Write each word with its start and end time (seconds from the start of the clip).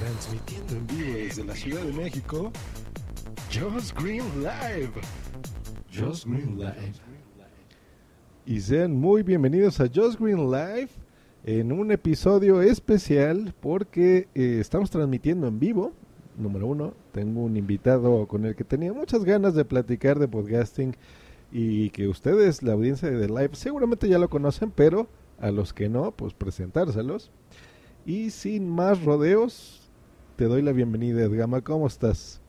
Transmitiendo 0.00 0.76
en 0.76 0.86
vivo 0.86 1.18
desde 1.18 1.44
la 1.44 1.54
Ciudad 1.54 1.82
de 1.82 1.92
México, 1.92 2.50
Just 3.52 3.94
Green 4.00 4.24
Live. 4.38 4.92
Just 5.92 6.24
Green 6.24 6.58
Live. 6.58 6.94
Y 8.46 8.60
sean 8.62 8.96
muy 8.96 9.22
bienvenidos 9.22 9.78
a 9.78 9.90
Just 9.94 10.18
Green 10.18 10.50
Live 10.50 10.88
en 11.44 11.70
un 11.70 11.92
episodio 11.92 12.62
especial 12.62 13.52
porque 13.60 14.28
eh, 14.34 14.56
estamos 14.58 14.88
transmitiendo 14.88 15.46
en 15.48 15.60
vivo. 15.60 15.92
Número 16.38 16.66
uno, 16.68 16.94
tengo 17.12 17.42
un 17.42 17.58
invitado 17.58 18.26
con 18.26 18.46
el 18.46 18.56
que 18.56 18.64
tenía 18.64 18.94
muchas 18.94 19.22
ganas 19.22 19.54
de 19.54 19.66
platicar 19.66 20.18
de 20.18 20.28
podcasting 20.28 20.96
y 21.52 21.90
que 21.90 22.08
ustedes, 22.08 22.62
la 22.62 22.72
audiencia 22.72 23.10
de 23.10 23.26
The 23.26 23.28
Live, 23.28 23.50
seguramente 23.52 24.08
ya 24.08 24.18
lo 24.18 24.30
conocen, 24.30 24.70
pero 24.70 25.08
a 25.38 25.50
los 25.50 25.74
que 25.74 25.90
no, 25.90 26.12
pues 26.12 26.32
presentárselos. 26.32 27.30
Y 28.06 28.30
sin 28.30 28.66
más 28.66 29.04
rodeos, 29.04 29.79
te 30.40 30.46
doy 30.46 30.62
la 30.62 30.72
bienvenida, 30.72 31.20
Edgama. 31.20 31.60
¿Cómo 31.60 31.86
estás? 31.86 32.40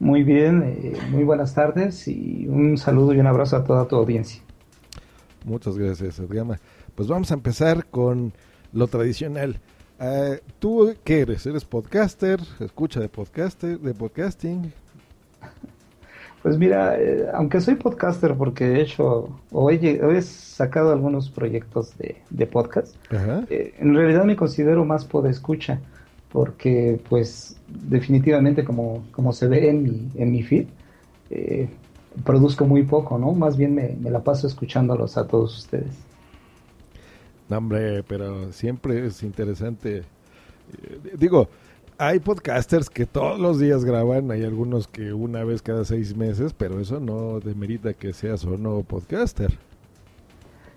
Muy 0.00 0.24
bien, 0.24 0.64
eh, 0.64 0.98
muy 1.12 1.22
buenas 1.22 1.54
tardes 1.54 2.08
y 2.08 2.48
un 2.48 2.76
saludo 2.76 3.14
y 3.14 3.20
un 3.20 3.28
abrazo 3.28 3.54
a 3.54 3.62
toda 3.62 3.86
tu 3.86 3.94
audiencia. 3.94 4.42
Muchas 5.44 5.78
gracias, 5.78 6.18
Edgama. 6.18 6.58
Pues 6.96 7.06
vamos 7.06 7.30
a 7.30 7.34
empezar 7.34 7.86
con 7.86 8.32
lo 8.72 8.88
tradicional. 8.88 9.60
Uh, 10.00 10.38
¿Tú 10.58 10.92
qué 11.04 11.20
eres? 11.20 11.46
¿Eres 11.46 11.64
podcaster? 11.64 12.40
¿Escucha 12.58 12.98
de 12.98 13.08
podcaster, 13.08 13.78
de 13.78 13.94
podcasting? 13.94 14.72
Pues 16.42 16.58
mira, 16.58 17.00
eh, 17.00 17.28
aunque 17.32 17.60
soy 17.60 17.76
podcaster 17.76 18.34
porque 18.34 18.64
he 18.64 18.80
hecho 18.80 19.38
o 19.52 19.70
he, 19.70 19.76
he 19.76 20.22
sacado 20.22 20.90
algunos 20.90 21.30
proyectos 21.30 21.96
de, 21.96 22.16
de 22.28 22.46
podcast, 22.48 22.96
eh, 23.12 23.72
en 23.78 23.94
realidad 23.94 24.24
me 24.24 24.34
considero 24.34 24.84
más 24.84 25.04
podescucha 25.04 25.78
porque 26.32 27.00
pues 27.08 27.56
definitivamente 27.68 28.64
como, 28.64 29.04
como 29.12 29.32
se 29.32 29.48
ve 29.48 29.68
en 29.68 29.82
mi, 29.82 30.08
en 30.14 30.30
mi 30.32 30.42
feed, 30.42 30.66
eh, 31.30 31.68
produzco 32.24 32.66
muy 32.66 32.82
poco, 32.84 33.18
¿no? 33.18 33.32
Más 33.32 33.56
bien 33.56 33.74
me, 33.74 33.96
me, 34.00 34.10
la 34.10 34.20
paso 34.20 34.46
escuchándolos 34.46 35.16
a 35.16 35.26
todos 35.26 35.58
ustedes. 35.58 35.94
No, 37.48 37.58
hombre, 37.58 38.02
pero 38.04 38.52
siempre 38.52 39.06
es 39.06 39.22
interesante. 39.22 40.04
digo, 41.18 41.48
hay 41.98 42.18
podcasters 42.18 42.88
que 42.88 43.04
todos 43.06 43.38
los 43.38 43.58
días 43.58 43.84
graban, 43.84 44.30
hay 44.30 44.44
algunos 44.44 44.88
que 44.88 45.12
una 45.12 45.44
vez 45.44 45.60
cada 45.60 45.84
seis 45.84 46.16
meses, 46.16 46.54
pero 46.56 46.80
eso 46.80 46.98
no 46.98 47.40
demerita 47.40 47.92
que 47.92 48.12
seas 48.12 48.44
o 48.44 48.56
no 48.56 48.82
podcaster. 48.82 49.52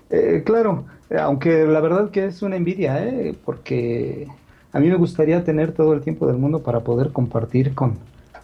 Eh, 0.09 0.43
claro, 0.45 0.85
aunque 1.17 1.65
la 1.65 1.79
verdad 1.79 2.11
que 2.11 2.25
es 2.25 2.41
una 2.41 2.55
envidia, 2.55 3.03
¿eh? 3.05 3.35
porque 3.45 4.27
a 4.73 4.79
mí 4.79 4.89
me 4.89 4.95
gustaría 4.95 5.43
tener 5.43 5.71
todo 5.71 5.93
el 5.93 6.01
tiempo 6.01 6.27
del 6.27 6.37
mundo 6.37 6.63
para 6.63 6.81
poder 6.81 7.11
compartir 7.11 7.73
con, 7.73 7.97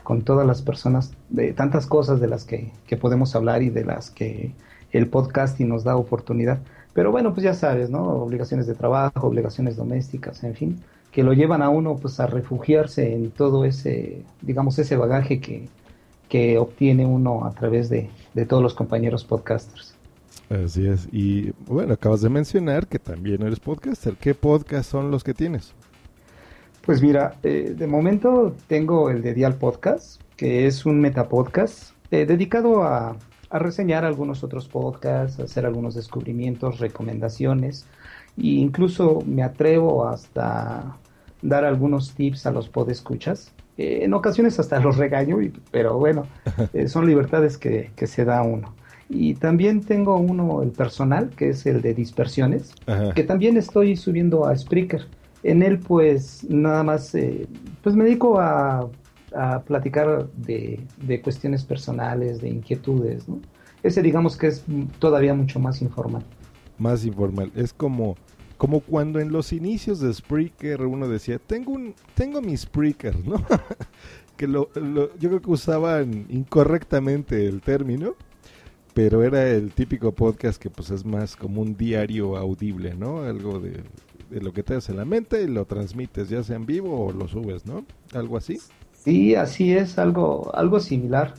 con 0.04 0.22
todas 0.22 0.48
las 0.48 0.62
personas 0.62 1.12
de 1.30 1.52
tantas 1.54 1.86
cosas 1.86 2.22
de 2.22 2.28
las 2.28 2.46
que, 2.46 2.72
que 2.88 2.96
podemos 2.96 3.36
hablar 3.36 3.62
y 3.64 3.70
de 3.70 3.84
las 3.84 4.10
que 4.10 4.54
el 4.92 5.08
podcasting 5.08 5.68
nos 5.68 5.84
da 5.84 5.98
oportunidad. 5.98 6.60
Pero 6.94 7.12
bueno, 7.12 7.34
pues 7.34 7.44
ya 7.44 7.54
sabes, 7.54 7.90
¿no? 7.90 8.04
Obligaciones 8.04 8.68
de 8.68 8.76
trabajo, 8.76 9.28
obligaciones 9.28 9.76
domésticas, 9.76 10.44
en 10.44 10.56
fin 10.56 10.80
que 11.12 11.24
lo 11.24 11.34
llevan 11.34 11.62
a 11.62 11.70
uno 11.70 11.98
pues 11.98 12.20
a 12.20 12.28
refugiarse 12.28 13.14
en 13.14 13.32
todo 13.32 13.66
ese, 13.66 14.24
digamos, 14.42 14.78
ese 14.80 14.96
bagaje 14.96 15.40
que, 15.40 15.68
que 16.28 16.58
obtiene 16.58 17.06
uno 17.06 17.46
a 17.46 17.52
través 17.52 17.90
de, 17.90 18.10
de, 18.34 18.46
todos 18.46 18.62
los 18.62 18.74
compañeros 18.74 19.24
podcasters. 19.24 19.96
Así 20.50 20.88
es. 20.88 21.08
Y 21.12 21.52
bueno, 21.68 21.94
acabas 21.94 22.22
de 22.22 22.30
mencionar 22.30 22.88
que 22.88 23.00
también 23.00 23.42
eres 23.42 23.60
podcaster. 23.60 24.16
¿Qué 24.16 24.34
podcast 24.34 24.90
son 24.90 25.12
los 25.12 25.24
que 25.24 25.34
tienes? 25.34 25.74
Pues 26.90 27.04
mira, 27.04 27.36
eh, 27.44 27.76
de 27.78 27.86
momento 27.86 28.56
tengo 28.66 29.12
el 29.12 29.22
de 29.22 29.36
Dial 29.36 29.54
Podcast, 29.54 30.20
que 30.36 30.66
es 30.66 30.88
un 30.88 31.00
metapodcast 31.00 31.92
eh, 32.10 32.26
dedicado 32.26 32.82
a, 32.82 33.16
a 33.52 33.60
reseñar 33.60 34.06
algunos 34.06 34.44
otros 34.44 34.68
podcasts, 34.68 35.40
hacer 35.40 35.68
algunos 35.68 35.94
descubrimientos, 35.94 36.80
recomendaciones, 36.80 37.86
e 38.40 38.58
incluso 38.58 39.20
me 39.28 39.44
atrevo 39.44 40.08
hasta 40.08 40.98
dar 41.44 41.64
algunos 41.64 42.16
tips 42.16 42.48
a 42.48 42.52
los 42.52 42.70
podescuchas. 42.70 43.54
Eh, 43.78 44.00
en 44.02 44.16
ocasiones 44.16 44.60
hasta 44.60 44.80
los 44.80 44.98
regaño, 44.98 45.38
pero 45.70 45.96
bueno, 46.00 46.26
eh, 46.74 46.88
son 46.88 47.06
libertades 47.06 47.60
que, 47.60 47.92
que, 47.96 48.08
se 48.08 48.26
da 48.26 48.42
uno. 48.42 48.74
Y 49.10 49.36
también 49.36 49.82
tengo 49.82 50.18
uno, 50.18 50.64
el 50.64 50.72
personal, 50.72 51.30
que 51.30 51.50
es 51.50 51.68
el 51.68 51.84
de 51.84 51.94
dispersiones, 51.94 52.74
que 53.14 53.24
también 53.24 53.58
estoy 53.58 53.96
subiendo 53.96 54.48
a 54.48 54.58
Spreaker. 54.58 55.06
En 55.44 55.64
él, 55.64 55.80
pues, 55.80 56.46
nada 56.50 56.84
más, 56.84 57.16
eh, 57.16 57.48
pues 57.82 57.96
me 57.96 58.04
dedico 58.04 58.40
a, 58.40 58.90
a 59.36 59.62
platicar 59.62 60.30
de, 60.34 60.82
de, 61.06 61.22
cuestiones 61.22 61.64
personales, 61.64 62.42
de 62.42 62.50
inquietudes, 62.50 63.28
¿no? 63.28 63.40
Ese 63.82 64.02
digamos 64.02 64.36
que 64.36 64.48
es 64.48 64.66
todavía 65.00 65.34
mucho 65.34 65.60
más 65.60 65.82
informal. 65.82 66.24
Más 66.78 67.06
informal. 67.06 67.52
Es 67.56 67.74
como 67.74 68.18
como 68.58 68.82
cuando 68.82 69.22
en 69.22 69.32
los 69.32 69.54
inicios 69.54 70.02
de 70.02 70.14
Spreaker 70.14 70.82
uno 70.82 71.08
decía, 71.08 71.40
tengo 71.40 71.72
un 71.72 71.96
tengo 72.14 72.42
mi 72.42 72.58
Spreaker, 72.58 73.26
¿no? 73.26 73.42
que 74.36 74.48
lo, 74.48 74.70
lo, 74.76 75.18
yo 75.18 75.30
creo 75.30 75.42
que 75.42 75.52
usaban 75.52 76.26
incorrectamente 76.30 77.46
el 77.46 77.62
término, 77.62 78.16
pero 78.94 79.24
era 79.24 79.48
el 79.48 79.72
típico 79.72 80.12
podcast 80.12 80.62
que 80.62 80.70
pues 80.70 80.90
es 80.90 81.06
más 81.06 81.38
como 81.38 81.62
un 81.62 81.78
diario 81.78 82.36
audible, 82.36 82.96
¿no? 82.96 83.22
Algo 83.24 83.62
de, 83.62 83.82
lo 84.32 84.54
que 84.54 84.64
te 84.64 84.76
en 84.76 84.98
la 84.98 85.06
mente 85.06 85.44
y 85.44 85.48
lo 85.48 85.66
transmites, 85.66 86.30
ya 86.30 86.44
sea 86.44 86.56
en 86.56 86.66
vivo 86.66 87.06
o 87.06 87.12
lo 87.12 87.28
subes, 87.28 87.66
¿no? 87.66 87.86
Algo 88.14 88.38
así. 88.38 88.60
Sí, 88.94 89.36
así 89.36 89.74
es, 89.74 89.98
algo, 89.98 90.52
algo 90.56 90.80
similar. 90.80 91.34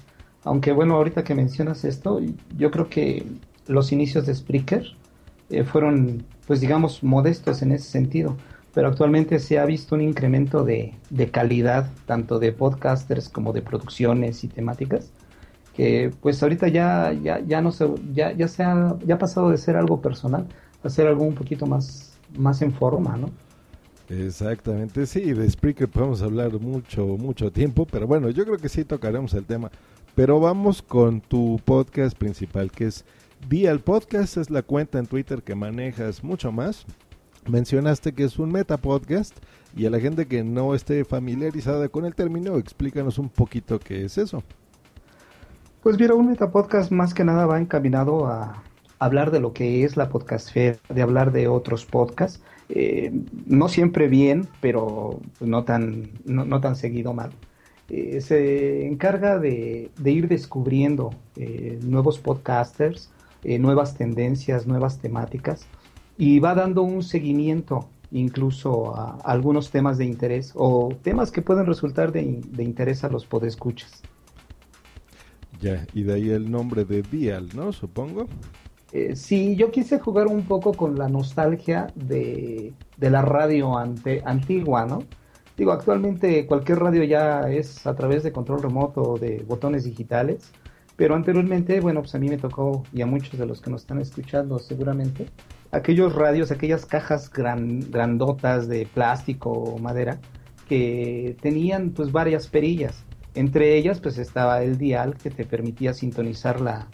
Aunque 0.44 0.72
bueno, 0.72 0.96
ahorita 0.96 1.24
que 1.24 1.34
mencionas 1.34 1.84
esto, 1.84 2.20
yo 2.56 2.70
creo 2.70 2.88
que 2.88 3.26
los 3.66 3.92
inicios 3.92 4.26
de 4.26 4.34
Spreaker 4.34 4.84
eh, 5.50 5.64
fueron 5.64 6.24
pues 6.50 6.60
digamos, 6.60 7.04
modestos 7.04 7.62
en 7.62 7.70
ese 7.70 7.88
sentido. 7.88 8.36
Pero 8.74 8.88
actualmente 8.88 9.38
se 9.38 9.60
ha 9.60 9.64
visto 9.64 9.94
un 9.94 10.00
incremento 10.00 10.64
de, 10.64 10.94
de 11.08 11.30
calidad, 11.30 11.88
tanto 12.06 12.40
de 12.40 12.50
podcasters 12.50 13.28
como 13.28 13.52
de 13.52 13.62
producciones 13.62 14.42
y 14.42 14.48
temáticas, 14.48 15.12
que 15.76 16.10
pues 16.20 16.42
ahorita 16.42 16.66
ya, 16.66 17.12
ya, 17.12 17.38
ya 17.38 17.60
no 17.60 17.70
se, 17.70 17.88
ya, 18.12 18.32
ya 18.32 18.48
se 18.48 18.64
ha, 18.64 18.96
ya 19.06 19.14
ha 19.14 19.18
pasado 19.18 19.50
de 19.50 19.58
ser 19.58 19.76
algo 19.76 20.00
personal 20.00 20.48
a 20.82 20.88
ser 20.88 21.06
algo 21.06 21.22
un 21.22 21.36
poquito 21.36 21.66
más, 21.66 22.09
más 22.36 22.62
en 22.62 22.72
forma, 22.72 23.16
¿no? 23.16 23.30
Exactamente, 24.08 25.06
sí, 25.06 25.32
de 25.32 25.48
Spreaker 25.48 25.88
podemos 25.88 26.20
hablar 26.22 26.58
mucho, 26.60 27.06
mucho 27.06 27.52
tiempo, 27.52 27.86
pero 27.86 28.06
bueno, 28.08 28.28
yo 28.30 28.44
creo 28.44 28.58
que 28.58 28.68
sí 28.68 28.84
tocaremos 28.84 29.34
el 29.34 29.44
tema. 29.44 29.70
Pero 30.16 30.40
vamos 30.40 30.82
con 30.82 31.20
tu 31.20 31.60
podcast 31.64 32.18
principal, 32.18 32.72
que 32.72 32.86
es 32.86 33.04
Vía 33.48 33.70
el 33.70 33.80
podcast 33.80 34.36
es 34.36 34.50
la 34.50 34.62
cuenta 34.62 34.98
en 34.98 35.06
Twitter 35.06 35.42
que 35.42 35.54
manejas 35.54 36.22
mucho 36.22 36.52
más. 36.52 36.84
Mencionaste 37.48 38.12
que 38.12 38.24
es 38.24 38.38
un 38.38 38.52
meta 38.52 38.76
podcast 38.76 39.34
y 39.74 39.86
a 39.86 39.90
la 39.90 39.98
gente 39.98 40.26
que 40.26 40.44
no 40.44 40.74
esté 40.74 41.04
familiarizada 41.04 41.88
con 41.88 42.04
el 42.04 42.14
término, 42.14 42.58
explícanos 42.58 43.18
un 43.18 43.28
poquito 43.30 43.78
qué 43.78 44.04
es 44.04 44.18
eso. 44.18 44.42
Pues 45.82 45.98
mira, 45.98 46.14
un 46.14 46.28
meta 46.28 46.50
podcast 46.50 46.92
más 46.92 47.14
que 47.14 47.24
nada 47.24 47.46
va 47.46 47.58
encaminado 47.58 48.26
a 48.26 48.62
hablar 49.00 49.32
de 49.32 49.40
lo 49.40 49.52
que 49.52 49.82
es 49.84 49.96
la 49.96 50.08
podcastfera, 50.08 50.78
de 50.88 51.02
hablar 51.02 51.32
de 51.32 51.48
otros 51.48 51.84
podcasts, 51.84 52.40
eh, 52.68 53.10
no 53.46 53.68
siempre 53.68 54.06
bien, 54.06 54.46
pero 54.60 55.18
no 55.40 55.64
tan, 55.64 56.10
no, 56.24 56.44
no 56.44 56.60
tan 56.60 56.76
seguido 56.76 57.12
mal. 57.12 57.32
Eh, 57.88 58.20
se 58.20 58.86
encarga 58.86 59.40
de, 59.40 59.90
de 59.98 60.10
ir 60.12 60.28
descubriendo 60.28 61.10
eh, 61.34 61.80
nuevos 61.82 62.20
podcasters, 62.20 63.10
eh, 63.42 63.58
nuevas 63.58 63.96
tendencias, 63.96 64.66
nuevas 64.68 64.98
temáticas 64.98 65.66
y 66.16 66.38
va 66.38 66.54
dando 66.54 66.82
un 66.82 67.02
seguimiento 67.02 67.88
incluso 68.12 68.94
a, 68.94 69.18
algunos 69.24 69.70
temas 69.70 69.98
de 69.98 70.04
interés 70.04 70.52
o 70.54 70.94
temas 71.02 71.32
que 71.32 71.42
pueden 71.42 71.66
resultar 71.66 72.12
de, 72.12 72.40
de 72.46 72.62
interés 72.62 73.02
a 73.02 73.08
los 73.08 73.26
podescuchas. 73.26 74.02
Ya, 75.60 75.84
y 75.92 76.04
de 76.04 76.14
ahí 76.14 76.30
el 76.30 76.48
nombre 76.48 76.84
de 76.84 77.02
Dial, 77.02 77.48
¿no? 77.56 77.72
Supongo. 77.72 78.28
Eh, 78.92 79.14
sí, 79.14 79.54
yo 79.56 79.70
quise 79.70 80.00
jugar 80.00 80.26
un 80.26 80.42
poco 80.42 80.72
con 80.72 80.98
la 80.98 81.08
nostalgia 81.08 81.86
de, 81.94 82.72
de 82.96 83.10
la 83.10 83.22
radio 83.22 83.78
ante, 83.78 84.20
antigua, 84.24 84.84
¿no? 84.84 85.04
Digo, 85.56 85.72
actualmente 85.72 86.46
cualquier 86.46 86.78
radio 86.78 87.04
ya 87.04 87.42
es 87.50 87.86
a 87.86 87.94
través 87.94 88.22
de 88.22 88.32
control 88.32 88.62
remoto 88.62 89.02
o 89.02 89.18
de 89.18 89.44
botones 89.46 89.84
digitales, 89.84 90.50
pero 90.96 91.14
anteriormente, 91.14 91.80
bueno, 91.80 92.00
pues 92.00 92.14
a 92.14 92.18
mí 92.18 92.28
me 92.28 92.38
tocó, 92.38 92.82
y 92.92 93.02
a 93.02 93.06
muchos 93.06 93.38
de 93.38 93.46
los 93.46 93.60
que 93.60 93.70
nos 93.70 93.82
están 93.82 94.00
escuchando 94.00 94.58
seguramente, 94.58 95.26
aquellos 95.70 96.14
radios, 96.14 96.50
aquellas 96.50 96.84
cajas 96.86 97.30
grandotas 97.30 98.68
de 98.68 98.86
plástico 98.92 99.50
o 99.50 99.78
madera 99.78 100.18
que 100.68 101.36
tenían 101.40 101.90
pues 101.90 102.10
varias 102.12 102.48
perillas. 102.48 103.04
Entre 103.34 103.76
ellas 103.76 104.00
pues 104.00 104.18
estaba 104.18 104.62
el 104.62 104.78
dial 104.78 105.14
que 105.16 105.30
te 105.30 105.44
permitía 105.44 105.94
sintonizar 105.94 106.60
la, 106.60 106.88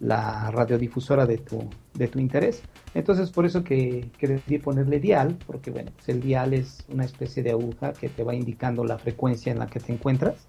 la 0.00 0.50
radiodifusora 0.50 1.26
de 1.26 1.38
tu, 1.38 1.68
de 1.94 2.08
tu 2.08 2.18
interés. 2.18 2.62
Entonces 2.94 3.30
por 3.30 3.46
eso 3.46 3.62
que, 3.62 4.10
que 4.18 4.26
decidí 4.26 4.58
ponerle 4.58 4.98
dial, 4.98 5.38
porque 5.46 5.70
bueno, 5.70 5.92
pues, 5.94 6.08
el 6.08 6.20
dial 6.20 6.54
es 6.54 6.84
una 6.88 7.04
especie 7.04 7.42
de 7.42 7.50
aguja 7.50 7.92
que 7.92 8.08
te 8.08 8.24
va 8.24 8.34
indicando 8.34 8.82
la 8.84 8.98
frecuencia 8.98 9.52
en 9.52 9.58
la 9.58 9.66
que 9.66 9.78
te 9.78 9.92
encuentras. 9.92 10.46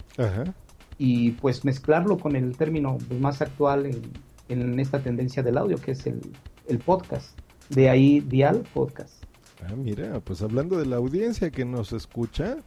Y 0.97 1.31
pues 1.31 1.65
mezclarlo 1.65 2.17
con 2.17 2.35
el 2.35 2.55
término 2.55 2.97
más 3.19 3.41
actual 3.41 3.87
en, 3.87 4.01
en, 4.49 4.79
esta 4.79 4.99
tendencia 4.99 5.43
del 5.43 5.57
audio, 5.57 5.77
que 5.77 5.91
es 5.91 6.05
el, 6.05 6.21
el 6.67 6.79
podcast. 6.79 7.37
De 7.69 7.89
ahí 7.89 8.19
Dial 8.19 8.63
Podcast. 8.73 9.23
Ah, 9.63 9.75
mira, 9.75 10.19
pues 10.19 10.41
hablando 10.41 10.77
de 10.77 10.85
la 10.85 10.97
audiencia 10.97 11.51
que 11.51 11.65
nos 11.65 11.93
escucha, 11.93 12.57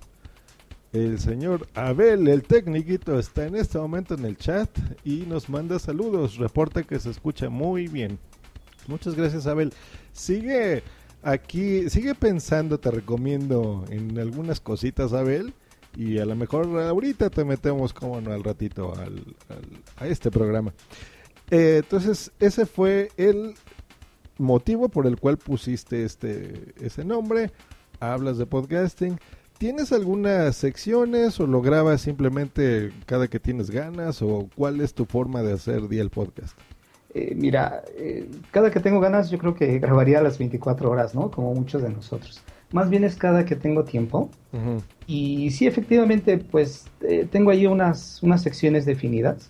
el 0.94 1.18
señor 1.18 1.66
Abel, 1.74 2.28
el 2.28 2.44
técnico, 2.44 3.18
está 3.18 3.46
en 3.46 3.56
este 3.56 3.78
momento 3.78 4.14
en 4.14 4.24
el 4.24 4.36
chat 4.36 4.70
y 5.04 5.24
nos 5.26 5.48
manda 5.48 5.80
saludos. 5.80 6.36
Reporta 6.36 6.84
que 6.84 7.00
se 7.00 7.10
escucha 7.10 7.50
muy 7.50 7.88
bien. 7.88 8.20
Muchas 8.86 9.16
gracias, 9.16 9.48
Abel. 9.48 9.72
Sigue 10.12 10.84
aquí, 11.24 11.90
sigue 11.90 12.14
pensando, 12.14 12.78
te 12.78 12.92
recomiendo 12.92 13.84
en 13.90 14.16
algunas 14.20 14.60
cositas, 14.60 15.12
Abel. 15.12 15.52
Y 15.96 16.18
a 16.18 16.26
lo 16.26 16.36
mejor 16.36 16.66
ahorita 16.80 17.28
te 17.28 17.44
metemos, 17.44 17.92
como 17.92 18.20
no, 18.20 18.32
al 18.32 18.44
ratito 18.44 18.94
al, 18.96 19.20
a 19.96 20.06
este 20.06 20.30
programa. 20.30 20.74
Eh, 21.50 21.80
entonces, 21.82 22.30
ese 22.38 22.66
fue 22.66 23.08
el 23.16 23.54
motivo 24.38 24.88
por 24.88 25.08
el 25.08 25.18
cual 25.18 25.38
pusiste 25.38 26.04
este 26.04 26.72
ese 26.80 27.04
nombre, 27.04 27.50
hablas 27.98 28.38
de 28.38 28.46
podcasting. 28.46 29.18
¿Tienes 29.64 29.92
algunas 29.92 30.56
secciones 30.56 31.40
o 31.40 31.46
lo 31.46 31.62
grabas 31.62 32.02
simplemente 32.02 32.92
cada 33.06 33.28
que 33.28 33.40
tienes 33.40 33.70
ganas 33.70 34.20
o 34.20 34.50
cuál 34.54 34.82
es 34.82 34.92
tu 34.92 35.06
forma 35.06 35.42
de 35.42 35.54
hacer 35.54 35.88
día 35.88 36.02
el 36.02 36.10
podcast? 36.10 36.54
Eh, 37.14 37.32
mira, 37.34 37.82
eh, 37.96 38.28
cada 38.50 38.70
que 38.70 38.78
tengo 38.80 39.00
ganas 39.00 39.30
yo 39.30 39.38
creo 39.38 39.54
que 39.54 39.78
grabaría 39.78 40.20
las 40.20 40.36
24 40.36 40.90
horas, 40.90 41.14
¿no? 41.14 41.30
Como 41.30 41.54
muchos 41.54 41.80
de 41.80 41.88
nosotros. 41.88 42.42
Más 42.72 42.90
bien 42.90 43.04
es 43.04 43.16
cada 43.16 43.46
que 43.46 43.56
tengo 43.56 43.84
tiempo. 43.84 44.28
Y 45.06 45.50
sí, 45.50 45.66
efectivamente, 45.66 46.36
pues 46.36 46.84
eh, 47.00 47.26
tengo 47.30 47.50
ahí 47.50 47.66
unas, 47.66 48.22
unas 48.22 48.42
secciones 48.42 48.84
definidas. 48.84 49.48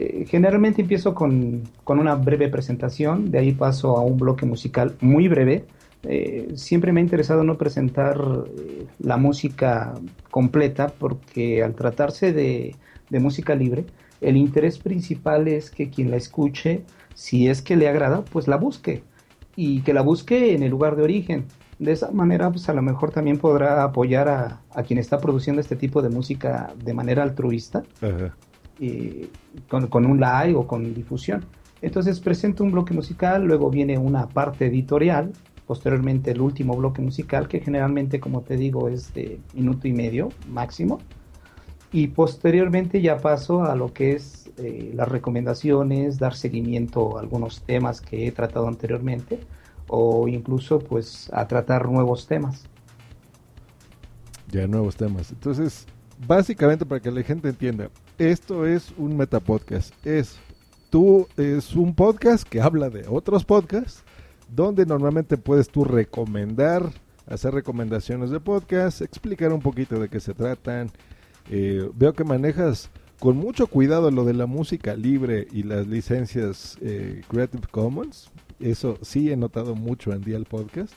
Eh, 0.00 0.24
generalmente 0.28 0.82
empiezo 0.82 1.16
con, 1.16 1.64
una 1.84 2.14
breve 2.14 2.48
presentación, 2.48 3.32
de 3.32 3.40
ahí 3.40 3.50
paso 3.50 3.96
a 3.96 4.02
un 4.02 4.18
bloque 4.18 4.46
musical 4.46 4.94
muy 5.00 5.26
breve. 5.26 5.64
Eh, 6.04 6.52
siempre 6.54 6.92
me 6.92 7.00
ha 7.00 7.02
interesado 7.02 7.42
no 7.42 7.58
presentar 7.58 8.20
eh, 8.56 8.86
la 9.00 9.16
música 9.16 9.94
completa 10.30 10.88
porque 10.88 11.62
al 11.62 11.74
tratarse 11.74 12.32
de, 12.32 12.76
música 13.10 13.54
libre, 13.54 13.84
el 14.20 14.36
interés 14.36 14.78
principal 14.78 15.48
es 15.48 15.70
que 15.70 15.90
quien 15.90 16.10
la 16.10 16.16
escuche, 16.16 16.84
si 17.14 17.48
es 17.48 17.62
que 17.62 17.76
le 17.76 17.88
agrada, 17.88 18.24
pues 18.24 18.46
la 18.46 18.56
busque 18.56 19.02
y 19.56 19.80
que 19.80 19.92
la 19.92 20.02
busque 20.02 20.54
en 20.54 20.62
el 20.62 20.70
lugar 20.70 20.96
de 20.96 21.02
origen. 21.02 21.46
De 21.78 21.92
esa 21.92 22.10
manera, 22.10 22.50
pues 22.50 22.68
a 22.68 22.74
lo 22.74 22.82
mejor 22.82 23.12
también 23.12 23.38
podrá 23.38 23.84
apoyar 23.84 24.28
a, 24.28 24.82
quien 24.82 24.98
está 24.98 25.18
produciendo 25.18 25.60
este 25.60 25.76
tipo 25.76 26.02
de 26.02 26.08
música 26.08 26.74
de 26.84 26.92
manera 26.92 27.22
altruista 27.22 27.84
con, 29.68 30.06
un 30.06 30.20
live 30.20 30.56
o 30.56 30.66
con 30.66 30.94
difusión. 30.94 31.44
Entonces 31.80 32.20
presento 32.20 32.64
un 32.64 32.72
bloque 32.72 32.94
musical, 32.94 33.44
luego 33.44 33.70
viene 33.70 33.98
una 33.98 34.28
parte 34.28 34.66
editorial, 34.66 35.32
posteriormente 35.68 36.30
el 36.30 36.40
último 36.40 36.74
bloque 36.74 37.02
musical, 37.02 37.46
que 37.46 37.60
generalmente, 37.60 38.20
como 38.20 38.40
te 38.40 38.56
digo, 38.56 38.88
es 38.88 39.12
de 39.12 39.38
minuto 39.52 39.86
y 39.86 39.92
medio 39.92 40.30
máximo. 40.48 40.98
Y 41.92 42.08
posteriormente 42.08 43.02
ya 43.02 43.18
paso 43.18 43.64
a 43.64 43.76
lo 43.76 43.92
que 43.92 44.12
es 44.12 44.50
eh, 44.56 44.92
las 44.94 45.08
recomendaciones, 45.08 46.18
dar 46.18 46.34
seguimiento 46.34 47.18
a 47.18 47.20
algunos 47.20 47.60
temas 47.62 48.00
que 48.00 48.26
he 48.26 48.32
tratado 48.32 48.66
anteriormente 48.66 49.40
o 49.88 50.26
incluso 50.26 50.78
pues 50.78 51.30
a 51.34 51.46
tratar 51.46 51.86
nuevos 51.86 52.26
temas. 52.26 52.64
Ya 54.50 54.66
nuevos 54.66 54.96
temas. 54.96 55.30
Entonces, 55.32 55.86
básicamente 56.26 56.86
para 56.86 57.02
que 57.02 57.10
la 57.10 57.22
gente 57.22 57.50
entienda, 57.50 57.90
esto 58.16 58.66
es 58.66 58.94
un 58.96 59.18
metapodcast. 59.18 59.94
Es 60.06 60.38
tú 60.88 61.28
es 61.36 61.76
un 61.76 61.94
podcast 61.94 62.48
que 62.48 62.62
habla 62.62 62.88
de 62.88 63.06
otros 63.06 63.44
podcasts 63.44 64.02
donde 64.54 64.86
normalmente 64.86 65.36
puedes 65.36 65.68
tú 65.68 65.84
recomendar, 65.84 66.90
hacer 67.26 67.54
recomendaciones 67.54 68.30
de 68.30 68.40
podcast, 68.40 69.02
explicar 69.02 69.52
un 69.52 69.60
poquito 69.60 69.98
de 70.00 70.08
qué 70.08 70.20
se 70.20 70.34
tratan. 70.34 70.90
Eh, 71.50 71.88
veo 71.94 72.12
que 72.12 72.24
manejas 72.24 72.90
con 73.18 73.36
mucho 73.36 73.66
cuidado 73.66 74.10
lo 74.10 74.24
de 74.24 74.34
la 74.34 74.46
música 74.46 74.94
libre 74.94 75.48
y 75.52 75.62
las 75.62 75.86
licencias 75.86 76.78
eh, 76.80 77.22
Creative 77.28 77.66
Commons. 77.70 78.30
Eso 78.60 78.98
sí 79.02 79.30
he 79.30 79.36
notado 79.36 79.74
mucho 79.74 80.12
en 80.12 80.22
día 80.22 80.36
el 80.36 80.44
podcast. 80.44 80.92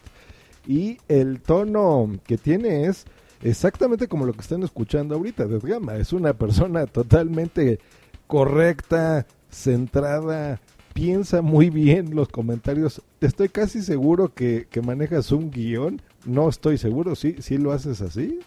Y 0.68 0.98
el 1.08 1.42
tono 1.42 2.10
que 2.26 2.38
tiene 2.38 2.86
es 2.86 3.06
exactamente 3.42 4.08
como 4.08 4.26
lo 4.26 4.34
que 4.34 4.42
están 4.42 4.64
escuchando 4.64 5.16
ahorita 5.16 5.46
de 5.46 5.60
Gama. 5.60 5.96
Es 5.96 6.14
una 6.14 6.34
persona 6.38 6.86
totalmente 6.86 7.80
correcta, 8.28 9.26
centrada, 9.50 10.62
piensa 10.94 11.42
muy 11.42 11.70
bien 11.70 12.16
los 12.16 12.30
comentarios. 12.30 13.02
Estoy 13.20 13.50
casi 13.50 13.82
seguro 13.82 14.34
que, 14.34 14.68
manejas 14.84 15.32
un 15.32 15.52
guion. 15.52 16.02
No 16.26 16.50
estoy 16.50 16.78
seguro, 16.78 17.16
¿sí, 17.16 17.36
¿sí 17.40 17.58
lo 17.58 17.72
haces 17.72 18.02
así? 18.02 18.40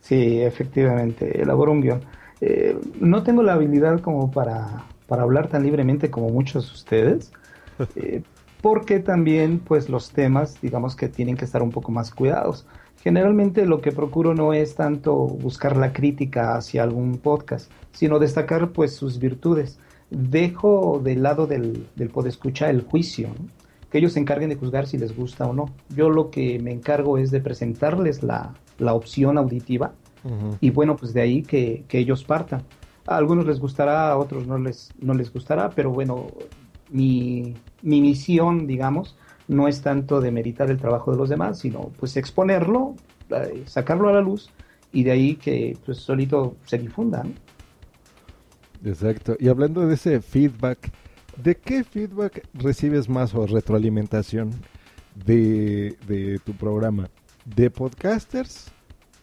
Sí, 0.00 0.40
efectivamente, 0.40 1.42
elaboro 1.42 1.72
un 1.72 1.80
guion. 1.80 2.00
Eh, 2.40 2.78
no 3.00 3.22
tengo 3.22 3.42
la 3.42 3.54
habilidad 3.54 4.00
como 4.00 4.30
para, 4.30 4.84
para 5.06 5.22
hablar 5.22 5.48
tan 5.48 5.64
libremente 5.64 6.10
como 6.10 6.30
muchos 6.30 6.66
de 6.66 6.72
ustedes, 6.72 7.32
eh, 7.96 8.22
porque 8.62 9.00
también 9.00 9.58
pues 9.58 9.88
los 9.88 10.10
temas 10.10 10.60
digamos 10.60 10.96
que 10.96 11.08
tienen 11.08 11.36
que 11.36 11.44
estar 11.44 11.62
un 11.62 11.70
poco 11.70 11.92
más 11.92 12.10
cuidados. 12.12 12.66
Generalmente 13.02 13.64
lo 13.64 13.80
que 13.80 13.92
procuro 13.92 14.34
no 14.34 14.52
es 14.52 14.74
tanto 14.74 15.14
buscar 15.14 15.76
la 15.76 15.92
crítica 15.92 16.56
hacia 16.56 16.82
algún 16.82 17.18
podcast, 17.18 17.70
sino 17.92 18.18
destacar 18.18 18.70
pues 18.70 18.94
sus 18.94 19.18
virtudes. 19.18 19.78
Dejo 20.10 21.00
del 21.02 21.22
lado 21.22 21.46
del, 21.46 21.86
del 21.96 22.08
podescucha 22.10 22.70
el 22.70 22.82
juicio, 22.82 23.28
que 23.90 23.98
ellos 23.98 24.12
se 24.12 24.20
encarguen 24.20 24.50
de 24.50 24.56
juzgar 24.56 24.86
si 24.86 24.98
les 24.98 25.16
gusta 25.16 25.46
o 25.46 25.52
no. 25.52 25.66
Yo 25.94 26.10
lo 26.10 26.30
que 26.30 26.58
me 26.58 26.72
encargo 26.72 27.18
es 27.18 27.30
de 27.30 27.40
presentarles 27.40 28.22
la, 28.22 28.54
la 28.78 28.94
opción 28.94 29.38
auditiva 29.38 29.92
y 30.60 30.70
bueno, 30.70 30.96
pues 30.96 31.14
de 31.14 31.20
ahí 31.20 31.42
que, 31.42 31.84
que, 31.88 31.98
ellos 31.98 32.24
partan. 32.24 32.62
A 33.06 33.16
algunos 33.16 33.46
les 33.46 33.60
gustará, 33.60 34.10
a 34.10 34.18
otros 34.18 34.46
no 34.46 34.58
les, 34.58 34.90
no 35.00 35.14
les 35.14 35.32
gustará, 35.32 35.70
pero 35.70 35.90
bueno, 35.90 36.26
mi, 36.90 37.54
mi 37.82 38.00
misión, 38.00 38.66
digamos, 38.66 39.16
no 39.46 39.68
es 39.68 39.80
tanto 39.80 40.20
de 40.20 40.30
meritar 40.30 40.70
el 40.70 40.78
trabajo 40.78 41.12
de 41.12 41.16
los 41.16 41.28
demás, 41.28 41.58
sino 41.60 41.90
pues 41.98 42.16
exponerlo, 42.16 42.94
eh, 43.30 43.62
sacarlo 43.66 44.08
a 44.08 44.12
la 44.12 44.20
luz 44.20 44.50
y 44.92 45.04
de 45.04 45.12
ahí 45.12 45.36
que 45.36 45.76
pues 45.84 45.98
solito 45.98 46.56
se 46.64 46.78
difunda. 46.78 47.24
Exacto. 48.84 49.36
Y 49.38 49.48
hablando 49.48 49.86
de 49.86 49.94
ese 49.94 50.20
feedback, 50.20 50.90
¿de 51.36 51.56
qué 51.56 51.84
feedback 51.84 52.46
recibes 52.54 53.08
más 53.08 53.34
o 53.34 53.46
retroalimentación 53.46 54.50
de, 55.14 55.96
de 56.06 56.38
tu 56.44 56.52
programa? 56.52 57.08
¿De 57.44 57.70
podcasters 57.70 58.70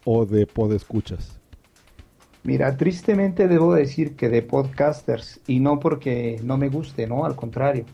o 0.04 0.26
de 0.26 0.46
podescuchas? 0.46 1.38
Mira, 2.42 2.76
tristemente 2.76 3.48
debo 3.48 3.74
decir 3.74 4.14
que 4.14 4.28
de 4.28 4.42
podcasters 4.42 5.40
y 5.46 5.58
no 5.60 5.80
porque 5.80 6.40
no 6.44 6.56
me 6.56 6.68
guste, 6.68 7.06
¿no? 7.06 7.24
Al 7.24 7.34
contrario 7.34 7.84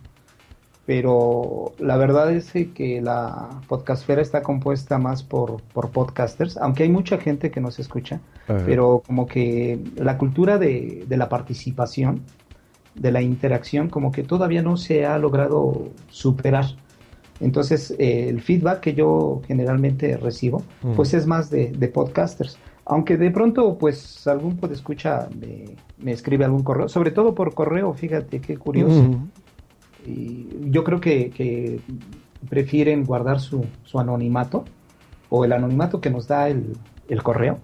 pero 0.85 1.73
la 1.79 1.97
verdad 1.97 2.33
es 2.33 2.53
que 2.75 3.01
la 3.01 3.61
podcastfera 3.69 4.21
está 4.21 4.43
compuesta 4.43 4.99
más 4.99 5.23
por, 5.23 5.63
por 5.63 5.91
podcasters, 5.91 6.57
aunque 6.57 6.83
hay 6.83 6.89
mucha 6.89 7.19
gente 7.19 7.51
que 7.51 7.61
nos 7.61 7.79
escucha, 7.79 8.21
pero 8.47 9.03
como 9.07 9.27
que 9.27 9.79
la 9.97 10.19
cultura 10.19 10.59
de, 10.59 11.05
de, 11.07 11.17
la 11.17 11.29
participación, 11.29 12.23
de 12.97 13.13
la 13.13 13.23
interacción, 13.23 13.89
como 13.89 14.11
que 14.11 14.25
todavía 14.25 14.63
no 14.63 14.77
se 14.77 15.07
ha 15.07 15.19
logrado 15.19 15.91
superar. 16.09 16.67
Entonces, 17.41 17.95
eh, 17.99 18.29
el 18.29 18.41
feedback 18.41 18.81
que 18.81 18.95
yo 18.95 19.41
generalmente 19.47 20.17
recibo, 20.17 20.63
pues 20.97 21.15
es 21.15 21.27
más 21.27 21.49
de, 21.49 21.71
de, 21.71 21.89
podcasters. 21.89 22.59
Aunque 22.85 23.17
de 23.17 23.31
pronto, 23.31 23.79
pues 23.79 24.27
algún 24.27 24.57
podescucha 24.57 25.29
me, 25.41 25.77
me 25.99 26.13
escribe 26.13 26.45
algún 26.45 26.65
correo, 26.65 26.89
sobre 26.89 27.13
todo 27.13 27.35
por 27.35 27.55
correo, 27.55 27.95
fíjate 27.95 28.41
qué 28.41 28.57
curioso. 28.57 29.17
Y 30.07 30.49
yo 30.71 30.85
creo 30.85 31.01
que, 31.01 31.81
prefieren 32.49 33.05
guardar 33.05 33.41
su, 33.41 33.65
su, 33.85 34.01
anonimato 34.01 34.65
o 35.29 35.45
el 35.45 35.53
anonimato 35.53 36.01
que 36.01 36.11
nos 36.11 36.27
da 36.27 36.49
el, 36.49 36.73
el 37.09 37.23
correo. 37.23 37.59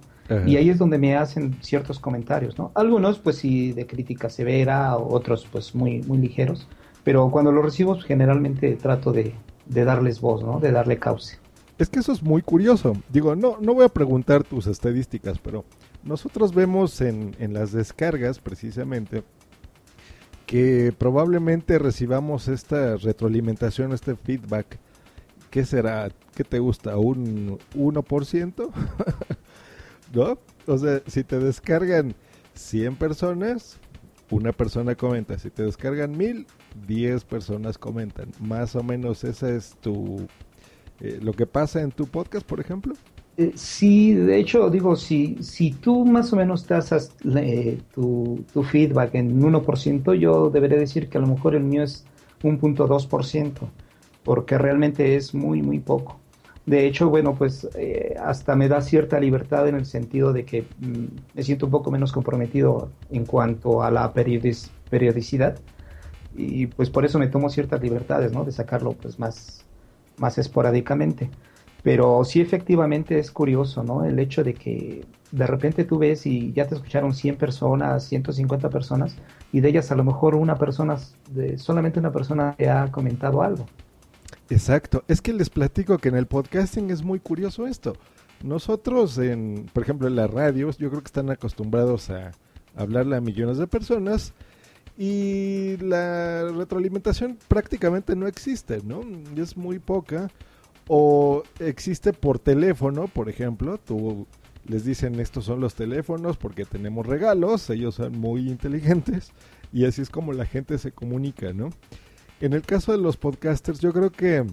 Y 0.46 0.56
ahí 0.56 0.68
es 0.68 0.76
donde 0.76 0.98
me 0.98 1.16
hacen 1.16 1.56
ciertos 1.62 1.98
comentarios, 1.98 2.58
¿no? 2.58 2.70
Algunos, 2.74 3.18
pues 3.18 3.36
sí, 3.36 3.72
de 3.72 3.86
crítica 3.86 4.28
severa, 4.28 4.94
otros, 4.98 5.48
pues 5.50 5.74
muy, 5.74 6.02
muy 6.02 6.18
ligeros. 6.18 6.68
Pero 7.02 7.30
cuando 7.30 7.50
los 7.50 7.64
recibo, 7.64 7.94
pues, 7.94 8.04
generalmente 8.04 8.76
trato 8.76 9.10
de, 9.10 9.32
de 9.64 9.84
darles 9.84 10.20
voz, 10.20 10.44
¿no? 10.44 10.60
De 10.60 10.70
darle 10.70 10.98
cauce. 10.98 11.38
Es 11.78 11.88
que 11.88 12.00
eso 12.00 12.12
es 12.12 12.22
muy 12.22 12.42
curioso. 12.42 12.94
Digo, 13.08 13.36
no, 13.36 13.56
no 13.60 13.72
voy 13.72 13.86
a 13.86 13.88
preguntar 13.88 14.44
tus 14.44 14.66
estadísticas, 14.66 15.38
pero 15.38 15.64
nosotros 16.02 16.54
vemos 16.54 17.00
en, 17.00 17.34
en 17.38 17.54
las 17.54 17.72
descargas, 17.72 18.38
precisamente, 18.38 19.22
que 20.48 20.94
probablemente 20.96 21.78
recibamos 21.78 22.48
esta 22.48 22.96
retroalimentación, 22.96 23.92
este 23.92 24.16
feedback. 24.16 24.78
¿Qué 25.50 25.66
será? 25.66 26.08
¿Qué 26.34 26.42
te 26.42 26.58
gusta? 26.58 26.96
¿Un 26.96 27.58
1%? 27.74 28.70
¿No? 30.14 30.38
O 30.66 30.78
sea, 30.78 31.02
si 31.06 31.22
te 31.22 31.38
descargan 31.38 32.14
100 32.54 32.96
personas, 32.96 33.78
una 34.30 34.52
persona 34.52 34.94
comenta. 34.94 35.38
Si 35.38 35.50
te 35.50 35.64
descargan 35.64 36.16
1000, 36.16 36.46
10 36.86 37.24
personas 37.24 37.76
comentan. 37.76 38.30
Más 38.40 38.74
o 38.74 38.82
menos 38.82 39.24
esa 39.24 39.50
es 39.50 39.76
tu... 39.82 40.26
Eh, 41.00 41.18
lo 41.20 41.34
que 41.34 41.44
pasa 41.44 41.82
en 41.82 41.92
tu 41.92 42.06
podcast, 42.06 42.46
por 42.46 42.58
ejemplo. 42.58 42.94
Eh, 43.38 43.52
sí, 43.54 44.14
de 44.14 44.36
hecho, 44.38 44.68
digo, 44.68 44.96
si, 44.96 45.36
si 45.42 45.70
tú 45.70 46.04
más 46.04 46.32
o 46.32 46.36
menos 46.36 46.66
tasas 46.66 47.12
eh, 47.36 47.78
tu, 47.94 48.44
feedback 48.64 49.14
en 49.14 49.40
1%, 49.40 50.14
yo 50.14 50.50
debería 50.50 50.76
decir 50.76 51.08
que 51.08 51.18
a 51.18 51.20
lo 51.20 51.28
mejor 51.28 51.54
el 51.54 51.62
mío 51.62 51.84
es 51.84 52.04
un 52.42 52.58
punto 52.58 52.98
ciento, 53.22 53.70
porque 54.24 54.58
realmente 54.58 55.14
es 55.14 55.34
muy, 55.34 55.62
muy 55.62 55.78
poco. 55.78 56.18
De 56.66 56.86
hecho, 56.86 57.10
bueno, 57.10 57.36
pues 57.36 57.68
eh, 57.76 58.16
hasta 58.20 58.56
me 58.56 58.68
da 58.68 58.80
cierta 58.82 59.20
libertad 59.20 59.68
en 59.68 59.76
el 59.76 59.86
sentido 59.86 60.32
de 60.32 60.44
que 60.44 60.62
mm, 60.80 61.04
me 61.34 61.42
siento 61.44 61.66
un 61.66 61.72
poco 61.72 61.92
menos 61.92 62.12
comprometido 62.12 62.90
en 63.10 63.24
cuanto 63.24 63.84
a 63.84 63.90
la 63.92 64.12
periodicidad 64.12 65.58
y 66.36 66.66
pues 66.66 66.90
por 66.90 67.04
eso 67.04 67.18
me 67.18 67.28
tomo 67.28 67.48
ciertas 67.50 67.80
libertades, 67.82 68.32
¿no? 68.32 68.44
De 68.44 68.52
sacarlo 68.52 68.92
pues 68.92 69.18
más, 69.18 69.64
más 70.18 70.38
esporádicamente. 70.38 71.30
Pero 71.88 72.22
sí 72.22 72.42
efectivamente 72.42 73.18
es 73.18 73.30
curioso, 73.30 73.82
¿no? 73.82 74.04
El 74.04 74.18
hecho 74.18 74.44
de 74.44 74.52
que 74.52 75.06
de 75.32 75.46
repente 75.46 75.84
tú 75.84 75.96
ves 75.96 76.26
y 76.26 76.52
ya 76.52 76.66
te 76.66 76.74
escucharon 76.74 77.14
100 77.14 77.36
personas, 77.36 78.04
150 78.04 78.68
personas, 78.68 79.16
y 79.52 79.60
de 79.60 79.70
ellas 79.70 79.90
a 79.90 79.94
lo 79.94 80.04
mejor 80.04 80.34
una 80.34 80.54
persona, 80.56 80.98
solamente 81.56 81.98
una 81.98 82.12
persona 82.12 82.54
te 82.58 82.68
ha 82.68 82.92
comentado 82.92 83.40
algo. 83.40 83.64
Exacto, 84.50 85.02
es 85.08 85.22
que 85.22 85.32
les 85.32 85.48
platico 85.48 85.96
que 85.96 86.10
en 86.10 86.16
el 86.16 86.26
podcasting 86.26 86.90
es 86.90 87.02
muy 87.02 87.20
curioso 87.20 87.66
esto. 87.66 87.94
Nosotros, 88.44 89.16
en, 89.16 89.64
por 89.72 89.82
ejemplo, 89.82 90.08
en 90.08 90.16
las 90.16 90.30
radios, 90.30 90.76
yo 90.76 90.90
creo 90.90 91.00
que 91.00 91.06
están 91.06 91.30
acostumbrados 91.30 92.10
a 92.10 92.32
hablarle 92.76 93.16
a 93.16 93.22
millones 93.22 93.56
de 93.56 93.66
personas 93.66 94.34
y 94.98 95.78
la 95.78 96.52
retroalimentación 96.54 97.38
prácticamente 97.48 98.14
no 98.14 98.26
existe, 98.26 98.82
¿no? 98.84 99.00
Es 99.40 99.56
muy 99.56 99.78
poca 99.78 100.28
o 100.88 101.42
existe 101.60 102.12
por 102.12 102.38
teléfono, 102.38 103.08
por 103.08 103.28
ejemplo, 103.28 103.78
tú 103.78 104.26
les 104.66 104.84
dicen 104.84 105.20
estos 105.20 105.44
son 105.44 105.60
los 105.60 105.74
teléfonos 105.74 106.36
porque 106.36 106.64
tenemos 106.64 107.06
regalos, 107.06 107.68
ellos 107.70 107.94
son 107.94 108.18
muy 108.18 108.48
inteligentes 108.48 109.32
y 109.72 109.84
así 109.84 110.02
es 110.02 110.10
como 110.10 110.32
la 110.32 110.46
gente 110.46 110.78
se 110.78 110.92
comunica, 110.92 111.52
¿no? 111.52 111.70
En 112.40 112.52
el 112.52 112.62
caso 112.62 112.92
de 112.92 112.98
los 112.98 113.16
podcasters 113.16 113.80
yo 113.80 113.92
creo 113.92 114.10
que 114.10 114.46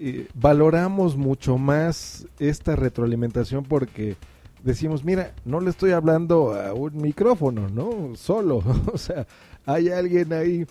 eh, 0.00 0.28
valoramos 0.34 1.16
mucho 1.16 1.56
más 1.56 2.26
esta 2.38 2.76
retroalimentación 2.76 3.64
porque 3.64 4.16
decimos, 4.62 5.04
mira, 5.04 5.34
no 5.44 5.60
le 5.60 5.70
estoy 5.70 5.92
hablando 5.92 6.52
a 6.54 6.74
un 6.74 6.96
micrófono, 7.00 7.68
¿no? 7.68 8.14
Solo, 8.16 8.62
o 8.92 8.98
sea, 8.98 9.26
hay 9.64 9.88
alguien 9.88 10.32
ahí, 10.32 10.66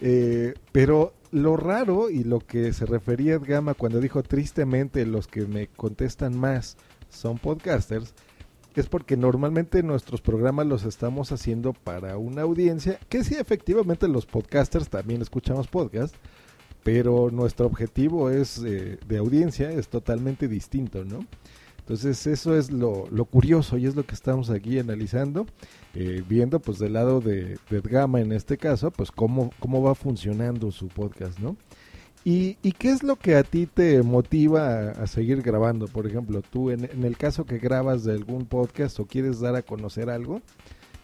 eh, 0.00 0.54
pero 0.72 1.14
lo 1.32 1.56
raro 1.56 2.10
y 2.10 2.24
lo 2.24 2.40
que 2.40 2.72
se 2.72 2.86
refería 2.86 3.38
Gama 3.38 3.74
cuando 3.74 4.00
dijo 4.00 4.22
tristemente 4.22 5.06
los 5.06 5.26
que 5.28 5.46
me 5.46 5.68
contestan 5.68 6.36
más 6.36 6.76
son 7.08 7.38
podcasters, 7.38 8.14
es 8.74 8.88
porque 8.88 9.16
normalmente 9.16 9.82
nuestros 9.82 10.20
programas 10.20 10.66
los 10.66 10.84
estamos 10.84 11.32
haciendo 11.32 11.72
para 11.72 12.16
una 12.16 12.42
audiencia, 12.42 12.98
que 13.08 13.24
sí, 13.24 13.34
efectivamente 13.34 14.08
los 14.08 14.26
podcasters 14.26 14.88
también 14.88 15.22
escuchamos 15.22 15.68
podcast, 15.68 16.14
pero 16.82 17.30
nuestro 17.30 17.66
objetivo 17.66 18.30
es 18.30 18.58
eh, 18.64 18.98
de 19.06 19.18
audiencia 19.18 19.70
es 19.70 19.88
totalmente 19.88 20.48
distinto, 20.48 21.04
¿no? 21.04 21.26
Entonces 21.90 22.24
eso 22.28 22.56
es 22.56 22.70
lo, 22.70 23.08
curioso 23.24 23.76
y 23.76 23.84
es 23.84 23.96
lo 23.96 24.06
que 24.06 24.14
estamos 24.14 24.48
aquí 24.48 24.78
analizando, 24.78 25.44
eh, 25.92 26.22
viendo 26.28 26.60
pues 26.60 26.78
del 26.78 26.92
lado 26.92 27.20
de, 27.20 27.58
de, 27.68 27.80
Gama 27.80 28.20
en 28.20 28.30
este 28.30 28.56
caso, 28.56 28.92
pues 28.92 29.10
cómo, 29.10 29.50
cómo 29.58 29.82
va 29.82 29.96
funcionando 29.96 30.70
su 30.70 30.86
podcast, 30.86 31.40
¿no? 31.40 31.56
¿Y, 32.22 32.54
qué 32.78 32.90
es 32.90 33.02
lo 33.02 33.16
que 33.16 33.34
a 33.34 33.42
ti 33.42 33.66
te 33.66 34.04
motiva 34.04 34.90
a, 34.90 35.06
seguir 35.08 35.42
grabando? 35.42 35.88
Por 35.88 36.06
ejemplo, 36.06 36.42
tú 36.42 36.70
en, 36.70 36.84
el 37.02 37.16
caso 37.16 37.44
que 37.44 37.58
grabas 37.58 38.04
de 38.04 38.12
algún 38.12 38.46
podcast 38.46 39.00
o 39.00 39.06
quieres 39.06 39.40
dar 39.40 39.56
a 39.56 39.62
conocer 39.62 40.10
algo, 40.10 40.42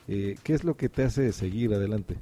eh, 0.07 0.37
¿qué 0.45 0.55
es 0.55 0.63
lo 0.63 0.77
que 0.77 0.89
te 0.89 1.03
hace 1.03 1.33
seguir 1.33 1.75
adelante? 1.75 2.15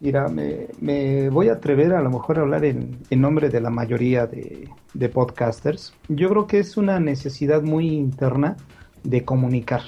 Mira, 0.00 0.28
me, 0.28 1.28
voy 1.28 1.48
a 1.48 1.54
atrever 1.54 1.92
a 1.92 2.00
lo 2.00 2.10
mejor 2.10 2.38
a 2.38 2.42
hablar 2.42 2.64
en, 2.64 3.00
nombre 3.10 3.48
de 3.48 3.60
la 3.60 3.70
mayoría 3.70 4.26
de, 4.28 5.08
podcasters. 5.08 5.92
Yo 6.08 6.28
creo 6.28 6.46
que 6.46 6.60
es 6.60 6.76
una 6.76 7.00
necesidad 7.00 7.62
muy 7.62 7.88
interna 7.88 8.56
de 9.02 9.24
comunicar. 9.24 9.82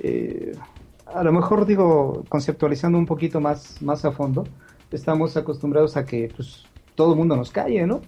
Eh, 0.00 0.52
a 1.06 1.22
lo 1.22 1.32
mejor 1.32 1.64
digo, 1.64 2.24
conceptualizando 2.28 2.98
un 2.98 3.06
poquito 3.06 3.40
más, 3.40 3.80
más 3.80 4.04
a 4.04 4.12
fondo, 4.12 4.44
estamos 4.92 5.34
acostumbrados 5.38 5.96
a 5.96 6.04
que 6.04 6.30
pues, 6.36 6.66
todo 6.94 7.12
el 7.12 7.18
mundo 7.18 7.36
nos 7.36 7.50
calle, 7.50 7.86
¿no? 7.86 8.02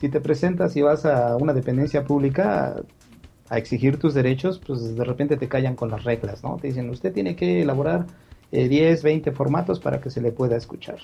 Si 0.00 0.08
te 0.08 0.20
presentas 0.20 0.74
y 0.76 0.82
vas 0.82 1.04
a 1.04 1.36
una 1.36 1.52
dependencia 1.52 2.04
pública 2.04 2.76
a 3.50 3.58
exigir 3.58 3.98
tus 3.98 4.14
derechos, 4.14 4.58
pues 4.66 4.96
de 4.96 5.04
repente 5.04 5.36
te 5.36 5.48
callan 5.48 5.76
con 5.76 5.90
las 5.90 6.04
reglas, 6.04 6.42
¿no? 6.42 6.56
Te 6.56 6.68
dicen, 6.68 6.88
usted 6.88 7.12
tiene 7.12 7.36
que 7.36 7.60
elaborar 7.60 8.06
10, 8.50 8.72
eh, 8.72 9.02
20 9.02 9.32
formatos 9.32 9.80
para 9.80 10.00
que 10.00 10.10
se 10.10 10.20
le 10.20 10.32
pueda 10.32 10.56
escuchar. 10.56 10.98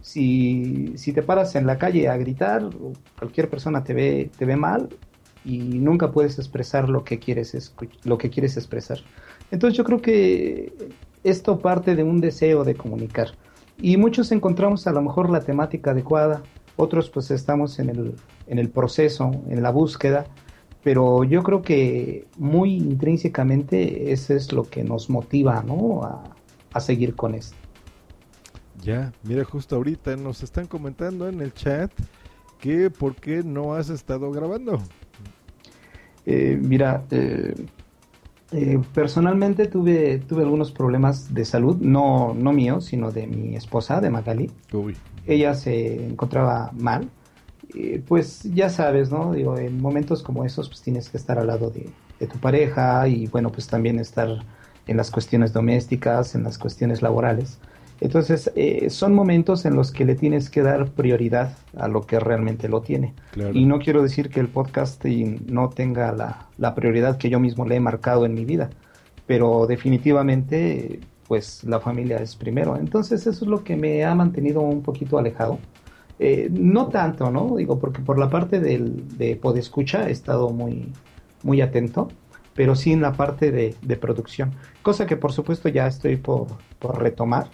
si, 0.00 0.92
si, 0.96 1.12
te 1.12 1.22
paras 1.22 1.54
en 1.56 1.66
la 1.66 1.78
calle 1.78 2.08
a 2.08 2.16
gritar, 2.16 2.68
cualquier 3.18 3.48
persona 3.48 3.82
te 3.82 3.94
ve, 3.94 4.30
te 4.36 4.44
ve 4.44 4.56
mal 4.56 4.88
y 5.44 5.58
nunca 5.58 6.10
puedes 6.10 6.38
expresar 6.38 6.88
lo 6.88 7.04
que 7.04 7.18
quieres, 7.18 7.74
lo 8.04 8.18
que 8.18 8.30
quieres 8.30 8.56
expresar. 8.56 8.98
Entonces 9.50 9.76
yo 9.76 9.84
creo 9.84 10.00
que 10.00 10.72
esto 11.24 11.58
parte 11.58 11.94
de 11.94 12.02
un 12.02 12.20
deseo 12.20 12.64
de 12.64 12.74
comunicar. 12.74 13.30
Y 13.80 13.96
muchos 13.96 14.32
encontramos 14.32 14.86
a 14.86 14.92
lo 14.92 15.02
mejor 15.02 15.30
la 15.30 15.40
temática 15.40 15.90
adecuada, 15.90 16.42
otros 16.76 17.10
pues 17.10 17.30
estamos 17.30 17.78
en 17.78 17.90
el, 17.90 18.14
en 18.46 18.58
el 18.58 18.70
proceso, 18.70 19.30
en 19.48 19.62
la 19.62 19.70
búsqueda, 19.70 20.26
pero 20.82 21.24
yo 21.24 21.42
creo 21.42 21.62
que 21.62 22.26
muy 22.38 22.76
intrínsecamente 22.76 24.12
eso 24.12 24.34
es 24.34 24.52
lo 24.52 24.64
que 24.64 24.84
nos 24.84 25.10
motiva 25.10 25.62
¿no? 25.66 26.02
a, 26.04 26.35
a 26.76 26.80
seguir 26.80 27.14
con 27.14 27.34
esto. 27.34 27.56
Ya, 28.82 29.12
mira, 29.22 29.44
justo 29.44 29.76
ahorita 29.76 30.16
nos 30.16 30.42
están 30.42 30.66
comentando 30.66 31.28
en 31.28 31.40
el 31.40 31.52
chat 31.52 31.90
que 32.60 32.90
por 32.90 33.16
qué 33.16 33.42
no 33.42 33.74
has 33.74 33.88
estado 33.90 34.30
grabando. 34.30 34.80
Eh, 36.24 36.58
mira, 36.60 37.04
eh, 37.10 37.54
eh, 38.52 38.80
personalmente 38.94 39.66
tuve, 39.66 40.18
tuve 40.18 40.42
algunos 40.42 40.72
problemas 40.72 41.32
de 41.32 41.44
salud, 41.44 41.76
no, 41.80 42.34
no 42.34 42.52
mío, 42.52 42.80
sino 42.80 43.12
de 43.12 43.26
mi 43.26 43.56
esposa, 43.56 44.00
de 44.00 44.10
Magali. 44.10 44.50
Ella 45.26 45.54
se 45.54 46.06
encontraba 46.06 46.70
mal. 46.78 47.08
pues 48.06 48.42
ya 48.54 48.70
sabes, 48.70 49.10
¿no? 49.10 49.32
Digo, 49.32 49.58
en 49.58 49.80
momentos 49.80 50.22
como 50.22 50.44
esos, 50.44 50.68
pues 50.68 50.82
tienes 50.82 51.10
que 51.10 51.16
estar 51.16 51.38
al 51.38 51.48
lado 51.48 51.70
de, 51.70 51.90
de 52.18 52.26
tu 52.26 52.38
pareja 52.38 53.06
y 53.08 53.26
bueno, 53.26 53.50
pues 53.50 53.66
también 53.66 53.98
estar 53.98 54.28
en 54.86 54.96
las 54.96 55.10
cuestiones 55.10 55.52
domésticas, 55.52 56.34
en 56.34 56.44
las 56.44 56.58
cuestiones 56.58 57.02
laborales. 57.02 57.58
Entonces, 58.00 58.50
eh, 58.56 58.90
son 58.90 59.14
momentos 59.14 59.64
en 59.64 59.74
los 59.74 59.90
que 59.90 60.04
le 60.04 60.14
tienes 60.16 60.50
que 60.50 60.62
dar 60.62 60.90
prioridad 60.90 61.56
a 61.76 61.88
lo 61.88 62.02
que 62.02 62.20
realmente 62.20 62.68
lo 62.68 62.82
tiene. 62.82 63.14
Y 63.54 63.64
no 63.64 63.78
quiero 63.78 64.02
decir 64.02 64.28
que 64.28 64.40
el 64.40 64.48
podcasting 64.48 65.46
no 65.48 65.70
tenga 65.70 66.12
la, 66.12 66.46
la, 66.58 66.74
prioridad 66.74 67.16
que 67.16 67.30
yo 67.30 67.40
mismo 67.40 67.64
le 67.64 67.76
he 67.76 67.80
marcado 67.80 68.26
en 68.26 68.34
mi 68.34 68.44
vida, 68.44 68.68
pero 69.26 69.66
definitivamente, 69.66 71.00
pues 71.26 71.64
la 71.64 71.80
familia 71.80 72.18
es 72.18 72.36
primero. 72.36 72.76
Entonces, 72.76 73.26
eso 73.26 73.44
es 73.44 73.50
lo 73.50 73.64
que 73.64 73.76
me 73.76 74.04
ha 74.04 74.14
mantenido 74.14 74.60
un 74.60 74.82
poquito 74.82 75.18
alejado. 75.18 75.58
Eh, 76.18 76.48
no 76.50 76.88
tanto, 76.88 77.30
¿no? 77.30 77.56
Digo, 77.56 77.78
porque 77.78 78.00
por 78.00 78.18
la 78.18 78.28
parte 78.28 78.60
del, 78.60 79.16
de 79.16 79.36
Podescucha 79.36 80.08
he 80.08 80.12
estado 80.12 80.50
muy, 80.50 80.92
muy 81.42 81.62
atento 81.62 82.08
pero 82.56 82.74
sí 82.74 82.92
en 82.92 83.02
la 83.02 83.12
parte 83.12 83.52
de, 83.52 83.96
producción. 83.96 84.54
Cosa 84.82 85.06
que 85.06 85.16
por 85.16 85.32
supuesto 85.32 85.68
ya 85.68 85.86
estoy 85.86 86.16
por, 86.16 86.48
retomar, 86.98 87.48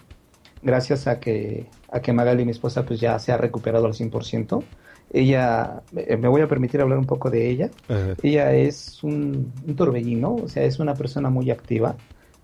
gracias 0.63 1.07
a 1.07 1.19
que, 1.19 1.67
a 1.91 1.99
que 1.99 2.13
Magali, 2.13 2.45
mi 2.45 2.51
esposa, 2.51 2.85
pues 2.85 2.99
ya 2.99 3.19
se 3.19 3.31
ha 3.31 3.37
recuperado 3.37 3.85
al 3.85 3.93
100%. 3.93 4.63
Ella, 5.11 5.83
eh, 5.95 6.17
me 6.17 6.27
voy 6.27 6.41
a 6.41 6.47
permitir 6.47 6.81
hablar 6.81 6.97
un 6.97 7.05
poco 7.05 7.29
de 7.29 7.49
ella. 7.49 7.69
Ella 8.23 8.53
es 8.53 9.03
un, 9.03 9.51
torbellino, 9.75 10.35
o 10.35 10.47
sea, 10.47 10.63
es 10.63 10.79
una 10.79 10.95
persona 10.95 11.29
muy 11.29 11.51
activa, 11.51 11.95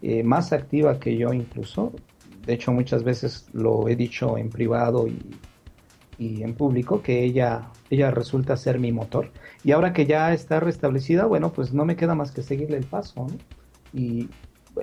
eh, 0.01 0.21
más 0.23 0.51
activa 0.53 0.99
que 0.99 1.17
yo 1.17 1.33
incluso. 1.33 1.93
De 2.45 2.53
hecho, 2.53 2.71
muchas 2.71 3.03
veces 3.03 3.47
lo 3.53 3.87
he 3.87 3.95
dicho 3.95 4.37
en 4.37 4.49
privado 4.49 5.07
y, 5.07 5.17
y 6.19 6.43
en 6.43 6.53
público 6.53 7.01
que 7.01 7.23
ella, 7.23 7.71
ella 7.89 8.11
resulta 8.11 8.57
ser 8.57 8.77
mi 8.77 8.91
motor. 8.91 9.31
Y 9.63 9.71
ahora 9.71 9.93
que 9.93 10.05
ya 10.05 10.33
está 10.33 10.59
restablecida, 10.59 11.25
bueno, 11.25 11.51
pues 11.51 11.73
no 11.73 11.85
me 11.85 11.95
queda 11.95 12.13
más 12.13 12.31
que 12.31 12.43
seguirle 12.43 12.77
el 12.77 12.85
paso. 12.85 13.27
¿no? 13.27 13.37
Y 13.93 14.29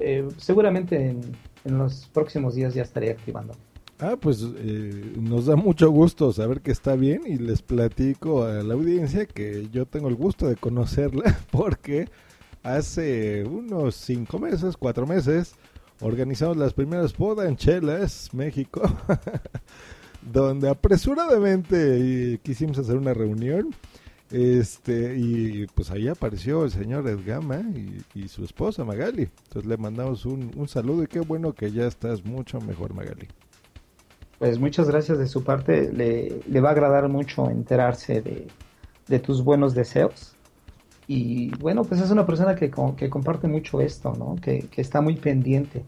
eh, 0.00 0.26
seguramente 0.38 1.10
en, 1.10 1.20
en, 1.64 1.78
los 1.78 2.06
próximos 2.12 2.54
días 2.54 2.74
ya 2.74 2.82
estaré 2.82 3.10
activando. 3.10 3.54
Ah, 3.98 4.16
pues 4.20 4.46
eh, 4.58 5.12
nos 5.18 5.46
da 5.46 5.56
mucho 5.56 5.90
gusto 5.90 6.30
saber 6.32 6.60
que 6.60 6.70
está 6.70 6.96
bien 6.96 7.22
y 7.26 7.36
les 7.36 7.62
platico 7.62 8.44
a 8.44 8.62
la 8.62 8.74
audiencia 8.74 9.24
que 9.24 9.68
yo 9.72 9.86
tengo 9.86 10.08
el 10.08 10.16
gusto 10.16 10.48
de 10.48 10.56
conocerla 10.56 11.38
porque 11.50 12.08
hace 12.62 13.44
unos 13.44 13.94
cinco 13.94 14.38
meses, 14.38 14.76
cuatro 14.76 15.06
meses, 15.06 15.54
organizamos 16.00 16.58
las 16.58 16.74
primeras 16.74 17.16
bodas 17.16 17.48
en 17.48 17.56
Chelas, 17.56 18.34
México, 18.34 18.82
donde 20.32 20.68
apresuradamente 20.68 22.40
quisimos 22.42 22.78
hacer 22.78 22.96
una 22.96 23.14
reunión. 23.14 23.74
Este, 24.30 25.16
y 25.16 25.66
pues 25.68 25.92
ahí 25.92 26.08
apareció 26.08 26.64
el 26.64 26.72
señor 26.72 27.08
Edgama 27.08 27.60
y, 27.60 28.02
y 28.14 28.28
su 28.28 28.44
esposa 28.44 28.84
Magali. 28.84 29.28
Entonces 29.44 29.66
le 29.66 29.76
mandamos 29.76 30.26
un, 30.26 30.50
un 30.56 30.68
saludo 30.68 31.04
y 31.04 31.06
qué 31.06 31.20
bueno 31.20 31.52
que 31.52 31.70
ya 31.70 31.86
estás 31.86 32.24
mucho 32.24 32.60
mejor, 32.60 32.92
Magali. 32.92 33.28
Pues 34.38 34.58
muchas 34.58 34.88
gracias 34.88 35.18
de 35.18 35.26
su 35.28 35.44
parte. 35.44 35.92
Le, 35.92 36.40
le 36.46 36.60
va 36.60 36.70
a 36.70 36.72
agradar 36.72 37.08
mucho 37.08 37.48
enterarse 37.50 38.20
de, 38.20 38.48
de, 39.08 39.18
tus 39.18 39.42
buenos 39.42 39.74
deseos. 39.74 40.34
Y 41.06 41.50
bueno, 41.56 41.84
pues 41.84 42.00
es 42.00 42.10
una 42.10 42.26
persona 42.26 42.56
que, 42.56 42.70
que 42.96 43.08
comparte 43.08 43.46
mucho 43.46 43.80
esto, 43.80 44.12
¿no? 44.18 44.36
Que, 44.36 44.66
que, 44.70 44.80
está 44.80 45.00
muy 45.00 45.16
pendiente. 45.16 45.84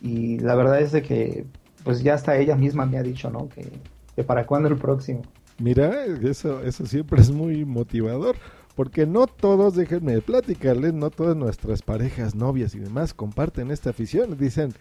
Y 0.00 0.38
la 0.38 0.54
verdad 0.54 0.80
es 0.80 0.92
de 0.92 1.02
que, 1.02 1.44
pues 1.84 2.02
ya 2.02 2.14
hasta 2.14 2.36
ella 2.36 2.56
misma 2.56 2.86
me 2.86 2.98
ha 2.98 3.02
dicho, 3.02 3.30
¿no? 3.30 3.48
Que, 3.48 3.70
que 4.16 4.24
para 4.24 4.46
cuándo 4.46 4.68
el 4.68 4.76
próximo. 4.76 5.22
Mira, 5.58 6.04
eso, 6.04 6.62
eso 6.62 6.86
siempre 6.86 7.20
es 7.20 7.30
muy 7.30 7.64
motivador. 7.64 8.36
Porque 8.74 9.06
no 9.06 9.28
todos, 9.28 9.76
déjenme 9.76 10.20
platicarles, 10.20 10.94
no 10.94 11.10
todas 11.10 11.36
nuestras 11.36 11.80
parejas, 11.82 12.34
novias 12.34 12.74
y 12.74 12.80
demás 12.80 13.14
comparten 13.14 13.70
esta 13.70 13.90
afición. 13.90 14.36
Dicen, 14.36 14.74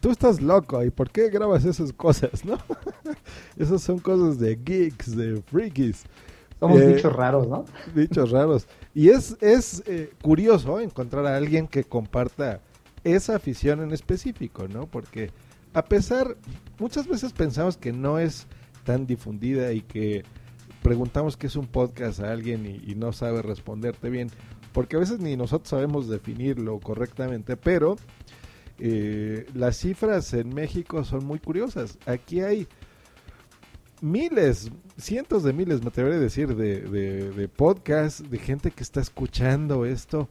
tú 0.00 0.10
estás 0.10 0.42
loco, 0.42 0.84
¿y 0.84 0.90
por 0.90 1.10
qué 1.10 1.30
grabas 1.30 1.64
esas 1.64 1.92
cosas, 1.92 2.44
no? 2.44 2.58
esas 3.56 3.82
son 3.82 3.98
cosas 3.98 4.38
de 4.38 4.56
geeks, 4.62 5.16
de 5.16 5.42
freakies. 5.42 6.04
Somos 6.58 6.82
eh, 6.82 6.94
bichos 6.94 7.12
raros, 7.14 7.48
¿no? 7.48 7.64
Bichos 7.94 8.30
raros. 8.30 8.66
Y 8.94 9.08
es, 9.08 9.38
es 9.40 9.82
eh, 9.86 10.12
curioso 10.20 10.78
encontrar 10.78 11.24
a 11.24 11.38
alguien 11.38 11.66
que 11.66 11.84
comparta 11.84 12.60
esa 13.04 13.36
afición 13.36 13.80
en 13.80 13.92
específico, 13.92 14.68
¿no? 14.68 14.86
Porque 14.86 15.30
a 15.72 15.84
pesar, 15.84 16.36
muchas 16.78 17.06
veces 17.06 17.32
pensamos 17.32 17.76
que 17.76 17.92
no 17.92 18.18
es 18.18 18.46
tan 18.84 19.06
difundida 19.06 19.72
y 19.72 19.82
que 19.82 20.24
preguntamos 20.82 21.36
qué 21.36 21.46
es 21.46 21.56
un 21.56 21.66
podcast 21.66 22.20
a 22.20 22.32
alguien 22.32 22.66
y, 22.66 22.94
no 22.94 23.12
sabe 23.12 23.42
responderte 23.42 24.10
bien, 24.10 24.30
porque 24.72 24.96
a 24.96 25.00
veces 25.00 25.20
ni 25.20 25.36
nosotros 25.36 25.68
sabemos 25.68 26.08
definirlo 26.08 26.80
correctamente, 26.80 27.56
pero 27.56 27.96
eh, 28.78 29.46
las 29.54 29.76
cifras 29.76 30.32
en 30.32 30.54
México 30.54 31.04
son 31.04 31.26
muy 31.26 31.38
curiosas. 31.38 31.98
Aquí 32.06 32.40
hay 32.40 32.66
miles, 34.00 34.70
cientos 34.96 35.42
de 35.42 35.52
miles, 35.52 35.82
me 35.82 35.88
atrevería 35.88 36.18
a 36.18 36.22
decir, 36.22 36.56
de, 36.56 36.80
de, 36.80 37.48
podcasts, 37.48 38.28
de 38.28 38.38
gente 38.38 38.70
que 38.70 38.82
está 38.82 39.00
escuchando 39.00 39.84
esto, 39.84 40.28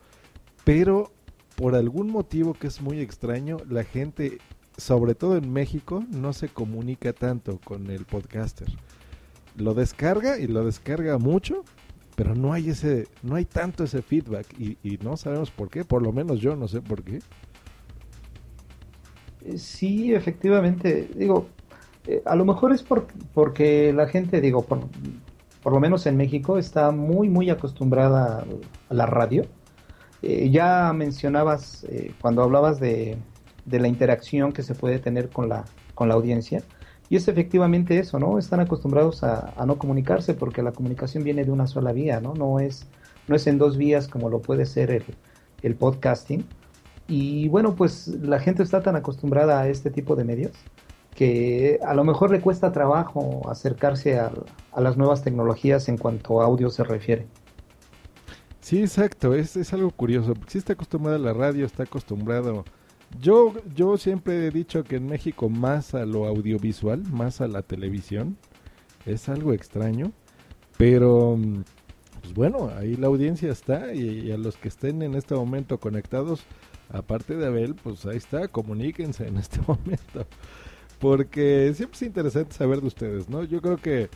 pero 0.63 1.11
por 1.55 1.75
algún 1.75 2.09
motivo 2.09 2.53
que 2.53 2.67
es 2.67 2.81
muy 2.81 2.99
extraño, 3.01 3.57
la 3.69 3.83
gente, 3.83 4.39
sobre 4.79 5.15
todo 5.15 5.37
en 5.37 5.51
México, 5.51 6.03
no 6.09 6.33
se 6.33 6.49
comunica 6.49 7.13
tanto 7.13 7.59
con 7.63 7.89
el 7.89 8.05
podcaster. 8.05 8.67
Lo 9.55 9.73
descarga 9.73 10.39
y 10.39 10.47
lo 10.47 10.65
descarga 10.65 11.17
mucho, 11.17 11.63
pero 12.15 12.35
no 12.35 12.53
hay 12.53 12.69
ese, 12.69 13.07
no 13.23 13.35
hay 13.35 13.45
tanto 13.45 13.83
ese 13.83 14.01
feedback 14.01 14.47
y, 14.59 14.97
no 15.03 15.17
sabemos 15.17 15.51
por 15.51 15.69
qué, 15.69 15.83
por 15.85 16.01
lo 16.01 16.11
menos 16.11 16.39
yo 16.39 16.55
no 16.55 16.67
sé 16.67 16.81
por 16.81 17.03
qué. 17.03 17.19
Sí, 19.57 20.13
efectivamente. 20.13 21.09
Digo, 21.15 21.47
eh, 22.07 22.21
a 22.25 22.35
lo 22.35 22.45
mejor 22.45 22.73
es 22.73 22.83
por, 22.83 23.07
porque 23.33 23.93
la 23.93 24.07
gente, 24.07 24.41
digo, 24.41 24.63
por, 24.63 24.81
por, 25.63 25.73
lo 25.73 25.79
menos 25.79 26.05
en 26.05 26.17
México, 26.17 26.57
está 26.57 26.91
muy, 26.91 27.29
muy 27.29 27.49
acostumbrada 27.49 28.45
a 28.89 28.93
la 28.93 29.05
radio. 29.05 29.45
Eh, 30.21 30.49
ya 30.49 30.91
mencionabas, 30.93 31.85
eh, 31.85 32.11
cuando 32.19 32.43
hablabas 32.43 32.79
de, 32.79 33.17
de, 33.69 33.79
la 33.79 33.87
interacción 33.87 34.51
que 34.51 34.63
se 34.63 34.75
puede 34.75 34.99
tener 34.99 35.29
con 35.29 35.49
la, 35.49 35.65
con 35.95 36.07
la 36.09 36.15
audiencia, 36.15 36.63
y 37.09 37.15
es 37.15 37.27
efectivamente 37.27 37.97
eso, 37.97 38.19
¿no? 38.19 38.37
Están 38.37 38.59
acostumbrados 38.59 39.23
a, 39.23 39.53
a, 39.57 39.65
no 39.65 39.77
comunicarse 39.77 40.33
porque 40.33 40.61
la 40.61 40.71
comunicación 40.71 41.23
viene 41.23 41.43
de 41.43 41.51
una 41.51 41.65
sola 41.65 41.91
vía, 41.91 42.19
¿no? 42.21 42.33
No 42.35 42.59
es, 42.59 42.85
no 43.27 43.35
es 43.35 43.47
en 43.47 43.57
dos 43.57 43.77
vías 43.77 44.07
como 44.07 44.29
lo 44.29 44.41
puede 44.41 44.65
ser 44.65 44.91
el, 44.91 45.03
el 45.63 45.75
podcasting. 45.75 46.45
Y 47.07 47.47
bueno, 47.47 47.75
pues 47.75 48.07
la 48.07 48.39
gente 48.39 48.61
está 48.61 48.81
tan 48.81 48.95
acostumbrada 48.95 49.59
a 49.61 49.67
este 49.67 49.89
tipo 49.89 50.15
de 50.15 50.23
medios 50.23 50.51
que 51.15 51.79
a 51.85 51.93
lo 51.93 52.03
mejor 52.03 52.31
le 52.31 52.39
cuesta 52.39 52.71
trabajo 52.71 53.41
acercarse 53.49 54.17
a, 54.17 54.31
las 54.77 54.95
nuevas 54.95 55.23
tecnologías 55.23 55.89
en 55.89 55.97
cuanto 55.97 56.41
a 56.41 56.45
audio 56.45 56.69
se 56.69 56.83
refiere. 56.83 57.27
Sí, 58.61 58.81
exacto, 58.81 59.33
es, 59.33 59.57
es 59.57 59.73
algo 59.73 59.89
curioso, 59.91 60.33
porque 60.33 60.51
si 60.51 60.57
está 60.59 60.73
acostumbrado 60.73 61.17
a 61.17 61.19
la 61.19 61.33
radio, 61.33 61.65
está 61.65 61.83
acostumbrado... 61.83 62.63
Yo, 63.21 63.53
yo 63.75 63.97
siempre 63.97 64.47
he 64.47 64.51
dicho 64.51 64.83
que 64.83 64.97
en 64.97 65.07
México 65.07 65.49
más 65.49 65.93
a 65.93 66.05
lo 66.05 66.25
audiovisual, 66.25 67.03
más 67.11 67.41
a 67.41 67.47
la 67.47 67.61
televisión, 67.61 68.37
es 69.05 69.27
algo 69.29 69.53
extraño, 69.53 70.11
pero 70.77 71.37
pues 72.21 72.33
bueno, 72.33 72.71
ahí 72.77 72.95
la 72.95 73.07
audiencia 73.07 73.51
está 73.51 73.93
y 73.93 74.31
a 74.31 74.37
los 74.37 74.57
que 74.57 74.67
estén 74.67 75.01
en 75.01 75.15
este 75.15 75.35
momento 75.35 75.79
conectados, 75.79 76.43
aparte 76.89 77.35
de 77.35 77.47
Abel, 77.47 77.75
pues 77.75 78.05
ahí 78.05 78.17
está, 78.17 78.47
comuníquense 78.47 79.27
en 79.27 79.37
este 79.37 79.59
momento. 79.67 80.25
Porque 80.99 81.71
siempre 81.75 81.95
es 81.95 82.01
interesante 82.03 82.53
saber 82.53 82.81
de 82.81 82.87
ustedes, 82.87 83.29
¿no? 83.29 83.43
Yo 83.43 83.61
creo 83.61 83.77
que 83.77 84.09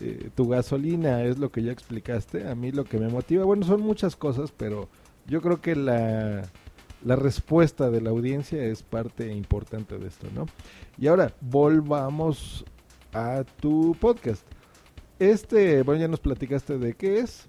eh, 0.00 0.30
tu 0.34 0.48
gasolina 0.48 1.24
es 1.24 1.38
lo 1.38 1.50
que 1.50 1.62
ya 1.62 1.72
explicaste. 1.72 2.48
A 2.48 2.54
mí 2.54 2.70
lo 2.70 2.84
que 2.84 2.98
me 2.98 3.08
motiva, 3.08 3.44
bueno, 3.44 3.66
son 3.66 3.80
muchas 3.80 4.14
cosas, 4.14 4.52
pero 4.56 4.88
yo 5.26 5.42
creo 5.42 5.60
que 5.60 5.74
la, 5.74 6.48
la 7.04 7.16
respuesta 7.16 7.90
de 7.90 8.00
la 8.00 8.10
audiencia 8.10 8.62
es 8.64 8.82
parte 8.82 9.32
importante 9.32 9.98
de 9.98 10.08
esto, 10.08 10.26
¿no? 10.34 10.46
Y 10.98 11.06
ahora, 11.06 11.32
volvamos 11.40 12.64
a 13.12 13.44
tu 13.60 13.96
podcast. 14.00 14.44
Este, 15.18 15.82
bueno, 15.82 16.00
ya 16.00 16.08
nos 16.08 16.20
platicaste 16.20 16.78
de 16.78 16.94
qué 16.94 17.20
es. 17.20 17.46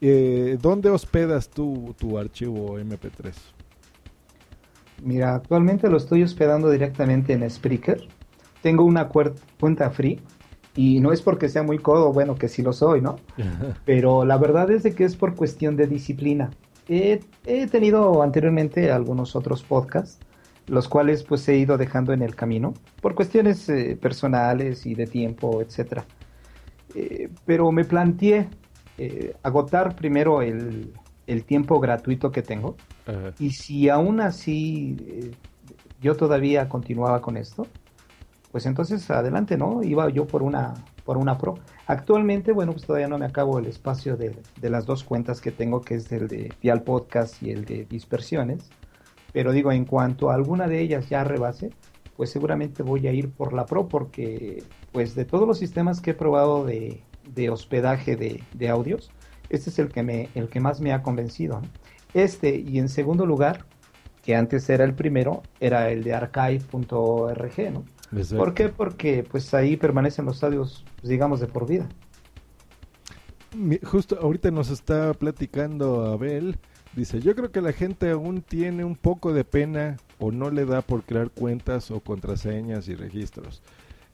Eh, 0.00 0.58
¿Dónde 0.60 0.90
hospedas 0.90 1.48
tu, 1.48 1.94
tu 1.98 2.18
archivo 2.18 2.78
MP3? 2.78 3.34
Mira, 5.02 5.34
actualmente 5.34 5.88
lo 5.88 5.96
estoy 5.96 6.22
hospedando 6.22 6.70
directamente 6.70 7.32
en 7.32 7.48
Spreaker. 7.48 8.08
Tengo 8.62 8.84
una 8.84 9.08
cuenta 9.08 9.90
free 9.90 10.20
y 10.74 11.00
no 11.00 11.12
es 11.12 11.22
porque 11.22 11.48
sea 11.48 11.62
muy 11.62 11.78
codo, 11.78 12.12
bueno, 12.12 12.34
que 12.36 12.48
sí 12.48 12.62
lo 12.62 12.72
soy, 12.72 13.00
¿no? 13.00 13.16
Pero 13.84 14.24
la 14.24 14.38
verdad 14.38 14.70
es 14.70 14.82
de 14.82 14.94
que 14.94 15.04
es 15.04 15.16
por 15.16 15.34
cuestión 15.34 15.76
de 15.76 15.86
disciplina. 15.86 16.50
He, 16.88 17.20
tenido 17.70 18.22
anteriormente 18.22 18.90
algunos 18.90 19.36
otros 19.36 19.62
podcasts, 19.62 20.18
los 20.66 20.88
cuales 20.88 21.22
pues 21.22 21.46
he 21.48 21.56
ido 21.56 21.76
dejando 21.76 22.12
en 22.12 22.22
el 22.22 22.34
camino 22.34 22.74
por 23.02 23.14
cuestiones 23.14 23.68
eh, 23.68 23.98
personales 24.00 24.86
y 24.86 24.94
de 24.94 25.06
tiempo, 25.06 25.60
etcétera. 25.60 26.06
Eh, 26.94 27.28
pero 27.44 27.70
me 27.72 27.84
planteé 27.84 28.48
eh, 28.96 29.34
agotar 29.42 29.96
primero 29.96 30.40
el, 30.40 30.94
el 31.26 31.44
tiempo 31.44 31.78
gratuito 31.78 32.32
que 32.32 32.42
tengo. 32.42 32.76
Y 33.38 33.52
si 33.52 33.88
aún 33.88 34.20
así 34.20 35.32
yo 36.02 36.14
todavía 36.14 36.68
continuaba 36.68 37.22
con 37.22 37.38
esto, 37.38 37.66
pues 38.52 38.66
entonces 38.66 39.10
adelante, 39.10 39.56
¿no? 39.56 39.82
Iba 39.82 40.10
yo 40.10 40.26
por 40.26 40.42
una, 40.42 40.74
por 41.08 41.16
una 41.16 41.38
pro. 41.38 41.54
Actualmente, 41.86 42.52
bueno, 42.52 42.72
pues 42.72 42.84
todavía 42.84 43.08
no 43.08 43.16
me 43.16 43.24
acabo 43.24 43.58
el 43.58 43.64
espacio 43.64 44.18
de, 44.18 44.36
de 44.60 44.68
las 44.68 44.84
dos 44.84 45.04
cuentas 45.04 45.40
que 45.40 45.50
tengo, 45.50 45.80
que 45.80 45.94
es 45.94 46.12
el 46.12 46.28
de 46.28 46.52
Dial 46.60 46.82
Podcast 46.82 47.42
y 47.42 47.50
el 47.50 47.64
de 47.64 47.86
Dispersiones. 47.86 48.68
Pero 49.32 49.52
digo, 49.52 49.72
en 49.72 49.86
cuanto 49.86 50.28
a 50.28 50.34
alguna 50.34 50.68
de 50.68 50.82
ellas 50.82 51.08
ya 51.08 51.24
rebase, 51.24 51.70
pues 52.14 52.28
seguramente 52.28 52.82
voy 52.82 53.06
a 53.06 53.12
ir 53.12 53.30
por 53.30 53.54
la 53.54 53.64
pro 53.64 53.88
porque, 53.88 54.62
pues 54.92 55.14
de 55.14 55.24
todos 55.24 55.48
los 55.48 55.58
sistemas 55.58 56.02
que 56.02 56.10
he 56.10 56.14
probado 56.14 56.66
de, 56.66 57.00
de 57.34 57.48
hospedaje 57.48 58.14
de, 58.14 58.44
de 58.52 58.68
audios, 58.68 59.10
este 59.48 59.70
es 59.70 59.78
el 59.78 59.88
que, 59.88 60.02
me, 60.02 60.28
el 60.34 60.50
que 60.50 60.60
más 60.60 60.82
me 60.82 60.92
ha 60.92 61.02
convencido. 61.02 61.62
Este, 62.12 62.54
y 62.54 62.78
en 62.78 62.90
segundo 62.90 63.24
lugar, 63.24 63.64
que 64.22 64.36
antes 64.36 64.68
era 64.68 64.84
el 64.84 64.92
primero, 64.92 65.42
era 65.58 65.88
el 65.88 66.04
de 66.04 66.12
archive.org, 66.12 67.72
¿no? 67.72 67.84
¿Por 68.36 68.54
qué? 68.54 68.68
Porque 68.68 69.24
pues 69.28 69.52
ahí 69.54 69.76
permanecen 69.76 70.24
los 70.24 70.42
audios, 70.42 70.84
pues, 70.96 71.08
digamos, 71.08 71.40
de 71.40 71.46
por 71.46 71.66
vida. 71.66 71.88
justo 73.84 74.18
ahorita 74.20 74.50
nos 74.50 74.70
está 74.70 75.12
platicando 75.14 76.06
Abel. 76.06 76.58
Dice, 76.94 77.20
yo 77.20 77.34
creo 77.36 77.52
que 77.52 77.60
la 77.60 77.72
gente 77.72 78.10
aún 78.10 78.42
tiene 78.42 78.82
un 78.84 78.96
poco 78.96 79.32
de 79.32 79.44
pena 79.44 79.98
o 80.18 80.32
no 80.32 80.50
le 80.50 80.64
da 80.64 80.80
por 80.80 81.04
crear 81.04 81.30
cuentas 81.30 81.90
o 81.90 82.00
contraseñas 82.00 82.88
y 82.88 82.94
registros. 82.94 83.62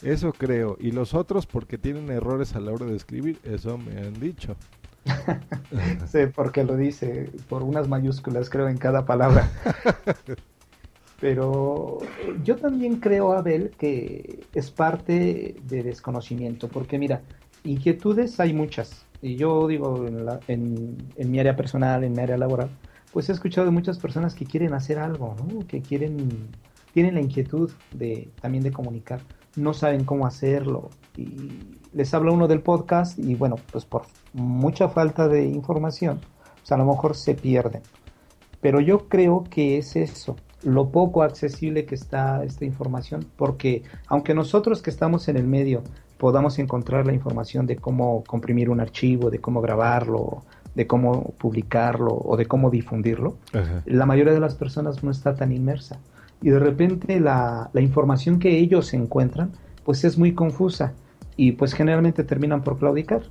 Eso 0.03 0.33
creo. 0.33 0.77
Y 0.81 0.91
los 0.91 1.15
otros 1.15 1.47
porque 1.47 1.79
tienen 1.79 2.11
errores 2.11 2.55
a 2.57 2.61
la 2.61 2.73
hora 2.73 2.85
de 2.87 2.97
escribir. 2.97 3.39
Eso 3.45 3.79
me 3.79 3.99
han 4.01 4.15
dicho. 4.15 4.57
sí, 6.07 6.27
porque 6.35 6.65
lo 6.65 6.77
dice 6.77 7.31
por 7.49 7.63
unas 7.63 7.89
mayúsculas, 7.89 8.51
creo, 8.51 8.69
en 8.69 8.77
cada 8.77 9.07
palabra. 9.07 9.51
Pero 11.25 12.01
yo 12.43 12.57
también 12.57 12.97
creo, 13.01 13.33
Abel, 13.33 13.71
que 13.79 14.41
es 14.53 14.71
parte 14.71 15.57
de 15.63 15.83
desconocimiento, 15.83 16.69
porque 16.69 16.99
mira, 16.99 17.23
inquietudes 17.65 18.39
hay 18.41 18.53
muchas. 18.53 19.07
Y 19.23 19.37
yo 19.37 19.67
digo, 19.67 20.05
en, 20.49 20.99
mi 21.17 21.41
área 21.41 21.57
personal, 21.57 22.05
en 22.05 22.13
mi 22.13 22.21
área 22.21 22.37
laboral, 22.37 22.69
pues 23.11 23.31
he 23.31 23.33
escuchado 23.33 23.65
de 23.65 23.71
muchas 23.71 23.99
personas 23.99 24.35
que 24.35 24.45
quieren 24.45 24.75
hacer 24.75 24.99
algo, 24.99 25.35
¿no? 25.39 25.67
que 25.67 25.81
quieren, 25.81 26.29
tienen 26.93 27.15
la 27.15 27.23
inquietud 27.23 27.71
de 27.95 28.29
también 28.43 28.63
de 28.63 28.71
comunicar, 28.71 29.23
no 29.57 29.73
saben 29.73 30.05
cómo 30.05 30.27
hacerlo. 30.27 30.91
Y 31.17 31.53
les 31.95 32.13
habla 32.13 32.33
uno 32.33 32.49
del 32.49 32.61
podcast 32.61 33.19
y 33.19 33.35
bueno, 33.35 33.57
pues 33.73 33.87
por 33.87 34.03
mucha 34.35 34.91
falta 34.91 35.27
de 35.27 35.47
información, 35.47 36.21
pues 36.59 36.71
a 36.71 36.77
lo 36.77 36.85
mejor 36.85 37.17
se 37.17 37.35
pierden. 37.35 37.81
Pero 38.61 38.81
yo 38.81 39.09
creo 39.09 39.45
que 39.45 39.79
es 39.79 39.97
eso, 39.97 40.37
lo 40.65 40.91
poco 40.91 41.23
accesible 41.23 41.85
que 41.85 41.95
está 41.95 42.43
esta 42.45 42.65
información, 42.65 43.27
porque 43.37 43.83
aunque 44.07 44.35
nosotros 44.35 44.83
que 44.83 44.91
estamos 44.91 45.29
en 45.29 45.37
el 45.37 45.47
medio 45.47 45.83
podamos 46.19 46.59
encontrar 46.59 47.07
la 47.07 47.13
información 47.13 47.67
de 47.67 47.77
cómo 47.77 48.25
comprimir 48.25 48.71
un 48.71 48.81
archivo, 48.81 49.31
de 49.31 49.41
cómo 49.41 49.61
grabarlo, 49.61 50.43
de 50.75 50.87
cómo 50.87 51.35
publicarlo 51.39 52.15
o 52.15 52.37
de 52.37 52.47
cómo 52.47 52.71
difundirlo, 52.71 53.37
la 53.85 54.07
mayoría 54.07 54.33
de 54.33 54.41
las 54.41 54.55
personas 54.55 55.03
no 55.05 55.11
está 55.11 55.35
tan 55.35 55.53
inmersa. 55.53 55.99
Y 56.41 56.51
de 56.51 56.59
repente 56.59 57.21
la, 57.21 57.71
la 57.73 57.81
información 57.81 58.39
que 58.39 58.59
ellos 58.59 58.93
encuentran, 58.95 59.53
pues 59.85 60.05
es 60.05 60.19
muy 60.19 60.35
confusa 60.35 60.93
y 61.37 61.53
pues 61.53 61.73
generalmente 61.73 62.25
terminan 62.25 62.63
por 62.63 62.79
claudicar. 62.79 63.23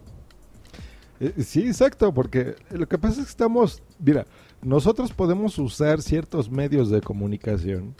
Eh, 1.19 1.43
sí, 1.43 1.67
exacto, 1.67 2.13
porque 2.13 2.55
lo 2.71 2.87
que 2.87 2.97
pasa 2.97 3.21
es 3.21 3.27
que 3.27 3.31
estamos, 3.31 3.81
mira, 3.99 4.25
nosotros 4.63 5.11
podemos 5.13 5.57
usar 5.59 6.01
ciertos 6.01 6.49
medios 6.49 6.89
de 6.89 7.01
comunicación 7.01 7.95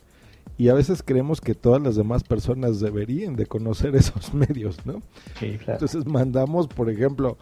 y 0.58 0.70
a 0.70 0.74
veces 0.74 1.04
creemos 1.04 1.42
que 1.42 1.56
todas 1.56 1.82
las 1.82 1.96
demás 1.96 2.24
personas 2.24 2.80
deberían 2.80 3.36
de 3.36 3.46
conocer 3.46 3.96
esos 3.96 4.34
medios, 4.34 4.86
¿no? 4.86 5.02
Sí, 5.40 5.58
claro. 5.58 5.74
Entonces 5.74 6.06
mandamos, 6.06 6.68
por 6.68 6.90
ejemplo, 6.90 7.38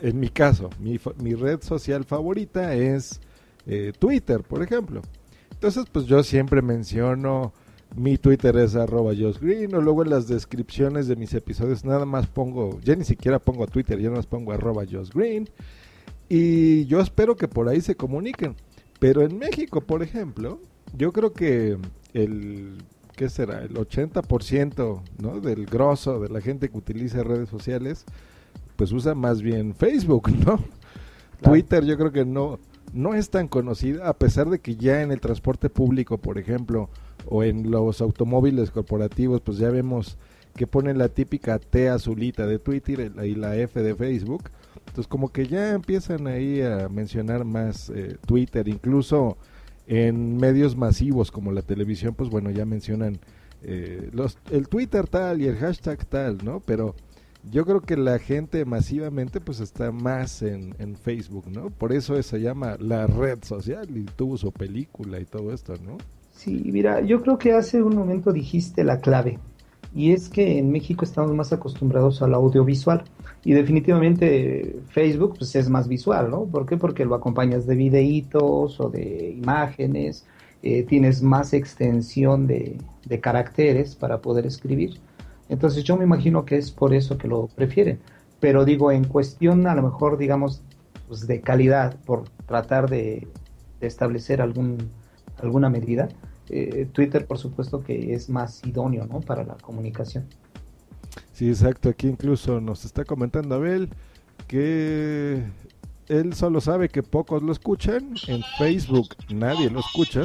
en 0.00 0.20
mi 0.20 0.28
caso, 0.28 0.70
mi, 0.78 0.98
mi 1.18 1.34
red 1.34 1.60
social 1.62 2.04
favorita 2.04 2.74
es 2.74 3.20
eh, 3.66 3.92
Twitter, 3.98 4.42
por 4.42 4.62
ejemplo. 4.62 5.02
Entonces, 5.50 5.84
pues 5.92 6.06
yo 6.06 6.22
siempre 6.22 6.62
menciono 6.62 7.52
mi 7.96 8.16
Twitter 8.16 8.56
es 8.56 8.74
arroba 8.74 9.12
Green, 9.12 9.74
o 9.74 9.80
luego 9.80 10.02
en 10.02 10.10
las 10.10 10.26
descripciones 10.26 11.08
de 11.08 11.16
mis 11.16 11.34
episodios 11.34 11.84
nada 11.84 12.06
más 12.06 12.26
pongo, 12.26 12.80
ya 12.82 12.94
ni 12.94 13.04
siquiera 13.04 13.38
pongo 13.38 13.66
Twitter, 13.66 13.98
ya 13.98 14.04
nada 14.04 14.16
más 14.16 14.26
pongo 14.26 14.52
arroba 14.52 14.84
Green. 15.14 15.48
Y 16.28 16.86
yo 16.86 17.00
espero 17.00 17.36
que 17.36 17.48
por 17.48 17.68
ahí 17.68 17.80
se 17.80 17.96
comuniquen. 17.96 18.56
Pero 18.98 19.22
en 19.22 19.38
México, 19.38 19.80
por 19.80 20.02
ejemplo, 20.02 20.60
yo 20.96 21.12
creo 21.12 21.32
que 21.32 21.76
el, 22.14 22.78
¿qué 23.16 23.28
será? 23.28 23.62
El 23.62 23.74
80% 23.74 25.02
¿no? 25.18 25.40
del 25.40 25.66
grosso 25.66 26.20
de 26.20 26.28
la 26.28 26.40
gente 26.40 26.68
que 26.68 26.78
utiliza 26.78 27.22
redes 27.22 27.48
sociales, 27.48 28.04
pues 28.76 28.92
usa 28.92 29.14
más 29.14 29.42
bien 29.42 29.74
Facebook, 29.74 30.30
¿no? 30.46 30.60
Twitter 31.42 31.84
yo 31.84 31.96
creo 31.98 32.12
que 32.12 32.24
no, 32.24 32.60
no 32.92 33.14
es 33.14 33.30
tan 33.30 33.48
conocida, 33.48 34.08
a 34.08 34.16
pesar 34.16 34.48
de 34.48 34.60
que 34.60 34.76
ya 34.76 35.02
en 35.02 35.10
el 35.10 35.20
transporte 35.20 35.68
público, 35.70 36.18
por 36.18 36.38
ejemplo, 36.38 36.88
o 37.26 37.42
en 37.42 37.70
los 37.70 38.00
automóviles 38.00 38.70
corporativos, 38.70 39.40
pues 39.40 39.58
ya 39.58 39.70
vemos 39.70 40.18
que 40.54 40.66
ponen 40.66 40.98
la 40.98 41.08
típica 41.08 41.58
T 41.58 41.88
azulita 41.88 42.46
de 42.46 42.58
Twitter 42.58 43.12
y 43.24 43.34
la 43.34 43.56
F 43.56 43.82
de 43.82 43.94
Facebook. 43.94 44.50
Entonces 44.76 45.06
como 45.06 45.30
que 45.30 45.46
ya 45.46 45.72
empiezan 45.72 46.26
ahí 46.26 46.60
a 46.62 46.88
mencionar 46.88 47.44
más 47.44 47.90
eh, 47.90 48.16
Twitter, 48.26 48.68
incluso 48.68 49.36
en 49.86 50.36
medios 50.36 50.76
masivos 50.76 51.30
como 51.30 51.52
la 51.52 51.62
televisión, 51.62 52.14
pues 52.14 52.30
bueno, 52.30 52.50
ya 52.50 52.64
mencionan 52.64 53.18
eh, 53.62 54.10
los, 54.12 54.38
el 54.50 54.68
Twitter 54.68 55.06
tal 55.06 55.40
y 55.40 55.46
el 55.46 55.56
hashtag 55.56 56.04
tal, 56.06 56.38
¿no? 56.44 56.60
Pero 56.60 56.94
yo 57.50 57.64
creo 57.64 57.80
que 57.80 57.96
la 57.96 58.18
gente 58.18 58.64
masivamente 58.64 59.40
pues 59.40 59.60
está 59.60 59.90
más 59.90 60.42
en, 60.42 60.74
en 60.78 60.96
Facebook, 60.96 61.46
¿no? 61.50 61.70
Por 61.70 61.92
eso 61.92 62.20
se 62.22 62.40
llama 62.40 62.76
la 62.78 63.06
red 63.06 63.38
social 63.42 63.96
y 63.96 64.04
tuvo 64.04 64.36
su 64.36 64.52
película 64.52 65.18
y 65.20 65.24
todo 65.24 65.52
esto, 65.52 65.74
¿no? 65.84 65.98
Sí, 66.32 66.62
mira, 66.72 67.00
yo 67.00 67.22
creo 67.22 67.38
que 67.38 67.52
hace 67.52 67.82
un 67.82 67.94
momento 67.94 68.32
dijiste 68.32 68.84
la 68.84 69.00
clave. 69.00 69.38
Y 69.94 70.12
es 70.12 70.28
que 70.28 70.58
en 70.58 70.72
México 70.72 71.04
estamos 71.04 71.34
más 71.34 71.52
acostumbrados 71.52 72.22
al 72.22 72.34
audiovisual. 72.34 73.04
Y 73.44 73.52
definitivamente 73.52 74.80
Facebook 74.88 75.36
pues, 75.38 75.54
es 75.54 75.68
más 75.68 75.88
visual, 75.88 76.30
¿no? 76.30 76.44
¿Por 76.44 76.66
qué? 76.66 76.76
Porque 76.76 77.04
lo 77.04 77.14
acompañas 77.14 77.66
de 77.66 77.74
videitos 77.74 78.80
o 78.80 78.88
de 78.88 79.30
imágenes, 79.30 80.24
eh, 80.62 80.84
tienes 80.84 81.22
más 81.22 81.52
extensión 81.52 82.46
de, 82.46 82.78
caracteres 83.20 83.94
para 83.94 84.22
poder 84.22 84.46
escribir. 84.46 84.98
Entonces 85.50 85.84
yo 85.84 85.98
me 85.98 86.04
imagino 86.04 86.46
que 86.46 86.56
es 86.56 86.70
por 86.70 86.94
eso 86.94 87.18
que 87.18 87.28
lo 87.28 87.48
prefieren. 87.48 87.98
Pero 88.40 88.64
digo, 88.64 88.90
en 88.90 89.04
cuestión 89.04 89.66
a 89.66 89.74
lo 89.74 89.82
mejor, 89.82 90.16
digamos, 90.16 90.62
pues, 91.08 91.26
de 91.26 91.42
calidad, 91.42 91.96
por 92.06 92.24
tratar 92.46 92.88
de, 92.88 93.28
establecer 93.82 94.40
alguna 94.40 95.68
medida, 95.68 96.08
eh, 96.48 96.86
Twitter 96.92 97.26
por 97.26 97.38
supuesto 97.38 97.82
que 97.82 98.14
es 98.14 98.28
más 98.28 98.62
idóneo 98.64 99.06
¿no? 99.06 99.20
para 99.20 99.44
la 99.44 99.54
comunicación. 99.56 100.24
Sí, 101.32 101.48
exacto. 101.48 101.88
Aquí 101.88 102.08
incluso 102.08 102.60
nos 102.60 102.84
está 102.84 103.04
comentando 103.04 103.54
Abel 103.54 103.90
que 104.46 105.42
él 106.08 106.34
solo 106.34 106.60
sabe 106.60 106.88
que 106.88 107.02
pocos 107.02 107.42
lo 107.42 107.52
escuchan. 107.52 108.14
En 108.28 108.42
Facebook 108.58 109.08
nadie 109.32 109.70
lo 109.70 109.80
escucha. 109.80 110.22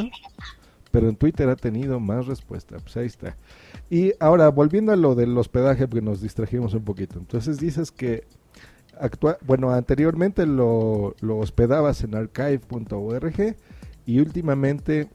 Pero 0.92 1.10
en 1.10 1.16
Twitter 1.16 1.50
ha 1.50 1.56
tenido 1.56 2.00
más 2.00 2.28
respuesta. 2.28 2.78
Pues 2.80 2.96
ahí 2.98 3.06
está. 3.06 3.36
Y 3.90 4.14
ahora, 4.20 4.50
volviendo 4.50 4.94
a 4.94 4.96
lo 4.96 5.16
del 5.16 5.38
hospedaje, 5.38 5.88
porque 5.88 6.04
nos 6.04 6.22
distrajimos 6.22 6.74
un 6.74 6.84
poquito. 6.84 7.20
Entonces 7.20 7.60
dices 7.60 7.92
que 7.92 8.26
bueno, 9.46 9.72
anteriormente 9.72 10.48
lo 10.48 11.14
hospedabas 11.22 12.04
en 12.04 12.16
archive.org 12.16 13.56
y 14.08 14.20
últimamente 14.20 15.10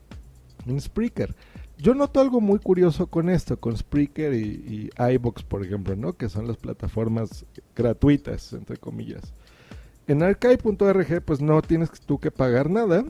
en 0.66 0.80
Spreaker. 0.80 1.34
Yo 1.78 1.94
noto 1.94 2.20
algo 2.20 2.40
muy 2.40 2.58
curioso 2.58 3.06
con 3.08 3.28
esto, 3.28 3.58
con 3.58 3.76
Spreaker 3.76 4.34
y, 4.34 4.90
y 4.98 5.14
iBox, 5.14 5.42
por 5.42 5.64
ejemplo, 5.64 5.96
¿no? 5.96 6.12
Que 6.12 6.28
son 6.28 6.46
las 6.46 6.56
plataformas 6.56 7.44
gratuitas, 7.74 8.52
entre 8.52 8.76
comillas. 8.76 9.32
En 10.06 10.22
archive.org, 10.22 11.22
pues 11.24 11.40
no 11.40 11.62
tienes 11.62 11.90
tú 11.92 12.18
que 12.18 12.30
pagar 12.30 12.70
nada. 12.70 13.04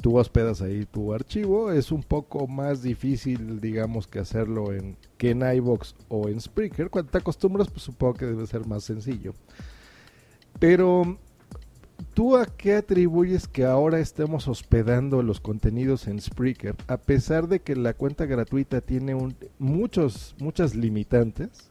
Tú 0.00 0.16
hospedas 0.16 0.62
ahí 0.62 0.86
tu 0.86 1.12
archivo. 1.12 1.72
Es 1.72 1.90
un 1.90 2.02
poco 2.02 2.46
más 2.46 2.82
difícil, 2.82 3.60
digamos, 3.60 4.06
que 4.06 4.20
hacerlo 4.20 4.72
en, 4.72 4.96
que 5.16 5.30
en 5.30 5.42
iBox 5.42 5.96
o 6.08 6.28
en 6.28 6.40
Spreaker. 6.40 6.88
Cuando 6.88 7.10
te 7.10 7.18
acostumbras, 7.18 7.68
pues 7.68 7.82
supongo 7.82 8.14
que 8.14 8.26
debe 8.26 8.46
ser 8.46 8.64
más 8.66 8.84
sencillo. 8.84 9.34
Pero 10.60 11.18
¿Tú 12.14 12.36
a 12.36 12.46
qué 12.46 12.74
atribuyes 12.74 13.46
que 13.46 13.64
ahora 13.64 14.00
estemos 14.00 14.48
hospedando 14.48 15.22
los 15.22 15.40
contenidos 15.40 16.08
en 16.08 16.20
Spreaker, 16.20 16.74
a 16.88 16.96
pesar 16.96 17.48
de 17.48 17.60
que 17.60 17.76
la 17.76 17.94
cuenta 17.94 18.26
gratuita 18.26 18.80
tiene 18.80 19.16
muchos, 19.58 20.34
muchas 20.40 20.74
limitantes 20.74 21.70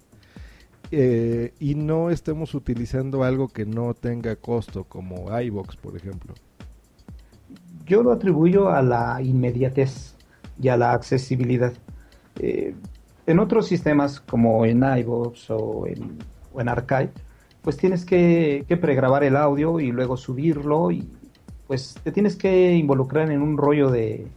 eh, 0.92 1.54
y 1.60 1.76
no 1.76 2.10
estemos 2.10 2.56
utilizando 2.56 3.24
algo 3.24 3.50
que 3.50 3.66
no 3.66 3.94
tenga 3.94 4.36
costo, 4.38 4.86
como 4.86 5.38
iBox, 5.38 5.76
por 5.76 5.98
ejemplo? 5.98 6.34
Yo 7.86 8.04
lo 8.04 8.12
atribuyo 8.12 8.70
a 8.70 8.82
la 8.82 9.22
inmediatez 9.22 10.16
y 10.62 10.70
a 10.70 10.78
la 10.78 10.94
accesibilidad. 10.94 11.74
Eh, 12.40 12.74
en 13.26 13.40
otros 13.40 13.68
sistemas, 13.68 14.22
como 14.22 14.66
en 14.66 14.84
iBox 15.00 15.50
o 15.50 15.88
en, 15.88 16.18
o 16.54 16.62
en 16.62 16.70
Archive, 16.70 17.12
pues 17.68 17.76
tienes 17.76 18.06
que, 18.06 18.64
pregrabar 18.80 19.26
el 19.26 19.36
audio 19.36 19.82
y 19.82 19.92
luego 19.92 20.16
subirlo 20.16 20.90
y 20.90 21.06
pues 21.68 21.96
te 22.02 22.14
tienes 22.14 22.38
que 22.38 22.74
involucrar 22.76 23.30
en 23.30 23.42
un 23.42 23.58
rollo 23.58 23.92
de, 23.92 24.32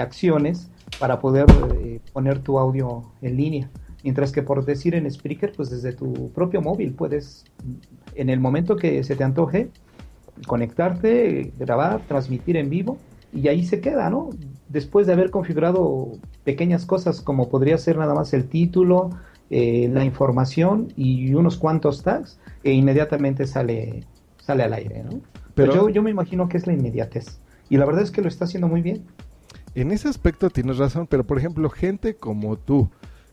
acciones 0.00 0.68
para 0.98 1.20
poder 1.20 1.46
eh, 1.78 2.00
poner 2.12 2.40
tu 2.40 2.58
audio 2.58 3.04
en 3.22 3.36
línea. 3.36 3.70
Mientras 4.02 4.32
que 4.32 4.42
por 4.42 4.64
decir 4.64 4.96
en 4.96 5.08
Spreaker, 5.08 5.52
pues 5.52 5.70
desde 5.70 5.92
tu 5.92 6.32
propio 6.32 6.60
móvil 6.60 6.94
puedes, 6.94 7.44
en 8.16 8.28
el 8.28 8.40
momento 8.40 8.74
que 8.74 9.04
se 9.04 9.14
te 9.14 9.22
antoje, 9.22 9.70
conectarte, 10.48 11.52
grabar, 11.56 12.08
transmitir 12.08 12.56
en 12.56 12.70
vivo 12.70 12.98
y 13.32 13.46
ahí 13.46 13.64
se 13.64 13.80
queda, 13.80 14.10
¿no? 14.10 14.30
Después 14.68 15.06
de 15.06 15.12
haber 15.12 15.30
configurado 15.30 16.18
pequeñas 16.42 16.86
cosas 16.86 17.20
como 17.20 17.48
podría 17.48 17.78
ser 17.78 17.98
nada 17.98 18.14
más 18.14 18.34
el 18.34 18.48
título, 18.48 19.10
eh, 19.50 19.88
la 19.92 20.04
información 20.04 20.92
y 20.96 21.34
unos 21.34 21.56
cuantos 21.56 22.02
tags 22.02 22.38
e 22.64 22.72
inmediatamente 22.72 23.46
sale, 23.46 24.04
sale 24.38 24.64
al 24.64 24.72
aire, 24.72 25.04
¿no? 25.04 25.20
Pero 25.54 25.74
yo, 25.74 25.88
yo 25.88 26.02
me 26.02 26.10
imagino 26.10 26.48
que 26.48 26.58
es 26.58 26.66
la 26.66 26.74
inmediatez. 26.74 27.38
Y 27.70 27.78
la 27.78 27.86
verdad 27.86 28.02
es 28.02 28.10
que 28.10 28.20
lo 28.22 28.28
está 28.28 28.44
haciendo 28.44 28.68
muy 28.68 28.82
bien. 28.82 29.04
En 29.74 29.90
ese 29.90 30.08
aspecto 30.08 30.50
tienes 30.50 30.78
razón, 30.78 31.06
pero 31.06 31.24
por 31.24 31.38
ejemplo, 31.38 31.70
gente 31.70 32.16
como 32.16 32.56
tú, 32.56 32.90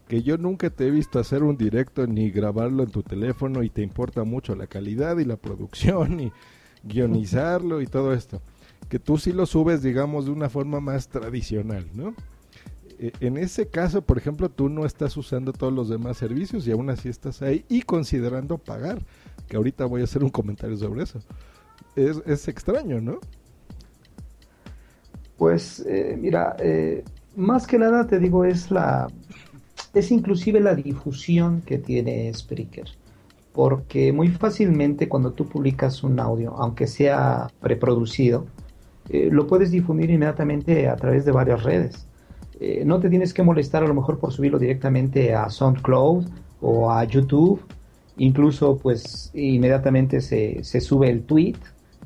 que 0.08 0.24
yo 0.24 0.38
nunca 0.38 0.70
te 0.70 0.88
he 0.88 0.92
visto 0.92 1.20
hacer 1.20 1.44
un 1.44 1.58
directo 1.58 2.06
ni 2.08 2.32
grabarlo 2.32 2.84
en 2.84 2.92
tu 2.92 3.04
teléfono 3.04 3.64
y 3.64 3.70
te 3.70 3.82
importa 3.82 4.24
mucho 4.24 4.56
la 4.56 4.68
calidad 4.68 5.18
y 5.18 5.26
la 5.26 5.38
producción 5.38 6.20
y 6.20 6.32
guionizarlo 6.84 7.82
y 7.82 7.88
todo 7.88 8.14
esto, 8.14 8.42
que 8.90 9.00
tú 9.00 9.18
sí 9.18 9.32
lo 9.32 9.46
subes, 9.46 9.82
digamos, 9.82 10.26
de 10.26 10.32
una 10.32 10.50
forma 10.50 10.80
más 10.80 11.08
tradicional, 11.08 11.88
¿no? 11.94 12.14
E, 13.04 13.12
en 13.20 13.36
ese 13.36 13.68
caso, 13.68 14.02
por 14.02 14.18
ejemplo, 14.18 14.48
tú 14.48 14.70
no 14.70 14.86
estás 14.86 15.18
usando 15.18 15.52
todos 15.52 15.74
los 15.74 15.90
demás 15.90 16.16
servicios 16.16 16.66
y 16.66 16.72
aún 16.72 16.90
así 16.90 17.10
estás 17.10 17.42
ahí 17.42 17.66
y 17.68 17.82
considerando 17.82 18.58
pagar, 18.58 19.00
que 19.50 19.58
ahorita 19.58 19.84
voy 19.86 20.00
a 20.00 20.04
hacer 20.06 20.24
un 20.24 20.30
comentario 20.30 20.78
sobre 20.78 21.04
eso. 21.04 21.20
Es, 21.98 22.48
extraño, 22.48 23.02
¿no? 23.02 23.20
Pues 25.38 25.84
eh, 25.86 26.18
mira, 26.18 26.56
eh, 26.60 27.04
más 27.36 27.68
que 27.68 27.78
nada 27.78 28.08
te 28.08 28.20
digo 28.20 28.46
es 28.46 28.72
la 28.72 29.08
es 29.94 30.10
inclusive 30.10 30.62
la 30.62 30.74
difusión 30.74 31.62
que 31.62 31.80
tiene 31.80 32.34
Spreaker, 32.34 32.88
porque 33.52 34.14
muy 34.14 34.30
fácilmente 34.30 35.10
cuando 35.10 35.34
tú 35.34 35.50
publicas 35.50 36.04
un 36.04 36.22
audio, 36.22 36.56
aunque 36.56 36.88
sea 36.88 37.48
preproducido, 37.60 38.48
eh, 39.10 39.28
lo 39.30 39.46
puedes 39.46 39.72
difundir 39.72 40.10
inmediatamente 40.10 40.88
a 40.88 40.96
través 40.96 41.26
de 41.26 41.32
varias 41.34 41.64
redes. 41.64 42.08
No 42.86 43.00
te 43.00 43.10
tienes 43.10 43.34
que 43.34 43.44
molestar 43.44 43.84
a 43.84 43.88
lo 43.88 43.94
mejor 43.94 44.20
por 44.20 44.32
subirlo 44.32 44.60
directamente 44.60 45.34
a 45.34 45.50
SoundCloud 45.50 46.26
o 46.62 46.92
a 46.92 47.04
YouTube, 47.04 47.62
incluso 48.18 48.78
pues 48.78 49.32
inmediatamente 49.34 50.22
se, 50.22 50.64
se 50.64 50.82
sube 50.82 51.10
el 51.10 51.24
tweet, 51.24 51.56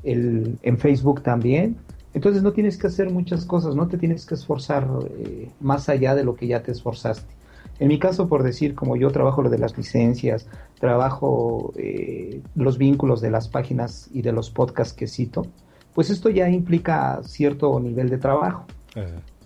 el, 0.02 0.58
en 0.62 0.78
Facebook 0.78 1.22
también 1.22 1.76
entonces 2.14 2.42
no 2.42 2.52
tienes 2.52 2.78
que 2.78 2.86
hacer 2.86 3.10
muchas 3.10 3.44
cosas, 3.44 3.74
no 3.74 3.86
te 3.86 3.98
tienes 3.98 4.26
que 4.26 4.34
esforzar 4.34 4.88
eh, 5.08 5.50
más 5.60 5.88
allá 5.88 6.14
de 6.14 6.24
lo 6.24 6.34
que 6.34 6.46
ya 6.46 6.62
te 6.62 6.72
esforzaste. 6.72 7.32
En 7.78 7.88
mi 7.88 7.98
caso, 7.98 8.28
por 8.28 8.42
decir, 8.42 8.74
como 8.74 8.96
yo 8.96 9.10
trabajo 9.10 9.42
lo 9.42 9.50
de 9.50 9.58
las 9.58 9.76
licencias, 9.76 10.48
trabajo 10.80 11.72
eh, 11.76 12.42
los 12.56 12.76
vínculos 12.76 13.20
de 13.20 13.30
las 13.30 13.48
páginas 13.48 14.08
y 14.12 14.22
de 14.22 14.32
los 14.32 14.50
podcasts 14.50 14.94
que 14.94 15.06
cito, 15.06 15.46
pues 15.94 16.10
esto 16.10 16.28
ya 16.28 16.48
implica 16.48 17.20
cierto 17.22 17.78
nivel 17.78 18.08
de 18.08 18.18
trabajo. 18.18 18.64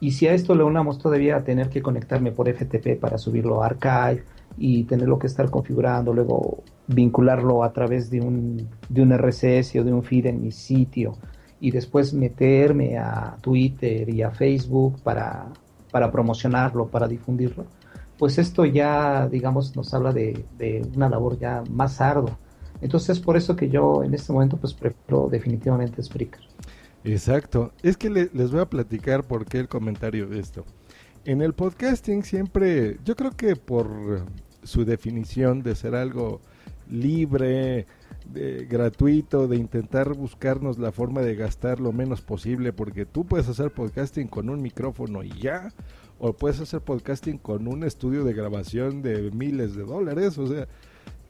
Y 0.03 0.11
si 0.11 0.27
a 0.27 0.35
esto 0.35 0.57
le 0.57 0.65
unamos 0.65 0.99
todavía 0.99 1.45
tener 1.45 1.69
que 1.69 1.81
conectarme 1.81 2.33
por 2.33 2.53
FTP 2.53 2.99
para 2.99 3.19
subirlo 3.19 3.63
a 3.63 3.67
Archive 3.67 4.25
y 4.59 4.83
tenerlo 4.83 5.17
que 5.17 5.29
estar 5.29 5.49
configurando, 5.49 6.13
luego 6.13 6.65
vincularlo 6.89 7.63
a 7.63 7.73
través 7.73 8.11
de 8.11 8.21
un, 8.21 8.69
de 8.89 9.01
un 9.01 9.17
RSS 9.17 9.77
o 9.77 9.85
de 9.85 9.93
un 9.93 10.03
feed 10.03 10.27
en 10.27 10.43
mi 10.43 10.51
sitio, 10.51 11.13
y 11.61 11.71
después 11.71 12.13
meterme 12.13 12.99
a 12.99 13.37
Twitter 13.41 14.13
y 14.13 14.23
a 14.23 14.33
Facebook 14.33 15.01
para, 15.05 15.47
para 15.93 16.11
promocionarlo, 16.11 16.89
para 16.89 17.07
difundirlo, 17.07 17.67
pues 18.19 18.39
esto 18.39 18.65
ya, 18.65 19.29
digamos, 19.29 19.77
nos 19.77 19.95
habla 19.95 20.13
de, 20.13 20.45
una 20.97 21.09
labor 21.09 21.39
ya 21.39 21.63
más 21.71 22.01
ardua. 22.01 22.37
Entonces, 22.81 23.21
por 23.21 23.37
eso 23.37 23.55
que 23.55 23.69
yo 23.69 24.03
en 24.03 24.15
este 24.15 24.33
momento, 24.33 24.57
pues 24.57 24.75
prefiero 24.75 25.29
definitivamente 25.31 26.03
Spreaker. 26.03 26.41
Exacto. 27.05 27.73
Es 27.83 27.97
que 27.97 28.11
les 28.11 28.51
voy 28.51 28.61
a 28.61 28.71
platicar 28.71 29.25
por 29.25 29.47
qué 29.47 29.59
el 29.59 29.69
comentario 29.69 30.27
de 30.29 30.39
esto. 30.39 30.65
En 31.25 31.41
el 31.41 31.53
podcasting 31.53 32.25
siempre, 32.25 32.99
yo 33.05 33.17
creo 33.17 33.33
que 33.33 33.57
por 33.57 34.25
su 34.63 34.85
definición 34.85 35.63
de 35.63 35.75
ser 35.75 35.95
algo 35.95 36.41
libre, 36.91 37.87
de, 38.27 38.67
gratuito, 38.67 39.49
de 39.49 39.57
intentar 39.57 40.15
buscarnos 40.15 40.79
la 40.79 40.93
forma 40.93 41.23
de 41.23 41.35
gastar 41.35 41.81
lo 41.81 41.93
menos 41.93 42.21
posible, 42.21 42.73
porque 42.73 43.07
tú 43.07 43.25
puedes 43.25 43.49
hacer 43.49 43.71
podcasting 43.71 44.29
con 44.29 44.49
un 44.51 44.63
micrófono 44.63 45.23
y 45.23 45.31
ya, 45.41 45.73
o 46.19 46.33
puedes 46.33 46.61
hacer 46.61 46.81
podcasting 46.81 47.39
con 47.39 47.67
un 47.67 47.85
estudio 47.85 48.25
de 48.25 48.33
grabación 48.33 49.03
de 49.03 49.31
miles 49.31 49.75
de 49.75 49.85
dólares, 49.85 50.39
o 50.39 50.47
sea, 50.47 50.69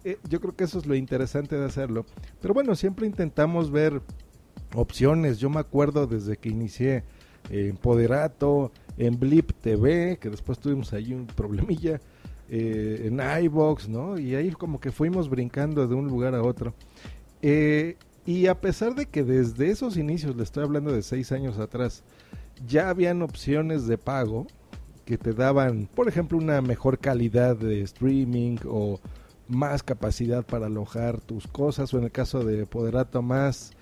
eh, 0.04 0.18
yo 0.28 0.40
creo 0.40 0.56
que 0.56 0.64
eso 0.64 0.78
es 0.78 0.86
lo 0.86 0.94
interesante 0.94 1.56
de 1.56 1.64
hacerlo. 1.64 2.04
Pero 2.40 2.54
bueno, 2.54 2.74
siempre 2.74 3.06
intentamos 3.06 3.70
ver 3.70 4.02
opciones, 4.74 5.38
yo 5.38 5.50
me 5.50 5.60
acuerdo 5.60 6.06
desde 6.06 6.36
que 6.36 6.48
inicié 6.48 7.04
en 7.50 7.76
Poderato, 7.76 8.72
en 8.96 9.18
Blip 9.18 9.52
TV, 9.60 10.18
que 10.20 10.30
después 10.30 10.58
tuvimos 10.58 10.92
ahí 10.92 11.12
un 11.12 11.26
problemilla, 11.26 12.00
eh, 12.48 13.04
en 13.06 13.20
iBox, 13.44 13.88
¿no? 13.88 14.18
Y 14.18 14.34
ahí 14.34 14.50
como 14.50 14.80
que 14.80 14.92
fuimos 14.92 15.28
brincando 15.28 15.86
de 15.86 15.94
un 15.94 16.06
lugar 16.06 16.34
a 16.34 16.42
otro. 16.42 16.74
Eh, 17.40 17.96
y 18.26 18.46
a 18.46 18.60
pesar 18.60 18.94
de 18.94 19.06
que 19.06 19.24
desde 19.24 19.70
esos 19.70 19.96
inicios, 19.96 20.36
le 20.36 20.42
estoy 20.42 20.62
hablando 20.62 20.92
de 20.92 21.02
seis 21.02 21.32
años 21.32 21.58
atrás, 21.58 22.04
ya 22.66 22.88
habían 22.88 23.22
opciones 23.22 23.86
de 23.86 23.98
pago 23.98 24.46
que 25.04 25.18
te 25.18 25.32
daban, 25.32 25.88
por 25.94 26.08
ejemplo, 26.08 26.38
una 26.38 26.60
mejor 26.62 26.98
calidad 26.98 27.56
de 27.56 27.82
streaming 27.82 28.58
o 28.66 29.00
más 29.48 29.82
capacidad 29.82 30.44
para 30.44 30.66
alojar 30.66 31.20
tus 31.20 31.48
cosas, 31.48 31.92
o 31.92 31.98
en 31.98 32.04
el 32.04 32.12
caso 32.12 32.44
de 32.44 32.66
Poderato, 32.66 33.22
más 33.22 33.72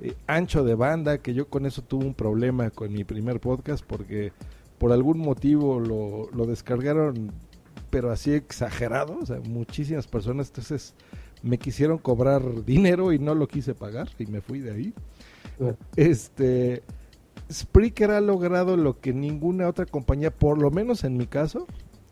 eh, 0.00 0.14
ancho 0.26 0.64
de 0.64 0.74
banda, 0.74 1.18
que 1.18 1.34
yo 1.34 1.48
con 1.48 1.66
eso 1.66 1.82
tuve 1.82 2.04
un 2.04 2.14
problema 2.14 2.70
con 2.70 2.92
mi 2.92 3.04
primer 3.04 3.40
podcast 3.40 3.84
porque 3.84 4.32
por 4.78 4.92
algún 4.92 5.18
motivo 5.18 5.80
lo, 5.80 6.30
lo 6.32 6.46
descargaron 6.46 7.32
pero 7.90 8.10
así 8.10 8.32
exagerado, 8.32 9.18
o 9.18 9.26
sea, 9.26 9.40
muchísimas 9.40 10.06
personas, 10.06 10.48
entonces 10.48 10.94
me 11.42 11.58
quisieron 11.58 11.98
cobrar 11.98 12.64
dinero 12.64 13.12
y 13.12 13.18
no 13.18 13.34
lo 13.34 13.48
quise 13.48 13.74
pagar 13.74 14.08
y 14.18 14.26
me 14.26 14.40
fui 14.40 14.60
de 14.60 14.72
ahí. 14.72 14.94
Este 15.96 16.82
Spreaker 17.50 18.10
ha 18.10 18.20
logrado 18.20 18.76
lo 18.76 19.00
que 19.00 19.12
ninguna 19.12 19.68
otra 19.68 19.86
compañía, 19.86 20.30
por 20.30 20.60
lo 20.60 20.70
menos 20.70 21.04
en 21.04 21.16
mi 21.16 21.26
caso, 21.26 21.66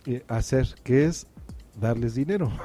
eh, 0.06 0.24
hacer, 0.28 0.66
que 0.82 1.04
es 1.04 1.26
darles 1.78 2.14
dinero. 2.14 2.50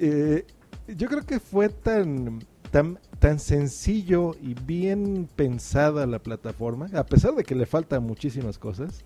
Eh, 0.00 0.44
yo 0.88 1.08
creo 1.08 1.22
que 1.22 1.38
fue 1.38 1.68
tan, 1.68 2.40
tan, 2.72 2.98
tan 3.24 3.38
sencillo 3.38 4.36
y 4.42 4.52
bien 4.52 5.30
pensada 5.34 6.06
la 6.06 6.18
plataforma, 6.18 6.90
a 6.92 7.06
pesar 7.06 7.34
de 7.34 7.42
que 7.42 7.54
le 7.54 7.64
faltan 7.64 8.02
muchísimas 8.02 8.58
cosas, 8.58 9.02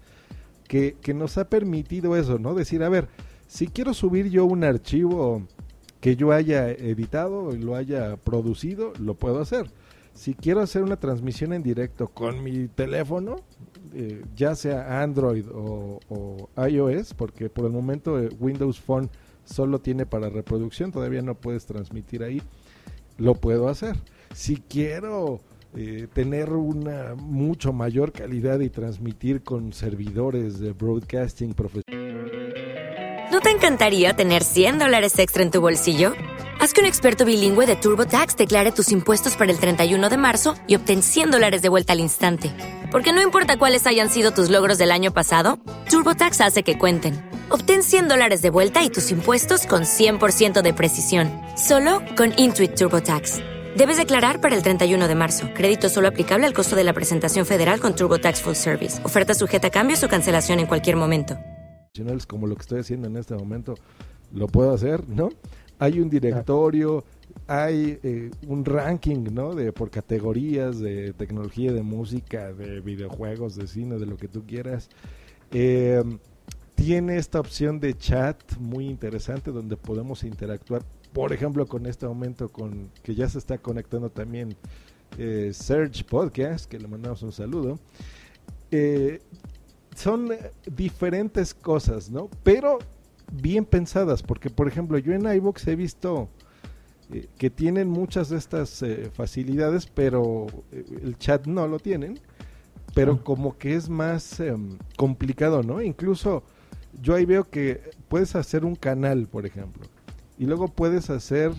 que, 0.66 0.96
nos 1.14 1.38
ha 1.38 1.48
permitido 1.48 2.16
eso, 2.16 2.36
¿no? 2.40 2.52
Decir, 2.54 2.82
a 2.82 2.88
ver, 2.88 3.06
si 3.46 3.68
quiero 3.68 3.94
subir 3.94 4.28
yo 4.28 4.44
un 4.44 4.64
archivo 4.64 5.46
que 6.00 6.16
yo 6.16 6.32
haya 6.32 6.68
editado 6.68 7.54
y 7.54 7.58
lo 7.58 7.76
haya 7.76 8.16
producido, 8.16 8.92
lo 8.98 9.14
puedo 9.14 9.40
hacer. 9.40 9.70
Si 10.14 10.34
quiero 10.34 10.62
hacer 10.62 10.82
una 10.82 10.96
transmisión 10.96 11.52
en 11.52 11.62
directo 11.62 12.08
con 12.08 12.42
mi 12.42 12.66
teléfono, 12.66 13.36
eh, 13.94 14.24
ya 14.34 14.56
sea 14.56 15.00
Android 15.00 15.44
o, 15.54 16.00
iOS, 16.56 17.14
porque 17.14 17.50
por 17.50 17.66
el 17.66 17.70
momento 17.70 18.18
eh, 18.18 18.30
Windows 18.40 18.80
Phone 18.80 19.10
solo 19.44 19.78
tiene 19.78 20.06
para 20.06 20.28
reproducción, 20.28 20.90
todavía 20.90 21.22
no 21.22 21.36
puedes 21.36 21.66
transmitir 21.66 22.24
ahí, 22.24 22.42
lo 23.18 23.34
puedo 23.34 23.68
hacer. 23.68 23.96
Si 24.34 24.56
quiero 24.56 25.40
eh, 25.76 26.06
tener 26.12 26.50
una 26.52 27.14
mucho 27.14 27.74
mayor 27.74 28.12
calidad 28.12 28.60
y 28.60 28.70
transmitir 28.70 29.42
con 29.42 29.72
servidores 29.74 30.58
de 30.58 30.72
broadcasting 30.72 31.52
profesional. 31.52 31.88
¿No 33.30 33.40
te 33.40 33.50
encantaría 33.50 34.16
tener 34.16 34.42
100 34.42 34.78
dólares 34.78 35.18
extra 35.18 35.42
en 35.42 35.50
tu 35.50 35.60
bolsillo? 35.60 36.14
Haz 36.60 36.72
que 36.72 36.80
un 36.80 36.86
experto 36.86 37.24
bilingüe 37.24 37.66
de 37.66 37.76
TurboTax 37.76 38.36
declare 38.36 38.72
tus 38.72 38.90
impuestos 38.90 39.36
para 39.36 39.52
el 39.52 39.60
31 39.60 40.08
de 40.08 40.16
marzo 40.16 40.56
y 40.66 40.74
obtén 40.74 41.02
100 41.02 41.30
dólares 41.30 41.62
de 41.62 41.68
vuelta 41.68 41.92
al 41.92 42.00
instante. 42.00 42.50
Porque 42.90 43.12
no 43.12 43.22
importa 43.22 43.58
cuáles 43.58 43.86
hayan 43.86 44.08
sido 44.08 44.32
tus 44.32 44.48
logros 44.48 44.78
del 44.78 44.90
año 44.90 45.12
pasado, 45.12 45.58
TurboTax 45.90 46.40
hace 46.40 46.62
que 46.62 46.78
cuenten. 46.78 47.37
Obtén 47.50 47.82
100 47.82 48.08
dólares 48.08 48.42
de 48.42 48.50
vuelta 48.50 48.84
y 48.84 48.90
tus 48.90 49.10
impuestos 49.10 49.66
con 49.66 49.84
100% 49.84 50.60
de 50.60 50.74
precisión, 50.74 51.30
solo 51.56 52.02
con 52.14 52.34
Intuit 52.36 52.74
TurboTax. 52.74 53.38
Debes 53.74 53.96
declarar 53.96 54.42
para 54.42 54.54
el 54.54 54.62
31 54.62 55.08
de 55.08 55.14
marzo. 55.14 55.48
Crédito 55.54 55.88
solo 55.88 56.08
aplicable 56.08 56.46
al 56.46 56.52
costo 56.52 56.76
de 56.76 56.84
la 56.84 56.92
presentación 56.92 57.46
federal 57.46 57.80
con 57.80 57.96
Turbo 57.96 58.18
Tax 58.18 58.42
Full 58.42 58.52
Service. 58.52 59.02
Oferta 59.02 59.32
sujeta 59.32 59.68
a 59.68 59.70
cambios 59.70 60.04
o 60.04 60.08
cancelación 60.08 60.60
en 60.60 60.66
cualquier 60.66 60.96
momento. 60.96 61.38
Como 62.26 62.46
lo 62.46 62.54
que 62.54 62.60
estoy 62.60 62.80
haciendo 62.80 63.08
en 63.08 63.16
este 63.16 63.34
momento, 63.34 63.76
lo 64.30 64.46
puedo 64.46 64.72
hacer, 64.74 65.08
¿no? 65.08 65.30
Hay 65.78 66.00
un 66.00 66.10
directorio, 66.10 67.02
hay 67.46 67.98
eh, 68.02 68.30
un 68.46 68.64
ranking, 68.66 69.24
¿no? 69.32 69.54
De 69.54 69.72
por 69.72 69.90
categorías 69.90 70.80
de 70.80 71.14
tecnología, 71.14 71.72
de 71.72 71.82
música, 71.82 72.52
de 72.52 72.80
videojuegos, 72.80 73.56
de 73.56 73.66
cine, 73.66 73.96
de 73.96 74.04
lo 74.04 74.18
que 74.18 74.28
tú 74.28 74.44
quieras. 74.46 74.90
Eh, 75.50 76.02
tiene 76.78 77.16
esta 77.16 77.40
opción 77.40 77.80
de 77.80 77.98
chat 77.98 78.56
muy 78.58 78.86
interesante 78.86 79.50
donde 79.50 79.76
podemos 79.76 80.22
interactuar 80.22 80.84
por 81.12 81.32
ejemplo, 81.32 81.66
con 81.66 81.86
este 81.86 82.06
momento 82.06 82.48
con 82.48 82.90
que 83.02 83.14
ya 83.14 83.28
se 83.28 83.38
está 83.38 83.58
conectando 83.58 84.10
también 84.10 84.54
eh, 85.16 85.50
Serge 85.52 86.04
Podcast, 86.04 86.66
que 86.66 86.78
le 86.78 86.86
mandamos 86.86 87.22
un 87.22 87.32
saludo. 87.32 87.78
Eh, 88.70 89.20
son 89.96 90.28
diferentes 90.66 91.54
cosas, 91.54 92.10
¿no? 92.10 92.28
Pero 92.42 92.78
bien 93.32 93.64
pensadas, 93.64 94.22
porque 94.22 94.50
por 94.50 94.68
ejemplo 94.68 94.98
yo 94.98 95.12
en 95.12 95.26
iVoox 95.26 95.66
he 95.66 95.76
visto 95.76 96.28
eh, 97.10 97.26
que 97.38 97.50
tienen 97.50 97.88
muchas 97.88 98.28
de 98.28 98.36
estas 98.36 98.82
eh, 98.82 99.10
facilidades, 99.12 99.86
pero 99.86 100.46
eh, 100.72 100.84
el 101.02 101.18
chat 101.18 101.46
no 101.46 101.66
lo 101.66 101.78
tienen, 101.78 102.20
pero 102.94 103.24
como 103.24 103.58
que 103.58 103.74
es 103.74 103.88
más 103.88 104.40
em, 104.40 104.78
complicado, 104.96 105.62
¿no? 105.62 105.80
Incluso 105.82 106.42
yo 107.02 107.14
ahí 107.14 107.24
veo 107.24 107.48
que 107.48 107.80
puedes 108.08 108.34
hacer 108.36 108.64
un 108.64 108.74
canal, 108.74 109.26
por 109.26 109.46
ejemplo, 109.46 109.86
y 110.38 110.46
luego 110.46 110.68
puedes 110.68 111.10
hacer 111.10 111.52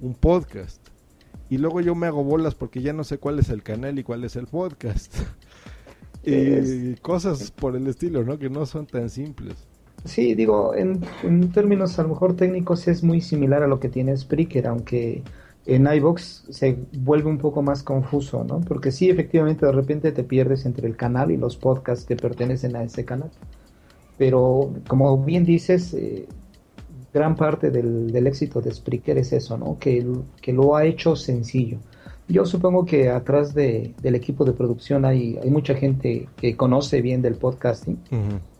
un 0.00 0.14
podcast. 0.14 0.80
Y 1.50 1.58
luego 1.58 1.80
yo 1.80 1.94
me 1.94 2.06
hago 2.06 2.24
bolas 2.24 2.54
porque 2.54 2.82
ya 2.82 2.92
no 2.92 3.04
sé 3.04 3.18
cuál 3.18 3.38
es 3.38 3.48
el 3.48 3.62
canal 3.62 3.98
y 3.98 4.02
cuál 4.02 4.24
es 4.24 4.36
el 4.36 4.46
podcast. 4.46 5.14
y 6.24 6.94
cosas 6.96 7.50
por 7.50 7.74
el 7.74 7.86
estilo, 7.86 8.22
¿no? 8.22 8.38
Que 8.38 8.50
no 8.50 8.66
son 8.66 8.86
tan 8.86 9.08
simples. 9.08 9.66
Sí, 10.04 10.34
digo, 10.34 10.74
en, 10.74 11.00
términos 11.52 11.98
a 11.98 12.02
lo 12.02 12.10
mejor 12.10 12.36
técnicos 12.36 12.86
es 12.86 13.02
muy 13.02 13.20
similar 13.20 13.62
a 13.62 13.66
lo 13.66 13.80
que 13.80 13.88
tiene 13.88 14.16
Spreaker, 14.16 14.66
aunque 14.66 15.22
en 15.66 15.86
iBox 15.86 16.46
se 16.50 16.78
vuelve 17.00 17.28
un 17.28 17.38
poco 17.38 17.62
más 17.62 17.82
confuso, 17.82 18.44
¿no? 18.44 18.60
Porque 18.60 18.92
sí, 18.92 19.10
efectivamente, 19.10 19.66
de 19.66 19.72
repente 19.72 20.12
te 20.12 20.22
pierdes 20.22 20.66
entre 20.66 20.86
el 20.86 20.96
canal 20.96 21.30
y 21.30 21.36
los 21.36 21.56
podcasts 21.56 22.04
que 22.04 22.16
pertenecen 22.16 22.76
a 22.76 22.84
ese 22.84 23.04
canal. 23.04 23.30
Pero, 24.18 24.72
como 24.88 25.24
bien 25.24 25.44
dices, 25.44 25.94
eh, 25.94 26.26
gran 27.14 27.36
parte 27.36 27.70
del, 27.70 28.26
éxito 28.26 28.60
de 28.60 28.72
Spreaker 28.72 29.16
es 29.18 29.32
eso, 29.32 29.56
¿no? 29.56 29.78
Que, 29.78 30.04
que 30.42 30.52
lo 30.52 30.76
ha 30.76 30.84
hecho 30.84 31.16
sencillo. 31.16 31.78
Yo 32.28 32.44
supongo 32.44 32.84
que 32.84 33.08
atrás 33.08 33.54
de, 33.54 33.94
del 34.02 34.14
equipo 34.14 34.44
de 34.44 34.52
producción 34.52 35.06
hay, 35.06 35.38
hay 35.42 35.50
mucha 35.50 35.74
gente 35.74 36.28
que 36.36 36.56
conoce 36.56 37.00
bien 37.00 37.22
del 37.22 37.36
podcasting 37.36 37.98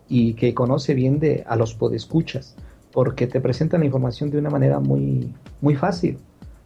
y 0.09 0.33
que 0.35 0.55
conoce 0.55 0.95
bien 0.95 1.19
de, 1.19 1.45
a 1.47 1.55
los 1.55 1.75
podescuchas, 1.75 2.57
porque 2.93 3.27
te 3.27 3.43
presentan 3.43 3.81
la 3.81 3.87
información 3.87 4.31
de 4.31 4.39
una 4.39 4.49
manera 4.49 4.81
muy, 4.81 5.35
muy 5.61 5.75
fácil. 5.75 6.17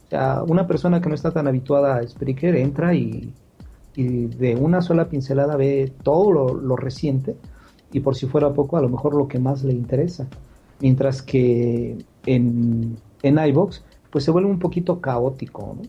O 0.07 0.11
sea, 0.11 0.45
una 0.47 0.69
persona 0.69 1.01
que 1.01 1.09
no 1.09 1.17
está 1.17 1.33
tan 1.33 1.49
habituada 1.49 1.97
a 1.97 2.07
Spreaker 2.07 2.55
entra 2.55 2.95
y, 2.95 3.33
y 3.97 4.27
de 4.27 4.55
una 4.55 4.81
sola 4.81 5.09
pincelada 5.09 5.57
ve 5.57 5.93
todo 6.05 6.31
lo, 6.31 6.55
lo, 6.55 6.77
reciente 6.77 7.35
y 7.93 8.01
por 8.01 8.17
si 8.17 8.27
fuera 8.27 8.53
poco, 8.53 8.77
a 8.77 8.83
lo 8.83 8.89
mejor 8.89 9.15
lo 9.15 9.29
que 9.29 9.39
más 9.39 9.63
le 9.63 9.73
interesa. 9.73 10.27
Mientras 10.81 11.23
que 11.23 12.05
en, 12.27 12.97
en 13.23 13.39
iVox, 13.39 13.85
pues 14.11 14.25
se 14.25 14.31
vuelve 14.31 14.51
un 14.51 14.59
poquito 14.59 15.01
caótico, 15.01 15.77
¿no? 15.81 15.89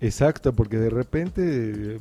Exacto, 0.00 0.54
porque 0.54 0.78
de 0.78 0.90
repente 0.90 1.98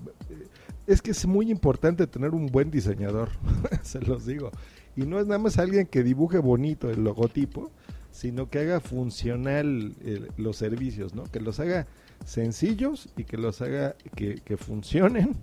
es 0.85 1.01
que 1.01 1.11
es 1.11 1.25
muy 1.25 1.51
importante 1.51 2.07
tener 2.07 2.31
un 2.31 2.47
buen 2.47 2.71
diseñador, 2.71 3.29
se 3.81 3.99
los 4.01 4.25
digo. 4.25 4.51
Y 4.95 5.01
no 5.01 5.19
es 5.19 5.27
nada 5.27 5.39
más 5.39 5.57
alguien 5.57 5.85
que 5.85 6.01
dibuje 6.01 6.39
bonito 6.39 6.89
el 6.89 7.03
logotipo, 7.03 7.71
sino 8.11 8.49
que 8.49 8.59
haga 8.59 8.79
funcional 8.79 9.95
eh, 10.01 10.27
los 10.37 10.57
servicios, 10.57 11.13
¿no? 11.13 11.23
Que 11.25 11.39
los 11.39 11.59
haga 11.59 11.85
sencillos 12.25 13.09
y 13.15 13.25
que 13.25 13.37
los 13.37 13.61
haga 13.61 13.95
que, 14.15 14.57
funcionen 14.57 15.35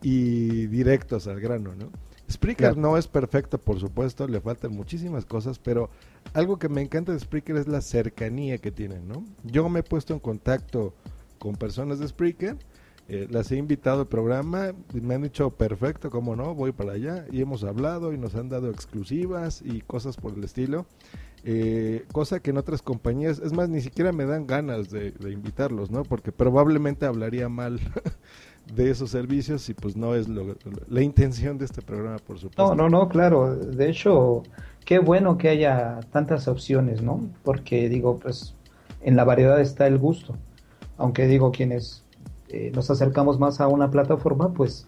y 0.00 0.66
directos 0.66 1.26
al 1.26 1.40
grano, 1.40 1.74
¿no? 1.74 1.90
Spreaker 2.30 2.76
no 2.76 2.96
es 2.96 3.06
perfecto, 3.06 3.58
por 3.58 3.78
supuesto, 3.78 4.26
le 4.26 4.40
faltan 4.40 4.72
muchísimas 4.72 5.24
cosas, 5.24 5.58
pero 5.58 5.90
algo 6.32 6.58
que 6.58 6.68
me 6.68 6.82
encanta 6.82 7.12
de 7.12 7.20
Spreaker 7.20 7.56
es 7.56 7.68
la 7.68 7.80
cercanía 7.80 8.58
que 8.58 8.70
tienen, 8.70 9.06
¿no? 9.06 9.24
Yo 9.42 9.68
me 9.68 9.80
he 9.80 9.82
puesto 9.82 10.14
en 10.14 10.20
contacto 10.20 10.94
con 11.38 11.56
personas 11.56 11.98
de 11.98 12.08
Spreaker 12.08 12.56
eh, 13.06 13.26
las 13.30 13.52
he 13.52 13.56
invitado 13.56 14.00
al 14.00 14.08
programa, 14.08 14.72
y 14.94 15.00
me 15.02 15.14
han 15.14 15.22
dicho 15.22 15.50
perfecto, 15.50 16.08
como 16.10 16.36
no, 16.36 16.54
voy 16.54 16.72
para 16.72 16.92
allá 16.92 17.26
y 17.30 17.42
hemos 17.42 17.62
hablado 17.62 18.14
y 18.14 18.18
nos 18.18 18.34
han 18.34 18.48
dado 18.48 18.70
exclusivas 18.70 19.60
y 19.62 19.82
cosas 19.82 20.16
por 20.16 20.32
el 20.32 20.42
estilo. 20.42 20.86
Eh, 21.46 22.06
cosa 22.12 22.40
que 22.40 22.48
en 22.48 22.56
otras 22.56 22.80
compañías, 22.80 23.40
es 23.40 23.52
más, 23.52 23.68
ni 23.68 23.82
siquiera 23.82 24.12
me 24.12 24.24
dan 24.24 24.46
ganas 24.46 24.88
de, 24.88 25.12
invitarlos, 25.30 25.90
¿no? 25.90 26.02
Porque 26.04 26.32
probablemente 26.32 27.04
hablaría 27.04 27.50
mal 27.50 27.78
de 28.72 28.90
esos 28.90 29.10
servicios 29.10 29.68
y 29.68 29.74
pues 29.74 29.96
no 29.96 30.14
es 30.14 30.26
la 30.28 31.02
intención 31.02 31.58
de 31.58 31.64
este 31.64 31.82
programa, 31.82 32.16
por 32.18 32.38
supuesto. 32.38 32.74
No, 32.74 32.88
no, 32.88 32.88
no, 32.88 33.08
claro. 33.08 33.54
De 33.54 33.90
hecho, 33.90 34.42
qué 34.84 34.98
bueno 34.98 35.36
que 35.38 35.48
haya 35.48 36.00
tantas 36.12 36.48
opciones, 36.48 37.02
¿no? 37.02 37.20
Porque 37.42 37.88
digo, 37.88 38.18
pues 38.18 38.54
en 39.02 39.16
la 39.16 39.24
variedad 39.24 39.60
está 39.60 39.86
el 39.86 39.98
gusto. 39.98 40.36
Aunque 40.96 41.26
digo, 41.26 41.52
quienes 41.52 42.04
eh, 42.48 42.70
nos 42.74 42.90
acercamos 42.90 43.38
más 43.38 43.60
a 43.60 43.68
una 43.68 43.90
plataforma, 43.90 44.52
pues 44.52 44.86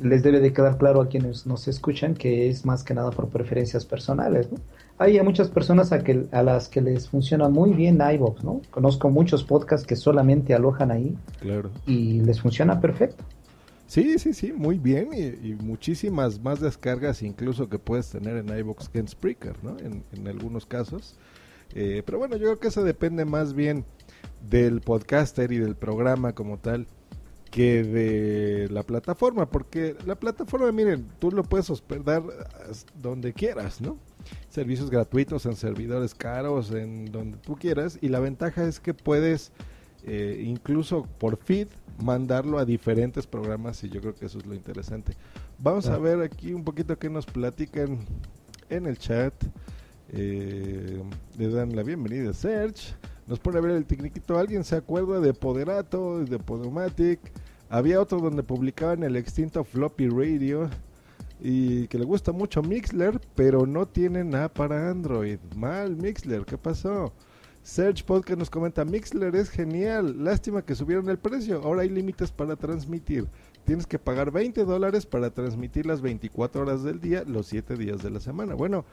les 0.00 0.22
debe 0.22 0.40
de 0.40 0.52
quedar 0.52 0.78
claro 0.78 1.00
a 1.00 1.08
quienes 1.08 1.46
nos 1.46 1.68
escuchan 1.68 2.14
que 2.14 2.48
es 2.48 2.64
más 2.64 2.84
que 2.84 2.94
nada 2.94 3.10
por 3.10 3.28
preferencias 3.28 3.84
personales. 3.84 4.48
Hay 4.98 5.20
muchas 5.22 5.50
personas 5.50 5.92
a, 5.92 6.02
que, 6.02 6.26
a 6.32 6.42
las 6.42 6.68
que 6.68 6.80
les 6.80 7.08
funciona 7.08 7.48
muy 7.48 7.72
bien 7.72 8.00
iVoox, 8.00 8.44
¿no? 8.44 8.62
Conozco 8.70 9.10
muchos 9.10 9.44
podcasts 9.44 9.86
que 9.86 9.96
solamente 9.96 10.54
alojan 10.54 10.90
ahí 10.90 11.16
claro. 11.40 11.70
y 11.86 12.20
les 12.20 12.40
funciona 12.40 12.80
perfecto. 12.80 13.22
Sí, 13.86 14.18
sí, 14.18 14.32
sí, 14.32 14.52
muy 14.52 14.78
bien 14.78 15.10
y, 15.14 15.54
muchísimas 15.54 16.40
más 16.40 16.60
descargas 16.60 17.22
incluso 17.22 17.68
que 17.68 17.78
puedes 17.78 18.10
tener 18.10 18.36
en 18.36 18.48
iVoox 18.58 18.88
que 18.88 18.98
en 18.98 19.08
Spreaker, 19.08 19.62
¿no? 19.62 19.78
En, 19.78 20.02
en 20.12 20.26
algunos 20.26 20.66
casos. 20.66 21.16
Eh, 21.74 22.02
pero 22.04 22.18
bueno, 22.18 22.36
yo 22.36 22.44
creo 22.44 22.58
que 22.58 22.68
eso 22.68 22.84
depende 22.84 23.24
más 23.24 23.54
bien 23.54 23.84
del 24.48 24.80
podcaster 24.80 25.52
y 25.52 25.58
del 25.58 25.76
programa 25.76 26.34
como 26.34 26.58
tal 26.58 26.86
que 27.50 27.82
de 27.82 28.68
la 28.70 28.82
plataforma, 28.82 29.50
porque 29.50 29.96
la 30.04 30.16
plataforma, 30.16 30.70
miren, 30.72 31.06
tú 31.18 31.30
lo 31.30 31.42
puedes 31.42 31.70
hospedar 31.70 32.22
donde 33.00 33.32
quieras, 33.32 33.80
¿no? 33.80 33.98
Servicios 34.48 34.90
gratuitos 34.90 35.46
en 35.46 35.56
servidores 35.56 36.14
caros, 36.14 36.72
en 36.72 37.06
donde 37.06 37.38
tú 37.38 37.56
quieras, 37.56 37.98
y 38.00 38.08
la 38.08 38.20
ventaja 38.20 38.64
es 38.64 38.80
que 38.80 38.94
puedes 38.94 39.52
eh, 40.04 40.42
incluso 40.46 41.02
por 41.18 41.36
feed 41.36 41.68
mandarlo 42.02 42.58
a 42.58 42.64
diferentes 42.64 43.26
programas 43.26 43.82
y 43.82 43.88
yo 43.88 44.00
creo 44.00 44.14
que 44.14 44.26
eso 44.26 44.38
es 44.38 44.46
lo 44.46 44.54
interesante. 44.54 45.16
Vamos 45.58 45.88
a 45.88 45.98
ver 45.98 46.20
aquí 46.20 46.52
un 46.52 46.62
poquito 46.62 46.98
que 46.98 47.10
nos 47.10 47.26
platican 47.26 47.98
en 48.68 48.86
el 48.86 48.98
chat. 48.98 49.34
Eh, 50.10 51.02
le 51.38 51.48
dan 51.48 51.74
la 51.74 51.82
bienvenida 51.82 52.30
a 52.30 52.34
Serge. 52.34 52.94
Nos 53.26 53.40
pone 53.40 53.58
a 53.58 53.60
ver 53.60 53.72
el 53.72 53.86
tecniquito. 53.86 54.38
¿Alguien 54.38 54.62
se 54.62 54.76
acuerda 54.76 55.20
de 55.20 55.34
Poderato, 55.34 56.24
de 56.24 56.38
Podomatic? 56.38 57.20
Había 57.68 58.00
otro 58.00 58.20
donde 58.20 58.44
publicaban 58.44 59.02
el 59.02 59.16
extinto 59.16 59.64
Floppy 59.64 60.08
Radio 60.08 60.70
y 61.40 61.88
que 61.88 61.98
le 61.98 62.04
gusta 62.04 62.30
mucho 62.32 62.62
Mixler, 62.62 63.20
pero 63.34 63.66
no 63.66 63.86
tiene 63.86 64.22
nada 64.22 64.48
para 64.48 64.88
Android. 64.88 65.38
Mal 65.56 65.96
Mixler, 65.96 66.44
¿qué 66.44 66.56
pasó? 66.56 67.12
Search 67.64 68.04
Podcast 68.04 68.38
nos 68.38 68.48
comenta, 68.48 68.84
Mixler 68.84 69.34
es 69.34 69.50
genial, 69.50 70.22
lástima 70.22 70.62
que 70.62 70.76
subieron 70.76 71.08
el 71.10 71.18
precio, 71.18 71.60
ahora 71.64 71.82
hay 71.82 71.88
límites 71.88 72.30
para 72.30 72.54
transmitir. 72.54 73.26
Tienes 73.64 73.88
que 73.88 73.98
pagar 73.98 74.30
20 74.30 74.64
dólares 74.64 75.04
para 75.04 75.30
transmitir 75.30 75.84
las 75.84 76.00
24 76.00 76.62
horas 76.62 76.84
del 76.84 77.00
día, 77.00 77.24
los 77.26 77.48
7 77.48 77.74
días 77.74 78.04
de 78.04 78.10
la 78.10 78.20
semana. 78.20 78.54
Bueno, 78.54 78.84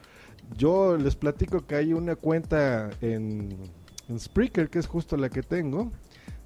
yo 0.58 0.96
les 0.96 1.14
platico 1.14 1.64
que 1.64 1.76
hay 1.76 1.92
una 1.92 2.16
cuenta 2.16 2.90
en, 3.00 3.56
en 4.08 4.18
Spreaker, 4.18 4.68
que 4.68 4.78
es 4.78 4.86
justo 4.86 5.16
la 5.16 5.28
que 5.28 5.42
tengo, 5.42 5.90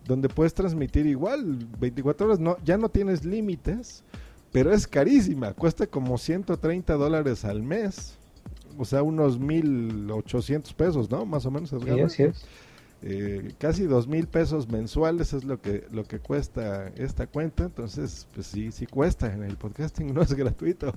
donde 0.07 0.29
puedes 0.29 0.55
transmitir 0.55 1.07
igual 1.07 1.66
24 1.79 2.27
horas, 2.27 2.40
no, 2.40 2.57
ya 2.64 2.79
no 2.79 2.88
tienes 2.88 3.25
límites, 3.25 4.05
pero 4.53 4.73
es 4.73 4.87
carísima, 4.87 5.53
cuesta 5.53 5.87
como 5.87 6.18
130 6.18 6.94
dólares 6.94 7.44
al 7.44 7.62
mes, 7.62 8.16
o 8.79 8.85
sea, 8.85 9.03
unos 9.03 9.40
1.800 9.40 10.73
pesos, 10.75 11.11
¿no? 11.11 11.27
Más 11.27 11.44
o 11.44 11.51
menos. 11.51 11.71
Sí, 12.12 12.23
es. 12.23 12.47
Eh, 13.01 13.53
casi 13.59 13.85
dos 13.85 14.09
mil 14.09 14.27
pesos 14.27 14.69
mensuales 14.69 15.33
es 15.33 15.45
lo 15.45 15.61
que 15.61 15.87
lo 15.93 16.03
que 16.05 16.19
cuesta 16.19 16.89
esta 16.97 17.27
cuenta. 17.29 17.65
Entonces 17.65 18.27
pues 18.35 18.47
sí 18.49 18.73
sí 18.73 18.87
cuesta 18.87 19.33
en 19.33 19.45
el 19.45 19.57
podcasting 19.57 20.13
no 20.15 20.23
es 20.23 20.35
gratuito. 20.35 20.93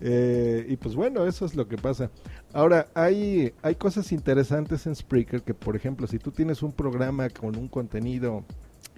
Eh, 0.00 0.66
y 0.68 0.76
pues 0.76 0.94
bueno 0.94 1.26
eso 1.26 1.44
es 1.44 1.56
lo 1.56 1.66
que 1.66 1.76
pasa. 1.76 2.10
Ahora 2.52 2.88
hay 2.94 3.52
hay 3.62 3.74
cosas 3.74 4.12
interesantes 4.12 4.86
en 4.86 4.94
Spreaker 4.94 5.42
que 5.42 5.54
por 5.54 5.74
ejemplo 5.74 6.06
si 6.06 6.18
tú 6.18 6.30
tienes 6.30 6.62
un 6.62 6.72
programa 6.72 7.28
con 7.28 7.56
un 7.56 7.68
contenido 7.68 8.44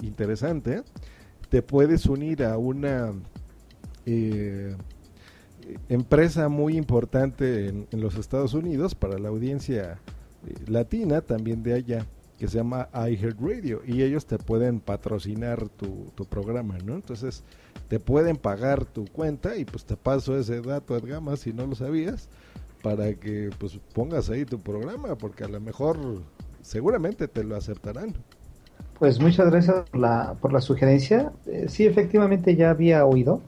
interesante 0.03 0.83
te 1.49 1.63
puedes 1.63 2.07
unir 2.07 2.45
a 2.45 2.59
una 2.59 3.13
eh, 4.07 4.77
empresa 5.89 6.49
muy 6.49 6.77
importante 6.77 7.69
en, 7.69 7.87
en, 7.91 8.01
los 8.01 8.17
Estados 8.17 8.55
Unidos 8.55 8.95
para 8.95 9.19
la 9.19 9.29
audiencia 9.29 9.99
latina 10.67 11.21
también 11.21 11.63
de 11.63 11.75
allá 11.75 12.07
que 12.39 12.49
se 12.49 12.59
llama 12.59 12.89
iHeartRadio 12.93 13.83
y 13.87 14.03
ellos 14.03 14.27
te 14.27 14.39
pueden 14.39 14.81
patrocinar 14.81 15.69
tu, 15.69 16.13
programa, 16.29 16.79
¿no? 16.85 16.95
Entonces 16.95 17.45
te 17.89 18.01
pueden 18.01 18.37
pagar 18.37 18.85
tu 18.85 19.05
cuenta 19.07 19.57
y 19.57 19.65
pues 19.65 19.85
te 19.85 19.97
paso 19.97 20.37
ese 20.37 20.61
dato, 20.61 20.97
Edgama, 20.97 21.37
si 21.37 21.53
no 21.53 21.67
lo 21.67 21.75
sabías, 21.75 22.29
para 22.83 23.15
que 23.15 23.51
pues 23.59 23.79
pongas 23.93 24.31
ahí 24.31 24.45
tu 24.45 24.61
programa, 24.61 25.17
porque 25.17 25.45
a 25.45 25.49
lo 25.49 25.61
mejor 25.61 25.97
seguramente 26.63 27.29
te 27.29 27.45
lo 27.45 27.57
aceptarán. 27.57 28.15
Pues 28.99 29.21
muchas 29.21 29.51
gracias 29.51 29.89
por 29.91 30.01
la, 30.01 30.35
por 30.41 30.53
la 30.53 30.61
sugerencia. 30.61 31.33
Eh, 31.47 31.67
sí, 31.69 31.85
efectivamente 31.87 32.57
ya 32.57 32.71
había 32.71 33.05
oído, 33.05 33.43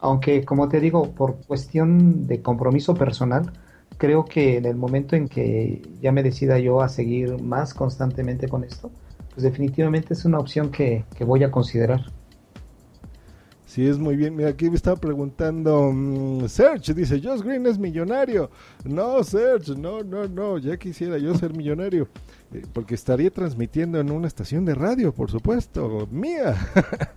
aunque 0.00 0.44
como 0.44 0.68
te 0.68 0.80
digo, 0.80 1.10
por 1.12 1.36
cuestión 1.46 2.26
de 2.26 2.42
compromiso 2.42 2.94
personal, 2.94 3.52
creo 3.96 4.24
que 4.24 4.56
en 4.56 4.66
el 4.66 4.76
momento 4.76 5.16
en 5.16 5.28
que 5.28 5.82
ya 6.00 6.12
me 6.12 6.22
decida 6.22 6.58
yo 6.58 6.80
a 6.80 6.88
seguir 6.88 7.40
más 7.42 7.74
constantemente 7.74 8.48
con 8.48 8.64
esto, 8.64 8.90
pues 9.30 9.42
definitivamente 9.42 10.14
es 10.14 10.24
una 10.24 10.38
opción 10.38 10.70
que, 10.70 11.04
que 11.16 11.24
voy 11.24 11.44
a 11.44 11.50
considerar. 11.50 12.02
Sí, 13.74 13.84
es 13.88 13.98
muy 13.98 14.14
bien. 14.14 14.36
Mira, 14.36 14.50
aquí 14.50 14.70
me 14.70 14.76
estaba 14.76 14.94
preguntando, 14.94 15.90
mm, 15.92 16.46
Serge 16.46 16.94
dice, 16.94 17.20
Josh 17.20 17.40
Green 17.40 17.66
es 17.66 17.76
millonario. 17.76 18.48
No, 18.84 19.24
Serge, 19.24 19.74
no, 19.74 20.04
no, 20.04 20.28
no, 20.28 20.58
ya 20.58 20.76
quisiera 20.76 21.18
yo 21.18 21.34
ser 21.34 21.56
millonario. 21.56 22.06
Eh, 22.52 22.62
porque 22.72 22.94
estaría 22.94 23.32
transmitiendo 23.32 23.98
en 23.98 24.12
una 24.12 24.28
estación 24.28 24.64
de 24.64 24.76
radio, 24.76 25.12
por 25.12 25.28
supuesto, 25.28 26.06
mía. 26.12 26.54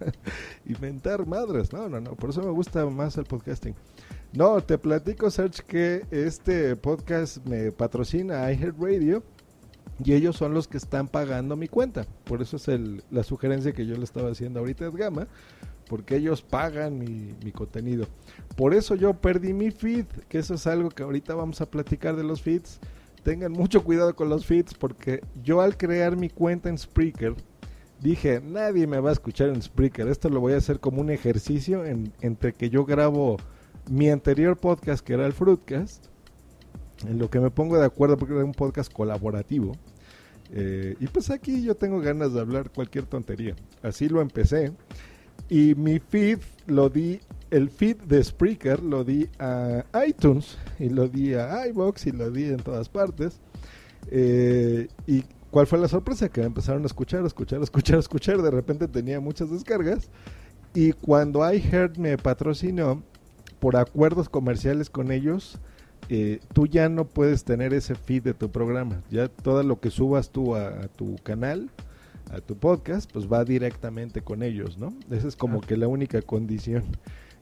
Inventar 0.66 1.28
madres. 1.28 1.72
No, 1.72 1.88
no, 1.88 2.02
no, 2.02 2.16
por 2.16 2.32
eso 2.32 2.42
me 2.42 2.50
gusta 2.50 2.84
más 2.88 3.18
el 3.18 3.26
podcasting. 3.26 3.76
No, 4.38 4.62
te 4.62 4.78
platico, 4.78 5.32
Serge, 5.32 5.64
que 5.66 6.06
este 6.12 6.76
podcast 6.76 7.44
me 7.48 7.72
patrocina 7.72 8.52
iHeartRadio 8.52 9.24
y 10.06 10.14
ellos 10.14 10.36
son 10.36 10.54
los 10.54 10.68
que 10.68 10.78
están 10.78 11.08
pagando 11.08 11.56
mi 11.56 11.68
cuenta. 11.68 12.06
Por 12.24 12.44
eso 12.44 12.58
es 12.58 12.68
la 13.10 13.24
sugerencia 13.24 13.72
que 13.72 13.88
yo 13.88 13.96
le 13.96 14.04
estaba 14.04 14.30
haciendo 14.30 14.60
ahorita 14.60 14.86
a 14.86 14.90
Gama 14.92 15.28
porque 15.90 16.18
ellos 16.18 16.44
pagan 16.44 17.00
mi, 17.00 17.52
contenido. 17.52 18.06
Por 18.56 18.76
eso 18.76 18.94
yo 18.94 19.16
perdí 19.16 19.54
mi 19.54 19.72
feed, 19.72 20.06
que 20.30 20.38
eso 20.38 20.54
es 20.54 20.68
algo 20.68 20.92
que 20.92 21.02
ahorita 21.02 21.34
vamos 21.34 21.60
a 21.62 21.72
platicar 21.72 22.16
de 22.16 22.24
los 22.24 22.44
feeds. 22.44 22.80
Tengan 23.24 23.54
mucho 23.54 23.84
cuidado 23.84 24.16
con 24.16 24.30
los 24.30 24.46
feeds 24.46 24.76
porque 24.76 25.22
yo 25.44 25.62
al 25.62 25.78
crear 25.78 26.16
mi 26.16 26.30
cuenta 26.30 26.70
en 26.70 26.78
Spreaker 26.78 27.34
dije, 28.00 28.40
nadie 28.46 28.86
me 28.86 29.00
va 29.00 29.10
a 29.10 29.14
escuchar 29.14 29.50
en 29.50 29.64
Spreaker. 29.64 30.08
Esto 30.08 30.30
lo 30.30 30.42
voy 30.42 30.54
a 30.54 30.58
hacer 30.58 30.80
como 30.80 31.02
un 31.02 31.10
ejercicio 31.10 31.84
entre 32.22 32.54
que 32.54 32.70
yo 32.70 32.86
grabo 32.86 33.38
mi 33.90 34.10
anterior 34.10 34.58
podcast 34.58 35.06
que 35.06 35.14
era 35.14 35.26
el 35.26 35.34
Fruitcast, 35.34 36.06
en 37.08 37.20
lo 37.20 37.30
que 37.30 37.40
me 37.40 37.52
pongo 37.52 37.78
de 37.78 37.86
acuerdo 37.86 38.18
porque 38.18 38.34
era 38.34 38.44
un 38.44 38.54
podcast 38.54 38.92
colaborativo. 38.92 39.74
Eh, 40.52 40.96
y 41.00 41.08
pues 41.08 41.30
aquí 41.30 41.64
yo 41.64 41.76
tengo 41.76 42.00
ganas 42.00 42.34
de 42.34 42.40
hablar 42.40 42.72
cualquier 42.72 43.06
tontería. 43.06 43.56
Así 43.84 44.10
lo 44.10 44.22
empecé. 44.22 44.72
Y 45.50 45.76
mi 45.76 46.00
feed 46.00 46.40
lo 46.66 46.90
di, 46.90 47.20
el 47.52 47.70
feed 47.70 47.98
de 48.04 48.24
Spreaker 48.24 48.82
lo 48.82 49.04
di 49.04 49.30
a 49.40 49.86
iTunes 50.06 50.58
y 50.80 50.90
lo 50.90 51.08
di 51.08 51.34
a 51.34 51.68
iBox 51.68 52.08
y 52.08 52.12
lo 52.12 52.32
di 52.32 52.46
en 52.46 52.58
todas 52.58 52.90
partes. 52.90 53.40
Eh, 54.10 54.88
y 55.06 55.24
cuál 55.52 55.68
fue 55.68 55.80
la 55.80 55.88
sorpresa 55.88 56.30
que 56.30 56.42
me 56.42 56.48
empezaron 56.48 56.84
a 56.84 56.88
escuchar, 56.88 57.26
escuchar, 57.26 57.62
escuchar, 57.62 58.00
escuchar. 58.00 58.42
De 58.42 58.52
repente 58.52 58.88
tenía 58.88 59.20
muchas 59.20 59.52
descargas. 59.52 60.10
Y 60.74 60.92
cuando 60.92 61.50
iHeart 61.50 61.98
me 61.98 62.18
patrocinó, 62.18 63.04
por 63.60 63.76
acuerdos 63.76 64.30
comerciales 64.30 64.90
con 64.90 65.12
ellos, 65.12 65.60
eh, 66.10 66.40
tú 66.54 66.68
ya 66.68 66.90
no 66.90 67.06
puedes 67.06 67.44
tener 67.44 67.74
ese 67.74 67.96
feed 67.96 68.24
de 68.24 68.34
tu 68.34 68.50
programa. 68.50 69.02
Ya 69.10 69.28
todo 69.28 69.64
lo 69.64 69.80
que 69.80 69.90
subas 69.90 70.32
tú 70.32 70.56
a 70.56 70.88
tu 70.96 71.16
canal 71.24 71.70
a 72.32 72.42
tu 72.42 72.58
podcast, 72.58 73.12
pues 73.12 73.32
va 73.32 73.44
directamente 73.44 74.22
con 74.22 74.44
ellos, 74.44 74.78
¿no? 74.78 74.94
Esa 75.12 75.28
es 75.28 75.36
como 75.36 75.62
que 75.62 75.78
la 75.78 75.88
única 75.88 76.22
condición. 76.22 76.84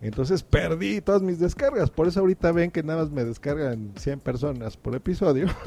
Entonces 0.01 0.43
perdí 0.43 1.01
todas 1.01 1.21
mis 1.21 1.39
descargas, 1.39 1.89
por 1.89 2.07
eso 2.07 2.19
ahorita 2.19 2.51
ven 2.51 2.71
que 2.71 2.83
nada 2.83 3.03
más 3.03 3.11
me 3.11 3.23
descargan 3.23 3.91
100 3.95 4.19
personas 4.19 4.77
por 4.77 4.95
episodio. 4.95 5.47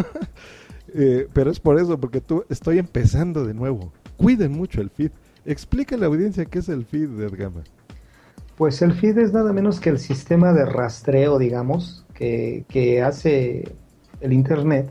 Eh, 0.95 1.29
pero 1.35 1.51
es 1.51 1.61
por 1.61 1.79
eso, 1.79 2.01
porque 2.01 2.23
tú 2.23 2.47
estoy 2.49 2.79
empezando 2.79 3.45
de 3.45 3.53
nuevo. 3.53 3.93
Cuiden 4.17 4.53
mucho 4.53 4.81
el 4.81 4.89
feed. 4.89 5.11
Explica 5.45 5.97
a 5.97 5.99
la 5.99 6.07
audiencia 6.07 6.47
qué 6.47 6.61
es 6.61 6.71
el 6.71 6.87
feed 6.87 7.11
de 7.11 7.29
Gama. 7.29 7.63
Pues 8.59 8.83
el 8.83 8.93
feed 8.93 9.17
es 9.19 9.33
nada 9.33 9.53
menos 9.53 9.79
que 9.81 9.89
el 9.89 9.99
sistema 9.99 10.53
de 10.53 10.67
rastreo, 10.67 11.39
digamos, 11.39 12.05
que, 12.13 12.65
que 12.69 13.03
hace 13.03 13.73
el 14.21 14.33
Internet 14.33 14.91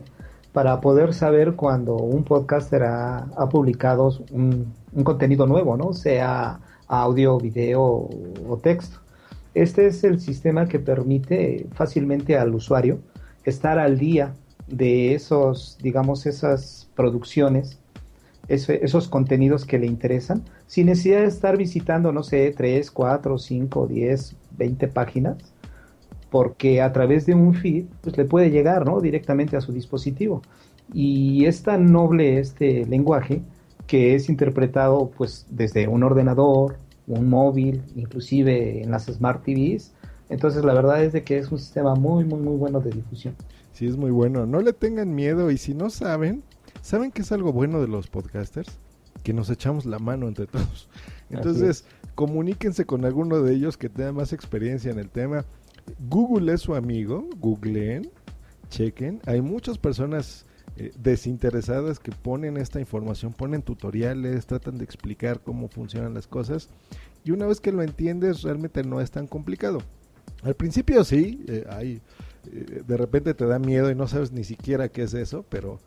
para 0.52 0.80
poder 0.80 1.12
saber 1.14 1.54
cuando 1.54 1.96
un 1.96 2.24
podcaster 2.24 2.82
ha, 2.82 3.48
publicado 3.50 4.10
un, 4.32 4.72
contenido 5.04 5.46
nuevo, 5.46 5.76
¿no? 5.76 5.92
Sea 5.92 6.58
audio, 6.88 7.38
video 7.38 8.08
o, 8.48 8.58
texto. 8.62 9.00
Este 9.54 9.86
es 9.86 10.02
el 10.02 10.18
sistema 10.18 10.66
que 10.66 10.78
permite 10.78 11.66
fácilmente 11.74 12.38
al 12.38 12.54
usuario 12.54 13.00
estar 13.44 13.78
al 13.78 13.98
día 13.98 14.34
de 14.66 15.14
esos, 15.14 15.78
digamos, 15.82 16.26
esas 16.26 16.88
producciones, 16.96 17.78
esos 18.48 19.08
contenidos 19.08 19.64
que 19.64 19.78
le 19.78 19.86
interesan, 19.86 20.42
sin 20.66 20.86
necesidad 20.86 21.20
de 21.20 21.26
estar 21.26 21.56
visitando, 21.56 22.12
no 22.12 22.22
sé, 22.22 22.52
3, 22.56 22.90
4, 22.90 23.38
5, 23.38 23.86
10, 23.86 24.36
20 24.56 24.88
páginas, 24.88 25.36
porque 26.30 26.80
a 26.80 26.92
través 26.92 27.26
de 27.26 27.34
un 27.34 27.54
feed 27.54 27.84
pues 28.00 28.16
le 28.16 28.24
puede 28.24 28.50
llegar 28.50 28.86
¿no? 28.86 29.00
directamente 29.00 29.56
a 29.56 29.60
su 29.60 29.72
dispositivo. 29.72 30.42
Y 30.92 31.44
es 31.44 31.62
tan 31.62 31.92
noble 31.92 32.38
este 32.38 32.86
lenguaje 32.86 33.42
que 33.86 34.14
es 34.14 34.28
interpretado 34.28 35.10
pues 35.16 35.46
desde 35.50 35.88
un 35.88 36.02
ordenador, 36.02 36.78
un 37.06 37.28
móvil, 37.28 37.82
inclusive 37.96 38.82
en 38.82 38.90
las 38.90 39.06
Smart 39.06 39.42
TVs. 39.44 39.92
Entonces 40.28 40.64
la 40.64 40.74
verdad 40.74 41.02
es 41.04 41.12
de 41.12 41.24
que 41.24 41.38
es 41.38 41.50
un 41.50 41.58
sistema 41.58 41.94
muy, 41.94 42.24
muy, 42.24 42.40
muy 42.40 42.56
bueno 42.56 42.80
de 42.80 42.90
difusión. 42.90 43.34
Sí, 43.72 43.86
es 43.86 43.96
muy 43.96 44.10
bueno. 44.10 44.44
No 44.44 44.60
le 44.60 44.72
tengan 44.72 45.14
miedo 45.14 45.50
y 45.50 45.56
si 45.56 45.72
no 45.72 45.88
saben, 45.88 46.42
¿saben 46.88 47.12
qué 47.12 47.20
es 47.20 47.32
algo 47.32 47.52
bueno 47.52 47.82
de 47.82 47.86
los 47.86 48.06
podcasters? 48.06 48.78
Que 49.22 49.34
nos 49.34 49.50
echamos 49.50 49.84
la 49.84 49.98
mano 49.98 50.26
entre 50.26 50.46
todos. 50.46 50.88
Entonces, 51.28 51.84
comuníquense 52.14 52.86
con 52.86 53.04
alguno 53.04 53.42
de 53.42 53.54
ellos 53.54 53.76
que 53.76 53.90
tenga 53.90 54.12
más 54.12 54.32
experiencia 54.32 54.90
en 54.90 54.98
el 54.98 55.10
tema 55.10 55.44
Google 56.08 56.52
es 56.54 56.62
su 56.62 56.74
amigo, 56.74 57.28
googleen, 57.38 58.10
chequen. 58.70 59.20
Hay 59.26 59.42
muchas 59.42 59.76
personas 59.76 60.46
eh, 60.76 60.92
desinteresadas 60.98 61.98
que 61.98 62.10
ponen 62.10 62.56
esta 62.56 62.80
información, 62.80 63.34
ponen 63.34 63.62
tutoriales, 63.62 64.46
tratan 64.46 64.78
de 64.78 64.84
explicar 64.84 65.40
cómo 65.40 65.68
funcionan 65.68 66.14
las 66.14 66.26
cosas. 66.26 66.70
Y 67.22 67.32
una 67.32 67.46
vez 67.46 67.60
que 67.60 67.72
lo 67.72 67.82
entiendes, 67.82 68.42
realmente 68.42 68.82
no 68.82 69.00
es 69.00 69.10
tan 69.10 69.26
complicado. 69.26 69.80
Al 70.42 70.54
principio 70.54 71.04
sí, 71.04 71.44
eh, 71.48 71.66
hay, 71.68 72.00
eh, 72.50 72.82
de 72.86 72.96
repente 72.96 73.34
te 73.34 73.44
da 73.46 73.58
miedo 73.58 73.90
y 73.90 73.94
no 73.94 74.06
sabes 74.06 74.32
ni 74.32 74.44
siquiera 74.44 74.88
qué 74.88 75.02
es 75.02 75.14
eso, 75.14 75.44
pero 75.48 75.80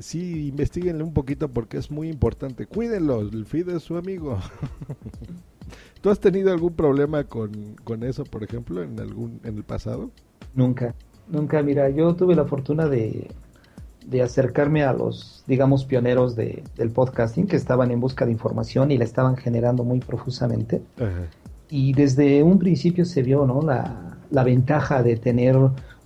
sí 0.00 0.48
investiguenle 0.48 1.04
un 1.04 1.12
poquito 1.12 1.48
porque 1.48 1.78
es 1.78 1.90
muy 1.90 2.08
importante. 2.08 2.66
Cuídenlo, 2.66 3.20
el 3.20 3.46
feed 3.46 3.68
es 3.70 3.82
su 3.82 3.96
amigo. 3.96 4.38
¿Tú 6.00 6.10
has 6.10 6.18
tenido 6.18 6.52
algún 6.52 6.74
problema 6.74 7.24
con, 7.24 7.76
eso, 8.02 8.24
por 8.24 8.42
ejemplo, 8.42 8.82
en 8.82 8.98
algún 8.98 9.40
en 9.44 9.56
el 9.56 9.62
pasado? 9.62 10.10
Nunca, 10.54 10.94
nunca. 11.28 11.62
Mira, 11.62 11.88
yo 11.90 12.14
tuve 12.16 12.34
la 12.34 12.44
fortuna 12.44 12.88
de, 12.88 13.30
acercarme 14.22 14.82
a 14.82 14.92
los, 14.92 15.44
digamos, 15.46 15.84
pioneros 15.84 16.34
de, 16.34 16.64
del 16.76 16.90
podcasting 16.90 17.46
que 17.46 17.56
estaban 17.56 17.92
en 17.92 18.00
busca 18.00 18.26
de 18.26 18.32
información 18.32 18.90
y 18.90 18.98
la 18.98 19.04
estaban 19.04 19.36
generando 19.36 19.84
muy 19.84 20.00
profusamente. 20.00 20.82
Y 21.70 21.92
desde 21.92 22.42
un 22.42 22.58
principio 22.58 23.04
se 23.04 23.22
vio 23.22 23.46
¿no? 23.46 23.62
la, 23.62 24.18
la 24.30 24.42
ventaja 24.42 25.04
de 25.04 25.16
tener 25.16 25.56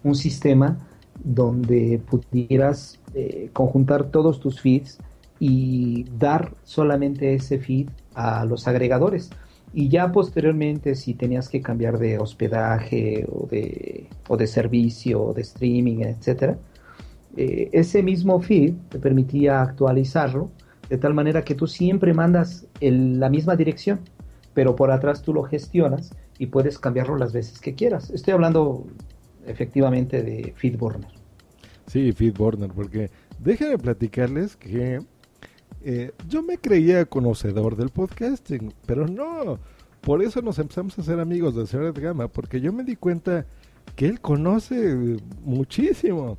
un 0.05 0.15
sistema 0.15 0.86
donde 1.27 2.01
pudieras 2.09 3.01
eh, 3.13 3.51
conjuntar 3.53 4.05
todos 4.05 4.39
tus 4.39 4.61
feeds 4.61 4.99
y 5.41 6.05
dar 6.19 6.55
solamente 6.63 7.35
ese 7.35 7.59
feed 7.59 7.89
a 8.15 8.45
los 8.45 8.69
agregadores. 8.69 9.31
Y 9.75 9.89
ya 9.89 10.13
posteriormente, 10.13 10.95
si 10.95 11.15
tenías 11.15 11.49
que 11.49 11.61
cambiar 11.61 11.99
de 11.99 12.19
hospedaje 12.19 13.27
o 13.29 13.47
de, 13.49 14.09
o 14.29 14.37
de 14.37 14.47
servicio 14.47 15.21
o 15.21 15.35
de 15.35 15.43
streaming, 15.43 16.03
etcétera, 16.03 16.57
eh, 17.37 17.69
ese 17.73 18.03
mismo 18.05 18.41
feed 18.41 18.75
te 18.89 19.01
permitía 19.01 19.61
actualizarlo 19.63 20.51
de 20.89 20.97
tal 20.97 21.13
manera 21.13 21.43
que 21.43 21.57
tú 21.57 21.67
siempre 21.67 22.15
mandas 22.15 22.69
la 22.81 23.29
misma 23.29 23.57
dirección, 23.57 23.99
pero 24.55 24.77
por 24.77 24.93
atrás 24.93 25.23
tú 25.23 25.35
lo 25.35 25.43
gestionas 25.43 26.15
y 26.39 26.47
puedes 26.47 26.79
cambiarlo 26.79 27.17
las 27.17 27.33
veces 27.33 27.61
que 27.61 27.75
quieras. 27.75 28.11
Estoy 28.11 28.35
hablando 28.35 28.87
efectivamente 29.45 30.23
de 30.23 30.55
FeedBurner. 30.57 31.16
Sí, 31.87 32.13
FeedBurner, 32.13 32.71
porque 32.71 33.11
déjenme 33.39 33.79
platicarles 33.79 34.57
que 34.57 35.01
eh, 35.85 36.13
yo 36.29 36.43
me 36.43 36.59
creía 36.59 37.05
conocedor 37.05 37.77
del 37.77 37.91
podcasting, 37.91 38.75
pero 38.87 39.07
no. 39.07 39.59
Por 40.01 40.23
eso 40.23 40.43
nos 40.43 40.59
empezamos 40.59 40.99
a 40.99 41.03
hacer 41.03 41.21
amigos 41.21 41.55
de 41.55 41.67
Señor 41.67 42.01
Gama, 42.01 42.29
porque 42.29 42.61
yo 42.61 42.73
me 42.73 42.85
di 42.85 42.97
cuenta 42.97 43.47
que 43.95 44.07
él 44.07 44.21
conoce 44.21 45.17
muchísimo. 45.45 46.37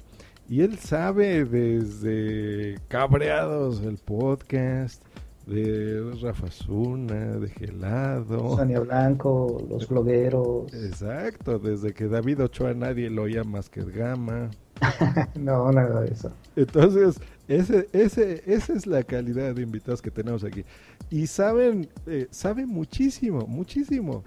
Y 0.49 0.61
él 0.61 0.77
sabe 0.77 1.43
desde 1.43 2.79
Cabreados, 2.87 3.81
el 3.81 3.97
podcast, 3.97 5.03
de 5.47 6.11
Rafa 6.21 6.51
Zuna, 6.51 7.37
de 7.37 7.49
Gelado. 7.49 8.57
Sonia 8.57 8.81
Blanco, 8.81 9.65
los 9.69 9.87
blogueros. 9.87 10.73
Exacto, 10.73 11.57
desde 11.57 11.93
que 11.93 12.07
David 12.07 12.43
Ochoa 12.43 12.73
nadie 12.73 13.09
lo 13.09 13.23
oía 13.23 13.43
más 13.45 13.69
que 13.69 13.81
Gama. 13.81 14.51
no, 15.35 15.71
nada 15.71 16.01
de 16.01 16.11
eso. 16.11 16.31
Entonces, 16.55 17.19
ese, 17.47 17.87
ese, 17.93 18.43
esa 18.45 18.73
es 18.73 18.85
la 18.85 19.03
calidad 19.03 19.55
de 19.55 19.61
invitados 19.61 20.01
que 20.01 20.11
tenemos 20.11 20.43
aquí. 20.43 20.65
Y 21.09 21.27
saben, 21.27 21.87
eh, 22.05 22.27
saben 22.29 22.67
muchísimo, 22.67 23.47
muchísimo. 23.47 24.23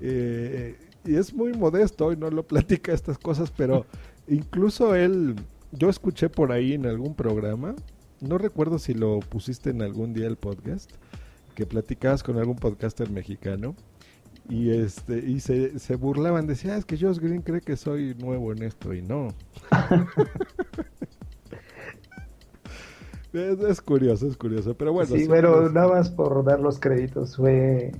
Eh, 0.00 0.76
y 1.04 1.16
es 1.16 1.34
muy 1.34 1.52
modesto 1.52 2.12
y 2.12 2.16
no 2.16 2.30
lo 2.30 2.44
platica 2.44 2.92
estas 2.92 3.18
cosas, 3.18 3.52
pero 3.54 3.84
incluso 4.26 4.94
él, 4.94 5.36
yo 5.72 5.90
escuché 5.90 6.30
por 6.30 6.50
ahí 6.50 6.72
en 6.72 6.86
algún 6.86 7.14
programa, 7.14 7.74
no 8.22 8.38
recuerdo 8.38 8.78
si 8.78 8.94
lo 8.94 9.20
pusiste 9.20 9.70
en 9.70 9.82
algún 9.82 10.14
día 10.14 10.26
el 10.26 10.36
podcast, 10.36 10.90
que 11.54 11.66
platicabas 11.66 12.22
con 12.22 12.38
algún 12.38 12.56
podcaster 12.56 13.10
mexicano 13.10 13.74
y 14.48 14.70
este 14.70 15.18
y 15.18 15.40
se, 15.40 15.78
se 15.78 15.96
burlaban, 15.96 16.46
decía, 16.46 16.74
ah, 16.74 16.78
es 16.78 16.84
que 16.84 16.98
Josh 16.98 17.18
Green 17.18 17.42
cree 17.42 17.60
que 17.60 17.76
soy 17.76 18.14
nuevo 18.14 18.52
en 18.52 18.62
esto 18.62 18.94
y 18.94 19.02
no. 19.02 19.28
es, 23.32 23.80
curioso, 23.80 24.26
es 24.26 24.36
curioso, 24.36 24.74
pero 24.74 24.92
bueno. 24.92 25.14
Sí, 25.14 25.26
pero 25.28 25.70
nada 25.70 25.88
más 25.88 26.10
por 26.10 26.44
dar 26.44 26.60
los 26.60 26.80
créditos, 26.80 27.36
fue 27.36 27.92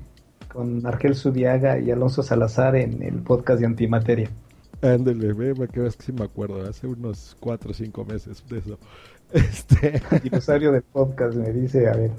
con 0.53 0.85
Argel 0.87 1.15
Sudiaga 1.15 1.79
y 1.79 1.91
Alonso 1.91 2.23
Salazar 2.23 2.77
en 2.77 3.03
el 3.03 3.23
podcast 3.23 3.61
de 3.61 3.67
Antimateria. 3.67 4.31
Ándale, 4.83 5.33
ve, 5.33 5.55
me 5.55 5.69
quedas 5.69 5.97
que 5.97 6.03
sí 6.03 6.13
me 6.13 6.25
acuerdo, 6.25 6.69
hace 6.69 6.89
unos 6.89 7.37
cuatro 7.39 7.71
o 7.71 7.75
cinco 7.75 8.05
meses 8.05 8.45
de 8.49 8.59
eso. 8.59 8.79
Este... 9.33 10.03
Aniversario 10.11 10.73
del 10.73 10.83
podcast, 10.83 11.37
me 11.37 11.53
dice, 11.53 11.89
a 11.89 11.97
ver. 11.97 12.11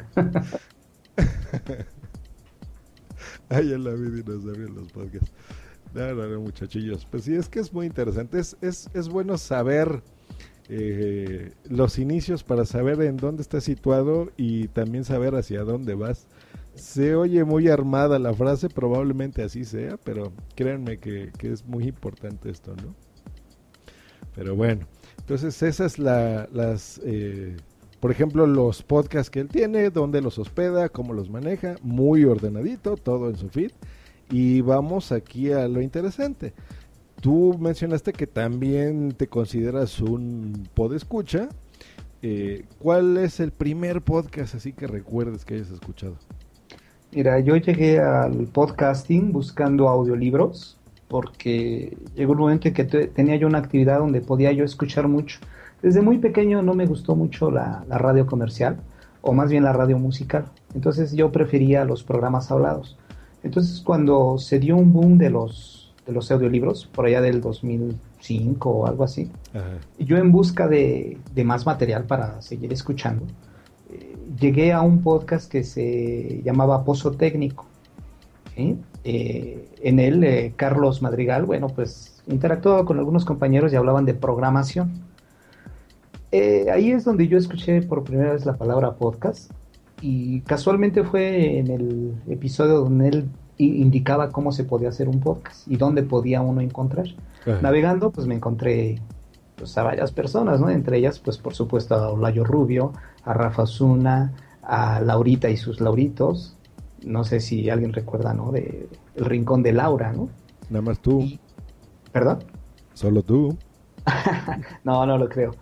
Ay, 3.50 3.70
ya 3.70 3.78
la 3.78 3.92
vi 3.92 4.10
dinosaurio 4.10 4.68
en 4.68 4.76
los 4.76 4.92
podcasts. 4.92 5.32
No, 5.94 6.14
no, 6.14 6.28
no, 6.28 6.40
muchachillos. 6.42 7.06
Pues 7.06 7.26
sí, 7.26 7.36
es 7.36 7.50
que 7.50 7.60
es 7.60 7.72
muy 7.72 7.86
interesante. 7.86 8.40
Es, 8.40 8.58
es, 8.62 8.90
es 8.94 9.10
bueno 9.10 9.38
saber 9.38 10.02
eh, 10.70 11.52
los 11.70 12.00
inicios 12.00 12.44
para 12.44 12.66
saber 12.66 13.02
en 13.02 13.18
dónde 13.18 13.42
estás 13.42 13.64
situado 13.66 14.32
y 14.38 14.70
también 14.70 15.04
saber 15.04 15.36
hacia 15.36 15.64
dónde 15.64 15.94
vas. 15.94 16.28
Se 16.74 17.16
oye 17.16 17.44
muy 17.44 17.68
armada 17.68 18.18
la 18.18 18.34
frase, 18.34 18.70
probablemente 18.70 19.44
así 19.44 19.66
sea, 19.66 19.98
pero 20.04 20.34
créanme 20.56 20.98
que, 20.98 21.32
que 21.38 21.52
es 21.52 21.66
muy 21.66 21.84
importante 21.84 22.50
esto, 22.50 22.76
¿no? 22.76 22.96
Pero 24.36 24.56
bueno, 24.56 24.88
entonces 25.24 25.64
esas 25.64 26.00
la, 26.00 26.50
las, 26.52 27.00
eh, 27.06 27.56
por 28.02 28.12
ejemplo, 28.12 28.46
los 28.46 28.84
podcasts 28.84 29.30
que 29.30 29.40
él 29.40 29.48
tiene, 29.48 29.90
dónde 29.90 30.20
los 30.22 30.38
hospeda, 30.38 30.90
cómo 30.90 31.14
los 31.14 31.30
maneja, 31.30 31.78
muy 31.82 32.26
ordenadito, 32.26 32.98
todo 32.98 33.30
en 33.30 33.38
su 33.38 33.48
feed. 33.48 33.72
Y 34.30 34.60
vamos 34.60 35.14
aquí 35.14 35.54
a 35.54 35.70
lo 35.70 35.82
interesante. 35.82 36.54
Tú 37.22 37.58
mencionaste 37.58 38.12
que 38.12 38.28
también 38.28 39.14
te 39.14 39.28
consideras 39.28 40.02
un 40.02 40.68
podescucha. 40.74 41.48
Eh, 42.22 42.66
¿Cuál 42.80 43.16
es 43.16 43.40
el 43.40 43.52
primer 43.52 44.02
podcast 44.02 44.56
así 44.56 44.74
que 44.74 44.88
recuerdes 44.88 45.46
que 45.46 45.54
hayas 45.54 45.72
escuchado? 45.72 46.18
Mira, 47.14 47.40
yo 47.40 47.56
llegué 47.56 47.98
al 47.98 48.48
podcasting 48.48 49.32
buscando 49.32 49.88
audiolibros 49.88 50.78
porque 51.14 51.96
llegó 52.16 52.32
un 52.32 52.40
momento 52.40 52.70
en 52.70 52.74
que 52.74 52.86
tenía 52.86 53.36
yo 53.36 53.46
una 53.46 53.60
actividad 53.60 54.00
donde 54.00 54.20
podía 54.20 54.52
yo 54.52 54.66
escuchar 54.66 55.08
mucho. 55.08 55.38
Desde 55.84 56.02
muy 56.02 56.18
pequeño 56.18 56.64
no 56.64 56.74
me 56.74 56.88
gustó 56.88 57.16
mucho 57.16 57.52
la, 57.52 57.86
la 57.88 58.00
radio 58.00 58.26
comercial, 58.26 58.78
o 59.22 59.32
más 59.32 59.52
bien 59.52 59.64
la 59.64 59.74
radio 59.74 60.00
musical. 60.00 60.46
Entonces 60.74 61.14
yo 61.14 61.32
prefería 61.32 61.86
los 61.86 62.04
programas 62.04 62.50
hablados. 62.50 62.98
Entonces 63.44 63.80
cuando 63.82 64.40
se 64.40 64.58
dio 64.58 64.76
un 64.76 64.92
boom 64.92 65.20
de 65.20 65.30
los 65.30 65.94
de 66.08 66.14
los 66.14 66.32
audiolibros, 66.32 66.88
por 66.88 67.06
allá 67.06 67.22
del 67.22 67.42
2005 67.42 68.70
o 68.72 68.88
algo 68.88 69.04
así. 69.04 69.30
Yo 70.00 70.18
en 70.18 70.32
busca 70.32 70.68
de, 70.68 71.20
más 71.46 71.68
material 71.68 72.06
para 72.06 72.42
seguir 72.42 72.74
escuchando, 72.74 73.28
eh, 73.92 74.18
llegué 74.40 74.74
a 74.74 74.82
un 74.82 75.04
podcast 75.04 75.48
que 75.48 75.64
se 75.64 76.42
llamaba 76.44 76.84
Pozo 76.84 77.12
Técnico. 77.12 77.68
Eh, 79.04 79.68
en 79.82 80.00
él, 80.00 80.24
eh, 80.24 80.54
Carlos 80.56 81.02
Madrigal, 81.02 81.46
bueno, 81.46 81.68
pues 81.68 82.22
interactuaba 82.28 82.86
con 82.86 83.00
algunos 83.00 83.26
compañeros 83.26 83.74
y 83.74 83.76
hablaban 83.76 84.06
de 84.06 84.14
programación. 84.14 84.92
ahí 86.72 86.92
es 86.92 87.04
donde 87.04 87.28
yo 87.28 87.38
escuché 87.38 87.82
por 87.82 88.04
primera 88.04 88.34
vez 88.34 88.46
la 88.46 88.58
palabra 88.58 88.96
podcast 88.96 89.52
y 90.02 90.42
casualmente 90.42 91.04
fue 91.04 91.60
en 91.60 91.70
el 91.70 92.16
episodio 92.28 92.80
donde 92.80 93.08
él 93.10 93.30
indicaba 93.58 94.32
cómo 94.32 94.52
se 94.52 94.64
podía 94.64 94.90
hacer 94.90 95.08
un 95.08 95.20
podcast 95.20 95.68
y 95.68 95.78
dónde 95.78 96.04
podía 96.04 96.42
uno 96.42 96.62
encontrar. 96.62 97.08
Navegando, 97.62 98.12
pues 98.12 98.26
me 98.26 98.36
encontré 98.36 99.02
pues, 99.56 99.78
a 99.78 99.84
varias 99.84 100.12
personas, 100.12 100.60
¿no? 100.60 100.70
Entre 100.70 100.98
ellas, 100.98 101.20
pues 101.20 101.38
por 101.38 101.54
supuesto 101.54 101.96
a 101.96 102.10
Olayo 102.10 102.44
Rubio, 102.44 102.94
a 103.24 103.34
Rafa 103.34 103.66
Zuna, 103.66 104.34
a 104.62 105.02
Laurita 105.02 105.50
y 105.50 105.58
sus 105.58 105.82
Lauritos. 105.82 106.56
No 107.06 107.24
sé 107.24 107.40
si 107.40 107.70
alguien 107.70 107.94
recuerda, 107.94 108.34
¿no? 108.34 108.52
De 108.52 108.88
El 109.16 109.26
Rincón 109.26 109.64
de 109.64 109.74
Laura, 109.74 110.14
¿no? 110.14 110.30
Nada 110.70 110.82
más 110.82 111.00
tú. 111.00 111.30
¿Perdón? 112.12 112.40
Solo 112.94 113.24
tú. 113.24 113.58
no, 114.84 115.06
no 115.06 115.18
lo 115.18 115.30
creo. 115.30 115.56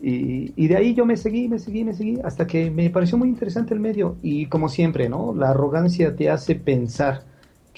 Y, 0.00 0.52
y, 0.54 0.68
de 0.68 0.76
ahí 0.76 0.94
yo 0.94 1.04
me 1.04 1.16
seguí, 1.16 1.48
me 1.48 1.58
seguí, 1.58 1.82
me 1.82 1.92
seguí, 1.92 2.20
hasta 2.22 2.46
que 2.46 2.70
me 2.70 2.88
pareció 2.88 3.18
muy 3.18 3.28
interesante 3.28 3.74
el 3.74 3.80
medio. 3.80 4.16
Y 4.22 4.46
como 4.46 4.68
siempre, 4.68 5.08
¿no? 5.08 5.34
La 5.34 5.50
arrogancia 5.50 6.14
te 6.14 6.30
hace 6.30 6.54
pensar 6.54 7.22